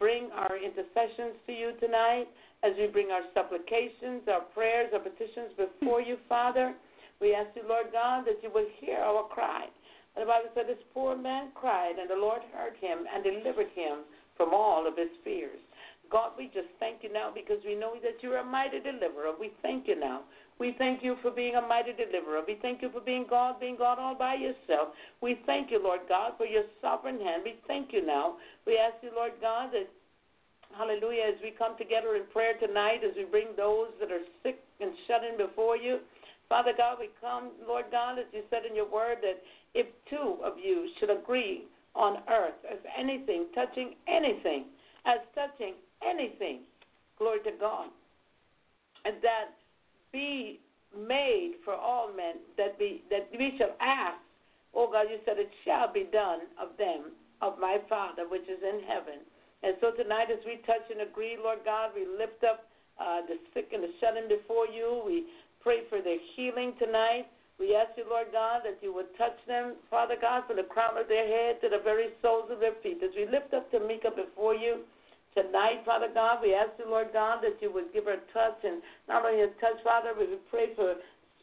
bring 0.01 0.33
our 0.33 0.57
intercessions 0.57 1.37
to 1.45 1.53
you 1.53 1.77
tonight, 1.79 2.25
as 2.65 2.73
we 2.77 2.87
bring 2.87 3.11
our 3.13 3.21
supplications, 3.37 4.25
our 4.25 4.41
prayers, 4.57 4.89
our 4.93 4.99
petitions 4.99 5.53
before 5.55 6.01
you, 6.01 6.17
Father, 6.27 6.73
we 7.21 7.35
ask 7.35 7.53
you, 7.55 7.61
Lord 7.69 7.93
God, 7.93 8.25
that 8.25 8.41
you 8.41 8.49
will 8.49 8.67
hear 8.81 8.97
our 8.97 9.29
cry. 9.29 9.69
And 10.15 10.25
the 10.25 10.27
Bible 10.27 10.49
said, 10.55 10.65
This 10.67 10.81
poor 10.91 11.15
man 11.15 11.53
cried, 11.53 12.01
and 12.01 12.09
the 12.09 12.17
Lord 12.17 12.41
heard 12.51 12.73
him 12.81 13.05
and 13.13 13.23
delivered 13.23 13.69
him 13.75 14.09
from 14.35 14.53
all 14.53 14.87
of 14.87 14.97
his 14.97 15.13
fears. 15.23 15.59
God, 16.11 16.31
we 16.37 16.45
just 16.47 16.73
thank 16.79 17.03
you 17.03 17.13
now 17.13 17.31
because 17.33 17.61
we 17.63 17.75
know 17.75 17.93
that 18.01 18.23
you're 18.23 18.39
a 18.39 18.43
mighty 18.43 18.79
deliverer. 18.79 19.37
We 19.39 19.51
thank 19.61 19.87
you 19.87 19.99
now. 19.99 20.21
We 20.59 20.75
thank 20.77 21.01
you 21.01 21.15
for 21.21 21.31
being 21.31 21.55
a 21.55 21.61
mighty 21.61 21.93
deliverer. 21.93 22.41
We 22.45 22.59
thank 22.61 22.81
you 22.81 22.89
for 22.91 22.99
being 22.99 23.25
God, 23.29 23.59
being 23.59 23.77
God 23.77 23.97
all 23.97 24.15
by 24.15 24.35
yourself. 24.35 24.89
We 25.21 25.39
thank 25.45 25.71
you, 25.71 25.81
Lord 25.81 26.01
God, 26.09 26.33
for 26.37 26.45
your 26.45 26.63
sovereign 26.81 27.19
hand. 27.19 27.43
We 27.45 27.55
thank 27.65 27.93
you 27.93 28.05
now. 28.05 28.35
We 28.67 28.77
ask 28.77 29.01
you, 29.01 29.11
Lord 29.15 29.33
God, 29.41 29.69
that 29.71 29.87
Hallelujah. 30.77 31.33
As 31.33 31.41
we 31.41 31.51
come 31.51 31.77
together 31.77 32.15
in 32.15 32.29
prayer 32.31 32.53
tonight, 32.59 33.01
as 33.03 33.15
we 33.17 33.25
bring 33.25 33.47
those 33.57 33.89
that 33.99 34.11
are 34.11 34.21
sick 34.43 34.61
and 34.79 34.91
shut 35.07 35.23
in 35.23 35.37
before 35.37 35.75
you, 35.75 35.99
Father 36.47 36.73
God, 36.77 36.97
we 36.99 37.09
come, 37.21 37.51
Lord 37.67 37.85
God, 37.91 38.19
as 38.19 38.25
you 38.33 38.41
said 38.49 38.65
in 38.69 38.75
your 38.75 38.89
word, 38.89 39.17
that 39.21 39.41
if 39.73 39.87
two 40.09 40.37
of 40.43 40.53
you 40.61 40.89
should 40.99 41.09
agree 41.09 41.65
on 41.95 42.17
earth 42.29 42.57
as 42.69 42.77
anything, 42.97 43.47
touching 43.53 43.95
anything, 44.07 44.65
as 45.05 45.19
touching 45.33 45.73
anything, 46.05 46.61
glory 47.17 47.39
to 47.43 47.51
God, 47.59 47.89
and 49.05 49.15
that 49.21 49.57
be 50.11 50.59
made 50.95 51.53
for 51.63 51.73
all 51.73 52.09
men, 52.13 52.41
that 52.57 52.79
be 52.79 53.03
that 53.09 53.29
we 53.31 53.53
shall 53.57 53.75
ask, 53.79 54.17
oh 54.73 54.89
God, 54.91 55.05
you 55.09 55.19
said 55.25 55.37
it 55.37 55.51
shall 55.65 55.91
be 55.91 56.07
done 56.11 56.39
of 56.59 56.69
them, 56.77 57.13
of 57.41 57.59
my 57.59 57.77
Father 57.87 58.27
which 58.27 58.47
is 58.49 58.59
in 58.63 58.81
heaven. 58.87 59.21
And 59.61 59.75
so 59.81 59.91
tonight, 59.91 60.31
as 60.31 60.39
we 60.45 60.63
touch 60.65 60.87
and 60.89 61.01
agree, 61.01 61.35
Lord 61.35 61.59
God, 61.65 61.91
we 61.93 62.07
lift 62.07 62.43
up 62.47 62.65
uh, 62.99 63.21
the 63.27 63.35
sick 63.53 63.69
and 63.73 63.83
the 63.83 63.91
shut 63.99 64.15
in 64.15 64.27
before 64.27 64.67
you. 64.67 65.03
We 65.05 65.25
pray 65.61 65.83
for 65.89 66.01
their 66.01 66.19
healing 66.35 66.73
tonight. 66.79 67.27
We 67.59 67.75
ask 67.75 67.91
you, 67.99 68.07
Lord 68.07 68.31
God, 68.31 68.63
that 68.63 68.79
you 68.79 68.95
would 68.95 69.11
touch 69.17 69.35
them, 69.45 69.75
Father 69.91 70.15
God, 70.15 70.47
from 70.47 70.55
the 70.55 70.63
crown 70.63 70.95
of 70.95 71.11
their 71.11 71.27
head 71.27 71.59
to 71.59 71.67
the 71.67 71.83
very 71.83 72.15
soles 72.21 72.47
of 72.49 72.63
their 72.63 72.75
feet. 72.81 73.03
As 73.03 73.11
we 73.15 73.27
lift 73.27 73.53
up 73.53 73.67
Tamika 73.67 74.15
before 74.15 74.55
you 74.55 74.87
tonight, 75.33 75.85
Father 75.85 76.07
God, 76.13 76.39
we 76.41 76.53
ask 76.53 76.71
you, 76.79 76.89
Lord 76.89 77.09
God, 77.13 77.41
that 77.41 77.61
you 77.61 77.71
would 77.73 77.93
give 77.93 78.05
her 78.05 78.17
a 78.17 78.25
touch. 78.33 78.59
And 78.63 78.81
not 79.07 79.25
only 79.25 79.43
a 79.43 79.47
touch, 79.61 79.81
Father, 79.83 80.11
but 80.17 80.29
we 80.29 80.37
pray 80.49 80.75
for 80.75 80.95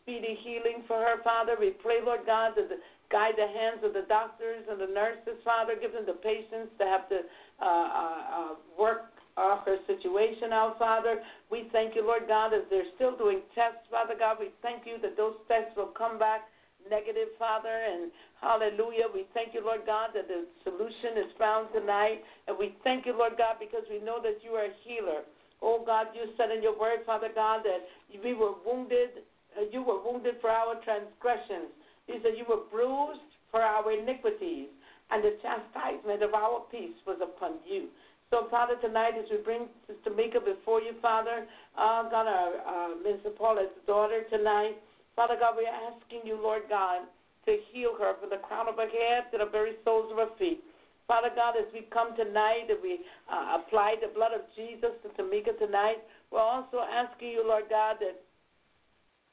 speedy 0.03 0.39
healing 0.43 0.85
for 0.87 0.99
her, 0.99 1.23
Father. 1.23 1.57
We 1.59 1.71
pray, 1.71 1.99
Lord 2.05 2.27
God, 2.27 2.53
that 2.57 2.69
the 2.69 2.79
Guide 3.11 3.39
the 3.39 3.47
hands 3.47 3.87
of 3.87 3.95
the 3.95 4.03
doctors 4.09 4.67
and 4.69 4.81
the 4.81 4.91
nurses, 4.91 5.39
Father. 5.45 5.75
Give 5.79 5.93
them 5.93 6.07
the 6.07 6.19
patience 6.19 6.67
to 6.79 6.85
have 6.85 7.09
to 7.09 7.23
uh, 7.63 7.65
uh, 7.65 8.23
uh, 8.35 8.53
work 8.75 9.15
uh, 9.37 9.63
her 9.63 9.79
situation 9.87 10.51
out, 10.51 10.79
Father. 10.79 11.23
We 11.51 11.69
thank 11.71 11.95
you, 11.95 12.03
Lord 12.03 12.27
God, 12.27 12.53
as 12.53 12.67
they're 12.69 12.91
still 12.97 13.17
doing 13.17 13.43
tests, 13.55 13.87
Father 13.91 14.15
God. 14.19 14.39
We 14.41 14.51
thank 14.61 14.87
you 14.87 14.99
that 15.03 15.17
those 15.17 15.35
tests 15.47 15.71
will 15.77 15.95
come 15.95 16.19
back 16.19 16.51
negative, 16.91 17.35
Father. 17.39 17.73
And 17.73 18.11
hallelujah. 18.41 19.07
We 19.13 19.27
thank 19.35 19.55
you, 19.55 19.65
Lord 19.65 19.87
God, 19.87 20.11
that 20.15 20.29
the 20.29 20.47
solution 20.65 21.19
is 21.23 21.31
found 21.39 21.69
tonight. 21.73 22.23
And 22.47 22.57
we 22.59 22.77
thank 22.85 23.07
you, 23.07 23.17
Lord 23.17 23.39
God, 23.39 23.57
because 23.61 23.85
we 23.91 23.99
know 23.99 24.21
that 24.23 24.43
you 24.43 24.57
are 24.59 24.71
a 24.71 24.77
healer. 24.85 25.27
Oh 25.63 25.83
God, 25.85 26.13
you 26.13 26.33
said 26.37 26.53
in 26.53 26.63
your 26.63 26.79
word, 26.79 27.01
Father 27.07 27.33
God, 27.35 27.65
that 27.65 27.89
we 28.23 28.35
were 28.35 28.53
wounded, 28.65 29.25
uh, 29.57 29.65
you 29.73 29.83
were 29.83 30.03
wounded 30.05 30.37
for 30.41 30.51
our 30.51 30.77
transgressions 30.85 31.73
he 32.07 32.19
said, 32.23 32.39
You 32.39 32.45
were 32.49 32.65
bruised 32.71 33.21
for 33.51 33.61
our 33.61 33.91
iniquities, 33.93 34.69
and 35.11 35.23
the 35.23 35.37
chastisement 35.43 36.23
of 36.23 36.35
our 36.35 36.63
peace 36.71 36.97
was 37.07 37.19
upon 37.23 37.59
you. 37.67 37.89
So, 38.31 38.49
Father, 38.51 38.75
tonight 38.81 39.15
as 39.19 39.27
we 39.31 39.39
bring 39.39 39.69
Sister 39.87 40.11
Mika 40.11 40.41
before 40.41 40.81
you, 40.81 40.95
Father, 41.01 41.47
uh, 41.79 42.03
God, 42.11 42.27
our 42.27 42.55
uh, 42.67 42.95
Mr. 43.07 43.35
Paula's 43.37 43.71
daughter 43.87 44.23
tonight, 44.31 44.75
Father 45.17 45.37
God, 45.41 45.57
we're 45.57 45.73
asking 45.73 46.29
you, 46.29 46.37
Lord 46.37 46.69
God, 46.69 47.09
to 47.47 47.57
heal 47.73 47.97
her 47.99 48.15
from 48.21 48.29
the 48.29 48.45
crown 48.45 48.69
of 48.69 48.77
her 48.77 48.89
head 48.89 49.33
to 49.33 49.39
the 49.39 49.51
very 49.51 49.81
soles 49.83 50.13
of 50.13 50.19
her 50.19 50.29
feet. 50.39 50.61
Father 51.09 51.31
God, 51.35 51.55
as 51.57 51.65
we 51.73 51.89
come 51.89 52.15
tonight 52.17 52.69
and 52.69 52.83
we 52.83 53.01
uh, 53.33 53.57
apply 53.63 53.95
the 54.03 54.13
blood 54.13 54.33
of 54.35 54.43
Jesus 54.53 54.91
to 55.03 55.09
Tamika 55.17 55.57
tonight, 55.57 56.03
we're 56.31 56.43
also 56.43 56.83
asking 56.83 57.31
you, 57.31 57.47
Lord 57.47 57.65
God, 57.71 57.97
that 58.01 58.21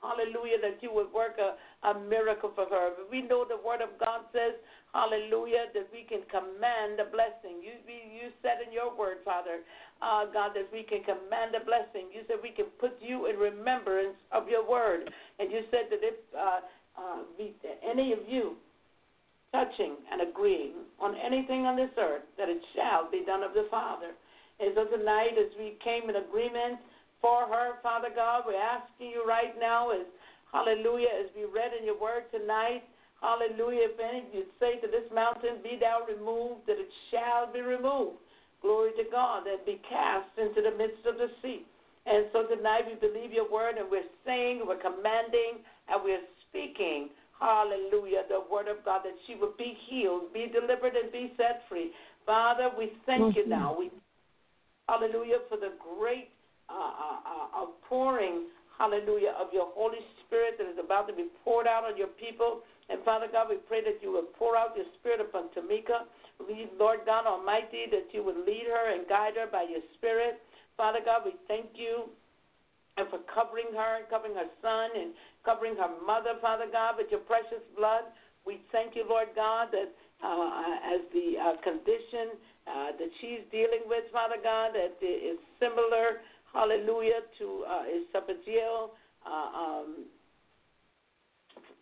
hallelujah, 0.04 0.60
that 0.60 0.84
you 0.84 0.92
would 0.92 1.08
work 1.16 1.40
a, 1.40 1.56
a 1.88 1.96
miracle 1.96 2.52
for 2.54 2.68
her. 2.68 2.92
We 3.10 3.24
know 3.24 3.48
the 3.48 3.58
Word 3.64 3.80
of 3.80 3.96
God 3.98 4.28
says, 4.36 4.60
hallelujah, 4.92 5.72
that 5.74 5.88
we 5.96 6.04
can 6.04 6.28
command 6.28 7.00
a 7.00 7.08
blessing. 7.08 7.64
You, 7.64 7.80
you 7.88 8.36
said 8.44 8.60
in 8.60 8.76
your 8.76 8.92
Word, 8.92 9.24
Father, 9.24 9.64
uh, 10.04 10.28
God, 10.30 10.52
that 10.60 10.68
we 10.76 10.84
can 10.84 11.02
command 11.08 11.56
a 11.56 11.64
blessing. 11.64 12.12
You 12.12 12.28
said 12.28 12.44
we 12.44 12.52
can 12.52 12.68
put 12.78 13.00
you 13.00 13.32
in 13.32 13.40
remembrance 13.40 14.20
of 14.36 14.52
your 14.52 14.68
Word. 14.68 15.08
And 15.40 15.48
you 15.50 15.64
said 15.72 15.88
that 15.90 16.04
if 16.04 16.20
uh, 16.36 16.60
uh, 17.00 17.24
any 17.82 18.12
of 18.12 18.20
you 18.28 18.60
touching 19.54 19.96
and 20.12 20.28
agreeing 20.28 20.84
on 21.00 21.16
anything 21.16 21.66
on 21.66 21.78
this 21.78 21.94
earth, 21.98 22.26
that 22.38 22.50
it 22.50 22.62
shall 22.76 23.10
be 23.10 23.24
done 23.26 23.44
of 23.44 23.54
the 23.54 23.68
Father. 23.70 24.12
And 24.60 24.74
so 24.76 24.86
tonight, 24.86 25.38
as 25.38 25.50
we 25.58 25.78
came 25.84 26.10
in 26.10 26.18
agreement, 26.18 26.82
for 27.24 27.48
her, 27.48 27.80
Father 27.80 28.12
God. 28.12 28.44
We're 28.44 28.60
asking 28.60 29.16
you 29.16 29.24
right 29.24 29.56
now, 29.56 29.96
as 29.96 30.04
hallelujah, 30.52 31.24
as 31.24 31.32
we 31.32 31.48
read 31.48 31.72
in 31.72 31.88
your 31.88 31.96
word 31.96 32.28
tonight, 32.36 32.84
hallelujah, 33.24 33.96
if 33.96 33.98
any 33.98 34.28
of 34.28 34.36
you 34.36 34.44
say 34.60 34.84
to 34.84 34.92
this 34.92 35.08
mountain, 35.16 35.64
Be 35.64 35.80
thou 35.80 36.04
removed, 36.04 36.68
that 36.68 36.76
it 36.76 36.92
shall 37.08 37.48
be 37.48 37.64
removed. 37.64 38.20
Glory 38.60 38.92
to 39.00 39.08
God, 39.08 39.48
that 39.48 39.64
be 39.66 39.80
cast 39.88 40.36
into 40.36 40.60
the 40.60 40.76
midst 40.76 41.08
of 41.08 41.16
the 41.16 41.32
sea. 41.40 41.64
And 42.06 42.28
so 42.36 42.44
tonight 42.52 42.84
we 42.84 43.00
believe 43.00 43.32
your 43.32 43.48
word 43.48 43.80
and 43.80 43.88
we're 43.88 44.12
saying, 44.28 44.60
we're 44.68 44.84
commanding, 44.84 45.64
and 45.88 46.04
we're 46.04 46.28
speaking, 46.52 47.08
hallelujah, 47.40 48.28
the 48.28 48.44
word 48.52 48.68
of 48.68 48.84
God, 48.84 49.08
that 49.08 49.16
she 49.28 49.36
would 49.40 49.56
be 49.56 49.76
healed, 49.88 50.36
be 50.36 50.52
delivered, 50.52 50.96
and 51.00 51.12
be 51.12 51.32
set 51.40 51.64
free. 51.72 51.92
Father, 52.26 52.72
we 52.78 52.92
thank 53.06 53.36
you 53.36 53.48
now. 53.48 53.76
We 53.78 53.92
hallelujah 54.88 55.48
for 55.48 55.56
the 55.56 55.72
great 55.80 56.28
uh, 56.70 57.58
outpouring, 57.58 58.48
hallelujah, 58.78 59.36
of 59.40 59.54
your 59.54 59.68
Holy 59.74 60.02
Spirit 60.26 60.58
that 60.58 60.68
is 60.68 60.80
about 60.84 61.08
to 61.08 61.14
be 61.14 61.28
poured 61.44 61.68
out 61.68 61.84
on 61.84 61.98
your 61.98 62.12
people. 62.20 62.62
And 62.90 63.04
Father 63.04 63.28
God, 63.32 63.48
we 63.50 63.58
pray 63.68 63.84
that 63.84 64.02
you 64.02 64.12
would 64.14 64.34
pour 64.34 64.58
out 64.58 64.76
your 64.76 64.86
Spirit 65.00 65.22
upon 65.22 65.50
Tamika. 65.56 66.08
Lord 66.78 67.00
God 67.06 67.26
Almighty, 67.26 67.88
that 67.92 68.12
you 68.12 68.24
would 68.24 68.38
lead 68.46 68.68
her 68.68 68.94
and 68.94 69.08
guide 69.08 69.34
her 69.36 69.48
by 69.48 69.64
your 69.64 69.84
Spirit. 69.98 70.42
Father 70.76 71.00
God, 71.04 71.22
we 71.24 71.34
thank 71.48 71.68
you 71.76 72.10
and 72.98 73.10
for 73.10 73.20
covering 73.34 73.74
her, 73.74 74.06
covering 74.10 74.36
her 74.36 74.50
son, 74.62 74.90
and 75.00 75.14
covering 75.46 75.76
her 75.76 75.90
mother, 76.06 76.38
Father 76.42 76.66
God, 76.72 76.96
with 76.98 77.08
your 77.10 77.22
precious 77.22 77.64
blood. 77.78 78.06
We 78.46 78.62
thank 78.72 78.96
you, 78.96 79.06
Lord 79.08 79.30
God, 79.36 79.70
that 79.72 79.90
uh, 80.24 80.96
as 80.96 81.02
the 81.12 81.36
uh, 81.40 81.56
condition 81.64 82.38
uh, 82.68 82.96
that 82.96 83.12
she's 83.20 83.44
dealing 83.52 83.84
with, 83.88 84.04
Father 84.12 84.40
God, 84.42 84.72
that 84.72 84.96
is 85.04 85.40
similar 85.60 86.24
hallelujah, 86.54 87.22
to 87.40 87.66
uh, 87.68 87.84
esophageal 87.90 88.90
uh, 89.26 89.58
um, 89.58 90.06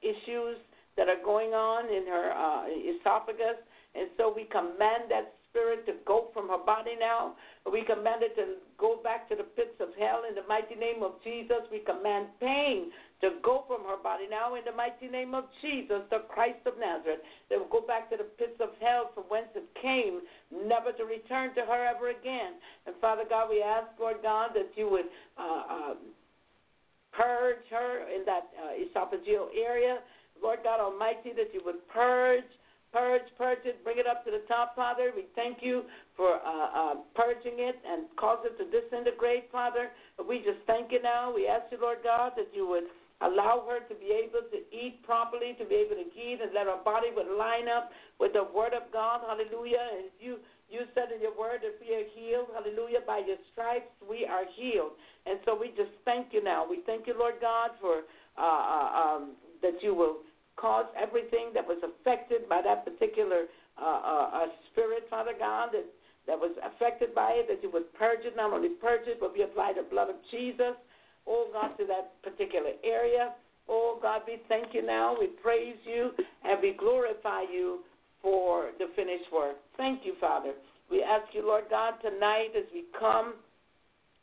issues 0.01 0.57
that 0.97 1.07
are 1.07 1.21
going 1.23 1.51
on 1.51 1.85
in 1.85 2.07
her 2.07 2.31
uh, 2.31 2.65
esophagus. 2.67 3.59
And 3.95 4.07
so 4.17 4.33
we 4.33 4.45
command 4.45 5.09
that 5.09 5.33
spirit 5.49 5.85
to 5.85 5.93
go 6.05 6.29
from 6.33 6.47
her 6.47 6.63
body 6.63 6.95
now. 6.99 7.35
We 7.69 7.83
command 7.83 8.23
it 8.23 8.35
to 8.35 8.55
go 8.77 8.99
back 9.03 9.27
to 9.29 9.35
the 9.35 9.43
pits 9.43 9.75
of 9.79 9.89
hell 9.99 10.23
in 10.27 10.35
the 10.35 10.47
mighty 10.47 10.75
name 10.75 11.03
of 11.03 11.21
Jesus. 11.23 11.67
We 11.71 11.79
command 11.79 12.27
pain 12.39 12.91
to 13.21 13.37
go 13.43 13.63
from 13.67 13.85
her 13.85 14.01
body 14.01 14.25
now 14.29 14.55
in 14.55 14.65
the 14.65 14.73
mighty 14.73 15.07
name 15.07 15.33
of 15.33 15.45
Jesus, 15.61 16.01
the 16.09 16.25
Christ 16.29 16.65
of 16.65 16.77
Nazareth. 16.77 17.21
They 17.49 17.57
will 17.57 17.69
go 17.69 17.81
back 17.81 18.09
to 18.09 18.17
the 18.17 18.25
pits 18.37 18.57
of 18.59 18.69
hell 18.81 19.11
from 19.13 19.29
whence 19.29 19.49
it 19.55 19.65
came, 19.81 20.21
never 20.51 20.91
to 20.91 21.05
return 21.05 21.53
to 21.55 21.61
her 21.61 21.81
ever 21.85 22.09
again. 22.09 22.57
And 22.85 22.95
Father 22.99 23.23
God, 23.29 23.49
we 23.49 23.61
ask, 23.61 23.87
Lord 23.99 24.17
God, 24.21 24.51
that 24.53 24.73
you 24.75 24.89
would 24.89 25.09
uh, 25.37 25.63
um, 25.69 25.97
purge 27.13 27.65
her 27.69 28.09
in 28.09 28.25
that 28.25 28.49
uh, 28.57 28.73
esophageal 28.75 29.53
area. 29.53 29.99
Lord 30.41 30.59
God 30.63 30.79
Almighty, 30.81 31.31
that 31.37 31.53
you 31.53 31.61
would 31.65 31.87
purge 31.87 32.49
purge, 32.91 33.23
purge 33.37 33.63
it, 33.65 33.83
bring 33.83 33.97
it 33.97 34.07
up 34.07 34.23
to 34.25 34.31
the 34.31 34.43
top, 34.47 34.75
Father. 34.75 35.11
We 35.15 35.25
thank 35.35 35.59
you 35.61 35.83
for 36.15 36.35
uh, 36.43 36.67
uh, 36.75 36.95
purging 37.15 37.59
it 37.59 37.79
and 37.87 38.05
cause 38.19 38.39
it 38.43 38.57
to 38.59 38.65
disintegrate, 38.67 39.47
Father. 39.51 39.89
We 40.27 40.39
just 40.39 40.59
thank 40.67 40.91
you 40.91 41.01
now. 41.01 41.33
We 41.33 41.47
ask 41.47 41.71
you, 41.71 41.79
Lord 41.81 41.99
God, 42.03 42.33
that 42.35 42.49
you 42.53 42.67
would 42.67 42.83
Allow 43.21 43.69
her 43.69 43.85
to 43.85 43.95
be 44.01 44.09
able 44.09 44.41
to 44.49 44.59
eat 44.73 45.05
properly, 45.05 45.53
to 45.61 45.65
be 45.65 45.75
able 45.75 45.93
to 45.93 46.09
eat, 46.17 46.41
and 46.41 46.49
let 46.57 46.65
her 46.65 46.81
body 46.83 47.13
would 47.13 47.29
line 47.37 47.69
up 47.69 47.91
with 48.19 48.33
the 48.33 48.49
Word 48.49 48.73
of 48.73 48.89
God. 48.91 49.21
Hallelujah. 49.21 49.85
And 49.93 50.09
you 50.19 50.41
you 50.69 50.89
said 50.95 51.13
in 51.13 51.21
your 51.21 51.37
Word 51.37 51.61
that 51.61 51.77
we 51.77 51.93
are 51.93 52.07
healed. 52.17 52.49
Hallelujah. 52.49 53.05
By 53.05 53.21
your 53.21 53.37
stripes 53.53 53.93
we 54.01 54.25
are 54.25 54.49
healed. 54.57 54.97
And 55.29 55.37
so 55.45 55.53
we 55.53 55.69
just 55.77 55.93
thank 56.03 56.33
you 56.33 56.43
now. 56.43 56.65
We 56.67 56.81
thank 56.89 57.05
you, 57.05 57.13
Lord 57.13 57.35
God, 57.39 57.77
for 57.79 58.09
uh, 58.37 58.41
uh, 58.41 58.89
um, 58.97 59.37
that 59.61 59.77
you 59.85 59.93
will 59.93 60.25
cause 60.55 60.85
everything 60.97 61.53
that 61.53 61.65
was 61.65 61.77
affected 61.85 62.49
by 62.49 62.61
that 62.65 62.85
particular 62.85 63.45
uh, 63.77 63.85
uh, 63.85 64.29
uh 64.33 64.47
spirit, 64.71 65.05
Father 65.09 65.33
God, 65.37 65.69
that 65.73 65.85
that 66.25 66.37
was 66.37 66.57
affected 66.65 67.13
by 67.13 67.37
it, 67.37 67.47
that 67.49 67.61
you 67.61 67.69
would 67.71 67.93
purge 67.93 68.25
it, 68.25 68.35
not 68.35 68.53
only 68.53 68.69
purge 68.81 69.05
it, 69.05 69.19
but 69.19 69.33
we 69.33 69.43
apply 69.43 69.73
the 69.75 69.85
blood 69.89 70.09
of 70.09 70.15
Jesus 70.29 70.73
oh 71.27 71.49
God, 71.53 71.77
to 71.77 71.85
that 71.85 72.21
particular 72.23 72.71
area. 72.83 73.33
Oh, 73.69 73.99
God, 74.01 74.21
we 74.27 74.41
thank 74.49 74.73
you 74.73 74.85
now. 74.85 75.15
We 75.17 75.27
praise 75.27 75.77
you 75.85 76.11
and 76.43 76.59
we 76.61 76.73
glorify 76.77 77.43
you 77.51 77.81
for 78.21 78.71
the 78.79 78.87
finished 78.95 79.31
work. 79.33 79.57
Thank 79.77 80.05
you, 80.05 80.13
Father. 80.19 80.53
We 80.89 81.01
ask 81.03 81.33
you, 81.33 81.45
Lord 81.45 81.65
God, 81.69 81.93
tonight 82.01 82.51
as 82.57 82.65
we 82.73 82.83
come, 82.99 83.35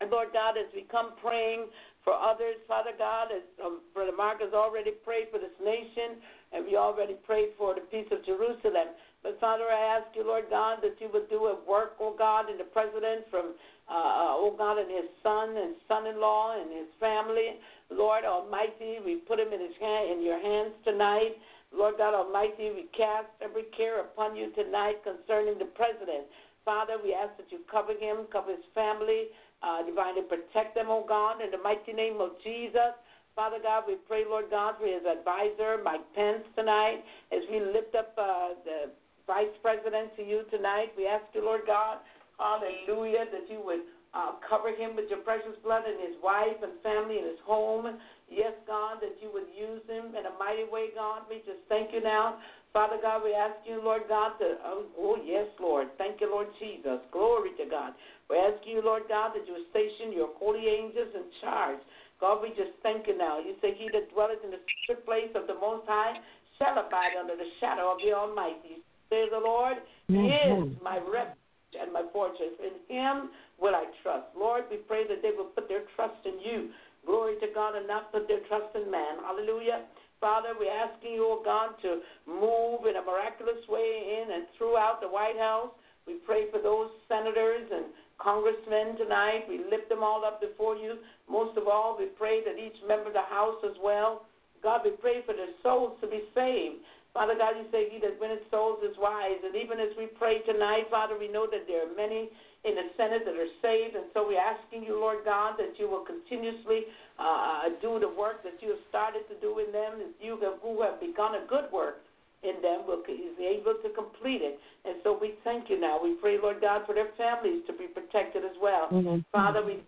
and 0.00 0.10
Lord 0.10 0.28
God, 0.32 0.54
as 0.60 0.68
we 0.74 0.86
come 0.90 1.12
praying 1.20 1.66
for 2.04 2.12
others, 2.12 2.56
Father 2.68 2.92
God, 2.96 3.28
as 3.34 3.42
um, 3.64 3.80
Brother 3.94 4.14
Mark 4.14 4.40
has 4.40 4.52
already 4.52 4.92
prayed 5.04 5.28
for 5.32 5.38
this 5.38 5.56
nation, 5.64 6.20
and 6.52 6.64
we 6.64 6.76
already 6.76 7.14
prayed 7.26 7.56
for 7.56 7.74
the 7.74 7.82
peace 7.88 8.06
of 8.12 8.24
Jerusalem. 8.24 8.94
But 9.22 9.40
Father, 9.40 9.64
I 9.64 9.98
ask 9.98 10.14
you, 10.14 10.24
Lord 10.24 10.44
God, 10.50 10.78
that 10.82 11.00
you 11.00 11.08
would 11.12 11.28
do 11.28 11.50
a 11.50 11.58
work, 11.68 11.96
oh 12.00 12.14
God, 12.16 12.50
in 12.50 12.58
the 12.58 12.64
president 12.64 13.26
Trump, 13.30 13.56
uh, 13.88 14.36
oh 14.36 14.54
God, 14.56 14.78
and 14.78 14.90
his 14.90 15.08
son 15.22 15.56
and 15.56 15.74
son-in-law 15.88 16.60
and 16.60 16.70
his 16.70 16.88
family. 17.00 17.56
Lord 17.90 18.24
Almighty, 18.24 19.00
we 19.04 19.16
put 19.24 19.40
him 19.40 19.52
in 19.52 19.60
his 19.60 19.76
hand, 19.80 20.12
in 20.12 20.24
your 20.24 20.40
hands 20.40 20.76
tonight. 20.84 21.40
Lord 21.72 21.96
God 21.96 22.14
Almighty, 22.14 22.70
we 22.72 22.88
cast 22.96 23.28
every 23.40 23.64
care 23.76 24.00
upon 24.00 24.36
you 24.36 24.52
tonight 24.52 25.00
concerning 25.04 25.58
the 25.58 25.68
president. 25.72 26.28
Father, 26.64 27.00
we 27.02 27.14
ask 27.14 27.32
that 27.36 27.48
you 27.48 27.60
cover 27.70 27.92
him, 27.92 28.28
cover 28.32 28.52
his 28.52 28.64
family, 28.74 29.32
uh, 29.62 29.84
divinely 29.84 30.22
protect 30.28 30.76
them, 30.76 30.86
oh 30.88 31.04
God, 31.08 31.40
in 31.40 31.50
the 31.50 31.58
mighty 31.58 31.92
name 31.92 32.20
of 32.20 32.36
Jesus. 32.44 32.92
Father 33.34 33.58
God, 33.62 33.84
we 33.86 33.96
pray, 34.06 34.24
Lord 34.28 34.50
God, 34.50 34.74
for 34.80 34.86
his 34.86 35.04
advisor, 35.06 35.80
Mike 35.82 36.04
Pence, 36.14 36.44
tonight, 36.56 37.00
as 37.32 37.40
we 37.50 37.60
lift 37.60 37.94
up 37.94 38.12
uh, 38.18 38.58
the 38.64 38.90
vice 39.26 39.52
president 39.62 40.10
to 40.16 40.22
you 40.24 40.42
tonight. 40.50 40.90
We 40.96 41.06
ask 41.06 41.24
you, 41.32 41.44
Lord 41.44 41.62
God, 41.66 41.98
hallelujah, 42.38 43.26
that 43.30 43.50
you 43.50 43.60
would 43.62 43.84
uh, 44.14 44.40
cover 44.48 44.72
him 44.72 44.96
with 44.96 45.10
your 45.10 45.20
precious 45.20 45.54
blood 45.62 45.84
and 45.84 46.00
his 46.00 46.16
wife 46.24 46.56
and 46.62 46.80
family 46.80 47.18
and 47.18 47.28
his 47.28 47.42
home. 47.44 47.84
Yes, 48.30 48.56
God, 48.66 48.98
that 49.04 49.20
you 49.20 49.28
would 49.32 49.50
use 49.52 49.84
him 49.84 50.16
in 50.16 50.24
a 50.24 50.34
mighty 50.40 50.64
way, 50.64 50.94
God. 50.94 51.28
We 51.28 51.44
just 51.44 51.60
thank 51.68 51.92
you 51.92 52.00
now. 52.00 52.40
Father 52.72 52.96
God, 53.00 53.24
we 53.24 53.32
ask 53.32 53.56
you, 53.64 53.80
Lord 53.82 54.08
God, 54.08 54.36
to, 54.40 54.56
oh, 54.64 54.84
oh 54.96 55.16
yes, 55.24 55.48
Lord. 55.60 55.88
Thank 55.96 56.20
you, 56.20 56.30
Lord 56.30 56.48
Jesus. 56.60 57.00
Glory 57.12 57.50
to 57.56 57.64
God. 57.68 57.92
We 58.28 58.36
ask 58.36 58.60
you, 58.64 58.80
Lord 58.84 59.08
God, 59.08 59.32
that 59.32 59.44
you 59.48 59.56
would 59.56 59.68
station 59.72 60.12
your 60.12 60.28
holy 60.36 60.68
angels 60.68 61.12
in 61.16 61.24
charge. 61.40 61.80
God, 62.20 62.42
we 62.42 62.50
just 62.50 62.76
thank 62.82 63.06
you 63.06 63.16
now. 63.16 63.40
You 63.40 63.56
say, 63.60 63.72
He 63.76 63.88
that 63.92 64.12
dwelleth 64.12 64.44
in 64.44 64.50
the 64.50 64.60
secret 64.84 65.04
place 65.04 65.32
of 65.34 65.46
the 65.46 65.56
Most 65.56 65.88
High 65.88 66.20
shall 66.58 66.76
abide 66.76 67.16
under 67.18 67.36
the 67.36 67.48
shadow 67.60 67.92
of 67.92 67.98
the 68.04 68.12
Almighty. 68.12 68.84
Say 69.08 69.24
the 69.30 69.40
Lord, 69.40 69.80
He 70.08 70.28
is 70.28 70.76
my 70.82 71.00
refuge 71.00 71.47
and 71.76 71.92
my 71.92 72.04
fortress. 72.12 72.56
In 72.62 72.76
Him 72.88 73.30
will 73.60 73.74
I 73.74 73.84
trust. 74.02 74.26
Lord, 74.36 74.64
we 74.70 74.78
pray 74.78 75.04
that 75.08 75.20
they 75.20 75.32
will 75.36 75.52
put 75.52 75.68
their 75.68 75.84
trust 75.96 76.20
in 76.24 76.40
you. 76.40 76.70
Glory 77.04 77.36
to 77.40 77.48
God 77.54 77.76
and 77.76 77.86
not 77.86 78.12
put 78.12 78.28
their 78.28 78.40
trust 78.48 78.74
in 78.74 78.90
man. 78.90 79.20
Hallelujah. 79.24 79.84
Father, 80.20 80.50
we're 80.58 80.72
asking 80.72 81.14
you, 81.14 81.24
oh 81.24 81.42
God, 81.44 81.78
to 81.82 82.02
move 82.26 82.86
in 82.90 82.96
a 82.96 83.04
miraculous 83.04 83.62
way 83.68 84.18
in 84.18 84.34
and 84.34 84.46
throughout 84.56 85.00
the 85.00 85.08
White 85.08 85.38
House. 85.38 85.70
We 86.06 86.18
pray 86.26 86.50
for 86.50 86.60
those 86.60 86.90
senators 87.06 87.70
and 87.70 87.86
congressmen 88.18 88.98
tonight. 88.98 89.46
We 89.48 89.62
lift 89.70 89.88
them 89.88 90.02
all 90.02 90.24
up 90.24 90.40
before 90.40 90.74
you. 90.74 90.98
Most 91.30 91.56
of 91.56 91.68
all, 91.68 91.96
we 91.98 92.06
pray 92.18 92.42
that 92.44 92.58
each 92.58 92.76
member 92.86 93.08
of 93.08 93.14
the 93.14 93.28
House 93.30 93.62
as 93.64 93.76
well. 93.82 94.26
God, 94.62 94.80
we 94.84 94.90
pray 94.90 95.22
for 95.24 95.34
their 95.34 95.54
souls 95.62 95.96
to 96.00 96.08
be 96.08 96.24
saved. 96.34 96.82
Father 97.18 97.34
God, 97.34 97.58
you 97.58 97.66
say 97.74 97.90
he 97.90 97.98
that 98.06 98.14
winneth 98.22 98.46
souls 98.46 98.78
is 98.86 98.94
wise. 98.94 99.42
And 99.42 99.58
even 99.58 99.82
as 99.82 99.90
we 99.98 100.06
pray 100.06 100.38
tonight, 100.46 100.86
Father, 100.86 101.18
we 101.18 101.26
know 101.26 101.50
that 101.50 101.66
there 101.66 101.82
are 101.82 101.90
many 101.98 102.30
in 102.62 102.78
the 102.78 102.94
Senate 102.94 103.26
that 103.26 103.34
are 103.34 103.54
saved. 103.58 103.98
And 103.98 104.06
so 104.14 104.22
we're 104.22 104.38
asking 104.38 104.86
you, 104.86 104.94
Lord 104.94 105.26
God, 105.26 105.58
that 105.58 105.74
you 105.82 105.90
will 105.90 106.06
continuously 106.06 106.86
uh, 107.18 107.74
do 107.82 107.98
the 107.98 108.06
work 108.06 108.46
that 108.46 108.62
you 108.62 108.78
have 108.78 108.84
started 108.86 109.26
to 109.26 109.36
do 109.42 109.58
in 109.58 109.74
them. 109.74 110.14
You 110.22 110.38
have, 110.46 110.62
who 110.62 110.78
have 110.86 111.02
begun 111.02 111.34
a 111.34 111.42
good 111.50 111.66
work 111.74 112.06
in 112.46 112.62
them 112.62 112.86
will 112.86 113.02
is 113.10 113.34
able 113.42 113.74
to 113.82 113.90
complete 113.98 114.38
it. 114.38 114.62
And 114.86 115.02
so 115.02 115.18
we 115.18 115.34
thank 115.42 115.66
you 115.66 115.80
now. 115.80 115.98
We 115.98 116.14
pray, 116.22 116.38
Lord 116.38 116.62
God, 116.62 116.86
for 116.86 116.94
their 116.94 117.10
families 117.18 117.66
to 117.66 117.74
be 117.74 117.90
protected 117.90 118.46
as 118.46 118.54
well. 118.62 118.86
Mm-hmm. 118.94 119.26
Father, 119.34 119.58
we 119.66 119.82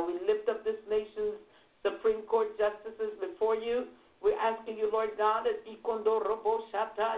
we 0.00 0.16
lift 0.24 0.48
up 0.48 0.64
this 0.64 0.80
nation's 0.88 1.36
Supreme 1.84 2.22
Court 2.22 2.48
justices 2.56 3.12
before 3.20 3.56
you. 3.56 3.92
We're 4.22 4.38
asking 4.38 4.78
you, 4.78 4.88
Lord 4.92 5.10
God, 5.18 5.44
that 5.44 5.62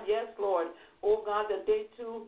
yes, 0.08 0.26
Lord, 0.38 0.68
oh 1.02 1.22
God, 1.24 1.46
that 1.50 1.66
they 1.66 1.86
too 1.96 2.26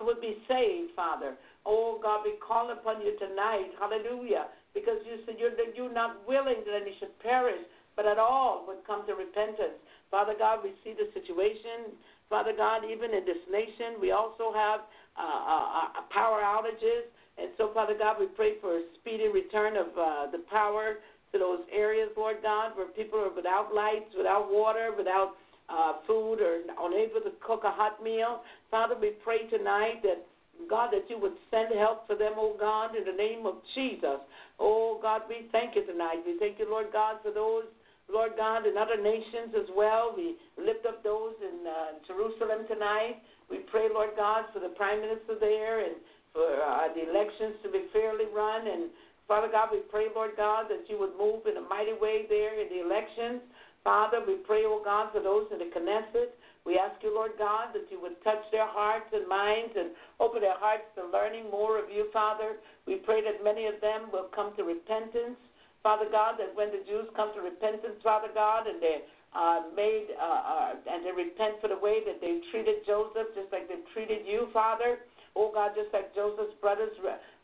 would 0.00 0.20
be 0.20 0.38
saved, 0.48 0.90
Father. 0.96 1.36
Oh 1.64 2.00
God, 2.02 2.22
we 2.24 2.34
call 2.42 2.70
upon 2.72 3.00
you 3.02 3.16
tonight, 3.18 3.70
hallelujah, 3.78 4.46
because 4.74 4.98
you 5.06 5.22
said 5.24 5.36
you're, 5.38 5.54
you're 5.74 5.92
not 5.92 6.26
willing 6.26 6.66
that 6.66 6.82
any 6.82 6.96
should 6.98 7.16
perish, 7.20 7.62
but 7.94 8.06
at 8.06 8.18
all 8.18 8.64
would 8.66 8.84
come 8.86 9.06
to 9.06 9.14
repentance. 9.14 9.78
Father 10.10 10.34
God, 10.38 10.60
we 10.64 10.72
see 10.82 10.92
the 10.92 11.08
situation. 11.14 11.94
Father 12.28 12.52
God, 12.56 12.82
even 12.84 13.14
in 13.14 13.24
this 13.24 13.40
nation, 13.50 14.00
we 14.00 14.10
also 14.10 14.52
have 14.52 14.80
uh, 15.16 15.22
uh, 15.22 16.00
uh, 16.00 16.02
power 16.10 16.40
outages. 16.40 17.06
And 17.38 17.48
so, 17.56 17.70
Father 17.72 17.94
God, 17.98 18.16
we 18.18 18.26
pray 18.26 18.60
for 18.60 18.76
a 18.76 18.82
speedy 19.00 19.28
return 19.28 19.76
of 19.76 19.86
uh, 19.96 20.30
the 20.30 20.44
power 20.50 20.96
to 21.32 21.38
those 21.38 21.60
areas, 21.72 22.10
Lord 22.16 22.36
God, 22.42 22.76
where 22.76 22.86
people 22.88 23.18
are 23.18 23.34
without 23.34 23.74
lights, 23.74 24.12
without 24.16 24.52
water, 24.52 24.90
without 24.96 25.34
uh, 25.68 25.94
food, 26.06 26.40
or 26.40 26.60
unable 26.80 27.20
to 27.20 27.32
cook 27.44 27.62
a 27.64 27.70
hot 27.70 28.02
meal. 28.02 28.42
Father, 28.70 28.94
we 29.00 29.10
pray 29.24 29.48
tonight 29.48 30.02
that 30.02 30.24
God, 30.68 30.90
that 30.92 31.08
you 31.08 31.18
would 31.18 31.34
send 31.50 31.74
help 31.74 32.06
for 32.06 32.14
them, 32.14 32.34
oh 32.36 32.54
God, 32.58 32.94
in 32.94 33.04
the 33.04 33.16
name 33.16 33.46
of 33.46 33.56
Jesus. 33.74 34.20
Oh 34.60 34.98
God, 35.00 35.22
we 35.28 35.48
thank 35.50 35.74
you 35.74 35.84
tonight. 35.86 36.22
We 36.26 36.38
thank 36.38 36.58
you, 36.58 36.68
Lord 36.70 36.92
God, 36.92 37.16
for 37.22 37.32
those 37.32 37.64
Lord 38.12 38.32
God, 38.36 38.66
in 38.66 38.76
other 38.76 39.00
nations 39.00 39.56
as 39.56 39.68
well. 39.74 40.12
We 40.16 40.36
lift 40.60 40.84
up 40.84 41.02
those 41.02 41.32
in 41.40 41.64
uh, 41.64 41.96
Jerusalem 42.06 42.68
tonight. 42.68 43.22
We 43.48 43.64
pray, 43.72 43.88
Lord 43.88 44.10
God, 44.16 44.44
for 44.52 44.60
the 44.60 44.74
prime 44.76 45.00
minister 45.00 45.40
there 45.40 45.84
and 45.84 45.96
for 46.32 46.60
uh, 46.60 46.92
the 46.92 47.08
elections 47.08 47.56
to 47.64 47.70
be 47.70 47.88
fairly 47.92 48.26
run. 48.28 48.68
And 48.68 48.92
Father 49.28 49.48
God, 49.50 49.68
we 49.72 49.80
pray, 49.88 50.06
Lord 50.14 50.32
God, 50.36 50.66
that 50.68 50.84
you 50.88 50.98
would 50.98 51.16
move 51.16 51.46
in 51.46 51.56
a 51.56 51.64
mighty 51.68 51.94
way 51.94 52.26
there 52.28 52.60
in 52.60 52.68
the 52.68 52.84
elections. 52.84 53.40
Father, 53.84 54.22
we 54.26 54.36
pray, 54.46 54.62
oh 54.64 54.82
God, 54.84 55.10
for 55.12 55.22
those 55.22 55.46
in 55.50 55.58
the 55.58 55.70
Knesset. 55.70 56.34
We 56.64 56.78
ask 56.78 56.94
you, 57.02 57.10
Lord 57.10 57.32
God, 57.38 57.74
that 57.74 57.90
you 57.90 57.98
would 58.00 58.22
touch 58.22 58.42
their 58.52 58.66
hearts 58.66 59.10
and 59.12 59.26
minds 59.26 59.74
and 59.74 59.90
open 60.20 60.42
their 60.42 60.58
hearts 60.58 60.86
to 60.94 61.10
learning 61.10 61.50
more 61.50 61.78
of 61.82 61.90
you, 61.90 62.06
Father. 62.12 62.62
We 62.86 63.02
pray 63.02 63.22
that 63.26 63.42
many 63.42 63.66
of 63.66 63.80
them 63.82 64.14
will 64.14 64.30
come 64.30 64.54
to 64.56 64.62
repentance. 64.62 65.38
Father 65.82 66.06
God, 66.06 66.38
that 66.38 66.54
when 66.54 66.70
the 66.70 66.86
Jews 66.86 67.10
come 67.18 67.34
to 67.34 67.42
repentance, 67.42 67.98
Father 68.06 68.30
God, 68.30 68.70
and 68.70 68.78
they 68.78 69.02
uh, 69.34 69.66
made 69.74 70.14
uh, 70.14 70.22
uh, 70.22 70.72
and 70.86 71.02
they 71.02 71.10
repent 71.10 71.58
for 71.58 71.66
the 71.66 71.78
way 71.78 72.06
that 72.06 72.20
they 72.20 72.38
treated 72.54 72.86
Joseph, 72.86 73.34
just 73.34 73.50
like 73.50 73.66
they 73.66 73.82
treated 73.90 74.22
you, 74.22 74.46
Father. 74.52 75.02
Oh 75.34 75.50
God, 75.50 75.72
just 75.74 75.90
like 75.92 76.14
Joseph's 76.14 76.54
brothers 76.60 76.92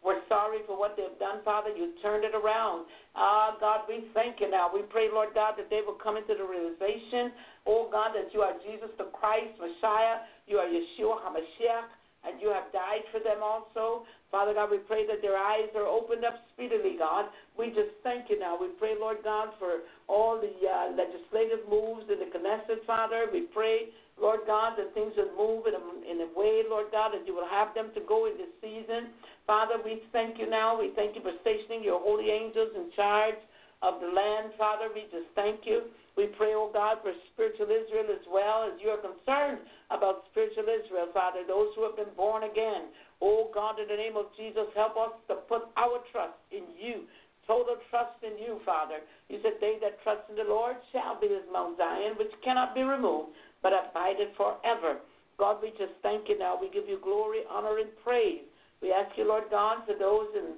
were 0.04 0.20
sorry 0.28 0.58
for 0.66 0.78
what 0.78 0.96
they've 0.96 1.18
done, 1.18 1.42
Father, 1.44 1.70
you 1.70 1.92
turned 2.02 2.24
it 2.24 2.34
around. 2.34 2.86
Ah, 3.16 3.56
God, 3.58 3.82
we 3.88 4.06
thank 4.14 4.40
you 4.40 4.50
now. 4.50 4.70
We 4.72 4.82
pray, 4.82 5.08
Lord 5.12 5.34
God, 5.34 5.54
that 5.58 5.70
they 5.70 5.80
will 5.84 5.98
come 5.98 6.16
into 6.16 6.34
the 6.38 6.46
realization, 6.46 7.34
oh 7.66 7.88
God, 7.90 8.14
that 8.14 8.32
you 8.32 8.40
are 8.40 8.54
Jesus 8.62 8.90
the 8.96 9.10
Christ, 9.10 9.58
Messiah, 9.58 10.22
you 10.46 10.58
are 10.58 10.70
Yeshua 10.70 11.18
HaMashiach, 11.26 11.90
and 12.24 12.40
you 12.40 12.48
have 12.50 12.70
died 12.72 13.06
for 13.10 13.18
them 13.18 13.42
also. 13.42 14.06
Father 14.30 14.52
God, 14.52 14.70
we 14.70 14.78
pray 14.78 15.06
that 15.06 15.22
their 15.22 15.36
eyes 15.36 15.70
are 15.74 15.86
opened 15.86 16.24
up 16.24 16.34
speedily, 16.52 16.96
God. 16.98 17.26
We 17.56 17.68
just 17.68 17.94
thank 18.02 18.28
you 18.28 18.38
now. 18.38 18.58
We 18.60 18.68
pray, 18.78 18.94
Lord 18.98 19.18
God, 19.24 19.50
for 19.58 19.86
all 20.06 20.38
the 20.38 20.52
uh, 20.52 20.92
legislative 20.92 21.64
moves 21.70 22.04
in 22.10 22.18
the 22.18 22.28
Knesset, 22.28 22.84
Father. 22.86 23.26
We 23.32 23.48
pray, 23.54 23.88
Lord 24.20 24.40
God, 24.46 24.76
that 24.78 24.94
things 24.94 25.14
will 25.16 25.32
move 25.38 25.66
in 25.66 25.74
a, 25.74 25.82
in 26.04 26.18
a 26.26 26.30
way, 26.34 26.62
Lord 26.68 26.90
God, 26.90 27.14
that 27.14 27.26
you 27.26 27.34
will 27.34 27.48
have 27.48 27.74
them 27.74 27.90
to 27.94 28.00
go 28.06 28.26
in 28.26 28.34
this 28.36 28.52
season. 28.60 29.14
Father, 29.46 29.78
we 29.82 30.02
thank 30.12 30.38
you 30.38 30.50
now. 30.50 30.78
We 30.78 30.92
thank 30.94 31.14
you 31.14 31.22
for 31.22 31.32
stationing 31.40 31.82
your 31.82 32.00
holy 32.00 32.30
angels 32.30 32.74
in 32.74 32.90
charge 32.94 33.38
of 33.82 34.00
the 34.02 34.10
land, 34.10 34.52
Father. 34.58 34.90
We 34.90 35.06
just 35.10 35.30
thank 35.34 35.62
you. 35.64 35.86
We 36.18 36.26
pray, 36.34 36.50
oh 36.58 36.70
God, 36.74 36.98
for 37.02 37.14
spiritual 37.32 37.70
Israel 37.70 38.10
as 38.10 38.26
well 38.26 38.66
as 38.66 38.74
you 38.82 38.90
are 38.90 38.98
concerned 38.98 39.62
about 39.94 40.26
spiritual 40.34 40.66
Israel, 40.66 41.14
Father, 41.14 41.46
those 41.46 41.70
who 41.78 41.86
have 41.86 41.94
been 41.94 42.10
born 42.18 42.42
again. 42.42 42.90
Oh 43.22 43.50
God, 43.54 43.78
in 43.78 43.86
the 43.86 43.94
name 43.94 44.18
of 44.18 44.26
Jesus, 44.34 44.66
help 44.74 44.98
us 44.98 45.14
to 45.30 45.46
put 45.46 45.70
our 45.78 46.02
trust 46.10 46.38
in 46.50 46.66
you. 46.74 47.06
Total 47.46 47.80
trust 47.88 48.20
in 48.20 48.36
you, 48.36 48.60
Father. 48.66 49.00
You 49.30 49.40
said, 49.42 49.56
They 49.56 49.80
that 49.80 50.02
trust 50.04 50.28
in 50.28 50.36
the 50.36 50.44
Lord 50.44 50.76
shall 50.92 51.16
be 51.16 51.32
as 51.32 51.46
Mount 51.48 51.78
Zion, 51.78 52.18
which 52.18 52.34
cannot 52.44 52.74
be 52.74 52.82
removed, 52.82 53.32
but 53.62 53.72
abided 53.72 54.28
forever. 54.36 54.98
God, 55.38 55.58
we 55.62 55.70
just 55.70 55.94
thank 56.02 56.28
you 56.28 56.38
now. 56.38 56.58
We 56.60 56.70
give 56.70 56.88
you 56.88 56.98
glory, 57.02 57.40
honor, 57.50 57.78
and 57.78 57.90
praise. 58.02 58.42
We 58.82 58.92
ask 58.92 59.16
you, 59.16 59.26
Lord 59.26 59.44
God, 59.50 59.78
for 59.86 59.94
those 59.98 60.28
in 60.34 60.54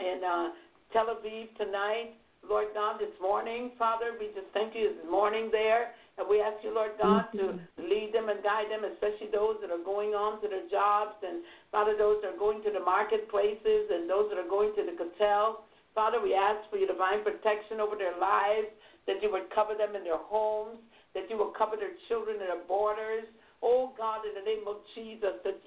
in 0.00 0.24
uh, 0.24 0.48
Tel 0.92 1.06
Aviv 1.06 1.54
tonight, 1.56 2.16
Lord 2.42 2.74
God, 2.74 2.98
this 2.98 3.14
morning, 3.20 3.70
Father, 3.78 4.18
we 4.18 4.26
just 4.34 4.50
thank 4.52 4.74
you 4.74 4.90
this 4.98 5.06
morning 5.08 5.48
there. 5.52 5.94
And 6.18 6.28
we 6.28 6.42
ask 6.42 6.58
you, 6.60 6.74
Lord 6.74 6.92
God, 7.00 7.30
to 7.38 7.56
lead 7.78 8.10
them 8.12 8.28
and 8.28 8.42
guide 8.42 8.68
them, 8.68 8.84
especially 8.84 9.32
those 9.32 9.56
that 9.62 9.70
are 9.70 9.80
going 9.80 10.12
on 10.12 10.42
to 10.42 10.46
their 10.50 10.68
jobs 10.68 11.16
and, 11.24 11.40
Father, 11.70 11.96
those 11.96 12.20
that 12.20 12.34
are 12.34 12.42
going 12.42 12.60
to 12.66 12.70
the 12.74 12.84
marketplaces 12.84 13.88
and 13.88 14.10
those 14.10 14.28
that 14.28 14.36
are 14.36 14.48
going 14.50 14.74
to 14.76 14.84
the 14.84 14.92
Kotel. 14.92 15.64
Father, 15.94 16.20
we 16.20 16.34
ask 16.34 16.68
for 16.68 16.76
your 16.76 16.90
divine 16.90 17.24
protection 17.24 17.80
over 17.80 17.96
their 17.96 18.18
lives, 18.20 18.68
that 19.06 19.22
you 19.24 19.32
would 19.32 19.48
cover 19.54 19.72
them 19.72 19.96
in 19.96 20.04
their 20.04 20.20
homes, 20.20 20.76
that 21.14 21.28
you 21.28 21.36
will 21.36 21.52
cover 21.56 21.76
their 21.76 21.94
children 22.08 22.40
and 22.40 22.48
their 22.48 22.64
borders. 22.66 23.24
Oh 23.62 23.94
God, 23.96 24.26
in 24.26 24.34
the 24.34 24.42
name 24.42 24.66
of 24.66 24.82
Jesus, 24.94 25.38
that 25.44 25.62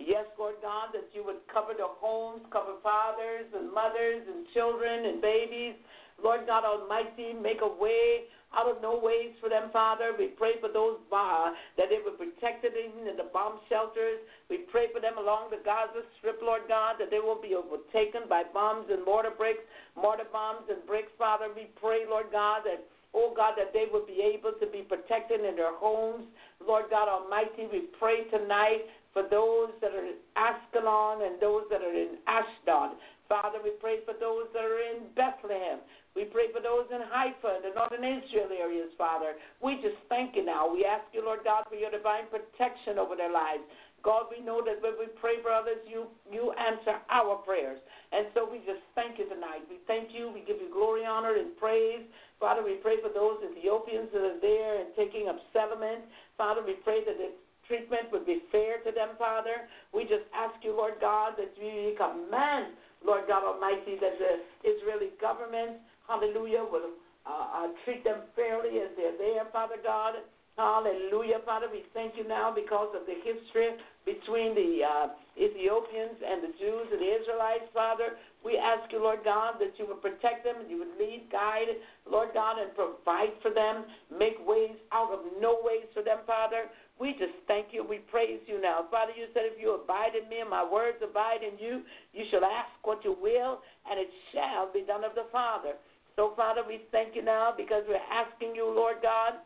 yes, 0.00 0.26
Lord 0.38 0.54
God, 0.62 0.88
that 0.94 1.08
you 1.12 1.24
would 1.24 1.44
cover 1.52 1.74
their 1.76 1.92
homes, 2.00 2.40
cover 2.50 2.80
fathers 2.82 3.44
and 3.52 3.68
mothers 3.68 4.24
and 4.24 4.46
children 4.54 5.04
and 5.04 5.20
babies. 5.20 5.74
Lord 6.22 6.46
God 6.46 6.64
Almighty, 6.64 7.34
make 7.34 7.60
a 7.62 7.68
way 7.68 8.30
out 8.54 8.70
of 8.70 8.80
no 8.80 8.98
ways 8.98 9.34
for 9.42 9.48
them, 9.48 9.70
Father. 9.72 10.14
We 10.16 10.28
pray 10.38 10.54
for 10.60 10.70
those 10.70 11.02
uh, 11.10 11.50
that 11.76 11.90
they 11.90 11.98
were 11.98 12.14
protected 12.14 12.72
even 12.78 13.08
in 13.10 13.16
the 13.16 13.28
bomb 13.34 13.58
shelters. 13.68 14.22
We 14.48 14.64
pray 14.70 14.88
for 14.94 15.00
them 15.00 15.18
along 15.18 15.50
the 15.50 15.58
Gaza 15.64 16.06
Strip, 16.18 16.38
Lord 16.40 16.70
God, 16.70 16.96
that 17.02 17.10
they 17.10 17.18
will 17.18 17.40
be 17.40 17.58
overtaken 17.58 18.30
by 18.30 18.44
bombs 18.54 18.86
and 18.90 19.04
mortar 19.04 19.34
bricks, 19.34 19.66
mortar 19.98 20.30
bombs 20.30 20.70
and 20.70 20.86
bricks, 20.86 21.10
Father. 21.18 21.50
We 21.50 21.66
pray, 21.80 22.06
Lord 22.08 22.30
God, 22.30 22.62
that 22.64 22.86
Oh 23.14 23.32
God, 23.34 23.54
that 23.56 23.72
they 23.72 23.86
would 23.92 24.08
be 24.08 24.18
able 24.34 24.58
to 24.58 24.66
be 24.66 24.82
protected 24.82 25.38
in 25.38 25.54
their 25.54 25.72
homes. 25.78 26.26
Lord 26.58 26.86
God 26.90 27.06
Almighty, 27.08 27.70
we 27.70 27.86
pray 27.96 28.24
tonight 28.26 28.90
for 29.12 29.22
those 29.30 29.70
that 29.80 29.94
are 29.94 30.04
in 30.04 30.18
Ascalon 30.34 31.22
and 31.22 31.40
those 31.40 31.62
that 31.70 31.80
are 31.80 31.94
in 31.94 32.18
Ashdod. 32.26 32.98
Father, 33.28 33.58
we 33.62 33.70
pray 33.80 33.98
for 34.04 34.14
those 34.18 34.50
that 34.52 34.64
are 34.66 34.82
in 34.82 35.06
Bethlehem. 35.14 35.78
We 36.14 36.24
pray 36.30 36.46
for 36.54 36.62
those 36.62 36.86
in 36.94 37.02
Haifa, 37.02 37.66
the 37.66 37.74
northern 37.74 38.06
Israel 38.06 38.54
areas, 38.54 38.94
Father. 38.96 39.34
We 39.58 39.82
just 39.82 39.98
thank 40.08 40.38
you 40.38 40.46
now. 40.46 40.70
We 40.70 40.86
ask 40.86 41.02
you, 41.10 41.26
Lord 41.26 41.42
God, 41.42 41.66
for 41.66 41.74
your 41.74 41.90
divine 41.90 42.30
protection 42.30 43.02
over 43.02 43.18
their 43.18 43.34
lives. 43.34 43.66
God, 44.04 44.28
we 44.30 44.44
know 44.44 44.60
that 44.62 44.84
when 44.84 44.94
we 45.00 45.08
pray 45.18 45.40
for 45.40 45.50
others, 45.50 45.80
you 45.88 46.06
you 46.30 46.52
answer 46.54 47.00
our 47.08 47.40
prayers. 47.40 47.80
And 48.12 48.28
so 48.36 48.44
we 48.44 48.60
just 48.62 48.84
thank 48.94 49.18
you 49.18 49.26
tonight. 49.26 49.64
We 49.66 49.80
thank 49.88 50.12
you. 50.12 50.30
We 50.30 50.44
give 50.44 50.60
you 50.60 50.68
glory, 50.70 51.08
honor, 51.08 51.34
and 51.34 51.56
praise. 51.56 52.04
Father, 52.38 52.62
we 52.62 52.78
pray 52.84 53.00
for 53.00 53.08
those 53.08 53.40
Ethiopians 53.42 54.12
that 54.12 54.22
are 54.22 54.40
there 54.44 54.84
and 54.84 54.92
taking 54.94 55.26
up 55.32 55.40
settlement. 55.56 56.04
Father, 56.36 56.60
we 56.60 56.76
pray 56.84 57.00
that 57.08 57.16
the 57.16 57.32
treatment 57.66 58.12
would 58.12 58.28
be 58.28 58.44
fair 58.52 58.84
to 58.84 58.92
them, 58.92 59.16
Father. 59.16 59.64
We 59.96 60.04
just 60.04 60.28
ask 60.36 60.52
you, 60.60 60.76
Lord 60.76 61.00
God, 61.00 61.40
that 61.40 61.56
you 61.56 61.96
command, 61.96 62.76
Lord 63.00 63.24
God 63.26 63.40
Almighty, 63.40 63.96
that 64.04 64.20
the 64.20 64.44
Israeli 64.68 65.16
government, 65.16 65.80
hallelujah, 66.14 66.64
will 66.70 66.94
uh, 67.26 67.30
uh, 67.30 67.68
treat 67.84 68.04
them 68.04 68.22
fairly 68.36 68.78
as 68.78 68.90
they're 68.96 69.18
there, 69.18 69.44
Father 69.52 69.76
God. 69.82 70.14
Hallelujah, 70.56 71.42
Father. 71.42 71.66
We 71.66 71.82
thank 71.94 72.14
you 72.14 72.22
now 72.28 72.54
because 72.54 72.94
of 72.94 73.10
the 73.10 73.18
history 73.26 73.74
between 74.06 74.54
the 74.54 74.86
uh, 74.86 75.06
Ethiopians 75.34 76.14
and 76.22 76.46
the 76.46 76.54
Jews 76.62 76.86
and 76.94 77.00
the 77.02 77.10
Israelites, 77.10 77.66
Father. 77.74 78.14
We 78.46 78.54
ask 78.54 78.86
you, 78.94 79.02
Lord 79.02 79.26
God, 79.26 79.58
that 79.58 79.74
you 79.82 79.90
would 79.90 79.98
protect 79.98 80.46
them 80.46 80.62
and 80.62 80.70
you 80.70 80.78
would 80.78 80.94
lead, 80.94 81.26
guide, 81.32 81.74
Lord 82.06 82.30
God, 82.38 82.62
and 82.62 82.70
provide 82.78 83.34
for 83.42 83.50
them, 83.50 83.82
make 84.14 84.38
ways 84.46 84.78
out 84.94 85.10
of 85.10 85.26
no 85.42 85.58
ways 85.66 85.90
for 85.90 86.06
them, 86.06 86.22
Father. 86.22 86.70
We 87.02 87.18
just 87.18 87.34
thank 87.50 87.74
you. 87.74 87.82
We 87.82 87.98
praise 88.06 88.38
you 88.46 88.62
now. 88.62 88.86
Father, 88.94 89.10
you 89.18 89.26
said 89.34 89.50
if 89.50 89.58
you 89.58 89.74
abide 89.74 90.14
in 90.14 90.30
me 90.30 90.38
and 90.38 90.50
my 90.50 90.62
words 90.62 91.02
abide 91.02 91.42
in 91.42 91.58
you, 91.58 91.82
you 92.14 92.22
shall 92.30 92.46
ask 92.46 92.70
what 92.86 93.02
you 93.02 93.18
will, 93.18 93.58
and 93.90 93.98
it 93.98 94.06
shall 94.30 94.70
be 94.70 94.86
done 94.86 95.02
of 95.02 95.18
the 95.18 95.26
Father. 95.32 95.74
So, 96.16 96.32
Father, 96.36 96.62
we 96.66 96.86
thank 96.92 97.16
you 97.16 97.24
now 97.24 97.52
because 97.56 97.82
we're 97.88 97.98
asking 98.06 98.54
you, 98.54 98.70
Lord 98.70 99.02
God, 99.02 99.42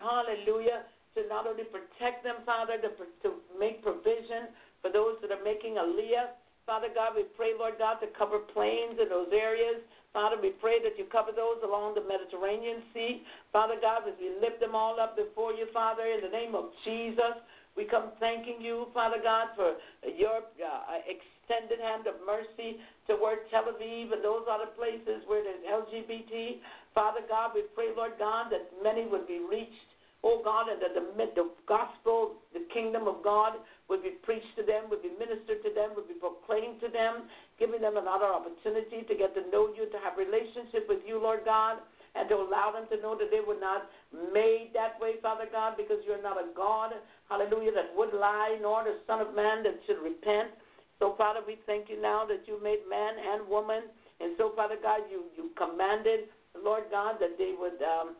hallelujah, 0.00 0.88
to 1.14 1.28
not 1.28 1.46
only 1.46 1.64
protect 1.64 2.24
them, 2.24 2.40
Father, 2.46 2.80
to, 2.80 2.88
to 2.88 3.28
make 3.60 3.84
provision 3.84 4.48
for 4.80 4.90
those 4.90 5.20
that 5.20 5.30
are 5.30 5.44
making 5.44 5.76
aliyah. 5.76 6.32
Father 6.64 6.88
God, 6.94 7.12
we 7.16 7.24
pray, 7.36 7.52
Lord 7.58 7.74
God, 7.76 8.00
to 8.00 8.08
cover 8.16 8.38
planes 8.38 8.96
in 8.96 9.08
those 9.10 9.28
areas. 9.34 9.84
Father, 10.12 10.36
we 10.40 10.50
pray 10.60 10.80
that 10.80 10.96
you 10.96 11.04
cover 11.10 11.32
those 11.32 11.60
along 11.64 11.94
the 11.94 12.04
Mediterranean 12.04 12.84
Sea. 12.94 13.24
Father 13.52 13.76
God, 13.80 14.08
as 14.08 14.14
we 14.20 14.32
lift 14.40 14.60
them 14.60 14.74
all 14.74 15.00
up 15.00 15.16
before 15.16 15.52
you, 15.52 15.66
Father, 15.72 16.04
in 16.04 16.20
the 16.24 16.32
name 16.32 16.54
of 16.54 16.72
Jesus, 16.84 17.36
we 17.76 17.84
come 17.84 18.12
thanking 18.20 18.60
you, 18.60 18.88
Father 18.92 19.16
God, 19.22 19.56
for 19.56 19.76
your 20.04 20.44
uh, 20.60 21.00
extended 21.08 21.80
hand 21.80 22.06
of 22.06 22.20
mercy 22.26 22.76
toward 23.06 23.48
Tel 23.50 23.64
Aviv 23.64 24.12
and 24.12 24.22
those 24.22 24.44
other 24.50 24.68
places 24.76 25.24
where 25.26 25.42
there's 25.42 25.64
LGBT. 25.64 26.60
Father 26.94 27.20
God, 27.28 27.52
we 27.54 27.62
pray, 27.74 27.88
Lord 27.96 28.12
God, 28.18 28.52
that 28.52 28.68
many 28.82 29.08
would 29.08 29.26
be 29.26 29.40
reached 29.40 29.92
oh 30.22 30.40
God, 30.42 30.70
and 30.70 30.78
that 30.78 30.94
the, 30.94 31.02
the 31.34 31.50
gospel, 31.66 32.38
the 32.54 32.62
kingdom 32.72 33.10
of 33.10 33.22
God 33.22 33.58
would 33.90 34.02
be 34.02 34.14
preached 34.22 34.54
to 34.56 34.62
them, 34.62 34.86
would 34.90 35.02
be 35.02 35.10
ministered 35.18 35.62
to 35.66 35.70
them, 35.74 35.98
would 35.98 36.06
be 36.06 36.14
proclaimed 36.14 36.78
to 36.80 36.88
them, 36.88 37.26
giving 37.58 37.82
them 37.82 37.98
another 37.98 38.30
opportunity 38.30 39.02
to 39.02 39.14
get 39.18 39.34
to 39.34 39.42
know 39.50 39.74
you, 39.74 39.90
to 39.90 39.98
have 39.98 40.14
relationship 40.14 40.86
with 40.86 41.02
you, 41.06 41.18
Lord 41.18 41.42
God, 41.44 41.82
and 42.14 42.28
to 42.28 42.36
allow 42.36 42.72
them 42.72 42.84
to 42.92 43.00
know 43.00 43.16
that 43.16 43.30
they 43.30 43.40
were 43.40 43.58
not 43.58 43.88
made 44.12 44.70
that 44.74 45.00
way, 45.00 45.16
Father 45.22 45.48
God, 45.50 45.74
because 45.76 45.98
you're 46.06 46.22
not 46.22 46.36
a 46.36 46.46
God, 46.54 46.92
hallelujah, 47.28 47.72
that 47.72 47.96
would 47.96 48.12
lie, 48.12 48.58
nor 48.60 48.84
the 48.84 49.00
Son 49.06 49.20
of 49.20 49.34
Man 49.34 49.62
that 49.64 49.80
should 49.86 50.02
repent. 50.02 50.52
So, 50.98 51.14
Father, 51.16 51.40
we 51.46 51.56
thank 51.66 51.88
you 51.88 52.00
now 52.00 52.24
that 52.28 52.46
you 52.46 52.62
made 52.62 52.84
man 52.88 53.14
and 53.16 53.48
woman. 53.48 53.88
And 54.20 54.36
so, 54.38 54.52
Father 54.54 54.76
God, 54.80 55.00
you, 55.10 55.24
you 55.36 55.50
commanded, 55.56 56.28
Lord 56.54 56.84
God, 56.90 57.16
that 57.18 57.38
they 57.38 57.54
would 57.58 57.80
um, 57.82 58.14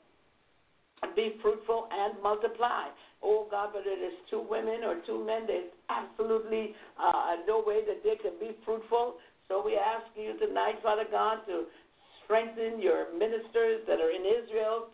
be 1.15 1.37
fruitful 1.43 1.89
and 1.93 2.21
multiply. 2.23 2.89
Oh 3.23 3.47
God, 3.51 3.71
but 3.73 3.83
it 3.87 4.03
is 4.03 4.15
two 4.31 4.43
women 4.49 4.83
or 4.85 4.99
two 5.07 5.25
men, 5.25 5.47
there's 5.47 5.71
absolutely 5.91 6.75
uh, 6.99 7.37
no 7.47 7.63
way 7.65 7.83
that 7.87 8.03
they 8.03 8.17
can 8.17 8.35
be 8.41 8.57
fruitful. 8.65 9.15
So 9.49 9.63
we 9.65 9.77
ask 9.77 10.07
you 10.17 10.35
tonight, 10.39 10.83
Father 10.83 11.05
God, 11.11 11.47
to 11.47 11.67
strengthen 12.33 12.81
your 12.81 13.13
ministers 13.13 13.85
that 13.85 14.01
are 14.01 14.09
in 14.09 14.25
Israel, 14.25 14.89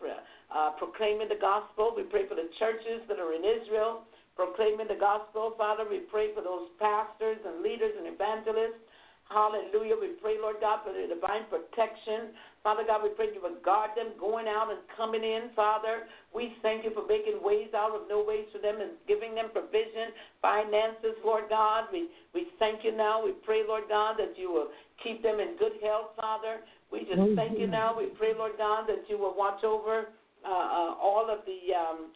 uh, 0.51 0.71
proclaiming 0.75 1.31
the 1.31 1.39
gospel. 1.39 1.95
We 1.95 2.03
pray 2.03 2.27
for 2.27 2.35
the 2.35 2.51
churches 2.59 2.99
that 3.07 3.15
are 3.15 3.31
in 3.31 3.47
Israel, 3.47 4.03
proclaiming 4.35 4.91
the 4.91 4.99
gospel. 4.99 5.55
Father, 5.55 5.87
we 5.89 6.03
pray 6.11 6.35
for 6.35 6.43
those 6.43 6.67
pastors 6.83 7.39
and 7.47 7.63
leaders 7.63 7.95
and 7.95 8.11
evangelists. 8.11 8.83
Hallelujah. 9.29 9.95
We 10.01 10.17
pray, 10.21 10.37
Lord 10.41 10.57
God, 10.59 10.81
for 10.83 10.91
the 10.91 11.05
divine 11.05 11.45
protection 11.49 12.33
Father 12.63 12.83
God, 12.85 13.03
we 13.03 13.09
pray 13.15 13.27
you 13.33 13.41
would 13.41 13.63
guard 13.63 13.91
them 13.95 14.11
going 14.19 14.47
out 14.47 14.67
and 14.69 14.79
coming 14.97 15.23
in, 15.23 15.49
Father. 15.55 16.03
We 16.35 16.53
thank 16.61 16.83
you 16.83 16.91
for 16.91 17.07
making 17.07 17.39
ways 17.41 17.71
out 17.73 17.95
of 17.95 18.09
no 18.09 18.23
ways 18.23 18.45
for 18.51 18.59
them 18.59 18.81
and 18.81 18.91
giving 19.07 19.33
them 19.33 19.47
provision, 19.53 20.11
finances, 20.41 21.15
Lord 21.23 21.45
God. 21.47 21.85
We, 21.91 22.09
we 22.33 22.47
thank 22.59 22.83
you 22.83 22.95
now. 22.95 23.23
We 23.23 23.31
pray, 23.31 23.63
Lord 23.65 23.83
God, 23.87 24.15
that 24.19 24.35
you 24.35 24.51
will 24.51 24.67
keep 25.01 25.23
them 25.23 25.39
in 25.39 25.55
good 25.57 25.79
health, 25.81 26.19
Father. 26.19 26.59
We 26.91 27.07
just 27.07 27.21
thank 27.35 27.57
you 27.57 27.67
now. 27.67 27.95
We 27.97 28.07
pray, 28.17 28.33
Lord 28.37 28.53
God, 28.57 28.87
that 28.87 29.07
you 29.07 29.17
will 29.17 29.35
watch 29.37 29.63
over 29.63 30.11
uh, 30.43 30.47
uh, 30.47 30.93
all 30.99 31.27
of 31.31 31.39
the. 31.45 31.73
Um, 31.73 32.11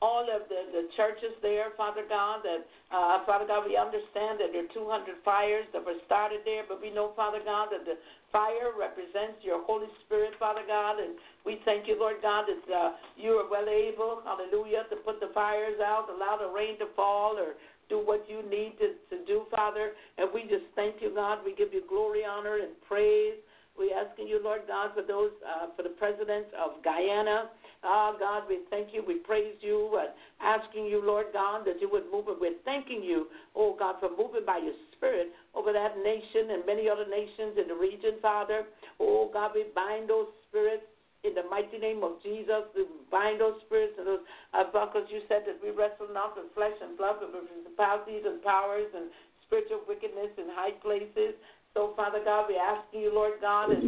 all 0.00 0.24
of 0.24 0.48
the, 0.48 0.60
the 0.72 0.88
churches 0.96 1.36
there, 1.44 1.76
Father 1.76 2.08
God, 2.08 2.40
that, 2.40 2.64
uh, 2.88 3.20
Father 3.28 3.44
God, 3.44 3.68
we 3.68 3.76
understand 3.76 4.40
that 4.40 4.48
there 4.48 4.64
are 4.64 4.72
200 4.72 5.20
fires 5.20 5.68
that 5.76 5.84
were 5.84 6.00
started 6.08 6.40
there, 6.48 6.64
but 6.64 6.80
we 6.80 6.88
know, 6.88 7.12
Father 7.12 7.44
God, 7.44 7.68
that 7.68 7.84
the 7.84 8.00
fire 8.32 8.72
represents 8.72 9.44
your 9.44 9.60
Holy 9.68 9.92
Spirit, 10.08 10.32
Father 10.40 10.64
God, 10.64 10.96
and 11.04 11.20
we 11.44 11.60
thank 11.68 11.84
you, 11.84 12.00
Lord 12.00 12.16
God, 12.24 12.48
that 12.48 12.64
uh, 12.72 12.96
you 13.20 13.36
are 13.36 13.48
well 13.52 13.68
able, 13.68 14.24
hallelujah, 14.24 14.88
to 14.88 14.96
put 15.04 15.20
the 15.20 15.28
fires 15.36 15.76
out, 15.84 16.08
allow 16.08 16.40
the 16.40 16.48
rain 16.48 16.80
to 16.80 16.88
fall, 16.96 17.36
or 17.36 17.60
do 17.92 18.00
what 18.00 18.24
you 18.24 18.40
need 18.48 18.80
to, 18.80 18.96
to 19.12 19.20
do, 19.26 19.44
Father. 19.52 19.92
And 20.16 20.32
we 20.32 20.48
just 20.48 20.64
thank 20.76 21.02
you, 21.02 21.12
God. 21.12 21.44
We 21.44 21.52
give 21.54 21.74
you 21.74 21.82
glory, 21.88 22.24
honor, 22.24 22.56
and 22.64 22.72
praise. 22.88 23.36
We 23.76 23.92
asking 23.92 24.28
you, 24.28 24.40
Lord 24.42 24.62
God, 24.66 24.92
for 24.94 25.02
those, 25.02 25.32
uh, 25.44 25.68
for 25.76 25.82
the 25.82 25.94
president 26.00 26.46
of 26.56 26.82
Guyana. 26.84 27.50
Ah, 27.82 28.12
God, 28.18 28.44
we 28.48 28.60
thank 28.68 28.92
you. 28.92 29.02
We 29.06 29.16
praise 29.16 29.56
you. 29.60 29.98
And 29.98 30.10
asking 30.40 30.86
you, 30.86 31.02
Lord 31.04 31.26
God, 31.32 31.64
that 31.66 31.80
you 31.80 31.88
would 31.90 32.04
move 32.12 32.26
it. 32.28 32.36
We're 32.40 32.60
thanking 32.64 33.02
you, 33.02 33.28
oh 33.56 33.76
God, 33.78 33.96
for 34.00 34.10
moving 34.10 34.44
by 34.44 34.58
your 34.58 34.74
Spirit 34.96 35.28
over 35.54 35.72
that 35.72 35.96
nation 35.98 36.52
and 36.52 36.66
many 36.66 36.88
other 36.88 37.08
nations 37.08 37.56
in 37.60 37.68
the 37.68 37.74
region, 37.74 38.20
Father. 38.20 38.64
Oh 39.00 39.30
God, 39.32 39.52
we 39.54 39.64
bind 39.74 40.10
those 40.10 40.28
spirits 40.48 40.84
in 41.24 41.36
the 41.36 41.44
mighty 41.52 41.76
name 41.76 42.00
of 42.00 42.16
Jesus, 42.24 42.64
we 42.72 42.88
bind 43.12 43.40
those 43.40 43.60
spirits 43.68 43.92
and 44.00 44.08
those, 44.08 44.24
uh, 44.56 44.64
because 44.64 45.04
you 45.12 45.20
said 45.28 45.44
that 45.44 45.60
we 45.60 45.68
wrestle 45.68 46.08
not 46.12 46.32
with 46.32 46.48
flesh 46.56 46.76
and 46.80 46.96
blood, 46.96 47.20
but 47.20 47.28
with 47.28 47.44
principalities 47.44 48.24
and 48.24 48.40
powers 48.40 48.88
and 48.96 49.12
spiritual 49.44 49.84
wickedness 49.84 50.32
in 50.40 50.48
high 50.56 50.72
places. 50.80 51.36
So, 51.74 51.94
Father 51.94 52.18
God, 52.24 52.50
we 52.50 52.58
ask 52.58 52.82
you, 52.90 53.14
Lord 53.14 53.38
God, 53.40 53.70
as 53.70 53.78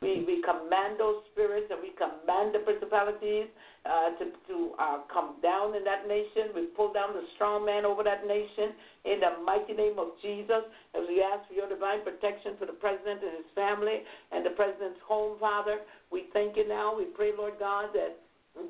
we, 0.00 0.22
we 0.22 0.38
command 0.46 1.02
those 1.02 1.26
spirits 1.32 1.66
and 1.66 1.82
we 1.82 1.90
command 1.98 2.54
the 2.54 2.62
principalities 2.62 3.50
uh, 3.82 4.14
to, 4.22 4.24
to 4.46 4.56
uh, 4.78 4.98
come 5.10 5.42
down 5.42 5.74
in 5.74 5.82
that 5.82 6.06
nation. 6.06 6.54
We 6.54 6.70
pull 6.78 6.92
down 6.94 7.10
the 7.10 7.26
strong 7.34 7.66
man 7.66 7.84
over 7.84 8.06
that 8.06 8.22
nation 8.22 8.78
in 9.02 9.18
the 9.18 9.42
mighty 9.42 9.74
name 9.74 9.98
of 9.98 10.14
Jesus. 10.22 10.62
As 10.94 11.02
we 11.10 11.26
ask 11.26 11.42
for 11.50 11.58
your 11.58 11.66
divine 11.66 12.06
protection 12.06 12.54
for 12.54 12.70
the 12.70 12.78
president 12.78 13.26
and 13.26 13.42
his 13.42 13.50
family 13.58 14.06
and 14.30 14.46
the 14.46 14.54
president's 14.54 15.02
home, 15.02 15.34
Father, 15.42 15.82
we 16.14 16.30
thank 16.32 16.54
you 16.56 16.68
now. 16.68 16.94
We 16.94 17.10
pray, 17.10 17.34
Lord 17.34 17.58
God, 17.58 17.90
that 17.98 18.14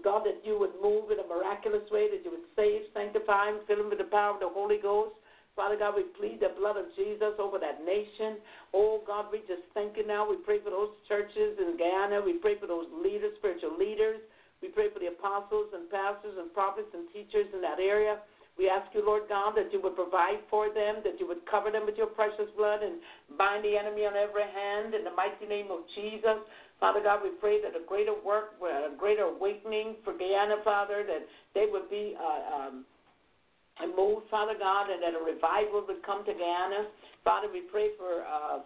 God, 0.03 0.24
that 0.24 0.41
you 0.45 0.59
would 0.59 0.73
move 0.81 1.12
in 1.12 1.20
a 1.20 1.28
miraculous 1.28 1.85
way, 1.93 2.09
that 2.09 2.24
you 2.24 2.32
would 2.32 2.49
save, 2.57 2.89
sanctify, 2.97 3.53
and 3.53 3.61
fill 3.69 3.85
him 3.85 3.91
with 3.93 4.01
the 4.01 4.09
power 4.09 4.32
of 4.32 4.41
the 4.41 4.49
Holy 4.49 4.78
Ghost. 4.81 5.12
Father 5.55 5.78
God, 5.78 5.94
we 5.94 6.02
plead 6.18 6.43
the 6.43 6.51
blood 6.59 6.76
of 6.76 6.90
Jesus 6.98 7.39
over 7.39 7.62
that 7.62 7.86
nation. 7.86 8.43
Oh 8.74 9.02
God, 9.06 9.31
we 9.31 9.39
just 9.47 9.62
thank 9.72 9.97
you 9.97 10.06
now. 10.06 10.26
We 10.28 10.36
pray 10.43 10.59
for 10.59 10.70
those 10.70 10.90
churches 11.06 11.55
in 11.62 11.78
Guyana. 11.78 12.18
We 12.18 12.43
pray 12.43 12.59
for 12.59 12.66
those 12.66 12.90
leaders, 12.90 13.39
spiritual 13.39 13.78
leaders. 13.78 14.18
We 14.62 14.68
pray 14.68 14.90
for 14.90 14.98
the 14.98 15.14
apostles 15.14 15.70
and 15.70 15.86
pastors 15.90 16.35
and 16.35 16.51
prophets 16.51 16.90
and 16.90 17.06
teachers 17.14 17.47
in 17.55 17.62
that 17.62 17.78
area. 17.78 18.18
We 18.59 18.70
ask 18.70 18.86
you, 18.94 19.02
Lord 19.05 19.26
God, 19.28 19.55
that 19.59 19.70
you 19.74 19.82
would 19.82 19.94
provide 19.94 20.43
for 20.48 20.70
them, 20.70 21.02
that 21.02 21.18
you 21.18 21.26
would 21.26 21.43
cover 21.51 21.70
them 21.70 21.86
with 21.86 21.98
your 21.98 22.06
precious 22.06 22.47
blood 22.56 22.82
and 22.82 23.02
bind 23.36 23.64
the 23.64 23.74
enemy 23.74 24.06
on 24.06 24.14
every 24.14 24.47
hand 24.47 24.94
in 24.94 25.02
the 25.02 25.10
mighty 25.10 25.47
name 25.47 25.70
of 25.70 25.82
Jesus. 25.94 26.39
Father 26.78 27.02
God, 27.02 27.22
we 27.22 27.31
pray 27.43 27.59
that 27.62 27.74
a 27.74 27.82
greater 27.82 28.14
work, 28.14 28.55
a 28.62 28.94
greater 28.94 29.26
awakening 29.26 29.97
for 30.02 30.14
Guyana, 30.14 30.62
Father, 30.62 31.02
that 31.06 31.26
they 31.55 31.66
would 31.70 31.90
be 31.90 32.14
uh, 32.14 32.43
um, 32.55 32.85
moved, 33.82 34.30
Father 34.30 34.55
God, 34.59 34.90
and 34.90 35.02
that 35.02 35.18
a 35.18 35.22
revival 35.22 35.82
would 35.86 36.02
come 36.06 36.24
to 36.24 36.32
Guyana. 36.32 36.86
Father, 37.24 37.48
we 37.51 37.62
pray 37.70 37.90
for 37.98 38.22
uh, 38.22 38.62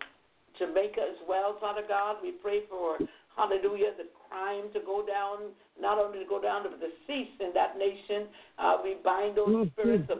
Jamaica 0.58 1.00
as 1.00 1.18
well, 1.28 1.56
Father 1.60 1.82
God. 1.86 2.16
We 2.22 2.32
pray 2.32 2.68
for, 2.68 2.98
hallelujah, 3.36 3.96
the 3.96 4.08
crime 4.28 4.68
to 4.74 4.80
go 4.84 5.04
down, 5.06 5.54
not 5.80 5.98
only 5.98 6.18
to 6.20 6.28
go 6.28 6.40
down, 6.40 6.64
but 6.64 6.80
to 6.80 6.90
cease 7.06 7.32
in 7.40 7.52
that 7.54 7.78
nation. 7.78 8.28
Uh, 8.58 8.76
we 8.82 8.96
bind 9.02 9.36
those 9.36 9.54
Mm-hmm. 9.54 9.72
spirits 9.72 10.10
of 10.10 10.18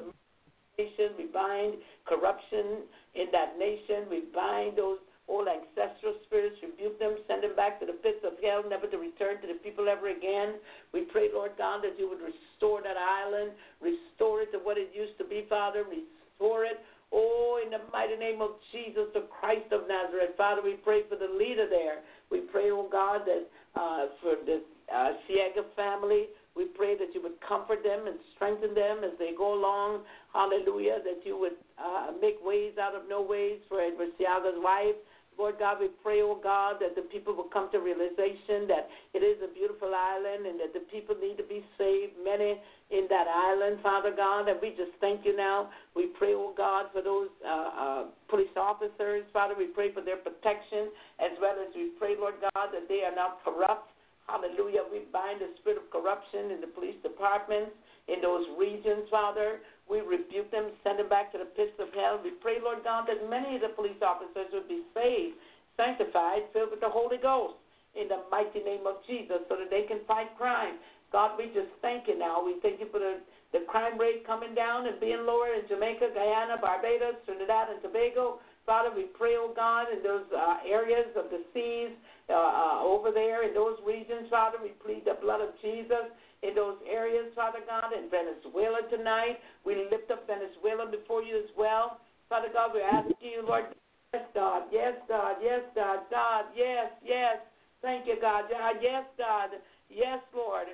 nation. 0.79 1.13
We 1.19 1.27
bind 1.27 1.75
corruption 2.07 2.89
in 3.15 3.27
that 3.33 3.59
nation. 3.59 4.09
We 4.09 4.25
bind 4.33 4.79
those 4.79 4.99
old 5.29 5.47
ancestral 5.47 6.17
spirits, 6.27 6.57
rebuke 6.65 6.99
them, 6.99 7.17
send 7.29 7.45
them 7.45 7.55
back 7.55 7.79
to 7.81 7.87
the 7.87 8.01
pits 8.01 8.25
of 8.25 8.41
hell, 8.43 8.65
never 8.65 8.89
to 8.89 8.97
return 8.97 9.41
to 9.45 9.47
the 9.47 9.61
people 9.61 9.89
ever 9.89 10.09
again. 10.09 10.57
We 10.93 11.05
pray, 11.13 11.29
Lord 11.33 11.53
God, 11.61 11.85
that 11.85 12.01
you 12.01 12.09
would 12.09 12.25
restore 12.25 12.81
that 12.83 12.97
island, 12.97 13.53
restore 13.81 14.43
it 14.43 14.51
to 14.53 14.59
what 14.59 14.81
it 14.81 14.91
used 14.97 15.17
to 15.19 15.25
be, 15.25 15.45
Father, 15.49 15.85
restore 15.85 16.65
it. 16.65 16.81
Oh, 17.13 17.61
in 17.65 17.71
the 17.71 17.81
mighty 17.93 18.17
name 18.17 18.43
of 18.43 18.61
Jesus, 18.73 19.09
the 19.15 19.25
Christ 19.29 19.73
of 19.73 19.89
Nazareth, 19.89 20.37
Father, 20.37 20.61
we 20.61 20.77
pray 20.81 21.05
for 21.09 21.17
the 21.17 21.29
leader 21.29 21.69
there. 21.69 22.05
We 22.31 22.41
pray, 22.53 22.69
oh 22.73 22.89
God, 22.91 23.23
that 23.25 23.49
uh, 23.77 24.13
for 24.21 24.37
the 24.45 24.61
uh, 24.93 25.13
Seaga 25.25 25.65
family, 25.77 26.29
we 26.57 26.67
pray 26.75 26.99
that 26.99 27.15
you 27.15 27.23
would 27.23 27.41
comfort 27.47 27.85
them 27.85 28.09
and 28.09 28.19
strengthen 28.35 28.75
them 28.75 29.05
as 29.05 29.17
they 29.19 29.31
go 29.37 29.55
along. 29.55 30.03
Hallelujah. 30.35 30.99
That 31.05 31.23
you 31.25 31.39
would 31.39 31.57
uh, 31.79 32.13
make 32.21 32.37
ways 32.43 32.75
out 32.83 32.95
of 32.95 33.09
no 33.09 33.23
ways 33.23 33.61
for 33.69 33.81
Edward 33.81 34.09
Seaga's 34.19 34.59
wife. 34.59 34.99
Lord 35.39 35.55
God, 35.59 35.79
we 35.81 35.87
pray, 36.03 36.21
oh 36.21 36.39
God, 36.43 36.83
that 36.83 36.99
the 36.99 37.07
people 37.07 37.35
will 37.35 37.49
come 37.49 37.71
to 37.71 37.79
realization 37.79 38.67
that 38.67 38.91
it 39.15 39.23
is 39.23 39.39
a 39.39 39.47
beautiful 39.55 39.95
island 39.95 40.51
and 40.51 40.59
that 40.59 40.75
the 40.75 40.83
people 40.91 41.15
need 41.15 41.39
to 41.39 41.47
be 41.47 41.63
saved. 41.79 42.19
Many 42.19 42.59
in 42.91 43.07
that 43.09 43.31
island, 43.31 43.79
Father 43.83 44.11
God, 44.11 44.49
and 44.49 44.59
we 44.61 44.71
just 44.71 44.91
thank 45.01 45.25
you 45.25 45.37
now. 45.37 45.71
We 45.95 46.11
pray, 46.19 46.35
oh 46.35 46.53
God, 46.57 46.87
for 46.93 47.03
those 47.03 47.29
uh, 47.47 47.71
uh, 47.71 48.03
police 48.29 48.51
officers, 48.57 49.25
Father. 49.33 49.55
We 49.57 49.71
pray 49.71 49.95
for 49.95 50.03
their 50.03 50.19
protection 50.19 50.91
as 51.23 51.39
well 51.41 51.55
as 51.63 51.71
we 51.71 51.95
pray, 51.99 52.19
Lord 52.19 52.35
God, 52.43 52.75
that 52.75 52.89
they 52.89 53.07
are 53.07 53.15
not 53.15 53.39
corrupt. 53.45 53.95
Hallelujah. 54.27 54.85
We 54.91 55.07
bind 55.13 55.41
the 55.41 55.55
spirit 55.61 55.79
of 55.79 55.89
corruption 55.89 56.51
in 56.51 56.61
the 56.61 56.69
police 56.69 56.99
departments 57.03 57.73
in 58.09 58.21
those 58.21 58.45
regions, 58.59 59.09
Father. 59.11 59.61
We 59.89 60.05
rebuke 60.05 60.53
them, 60.53 60.69
send 60.85 61.01
them 61.01 61.09
back 61.09 61.33
to 61.33 61.39
the 61.39 61.49
pits 61.57 61.73
of 61.81 61.89
hell. 61.97 62.21
We 62.23 62.37
pray, 62.45 62.61
Lord 62.63 62.85
God, 62.85 63.09
that 63.09 63.25
many 63.29 63.57
of 63.57 63.65
the 63.65 63.73
police 63.73 63.99
officers 64.05 64.53
would 64.53 64.69
be 64.69 64.85
saved, 64.93 65.41
sanctified, 65.77 66.53
filled 66.53 66.71
with 66.71 66.85
the 66.85 66.93
Holy 66.93 67.17
Ghost 67.17 67.57
in 67.97 68.09
the 68.09 68.21
mighty 68.31 68.61
name 68.61 68.85
of 68.85 69.01
Jesus 69.09 69.41
so 69.49 69.57
that 69.57 69.73
they 69.73 69.89
can 69.89 70.05
fight 70.07 70.29
crime. 70.37 70.77
God, 71.11 71.41
we 71.41 71.49
just 71.57 71.73
thank 71.81 72.07
you 72.07 72.19
now. 72.19 72.45
We 72.45 72.61
thank 72.61 72.81
you 72.81 72.89
for 72.93 73.01
the, 73.01 73.25
the 73.57 73.65
crime 73.65 73.97
rate 73.97 74.27
coming 74.27 74.55
down 74.55 74.87
and 74.87 75.01
being 75.01 75.25
lower 75.25 75.57
in 75.57 75.65
Jamaica, 75.65 76.13
Guyana, 76.13 76.61
Barbados, 76.61 77.17
Trinidad, 77.25 77.73
and 77.73 77.81
Tobago. 77.81 78.45
Father, 78.69 78.93
we 78.93 79.09
pray, 79.17 79.41
oh 79.41 79.57
God, 79.57 79.89
in 79.89 80.05
those 80.05 80.29
uh, 80.29 80.61
areas 80.69 81.09
of 81.17 81.33
the 81.33 81.41
seas 81.57 81.97
uh, 82.29 82.37
uh, 82.37 82.85
over 82.85 83.09
there, 83.11 83.49
in 83.49 83.55
those 83.57 83.81
regions, 83.81 84.29
Father, 84.29 84.61
we 84.61 84.77
plead 84.85 85.09
the 85.09 85.17
blood 85.25 85.41
of 85.41 85.57
Jesus 85.65 86.13
in 86.43 86.55
those 86.55 86.77
areas, 86.89 87.27
Father 87.35 87.61
God, 87.67 87.93
in 87.93 88.09
Venezuela 88.11 88.83
tonight. 88.91 89.39
We 89.67 89.89
lift 89.91 90.11
up 90.11 90.27
Venezuela 90.27 90.91
before 90.91 91.23
you 91.23 91.37
as 91.39 91.51
well. 91.57 92.01
Father 92.29 92.49
God, 92.53 92.71
we're 92.75 92.87
asking 92.87 93.17
you, 93.21 93.43
Lord, 93.47 93.65
yes, 94.13 94.23
God, 94.35 94.63
yes, 94.71 94.95
God, 95.09 95.37
yes, 95.43 95.63
God, 95.75 96.01
God, 96.11 96.45
yes, 96.55 96.91
yes. 97.05 97.39
Thank 97.83 98.07
you, 98.07 98.17
God. 98.21 98.51
Yes, 98.51 99.05
God. 99.17 99.51
Yes, 99.89 100.19
Lord. 100.35 100.67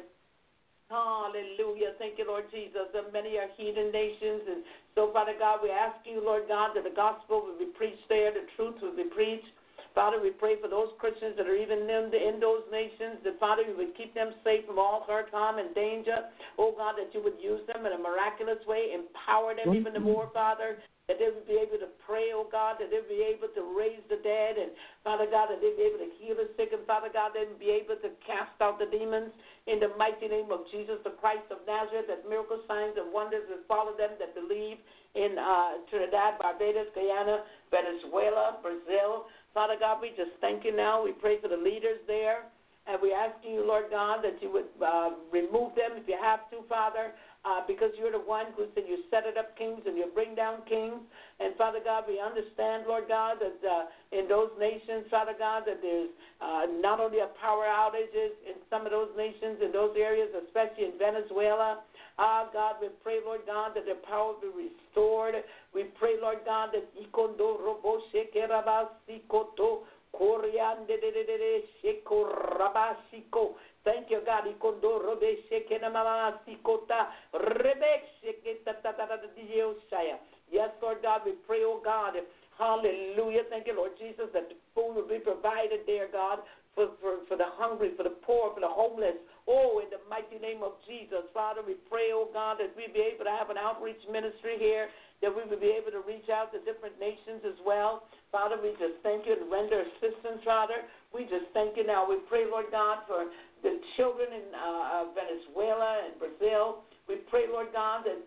Hallelujah. 0.89 1.93
Thank 1.99 2.18
you, 2.18 2.26
Lord 2.26 2.44
Jesus. 2.51 2.89
And 2.94 3.12
many 3.12 3.36
are 3.36 3.49
heathen 3.57 3.93
nations. 3.93 4.43
And 4.49 4.62
so, 4.94 5.12
Father 5.12 5.34
God, 5.39 5.60
we 5.62 5.70
ask 5.70 5.97
you, 6.05 6.25
Lord 6.25 6.44
God, 6.49 6.73
that 6.75 6.84
the 6.84 6.94
gospel 6.94 7.44
will 7.44 7.59
be 7.59 7.73
preached 7.76 8.09
there, 8.09 8.33
the 8.33 8.47
truth 8.57 8.76
will 8.81 8.97
be 8.97 9.09
preached. 9.12 9.49
Father, 9.94 10.20
we 10.20 10.31
pray 10.31 10.60
for 10.60 10.68
those 10.68 10.89
Christians 10.98 11.39
that 11.39 11.47
are 11.47 11.55
even 11.55 11.86
in, 11.86 12.10
the, 12.10 12.18
in 12.18 12.40
those 12.40 12.66
nations, 12.70 13.23
that 13.23 13.39
Father, 13.39 13.62
you 13.62 13.76
would 13.76 13.97
keep 13.97 14.12
them 14.12 14.34
safe 14.42 14.66
from 14.66 14.78
all 14.78 15.05
hurt, 15.06 15.31
harm, 15.31 15.58
and 15.58 15.73
danger. 15.74 16.26
Oh 16.58 16.74
God, 16.76 16.94
that 16.98 17.14
you 17.14 17.23
would 17.23 17.39
use 17.40 17.60
them 17.73 17.86
in 17.86 17.92
a 17.92 17.98
miraculous 17.98 18.58
way, 18.66 18.90
empower 18.90 19.55
them 19.55 19.70
mm-hmm. 19.70 19.81
even 19.86 19.92
the 19.94 20.00
more, 20.00 20.31
Father, 20.34 20.78
that 21.07 21.20
they 21.20 21.28
would 21.28 21.44
be 21.44 21.60
able 21.60 21.76
to 21.76 21.92
pray, 22.08 22.33
oh 22.33 22.49
God, 22.49 22.81
that 22.81 22.89
they 22.89 22.97
would 22.97 23.12
be 23.12 23.20
able 23.20 23.52
to 23.52 23.62
raise 23.76 24.00
the 24.08 24.16
dead, 24.24 24.57
and 24.57 24.73
Father 25.05 25.28
God, 25.28 25.52
that 25.52 25.60
they'd 25.60 25.76
be 25.76 25.84
able 25.84 26.00
to 26.00 26.12
heal 26.16 26.33
the 26.33 26.49
sick, 26.57 26.73
and 26.73 26.81
Father 26.89 27.12
God, 27.12 27.36
they 27.36 27.44
would 27.44 27.60
be 27.60 27.68
able 27.68 28.00
to 28.00 28.08
cast 28.24 28.57
out 28.65 28.81
the 28.81 28.89
demons 28.89 29.28
in 29.68 29.81
the 29.81 29.92
mighty 30.00 30.33
name 30.33 30.49
of 30.49 30.65
Jesus, 30.73 30.97
the 31.05 31.12
Christ 31.20 31.44
of 31.52 31.60
Nazareth, 31.68 32.08
that 32.08 32.24
miracle 32.24 32.65
signs 32.65 32.97
and 32.97 33.12
wonders 33.12 33.44
would 33.52 33.68
follow 33.68 33.92
them 33.92 34.16
that 34.16 34.33
believe 34.33 34.81
in 35.12 35.36
uh, 35.36 35.84
Trinidad, 35.92 36.41
Barbados, 36.41 36.89
Guyana, 36.97 37.44
Venezuela, 37.68 38.60
Brazil. 38.65 39.28
Father 39.52 39.76
God, 39.78 40.00
we 40.00 40.10
just 40.16 40.33
thank 40.41 40.65
you 40.65 40.74
now. 40.74 41.05
We 41.05 41.12
pray 41.12 41.41
for 41.41 41.49
the 41.49 41.60
leaders 41.60 42.00
there. 42.08 42.49
And 42.86 43.00
we 43.00 43.16
ask 43.16 43.33
you, 43.41 43.65
Lord 43.65 43.89
God, 43.89 44.20
that 44.24 44.42
you 44.42 44.52
would 44.52 44.68
uh, 44.84 45.16
remove 45.33 45.73
them 45.73 45.97
if 45.97 46.05
you 46.07 46.18
have 46.20 46.50
to, 46.50 46.60
Father, 46.68 47.12
uh, 47.44 47.60
because 47.68 47.92
you're 47.98 48.12
the 48.12 48.24
one 48.24 48.47
who 48.56 48.64
said 48.74 48.84
you 48.89 49.05
set 49.10 49.28
it 49.28 49.36
up 49.36 49.56
kings 49.56 49.84
and 49.86 49.97
you 49.97 50.08
bring 50.14 50.34
down 50.34 50.64
kings. 50.68 50.97
And 51.40 51.55
Father 51.56 51.81
God, 51.84 52.05
we 52.08 52.16
understand, 52.16 52.84
Lord 52.89 53.05
God, 53.08 53.36
that 53.44 53.60
uh, 53.60 53.84
in 54.16 54.28
those 54.28 54.48
nations, 54.58 55.05
Father 55.10 55.36
God, 55.36 55.64
that 55.66 55.82
there's 55.82 56.08
uh, 56.40 56.66
not 56.81 57.00
only 57.00 57.20
a 57.20 57.28
power 57.40 57.68
outages 57.68 58.32
in 58.48 58.56
some 58.70 58.86
of 58.86 58.92
those 58.92 59.12
nations, 59.16 59.60
in 59.60 59.73
those 59.73 59.92
areas, 59.98 60.28
especially 60.47 60.89
in 60.89 60.97
Venezuela. 60.98 61.84
Ah, 62.18 62.48
God, 62.52 62.76
we 62.81 62.89
pray, 63.02 63.18
Lord 63.24 63.40
God, 63.44 63.73
that 63.74 63.84
the 63.84 63.98
power 64.06 64.34
be 64.40 64.48
restored. 64.48 65.34
We 65.74 65.84
pray, 65.98 66.14
Lord 66.23 66.47
God, 66.47 66.70
that 66.73 66.86
ikondo 66.97 67.58
robo 67.60 68.00
shekerabasikoto 68.14 69.84
koriande 70.14 70.86
de 70.86 71.10
de 71.10 71.24
de 71.26 71.36
de 71.36 71.62
shekorabasiko. 71.82 73.55
Thank 73.84 74.10
you, 74.10 74.20
God. 74.24 74.44
Ikondo 74.48 74.98
robe 74.98 75.38
shekenamasikota 75.48 77.06
rebe 77.32 78.02
sheketatatatatatiyosaya. 78.22 80.18
Yes, 80.50 80.70
Lord 80.80 81.02
God, 81.02 81.20
we 81.24 81.32
pray, 81.46 81.62
oh 81.64 81.80
God. 81.84 82.14
Hallelujah. 82.58 83.42
Thank 83.50 83.66
you, 83.66 83.76
Lord 83.76 83.92
Jesus, 83.98 84.30
that 84.32 84.48
the 84.48 84.56
food 84.74 84.94
will 84.94 85.08
be 85.08 85.18
provided 85.18 85.80
there, 85.86 86.06
God, 86.10 86.38
for, 86.74 86.94
for, 87.00 87.18
for 87.28 87.36
the 87.36 87.50
hungry, 87.58 87.90
for 87.96 88.04
the 88.04 88.14
poor, 88.22 88.54
for 88.54 88.60
the 88.60 88.70
homeless. 88.70 89.16
Oh, 89.46 89.82
in 89.82 89.90
the 89.90 90.00
mighty 90.08 90.38
name 90.40 90.62
of 90.62 90.72
Jesus, 90.86 91.26
Father, 91.34 91.60
we 91.66 91.74
pray, 91.90 92.14
oh 92.14 92.30
God, 92.32 92.56
that 92.62 92.72
we 92.78 92.86
be 92.88 93.02
able 93.02 93.26
to 93.26 93.34
have 93.34 93.50
an 93.50 93.58
outreach 93.58 94.00
ministry 94.08 94.56
here, 94.56 94.88
that 95.20 95.34
we 95.34 95.42
will 95.44 95.60
be 95.60 95.74
able 95.74 95.90
to 95.92 96.00
reach 96.06 96.30
out 96.30 96.54
to 96.54 96.62
different 96.64 96.96
nations 96.96 97.42
as 97.44 97.58
well. 97.66 98.06
Father, 98.30 98.56
we 98.56 98.72
just 98.78 99.02
thank 99.02 99.26
you 99.26 99.34
and 99.34 99.50
render 99.50 99.82
assistance, 99.82 100.40
Father. 100.46 100.86
We 101.12 101.26
just 101.26 101.50
thank 101.52 101.76
you 101.76 101.84
now. 101.86 102.08
We 102.08 102.22
pray, 102.30 102.46
Lord 102.46 102.70
God, 102.70 103.02
for 103.06 103.26
the 103.65 103.81
children 103.97 104.28
in 104.28 104.47
uh, 104.52 105.09
Venezuela 105.17 106.05
and 106.05 106.15
Brazil. 106.20 106.84
We 107.09 107.25
pray, 107.33 107.49
Lord 107.51 107.73
God, 107.73 108.05
that 108.05 108.20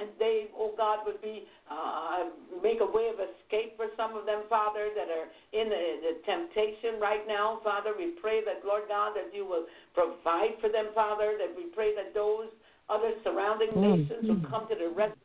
and 0.00 0.08
they, 0.18 0.48
oh 0.56 0.72
God, 0.80 1.04
would 1.04 1.20
be 1.20 1.44
uh, 1.68 2.32
make 2.64 2.80
a 2.80 2.88
way 2.88 3.12
of 3.12 3.20
escape 3.20 3.76
for 3.76 3.92
some 4.00 4.16
of 4.16 4.24
them, 4.24 4.48
Father, 4.48 4.88
that 4.96 5.12
are 5.12 5.28
in 5.52 5.68
the, 5.68 5.84
the 6.00 6.14
temptation 6.24 6.96
right 6.96 7.28
now, 7.28 7.60
Father. 7.62 7.92
We 7.92 8.16
pray 8.16 8.40
that, 8.48 8.64
Lord 8.64 8.88
God, 8.88 9.12
that 9.12 9.28
you 9.36 9.44
will 9.44 9.68
provide 9.92 10.56
for 10.60 10.72
them, 10.72 10.96
Father. 10.96 11.36
That 11.36 11.52
we 11.52 11.68
pray 11.76 11.92
that 11.94 12.16
those 12.16 12.48
other 12.88 13.12
surrounding 13.22 13.76
nations 13.76 14.24
will 14.24 14.40
come 14.48 14.66
to 14.72 14.74
the 14.74 14.88
rescue 14.88 15.20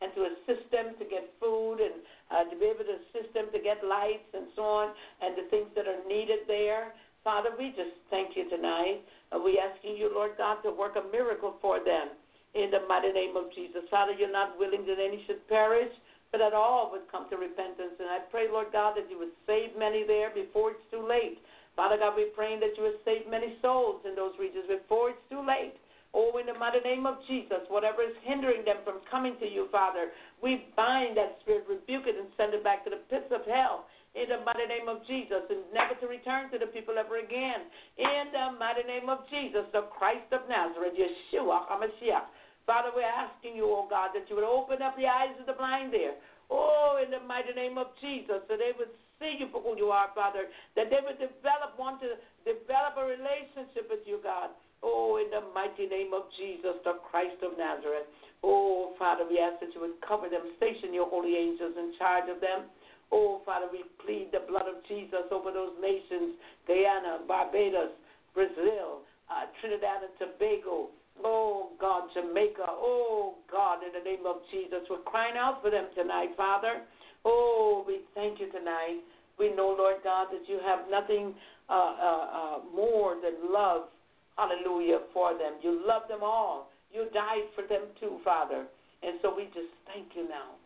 and 0.00 0.10
to 0.14 0.22
assist 0.26 0.70
them 0.70 0.94
to 0.98 1.04
get 1.06 1.26
food 1.38 1.82
and 1.82 2.02
uh, 2.30 2.46
to 2.50 2.54
be 2.58 2.66
able 2.66 2.86
to 2.86 2.96
assist 3.06 3.34
them 3.34 3.46
to 3.50 3.58
get 3.58 3.82
lights 3.82 4.26
and 4.34 4.46
so 4.54 4.62
on 4.62 4.94
and 5.22 5.34
the 5.38 5.46
things 5.50 5.70
that 5.74 5.86
are 5.86 6.02
needed 6.06 6.46
there. 6.46 6.94
Father, 7.24 7.50
we 7.56 7.70
just 7.78 7.94
thank 8.10 8.34
you 8.34 8.50
tonight. 8.50 9.06
We 9.32 9.54
asking 9.58 9.96
you, 9.96 10.10
Lord 10.12 10.32
God, 10.36 10.58
to 10.66 10.74
work 10.74 10.98
a 10.98 11.06
miracle 11.14 11.54
for 11.62 11.78
them 11.78 12.18
in 12.54 12.70
the 12.74 12.82
mighty 12.90 13.14
name 13.14 13.38
of 13.38 13.46
Jesus. 13.54 13.86
Father, 13.90 14.12
you're 14.12 14.32
not 14.32 14.58
willing 14.58 14.84
that 14.86 14.98
any 14.98 15.22
should 15.26 15.46
perish, 15.48 15.90
but 16.34 16.38
that 16.38 16.52
all 16.52 16.90
would 16.90 17.06
come 17.10 17.30
to 17.30 17.36
repentance. 17.38 17.94
And 18.02 18.10
I 18.10 18.26
pray, 18.30 18.50
Lord 18.50 18.74
God, 18.74 18.98
that 18.98 19.06
you 19.08 19.18
would 19.22 19.32
save 19.46 19.78
many 19.78 20.02
there 20.02 20.34
before 20.34 20.74
it's 20.74 20.86
too 20.90 21.06
late. 21.06 21.38
Father 21.78 21.96
God, 21.96 22.18
we're 22.18 22.34
praying 22.34 22.60
that 22.60 22.76
you 22.76 22.82
would 22.90 23.00
save 23.06 23.30
many 23.30 23.56
souls 23.62 24.02
in 24.04 24.18
those 24.18 24.34
regions 24.36 24.66
before 24.68 25.14
it's 25.14 25.26
too 25.30 25.40
late. 25.40 25.78
Oh, 26.12 26.36
in 26.36 26.44
the 26.44 26.58
mighty 26.58 26.84
name 26.84 27.06
of 27.06 27.16
Jesus, 27.24 27.64
whatever 27.72 28.04
is 28.04 28.12
hindering 28.20 28.66
them 28.66 28.84
from 28.84 29.00
coming 29.08 29.38
to 29.40 29.48
you, 29.48 29.68
Father, 29.72 30.12
we 30.42 30.68
bind 30.76 31.16
that 31.16 31.40
spirit, 31.40 31.64
rebuke 31.64 32.04
it, 32.04 32.20
and 32.20 32.28
send 32.36 32.52
it 32.52 32.60
back 32.60 32.84
to 32.84 32.90
the 32.90 33.00
pits 33.08 33.32
of 33.32 33.48
hell. 33.48 33.88
In 34.12 34.28
the 34.28 34.44
mighty 34.44 34.68
name 34.68 34.92
of 34.92 35.00
Jesus, 35.08 35.40
and 35.48 35.64
never 35.72 35.96
to 35.96 36.06
return 36.06 36.52
to 36.52 36.60
the 36.60 36.68
people 36.68 37.00
ever 37.00 37.16
again. 37.16 37.64
In 37.96 38.28
the 38.28 38.52
mighty 38.60 38.84
name 38.84 39.08
of 39.08 39.24
Jesus, 39.32 39.64
the 39.72 39.88
Christ 39.88 40.28
of 40.36 40.44
Nazareth, 40.52 40.92
Yeshua 40.92 41.64
HaMashiach. 41.64 42.28
Father, 42.68 42.92
we're 42.94 43.08
asking 43.08 43.56
you, 43.56 43.66
oh 43.66 43.88
God, 43.88 44.12
that 44.12 44.28
you 44.28 44.36
would 44.36 44.46
open 44.46 44.84
up 44.84 44.94
the 45.00 45.08
eyes 45.08 45.32
of 45.40 45.48
the 45.48 45.56
blind 45.56 45.96
there. 45.96 46.14
Oh, 46.52 47.00
in 47.00 47.08
the 47.08 47.24
mighty 47.24 47.56
name 47.56 47.80
of 47.80 47.88
Jesus, 48.04 48.44
so 48.44 48.52
they 48.60 48.76
would 48.76 48.92
see 49.16 49.40
you 49.40 49.48
for 49.48 49.64
who 49.64 49.80
you 49.80 49.88
are, 49.88 50.12
Father. 50.12 50.44
That 50.76 50.92
they 50.92 51.00
would 51.00 51.16
develop, 51.16 51.74
want 51.80 52.04
to 52.04 52.20
develop 52.44 53.00
a 53.00 53.08
relationship 53.08 53.88
with 53.88 54.04
you, 54.04 54.20
God. 54.20 54.52
Oh, 54.84 55.16
in 55.16 55.32
the 55.32 55.40
mighty 55.56 55.88
name 55.88 56.12
of 56.12 56.28
Jesus, 56.36 56.76
the 56.84 57.00
Christ 57.08 57.40
of 57.40 57.56
Nazareth. 57.56 58.04
Oh, 58.44 58.92
Father, 58.98 59.22
we 59.24 59.38
ask 59.38 59.62
that 59.62 59.72
you 59.72 59.80
would 59.80 59.96
cover 60.02 60.28
them, 60.28 60.52
station 60.58 60.92
your 60.92 61.08
holy 61.08 61.38
angels 61.38 61.78
in 61.78 61.94
charge 61.96 62.28
of 62.28 62.42
them. 62.42 62.68
Oh, 63.12 63.42
Father, 63.44 63.66
we 63.70 63.84
plead 64.04 64.32
the 64.32 64.40
blood 64.48 64.66
of 64.66 64.80
Jesus 64.88 65.28
over 65.30 65.52
those 65.52 65.76
nations 65.80 66.34
Guyana, 66.66 67.20
Barbados, 67.28 67.92
Brazil, 68.34 69.04
uh, 69.28 69.46
Trinidad 69.60 70.02
and 70.08 70.14
Tobago. 70.18 70.88
Oh, 71.22 71.70
God, 71.78 72.08
Jamaica. 72.14 72.64
Oh, 72.66 73.36
God, 73.50 73.84
in 73.84 73.92
the 73.92 74.02
name 74.02 74.24
of 74.24 74.36
Jesus, 74.50 74.80
we're 74.88 75.04
crying 75.04 75.36
out 75.36 75.60
for 75.60 75.70
them 75.70 75.86
tonight, 75.94 76.30
Father. 76.36 76.82
Oh, 77.24 77.84
we 77.86 78.00
thank 78.14 78.40
you 78.40 78.50
tonight. 78.50 79.04
We 79.38 79.54
know, 79.54 79.76
Lord 79.76 79.96
God, 80.02 80.28
that 80.32 80.48
you 80.48 80.58
have 80.64 80.88
nothing 80.90 81.34
uh, 81.68 81.72
uh, 81.72 82.26
uh, 82.32 82.58
more 82.74 83.16
than 83.20 83.52
love 83.52 83.92
hallelujah, 84.36 85.00
for 85.12 85.36
them. 85.36 85.54
You 85.62 85.82
love 85.86 86.02
them 86.08 86.20
all. 86.22 86.70
You 86.92 87.06
died 87.12 87.48
for 87.54 87.66
them 87.66 87.82
too, 88.00 88.18
Father. 88.24 88.66
And 89.02 89.18
so 89.22 89.34
we 89.34 89.44
just 89.46 89.72
thank 89.86 90.14
you 90.14 90.28
now. 90.28 90.56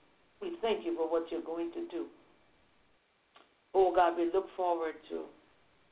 We 0.40 0.56
thank 0.60 0.84
you 0.84 0.94
for 0.96 1.10
what 1.10 1.26
you're 1.30 1.42
going 1.42 1.72
to 1.72 1.86
do. 1.88 2.06
Oh, 3.76 3.92
God, 3.92 4.16
we 4.16 4.32
look 4.32 4.48
forward 4.56 4.96
to 5.12 5.28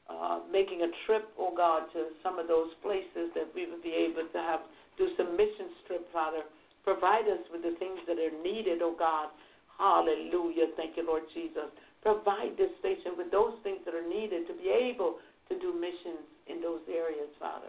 uh, 0.09 0.41
making 0.49 0.81
a 0.89 0.91
trip, 1.05 1.29
oh, 1.37 1.53
God, 1.53 1.85
to 1.93 2.17
some 2.25 2.41
of 2.41 2.49
those 2.49 2.73
places 2.81 3.29
that 3.37 3.53
we 3.53 3.69
would 3.69 3.85
be 3.85 3.93
able 3.93 4.25
to 4.25 4.41
have, 4.41 4.65
do 4.97 5.13
some 5.21 5.37
mission 5.37 5.69
trip, 5.87 6.09
Father. 6.09 6.49
Provide 6.83 7.29
us 7.29 7.45
with 7.53 7.61
the 7.61 7.77
things 7.77 8.01
that 8.09 8.17
are 8.17 8.33
needed, 8.41 8.81
oh, 8.81 8.97
God. 8.97 9.29
Hallelujah. 9.77 10.73
Thank 10.81 10.97
you, 10.97 11.05
Lord 11.05 11.29
Jesus. 11.35 11.69
Provide 12.01 12.57
this 12.57 12.73
station 12.81 13.21
with 13.21 13.29
those 13.33 13.53
things 13.63 13.81
that 13.85 13.93
are 13.93 14.09
needed 14.09 14.49
to 14.49 14.55
be 14.57 14.73
able 14.73 15.21
to 15.49 15.59
do 15.61 15.77
missions 15.77 16.25
in 16.49 16.61
those 16.61 16.81
areas, 16.89 17.29
Father. 17.39 17.69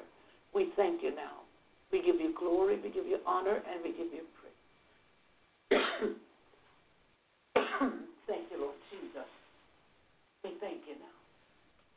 We 0.54 0.72
thank 0.76 1.04
you 1.04 1.12
now. 1.12 1.44
We 1.92 2.00
give 2.00 2.16
you 2.20 2.34
glory, 2.38 2.80
we 2.82 2.90
give 2.90 3.06
you 3.06 3.20
honor, 3.26 3.60
and 3.64 3.84
we 3.84 3.92
give 3.92 4.12
you 4.12 4.24
praise. 4.40 4.56
thank 8.28 8.52
you, 8.52 8.60
Lord 8.60 8.76
Jesus. 8.92 9.30
We 10.44 10.52
thank 10.60 10.82
you 10.88 10.96
now. 11.00 11.16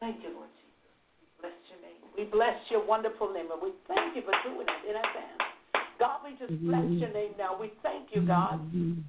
Thank 0.00 0.22
you, 0.22 0.30
Lord 0.34 0.50
Jesus. 0.54 0.94
We 1.20 1.26
bless 1.42 1.58
your 1.70 1.80
name. 1.82 2.00
We 2.16 2.24
bless 2.30 2.58
your 2.70 2.82
wonderful 2.86 3.32
name, 3.32 3.50
and 3.50 3.60
we 3.62 3.74
thank 3.86 4.14
you 4.14 4.22
for 4.22 4.34
doing 4.46 4.66
it 4.66 4.82
in 4.86 4.94
advance. 4.94 5.42
God, 5.98 6.22
we 6.22 6.38
just 6.38 6.54
bless 6.62 6.86
mm-hmm. 6.86 7.02
your 7.02 7.12
name 7.12 7.34
now. 7.38 7.58
We 7.58 7.72
thank 7.82 8.14
you, 8.14 8.22
God. 8.22 8.62
Mm-hmm. 8.70 9.02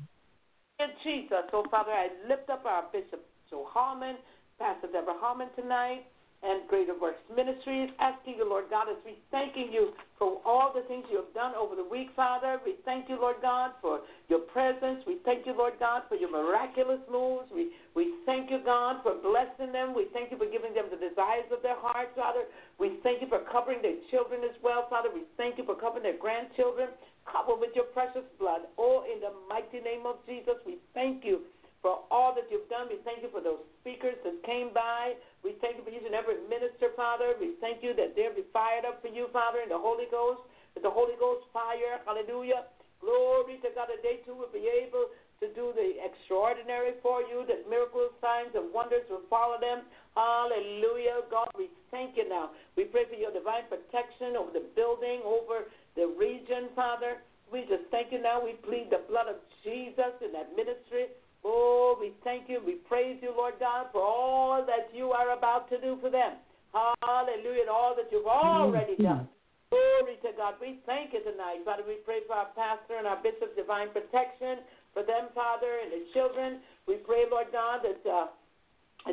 In 0.80 0.90
Jesus. 1.04 1.46
So, 1.52 1.64
Father, 1.70 1.92
I 1.92 2.10
lift 2.28 2.50
up 2.50 2.66
our 2.66 2.86
Bishop 2.92 3.22
Joe 3.50 3.68
Harmon, 3.70 4.18
Pastor 4.58 4.88
Deborah 4.88 5.20
Harmon 5.20 5.50
tonight 5.56 6.10
and 6.42 6.68
Greater 6.68 6.96
Works 6.96 7.20
Ministries. 7.36 7.90
Asking 8.00 8.36
you, 8.40 8.48
Lord 8.48 8.66
God, 8.70 8.88
as 8.88 8.98
we 9.04 9.20
thanking 9.32 9.70
you 9.72 9.92
for 10.18 10.40
all 10.46 10.72
the 10.74 10.88
things 10.88 11.04
you 11.12 11.18
have 11.18 11.34
done 11.34 11.56
over 11.56 11.76
the 11.76 11.84
week, 11.84 12.10
Father. 12.16 12.60
We 12.64 12.76
thank 12.86 13.10
you, 13.10 13.20
Lord 13.20 13.38
God, 13.42 13.72
for 13.82 14.00
your 14.28 14.40
presence. 14.40 15.04
We 15.06 15.20
thank 15.26 15.46
you, 15.46 15.54
Lord 15.56 15.74
God, 15.80 16.04
for 16.08 16.16
your 16.16 16.32
miraculous 16.32 17.00
moves. 17.12 17.52
We, 17.54 17.72
we 17.96 18.24
thank 18.26 18.50
you, 18.50 18.60
God, 18.64 19.04
for 19.04 19.16
blessing 19.20 19.72
them. 19.72 19.96
We 19.96 20.08
thank 20.14 20.32
you 20.32 20.38
for 20.38 20.48
giving 20.48 20.74
them 20.74 20.88
the 20.88 21.00
desires 21.00 21.48
of 21.52 21.62
their 21.62 21.80
hearts, 21.80 22.16
Father. 22.16 22.48
We 22.80 23.00
thank 23.04 23.22
you 23.22 23.28
for 23.28 23.44
covering 23.52 23.82
their 23.82 24.00
children 24.12 24.42
as 24.48 24.56
well, 24.64 24.88
Father. 24.90 25.10
We 25.14 25.28
thank 25.36 25.58
you 25.58 25.66
for 25.66 25.76
covering 25.76 26.04
their 26.04 26.18
grandchildren. 26.18 26.90
Cover 27.28 27.60
with 27.60 27.76
your 27.76 27.86
precious 27.92 28.26
blood. 28.40 28.66
Oh, 28.80 29.04
in 29.06 29.20
the 29.20 29.36
mighty 29.48 29.84
name 29.84 30.08
of 30.08 30.18
Jesus, 30.26 30.56
we 30.66 30.80
thank 30.96 31.24
you 31.24 31.46
for 31.82 32.04
all 32.12 32.36
that 32.36 32.48
you've 32.52 32.68
done. 32.68 32.88
We 32.90 33.00
thank 33.06 33.24
you 33.24 33.30
for 33.32 33.42
those 33.42 33.60
speakers 33.82 34.16
that 34.24 34.44
came 34.44 34.74
by. 34.74 35.14
We 35.44 35.56
thank 35.64 35.80
you 35.80 35.84
for 35.88 35.94
using 35.94 36.14
every 36.14 36.42
minister, 36.52 36.92
Father. 36.96 37.34
We 37.40 37.56
thank 37.64 37.80
you 37.82 37.96
that 37.96 38.16
they'll 38.16 38.36
be 38.36 38.48
fired 38.52 38.84
up 38.84 39.00
for 39.02 39.08
you, 39.08 39.32
Father, 39.32 39.64
in 39.64 39.70
the 39.72 39.80
Holy 39.80 40.08
Ghost, 40.12 40.44
with 40.76 40.84
the 40.84 40.92
Holy 40.92 41.16
Ghost 41.20 41.48
fire. 41.56 42.04
Hallelujah. 42.04 42.68
Glory 43.00 43.64
to 43.64 43.72
God 43.72 43.88
that 43.88 44.04
they 44.04 44.20
too 44.28 44.36
will 44.36 44.52
be 44.52 44.68
able 44.68 45.08
to 45.40 45.48
do 45.56 45.72
the 45.72 46.04
extraordinary 46.04 47.00
for 47.00 47.24
you, 47.24 47.48
that 47.48 47.64
miracles, 47.72 48.12
signs, 48.20 48.52
and 48.56 48.68
wonders 48.76 49.08
will 49.08 49.24
follow 49.32 49.56
them. 49.56 49.88
Hallelujah. 50.16 51.24
God, 51.32 51.48
we 51.56 51.72
thank 51.92 52.20
you 52.20 52.28
now. 52.28 52.52
We 52.76 52.84
pray 52.84 53.08
for 53.08 53.16
your 53.16 53.32
divine 53.32 53.72
protection 53.72 54.36
over 54.36 54.52
the 54.52 54.68
building, 54.76 55.24
over 55.24 55.72
the 55.96 56.12
region, 56.20 56.68
Father. 56.76 57.24
We 57.48 57.64
just 57.72 57.88
thank 57.90 58.12
you 58.12 58.22
now. 58.22 58.44
We 58.44 58.60
plead 58.68 58.92
the 58.92 59.08
blood 59.08 59.32
of 59.32 59.40
Jesus 59.64 60.14
in 60.20 60.36
that 60.36 60.52
ministry. 60.60 61.08
Oh, 61.46 61.98
we 62.00 62.12
thank 62.24 62.50
you. 62.50 62.60
We 62.66 62.76
praise 62.88 63.18
you, 63.22 63.34
Lord 63.36 63.56
God, 63.60 63.88
for 63.92 64.02
all 64.02 64.66
that 64.66 64.94
you 64.94 65.12
are 65.12 65.38
about 65.38 65.70
to 65.70 65.80
do 65.80 65.98
for 66.02 66.10
them. 66.10 66.34
Hallelujah. 66.74 67.62
And 67.62 67.70
all 67.70 67.96
that 67.96 68.12
you've 68.12 68.28
already 68.28 68.96
done. 68.96 69.28
Glory 69.70 70.18
to 70.24 70.32
God. 70.36 70.56
We 70.60 70.80
thank 70.86 71.14
you 71.14 71.22
tonight. 71.22 71.62
Father, 71.64 71.84
we 71.88 72.02
pray 72.04 72.20
for 72.26 72.34
our 72.34 72.50
pastor 72.58 72.98
and 72.98 73.06
our 73.06 73.22
bishop's 73.22 73.56
divine 73.56 73.90
protection 73.94 74.66
for 74.94 75.04
them, 75.04 75.30
Father, 75.36 75.80
and 75.84 75.94
the 75.94 76.04
children. 76.14 76.60
We 76.88 76.96
pray, 76.96 77.26
Lord 77.30 77.48
God, 77.52 77.86
that 77.86 78.02
uh, 78.10 78.28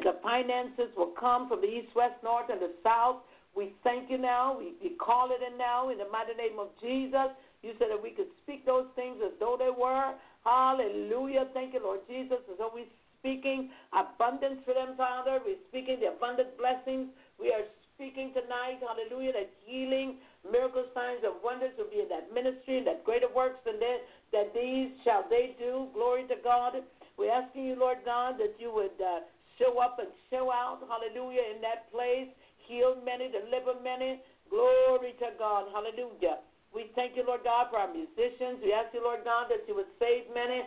the 0.01 0.17
finances 0.23 0.89
will 0.97 1.13
come 1.19 1.49
from 1.49 1.61
the 1.61 1.69
east, 1.69 1.93
west, 1.95 2.17
north, 2.25 2.49
and 2.51 2.61
the 2.61 2.73
south. 2.83 3.21
We 3.55 3.75
thank 3.85 4.11
you 4.11 4.19
now. 4.19 4.57
We, 4.59 4.73
we 4.83 4.97
call 4.97 5.31
it 5.31 5.45
in 5.45 5.59
now 5.59 5.91
in 5.91 5.99
the 5.99 6.09
mighty 6.09 6.35
name 6.35 6.59
of 6.59 6.69
Jesus. 6.81 7.37
You 7.63 7.73
said 7.79 7.89
that 7.91 8.03
we 8.03 8.11
could 8.11 8.33
speak 8.43 8.65
those 8.65 8.87
things 8.97 9.17
as 9.25 9.33
though 9.41 9.57
they 9.59 9.71
were. 9.71 10.15
Hallelujah. 10.47 11.51
Thank 11.51 11.75
you, 11.75 11.83
Lord 11.83 12.07
Jesus. 12.07 12.39
As 12.47 12.55
though 12.59 12.71
we're 12.71 12.87
speaking 13.19 13.67
abundance 13.91 14.63
for 14.63 14.79
them, 14.79 14.95
Father. 14.95 15.43
We're 15.43 15.59
speaking 15.75 15.99
the 15.99 16.15
abundant 16.15 16.55
blessings. 16.55 17.11
We 17.35 17.51
are 17.51 17.67
speaking 17.99 18.31
tonight, 18.31 18.79
hallelujah, 18.79 19.33
that 19.35 19.51
healing, 19.67 20.23
miracle 20.47 20.87
signs, 20.95 21.27
and 21.27 21.35
wonders 21.43 21.75
will 21.75 21.91
be 21.91 21.99
in 21.99 22.09
that 22.15 22.31
ministry 22.31 22.79
and 22.79 22.87
that 22.87 23.03
greater 23.03 23.27
works 23.27 23.59
than 23.67 23.81
that, 23.83 24.07
that 24.31 24.55
these 24.55 24.95
shall 25.03 25.27
they 25.27 25.59
do. 25.59 25.91
Glory 25.99 26.23
to 26.31 26.39
God. 26.45 26.79
We're 27.19 27.35
asking 27.35 27.67
you, 27.67 27.75
Lord 27.75 28.07
God, 28.07 28.39
that 28.39 28.55
you 28.63 28.71
would 28.71 28.95
uh, 29.03 29.27
show 29.59 29.81
up 29.83 29.99
and 29.99 30.09
show 30.31 30.53
out, 30.55 30.79
hallelujah, 30.87 31.43
in 31.57 31.61
that 31.67 31.91
place. 31.91 32.31
Heal 32.69 33.01
many, 33.03 33.33
deliver 33.33 33.75
many. 33.83 34.21
Glory 34.47 35.19
to 35.19 35.35
God. 35.39 35.67
Hallelujah. 35.75 36.39
We 36.75 36.91
thank 36.95 37.17
you, 37.17 37.25
Lord 37.27 37.45
God, 37.45 37.69
for 37.71 37.79
our 37.79 37.93
musicians. 37.93 38.61
We 38.63 38.73
ask 38.73 38.93
you, 38.93 39.03
Lord 39.03 39.25
God, 39.25 39.49
that 39.49 39.65
you 39.67 39.75
would 39.75 39.91
save 39.99 40.29
many, 40.35 40.63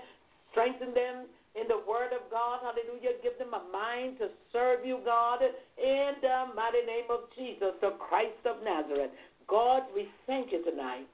strengthen 0.52 0.94
them 0.94 1.30
in 1.58 1.68
the 1.68 1.82
word 1.86 2.14
of 2.14 2.26
God. 2.30 2.62
Hallelujah. 2.62 3.18
Give 3.22 3.38
them 3.38 3.54
a 3.54 3.64
mind 3.72 4.18
to 4.20 4.30
serve 4.54 4.86
you, 4.86 5.00
God, 5.06 5.42
in 5.42 6.12
the 6.22 6.38
mighty 6.56 6.86
name 6.86 7.10
of 7.10 7.30
Jesus, 7.38 7.78
the 7.82 7.94
Christ 7.98 8.42
of 8.46 8.62
Nazareth. 8.64 9.12
God, 9.50 9.84
we 9.94 10.08
thank 10.26 10.52
you 10.52 10.64
tonight. 10.64 11.10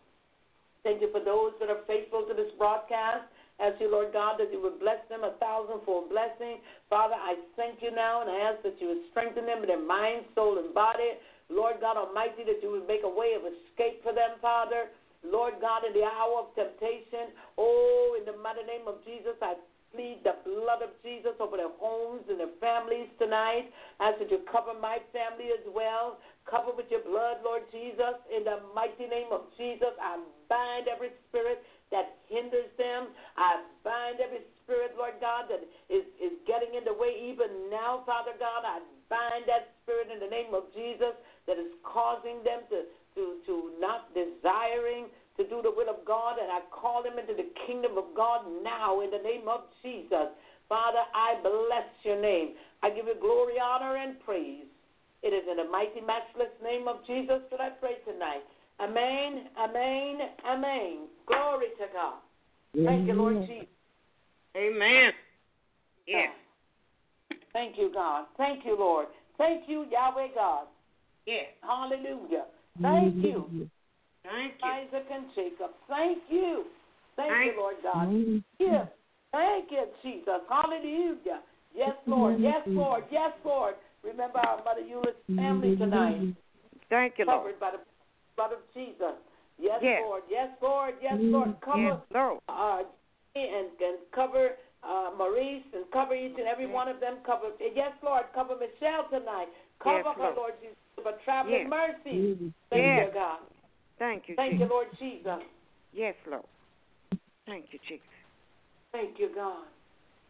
Thank 0.84 1.02
you 1.02 1.10
for 1.12 1.24
those 1.24 1.58
that 1.60 1.70
are 1.70 1.82
faithful 1.88 2.28
to 2.28 2.34
this 2.36 2.52
broadcast. 2.58 3.26
Ask 3.60 3.80
you, 3.80 3.90
Lord 3.90 4.12
God, 4.12 4.36
that 4.38 4.52
you 4.52 4.62
would 4.62 4.80
bless 4.80 5.00
them 5.08 5.24
a 5.24 5.32
thousandfold 5.40 6.12
blessing. 6.12 6.60
Father, 6.90 7.16
I 7.16 7.40
thank 7.56 7.82
you 7.82 7.90
now 7.90 8.22
and 8.22 8.30
I 8.30 8.52
ask 8.52 8.62
that 8.64 8.76
you 8.80 8.92
would 8.92 9.04
strengthen 9.12 9.48
them 9.48 9.64
in 9.64 9.68
their 9.68 9.82
mind, 9.82 10.28
soul, 10.36 10.60
and 10.60 10.74
body. 10.74 11.16
Lord 11.50 11.78
God 11.82 11.98
Almighty, 11.98 12.44
that 12.46 12.62
you 12.62 12.72
would 12.72 12.88
make 12.88 13.04
a 13.04 13.10
way 13.10 13.38
of 13.38 13.46
escape 13.46 14.02
for 14.04 14.14
them, 14.14 14.42
Father. 14.42 14.90
Lord 15.26 15.58
God, 15.62 15.82
in 15.86 15.94
the 15.94 16.06
hour 16.06 16.46
of 16.46 16.54
temptation, 16.54 17.34
oh, 17.58 18.18
in 18.18 18.26
the 18.26 18.38
mighty 18.38 18.62
name 18.62 18.86
of 18.86 19.02
Jesus, 19.06 19.34
I 19.42 19.58
plead 19.96 20.22
the 20.28 20.38
blood 20.44 20.84
of 20.84 20.92
Jesus 21.02 21.34
over 21.40 21.58
their 21.58 21.74
homes 21.80 22.28
and 22.30 22.38
their 22.38 22.54
families 22.60 23.10
tonight. 23.18 23.72
I 23.98 24.12
ask 24.12 24.20
that 24.20 24.30
you 24.30 24.44
cover 24.52 24.76
my 24.78 25.00
family 25.16 25.50
as 25.56 25.64
well. 25.72 26.20
Cover 26.46 26.76
with 26.78 26.86
your 26.94 27.02
blood, 27.02 27.42
Lord 27.42 27.64
Jesus. 27.72 28.22
In 28.30 28.46
the 28.46 28.62
mighty 28.76 29.10
name 29.10 29.34
of 29.34 29.50
Jesus, 29.58 29.96
I 29.98 30.22
bind 30.46 30.86
every 30.92 31.10
spirit 31.26 31.64
that 31.90 32.22
hinders 32.30 32.70
them. 32.78 33.10
I 33.40 33.66
bind 33.82 34.22
every 34.22 34.46
spirit, 34.62 34.94
Lord 34.94 35.18
God, 35.18 35.50
that 35.50 35.64
is, 35.90 36.06
is 36.22 36.38
getting 36.46 36.76
in 36.78 36.86
the 36.86 36.94
way 36.94 37.18
even 37.18 37.72
now, 37.72 38.06
Father 38.06 38.38
God. 38.38 38.62
I 38.62 38.84
bind 39.10 39.50
that 39.50 39.74
spirit 39.82 40.14
in 40.14 40.20
the 40.22 40.30
name 40.30 40.54
of 40.54 40.70
Jesus 40.76 41.18
that 41.48 41.58
is 41.58 41.72
causing 41.84 42.44
them 42.44 42.66
to, 42.70 42.90
to, 43.16 43.38
to 43.46 43.72
not 43.80 44.14
desiring 44.14 45.08
to 45.38 45.44
do 45.44 45.62
the 45.62 45.72
will 45.72 45.90
of 45.90 46.06
God, 46.06 46.38
and 46.42 46.52
I 46.52 46.62
call 46.72 47.04
them 47.04 47.20
into 47.20 47.34
the 47.34 47.50
kingdom 47.68 47.98
of 47.98 48.06
God 48.16 48.48
now 48.64 49.02
in 49.02 49.12
the 49.12 49.20
name 49.20 49.48
of 49.48 49.62
Jesus. 49.84 50.32
Father, 50.70 51.04
I 51.14 51.36
bless 51.42 51.88
your 52.04 52.20
name. 52.22 52.56
I 52.82 52.90
give 52.90 53.06
you 53.06 53.16
glory, 53.20 53.56
honor, 53.62 53.98
and 53.98 54.20
praise. 54.24 54.66
It 55.24 55.30
is 55.30 55.44
in 55.50 55.58
the 55.58 55.70
mighty, 55.70 56.02
matchless 56.02 56.54
name 56.64 56.88
of 56.88 57.06
Jesus 57.06 57.42
that 57.52 57.60
I 57.60 57.70
pray 57.70 57.98
tonight. 58.08 58.44
Amen, 58.80 59.48
amen, 59.58 60.20
amen. 60.48 61.08
Glory 61.28 61.68
to 61.80 61.86
God. 61.94 62.20
Thank 62.84 63.08
you, 63.08 63.14
Lord 63.14 63.48
Jesus. 63.48 63.68
Amen. 64.56 65.12
Yes. 66.08 66.30
Thank 67.54 67.78
you, 67.78 67.92
God. 67.94 68.26
Thank 68.38 68.66
you, 68.66 68.78
Lord. 68.78 69.08
Thank 69.38 69.64
you, 69.68 69.86
Yahweh 69.92 70.28
God. 70.36 70.68
Yes. 71.26 71.46
Hallelujah. 71.62 72.46
Thank 72.82 73.16
you, 73.24 73.68
Thank 74.24 74.54
you. 74.62 74.70
Isaac 74.70 75.08
and 75.12 75.26
Jacob. 75.36 75.72
Thank 75.88 76.20
you. 76.30 76.66
Thank 77.16 77.32
Thank 77.32 77.56
you, 77.56 77.62
Lord 77.62 77.76
God. 77.84 78.08
Mm-hmm. 78.10 78.38
Yes. 78.60 78.88
Thank 79.32 79.72
you, 79.72 79.86
Jesus. 80.04 80.42
Hallelujah. 80.50 81.42
Yes, 81.76 81.96
Lord. 82.06 82.40
Yes, 82.40 82.62
Lord. 82.68 83.04
Yes, 83.12 83.32
Lord. 83.44 83.76
Remember 84.04 84.40
our 84.40 84.58
Mother 84.64 84.82
Euless 84.82 85.16
family 85.36 85.76
tonight, 85.76 86.36
Thank 86.90 87.16
you, 87.18 87.26
Lord. 87.26 87.40
covered 87.42 87.60
by 87.60 87.72
the 87.72 87.80
blood 88.36 88.54
of 88.54 88.60
Jesus. 88.74 89.18
Yes, 89.58 89.80
Yes. 89.82 90.02
Lord. 90.04 90.24
Yes, 90.30 90.50
Lord. 90.62 90.94
Yes, 91.02 91.18
Lord. 91.20 91.56
Cover 91.62 91.82
Yes, 91.82 92.00
Lord. 92.14 92.40
uh, 92.48 92.84
and, 93.36 93.68
and 93.82 93.98
cover 94.14 94.56
uh, 94.84 95.10
Maurice 95.18 95.66
and 95.74 95.90
cover 95.92 96.14
each 96.14 96.38
and 96.38 96.48
every 96.48 96.68
one 96.68 96.88
of 96.88 97.00
them. 97.00 97.18
Cover 97.26 97.48
yes, 97.60 97.92
Lord. 98.04 98.26
Cover 98.36 98.56
Michelle 98.56 99.10
tonight. 99.10 99.48
Cover 99.82 100.04
Yes, 100.06 100.16
her, 100.16 100.24
Lord. 100.24 100.36
Lord 100.36 100.54
Jesus. 100.62 100.78
For 101.02 101.14
traveling 101.24 101.62
Yes. 101.62 101.70
mercy. 101.70 102.18
Mm-hmm. 102.18 102.48
Thank 102.70 102.84
Yes. 102.84 103.08
you, 103.08 103.14
God. 103.14 103.40
Thank 104.00 104.30
you, 104.30 104.36
Thank 104.36 104.60
you, 104.60 104.66
Lord 104.66 104.88
Jesus. 105.00 105.44
Yes, 105.94 106.16
Lord. 106.26 106.44
Thank 107.46 107.72
you, 107.72 107.80
Jesus. 107.88 108.06
Thank 108.92 109.20
you, 109.20 109.30
God. 109.34 109.66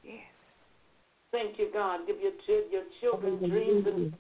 Yes. 0.04 0.22
Thank 1.32 1.58
you, 1.58 1.70
God. 1.72 2.06
Give 2.08 2.20
your 2.22 2.34
chil- 2.46 2.70
your 2.72 2.84
children 3.00 3.38
dreams 3.50 3.88
and 3.88 4.14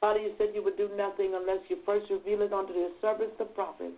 Father, 0.00 0.20
you 0.20 0.32
said 0.38 0.48
you 0.54 0.64
would 0.64 0.78
do 0.78 0.88
nothing 0.96 1.34
unless 1.34 1.60
you 1.68 1.76
first 1.84 2.10
reveal 2.10 2.40
it 2.40 2.52
unto 2.54 2.72
your 2.72 2.90
servants, 3.02 3.34
the 3.38 3.44
prophets. 3.44 3.92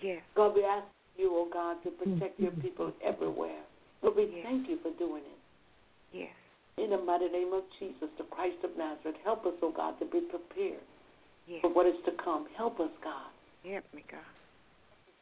Yes. 0.00 0.20
God, 0.34 0.54
we 0.56 0.64
ask 0.64 0.86
you, 1.16 1.30
oh 1.32 1.48
God, 1.52 1.80
to 1.84 1.90
protect 1.90 2.40
your 2.40 2.50
mm-hmm. 2.50 2.60
people 2.60 2.92
everywhere. 3.04 3.62
But 4.02 4.16
we 4.16 4.24
Yes. 4.24 4.44
thank 4.44 4.68
you 4.68 4.78
for 4.82 4.90
doing 4.98 5.22
it. 5.22 5.38
Yes. 6.12 6.34
In 6.78 6.90
the 6.90 6.98
mighty 6.98 7.28
name 7.28 7.52
of 7.54 7.62
Jesus, 7.80 8.08
the 8.18 8.24
Christ 8.30 8.58
of 8.62 8.70
Nazareth, 8.76 9.16
help 9.24 9.46
us, 9.46 9.54
oh 9.62 9.72
God, 9.74 9.98
to 9.98 10.04
be 10.04 10.20
prepared 10.20 10.84
Yes. 11.48 11.60
for 11.62 11.72
what 11.72 11.86
is 11.86 11.94
to 12.04 12.12
come. 12.22 12.46
Help 12.56 12.78
us, 12.80 12.90
God, 13.02 13.30
Help 13.64 13.84
me, 13.94 14.04
God. 14.10 14.20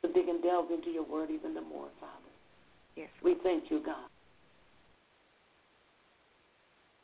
to 0.03 0.13
dig 0.13 0.29
and 0.29 0.43
delve 0.43 0.71
into 0.73 0.91
your 0.91 1.05
word 1.05 1.31
even 1.31 1.55
the 1.55 1.61
more, 1.61 1.89
Father. 2.01 2.33
Yes. 2.97 3.09
We 3.23 3.37
thank 3.43 3.71
you, 3.71 3.81
God. 3.85 4.09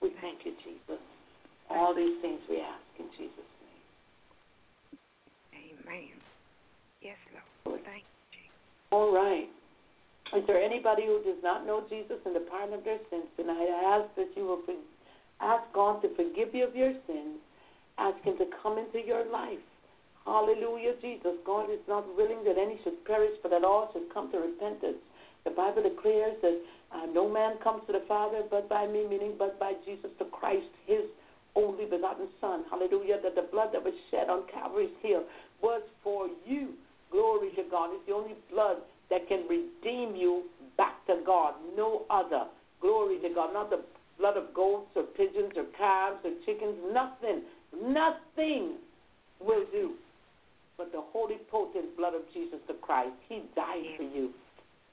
We 0.03 0.11
thank 0.21 0.45
you, 0.45 0.53
Jesus. 0.65 1.01
All 1.71 1.95
these 1.95 2.21
things 2.21 2.41
we 2.49 2.61
ask 2.61 2.83
in 2.99 3.07
Jesus' 3.17 3.31
name. 5.55 5.77
Amen. 5.87 6.09
Yes, 7.03 7.17
Lord. 7.65 7.81
Thank 7.85 8.03
you, 8.03 8.27
Jesus. 8.33 8.57
All 8.91 9.13
right. 9.15 9.49
Is 10.31 10.47
there 10.47 10.63
anybody 10.63 11.07
who 11.07 11.19
does 11.25 11.43
not 11.43 11.67
know 11.67 11.83
Jesus 11.91 12.19
and 12.25 12.37
the 12.37 12.47
pardon 12.47 12.75
of 12.75 12.85
their 12.85 13.03
sins 13.11 13.27
tonight? 13.37 13.67
I 13.67 13.99
ask 13.99 14.15
that 14.15 14.31
you 14.37 14.47
will 14.47 14.63
ask 15.41 15.65
God 15.75 16.01
to 16.03 16.15
forgive 16.15 16.55
you 16.55 16.67
of 16.67 16.77
your 16.77 16.95
sins. 17.07 17.43
Ask 17.99 18.23
Him 18.23 18.39
to 18.39 18.47
come 18.63 18.79
into 18.79 19.05
your 19.05 19.27
life. 19.27 19.59
Hallelujah, 20.25 20.95
Jesus. 21.03 21.35
God 21.45 21.67
is 21.71 21.83
not 21.89 22.07
willing 22.17 22.45
that 22.45 22.59
any 22.59 22.79
should 22.85 23.05
perish, 23.07 23.35
but 23.43 23.51
that 23.51 23.65
all 23.65 23.91
should 23.93 24.13
come 24.15 24.31
to 24.31 24.39
repentance. 24.39 25.03
The 25.45 25.51
Bible 25.51 25.83
declares 25.83 26.37
that 26.43 26.61
uh, 26.95 27.07
no 27.13 27.29
man 27.29 27.57
comes 27.65 27.83
to 27.89 27.93
the 27.93 28.05
Father 28.07 28.43
but 28.49 28.69
by 28.69 28.87
me, 28.87 29.07
meaning 29.09 29.35
but 29.37 29.59
by 29.59 29.73
Jesus 29.85 30.11
the 30.19 30.27
Christ, 30.27 30.71
His 30.87 31.11
only 31.57 31.87
begotten 31.87 32.29
Son. 32.41 32.63
Hallelujah. 32.71 33.19
That 33.23 33.35
the 33.35 33.49
blood 33.51 33.71
that 33.73 33.83
was 33.83 33.95
shed 34.13 34.31
on 34.31 34.47
Calvary's 34.47 34.95
hill 35.03 35.25
was 35.61 35.83
for 36.05 36.29
you. 36.47 36.75
Glory 37.11 37.51
to 37.57 37.65
God. 37.69 37.91
It's 37.93 38.07
the 38.07 38.15
only 38.15 38.35
blood 38.53 38.77
that 39.11 39.29
can 39.29 39.47
redeem 39.49 40.17
you 40.17 40.45
back 40.77 41.05
to 41.07 41.17
God. 41.27 41.55
No 41.77 42.03
other. 42.11 42.45
Glory 42.81 43.19
to 43.21 43.29
God. 43.35 43.53
Not 43.53 43.71
the 43.71 43.83
blood 44.19 44.37
of 44.37 44.55
goats 44.55 44.91
or 44.97 45.03
pigeons 45.03 45.53
or 45.57 45.65
calves 45.77 46.19
or 46.25 46.31
chickens. 46.47 46.77
Nothing. 46.93 47.43
Nothing 47.75 48.77
will 49.41 49.65
do. 49.73 49.93
But 50.79 50.93
the 50.93 51.03
holy, 51.13 51.37
potent 51.51 51.97
blood 51.97 52.15
of 52.15 52.23
Jesus 52.33 52.59
the 52.67 52.75
Christ. 52.75 53.13
He 53.29 53.43
died 53.55 53.85
for 53.97 54.05
you. 54.05 54.31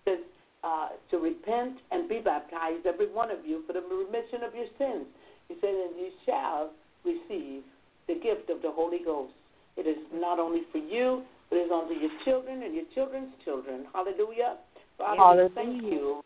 Says 0.06 0.20
uh, 0.64 0.90
to 1.12 1.18
repent 1.18 1.78
and 1.92 2.10
be 2.10 2.20
baptized, 2.20 2.86
every 2.86 3.12
one 3.12 3.32
of 3.32 3.46
you, 3.46 3.64
for 3.68 3.74
the 3.74 3.82
remission 3.82 4.44
of 4.44 4.54
your 4.56 4.68
sins. 4.78 5.06
He 5.48 5.56
said, 5.62 5.70
and 5.70 5.96
you 5.96 6.10
shall 6.26 6.72
receive 7.06 7.64
the 8.08 8.16
gift 8.16 8.50
of 8.50 8.62
the 8.62 8.72
Holy 8.72 9.00
Ghost. 9.04 9.34
It 9.78 9.88
is 9.88 9.98
not 10.14 10.40
only 10.40 10.62
for 10.72 10.80
you, 10.80 11.24
it 11.52 11.56
is 11.56 11.72
unto 11.72 11.94
your 11.94 12.12
children 12.26 12.64
and 12.64 12.76
your 12.76 12.86
children's 12.94 13.34
children. 13.46 13.86
Hallelujah. 13.94 14.58
Father, 14.98 15.48
we 15.48 15.56
thank 15.56 15.84
you, 15.84 16.22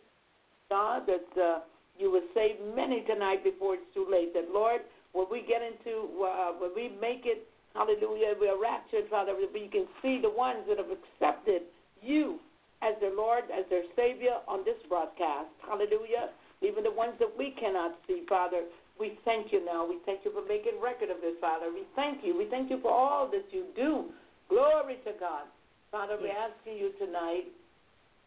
God, 0.70 1.04
that 1.06 1.42
uh, 1.42 1.60
you 1.98 2.12
will 2.12 2.26
save 2.34 2.56
many 2.76 3.02
tonight 3.02 3.44
before 3.44 3.76
it's 3.76 3.94
too 3.94 4.08
late. 4.10 4.34
That, 4.34 4.50
Lord, 4.52 4.82
when 5.14 5.28
we 5.30 5.44
get 5.44 5.62
into, 5.62 6.08
uh, 6.24 6.52
when 6.58 6.72
we 6.76 6.90
make 7.00 7.26
it, 7.26 7.48
hallelujah, 7.76 8.34
we 8.40 8.48
are 8.48 8.60
raptured, 8.60 9.10
Father, 9.10 9.34
we 9.36 9.68
can 9.68 9.86
see 10.02 10.20
the 10.22 10.32
ones 10.32 10.64
that 10.68 10.78
have 10.78 10.90
accepted 10.90 11.64
you 12.02 12.40
as 12.82 12.96
their 13.00 13.14
Lord, 13.14 13.44
as 13.54 13.66
their 13.70 13.84
Savior 13.96 14.42
on 14.48 14.66
this 14.66 14.80
broadcast. 14.90 15.52
Hallelujah. 15.62 16.34
Even 16.62 16.84
the 16.84 16.92
ones 16.92 17.14
that 17.20 17.30
we 17.38 17.54
cannot 17.60 17.98
see, 18.08 18.24
Father, 18.30 18.64
we 19.00 19.18
thank 19.26 19.52
you 19.52 19.66
now. 19.66 19.86
We 19.88 19.98
thank 20.06 20.26
you 20.26 20.32
for 20.32 20.46
making 20.48 20.80
record 20.82 21.10
of 21.10 21.22
this, 21.22 21.34
Father. 21.42 21.68
We 21.74 21.84
thank 21.96 22.24
you. 22.24 22.38
We 22.38 22.46
thank 22.50 22.70
you 22.70 22.80
for 22.82 22.92
all 22.92 23.30
that 23.32 23.46
you 23.52 23.66
do. 23.76 24.14
Glory 24.52 25.00
to 25.08 25.16
God. 25.16 25.48
Father, 25.96 26.20
we're 26.20 26.36
asking 26.36 26.76
you 26.76 26.92
tonight, 27.00 27.48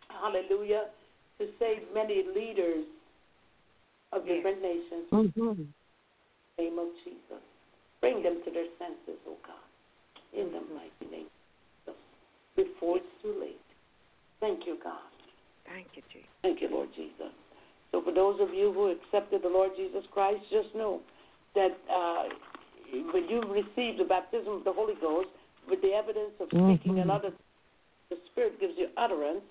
hallelujah, 0.09 0.89
to 1.37 1.45
save 1.61 1.85
many 1.93 2.25
leaders 2.35 2.89
of 4.13 4.25
Yes. 4.25 4.37
different 4.37 4.63
nations 4.63 5.05
Mm-hmm. 5.13 5.49
in 5.61 5.69
the 6.57 6.63
name 6.65 6.79
of 6.79 6.89
Jesus. 7.05 7.43
Bring 8.01 8.23
them 8.23 8.41
to 8.43 8.51
their 8.51 8.69
senses, 8.79 9.21
oh 9.29 9.37
God, 9.45 9.69
in 10.33 10.51
the 10.53 10.61
mighty 10.73 11.07
name 11.13 11.29
of 11.29 11.93
Jesus, 11.93 12.01
before 12.57 12.97
it's 12.97 13.23
too 13.23 13.35
late. 13.39 13.61
Thank 14.41 14.67
you, 14.67 14.79
God. 14.83 15.05
Thank 15.67 15.89
you, 15.95 16.03
Jesus. 16.11 16.29
Thank 16.41 16.63
you, 16.63 16.69
Lord 16.71 16.89
Jesus. 16.97 17.33
So, 17.93 18.01
for 18.03 18.13
those 18.13 18.41
of 18.41 18.55
you 18.55 18.73
who 18.73 18.91
accepted 18.97 19.43
the 19.43 19.49
Lord 19.49 19.73
Jesus 19.77 20.05
Christ, 20.13 20.41
just 20.51 20.75
know 20.75 21.01
that 21.55 21.77
uh, 21.93 22.25
when 23.13 23.29
you 23.29 23.43
receive 23.43 23.99
the 23.99 24.05
baptism 24.09 24.55
of 24.55 24.65
the 24.65 24.73
Holy 24.73 24.95
Ghost 25.01 25.29
with 25.69 25.81
the 25.83 25.93
evidence 25.95 26.33
of 26.41 26.49
speaking 26.49 26.97
Mhm. 26.97 27.03
and 27.03 27.11
other, 27.11 27.33
the 28.11 28.17
Spirit 28.27 28.59
gives 28.59 28.77
you 28.77 28.91
utterance. 28.97 29.45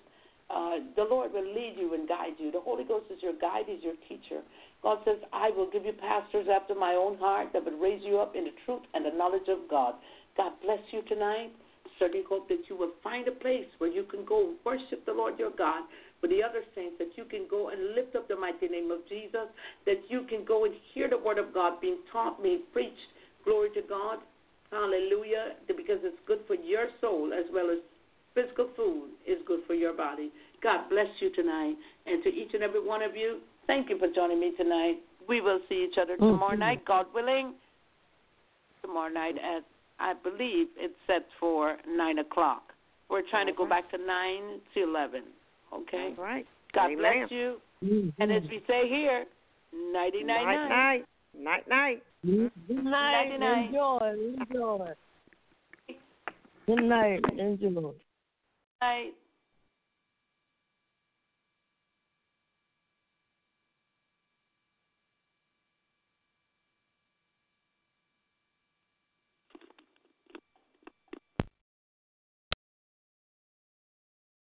Uh, 0.49 0.79
the 0.95 1.05
Lord 1.05 1.33
will 1.33 1.45
lead 1.45 1.77
you 1.77 1.93
and 1.93 2.07
guide 2.07 2.35
you. 2.37 2.51
The 2.51 2.59
Holy 2.59 2.83
Ghost 2.83 3.09
is 3.09 3.21
your 3.23 3.33
guide, 3.33 3.65
He's 3.67 3.83
your 3.83 3.95
teacher. 4.07 4.43
God 4.81 4.99
says, 5.05 5.17
I 5.31 5.49
will 5.51 5.67
give 5.67 5.85
you 5.85 5.93
pastors 5.93 6.47
after 6.49 6.75
my 6.75 6.95
own 6.95 7.17
heart 7.17 7.53
that 7.53 7.63
would 7.63 7.79
raise 7.79 8.03
you 8.03 8.19
up 8.19 8.35
in 8.35 8.43
the 8.43 8.51
truth 8.65 8.83
and 8.93 9.05
the 9.05 9.11
knowledge 9.11 9.47
of 9.47 9.67
God. 9.69 9.95
God 10.35 10.51
bless 10.61 10.81
you 10.91 11.01
tonight. 11.03 11.51
Certainly 11.97 12.25
hope 12.27 12.49
that 12.49 12.67
you 12.69 12.75
will 12.75 12.91
find 13.01 13.27
a 13.27 13.31
place 13.31 13.67
where 13.77 13.89
you 13.89 14.03
can 14.03 14.25
go 14.25 14.53
worship 14.65 15.05
the 15.05 15.13
Lord 15.13 15.39
your 15.39 15.51
God 15.51 15.83
with 16.21 16.31
the 16.31 16.43
other 16.43 16.63
saints, 16.75 16.97
that 16.99 17.15
you 17.15 17.25
can 17.25 17.47
go 17.49 17.69
and 17.69 17.95
lift 17.95 18.15
up 18.15 18.27
the 18.27 18.35
mighty 18.35 18.67
name 18.67 18.91
of 18.91 18.99
Jesus, 19.07 19.47
that 19.85 20.01
you 20.09 20.23
can 20.23 20.43
go 20.43 20.65
and 20.65 20.73
hear 20.93 21.09
the 21.09 21.17
word 21.17 21.37
of 21.37 21.53
God 21.53 21.79
being 21.81 21.99
taught, 22.11 22.41
being 22.41 22.63
preached. 22.71 22.97
Glory 23.45 23.69
to 23.75 23.81
God. 23.87 24.19
Hallelujah. 24.73 25.53
Because 25.67 25.99
it's 26.03 26.17
good 26.25 26.39
for 26.47 26.55
your 26.55 26.87
soul 26.99 27.31
as 27.31 27.45
well 27.53 27.69
as 27.69 27.77
physical 28.33 28.69
food 28.75 29.09
is 29.27 29.37
good 29.45 29.59
for 29.67 29.75
your 29.75 29.93
body. 29.93 30.31
God 30.61 30.89
bless 30.89 31.07
you 31.19 31.29
tonight. 31.33 31.75
And 32.07 32.23
to 32.23 32.29
each 32.29 32.53
and 32.53 32.63
every 32.63 32.83
one 32.83 33.03
of 33.03 33.15
you, 33.15 33.39
thank 33.67 33.89
you 33.89 33.99
for 33.99 34.07
joining 34.07 34.39
me 34.39 34.53
tonight. 34.57 34.97
We 35.29 35.41
will 35.41 35.59
see 35.69 35.87
each 35.89 35.97
other 36.01 36.17
tomorrow 36.17 36.55
Mhm. 36.55 36.59
night, 36.59 36.85
God 36.85 37.05
willing. 37.13 37.53
Tomorrow 38.81 39.09
night 39.09 39.37
at, 39.37 39.63
I 39.99 40.13
believe 40.13 40.69
it's 40.75 40.99
set 41.05 41.29
for 41.39 41.77
9 41.85 42.19
o'clock. 42.19 42.73
We're 43.09 43.21
trying 43.21 43.45
to 43.45 43.53
go 43.53 43.63
Okay. 43.63 43.69
back 43.69 43.89
to 43.91 43.97
9 43.97 44.59
to 44.73 44.83
11. 44.83 45.23
Okay? 45.71 46.15
All 46.17 46.23
right. 46.23 46.47
God 46.73 46.91
Amen. 46.91 46.97
bless 46.97 47.31
you. 47.31 47.61
And 48.19 48.31
as 48.31 48.43
we 48.49 48.63
say 48.65 48.87
here, 48.89 49.27
nighty 49.71 50.23
night 50.23 50.45
Night, 50.45 50.69
night. 50.69 51.05
night. 51.33 51.67
Night, 51.67 52.03
night. 52.83 53.31
Good 53.31 53.39
night. 53.39 53.65
Enjoy. 53.67 54.15
Enjoy. 54.39 54.87
Good 56.67 56.83
night. 56.83 57.21
Enjoy. 57.37 57.91
night. 58.81 59.13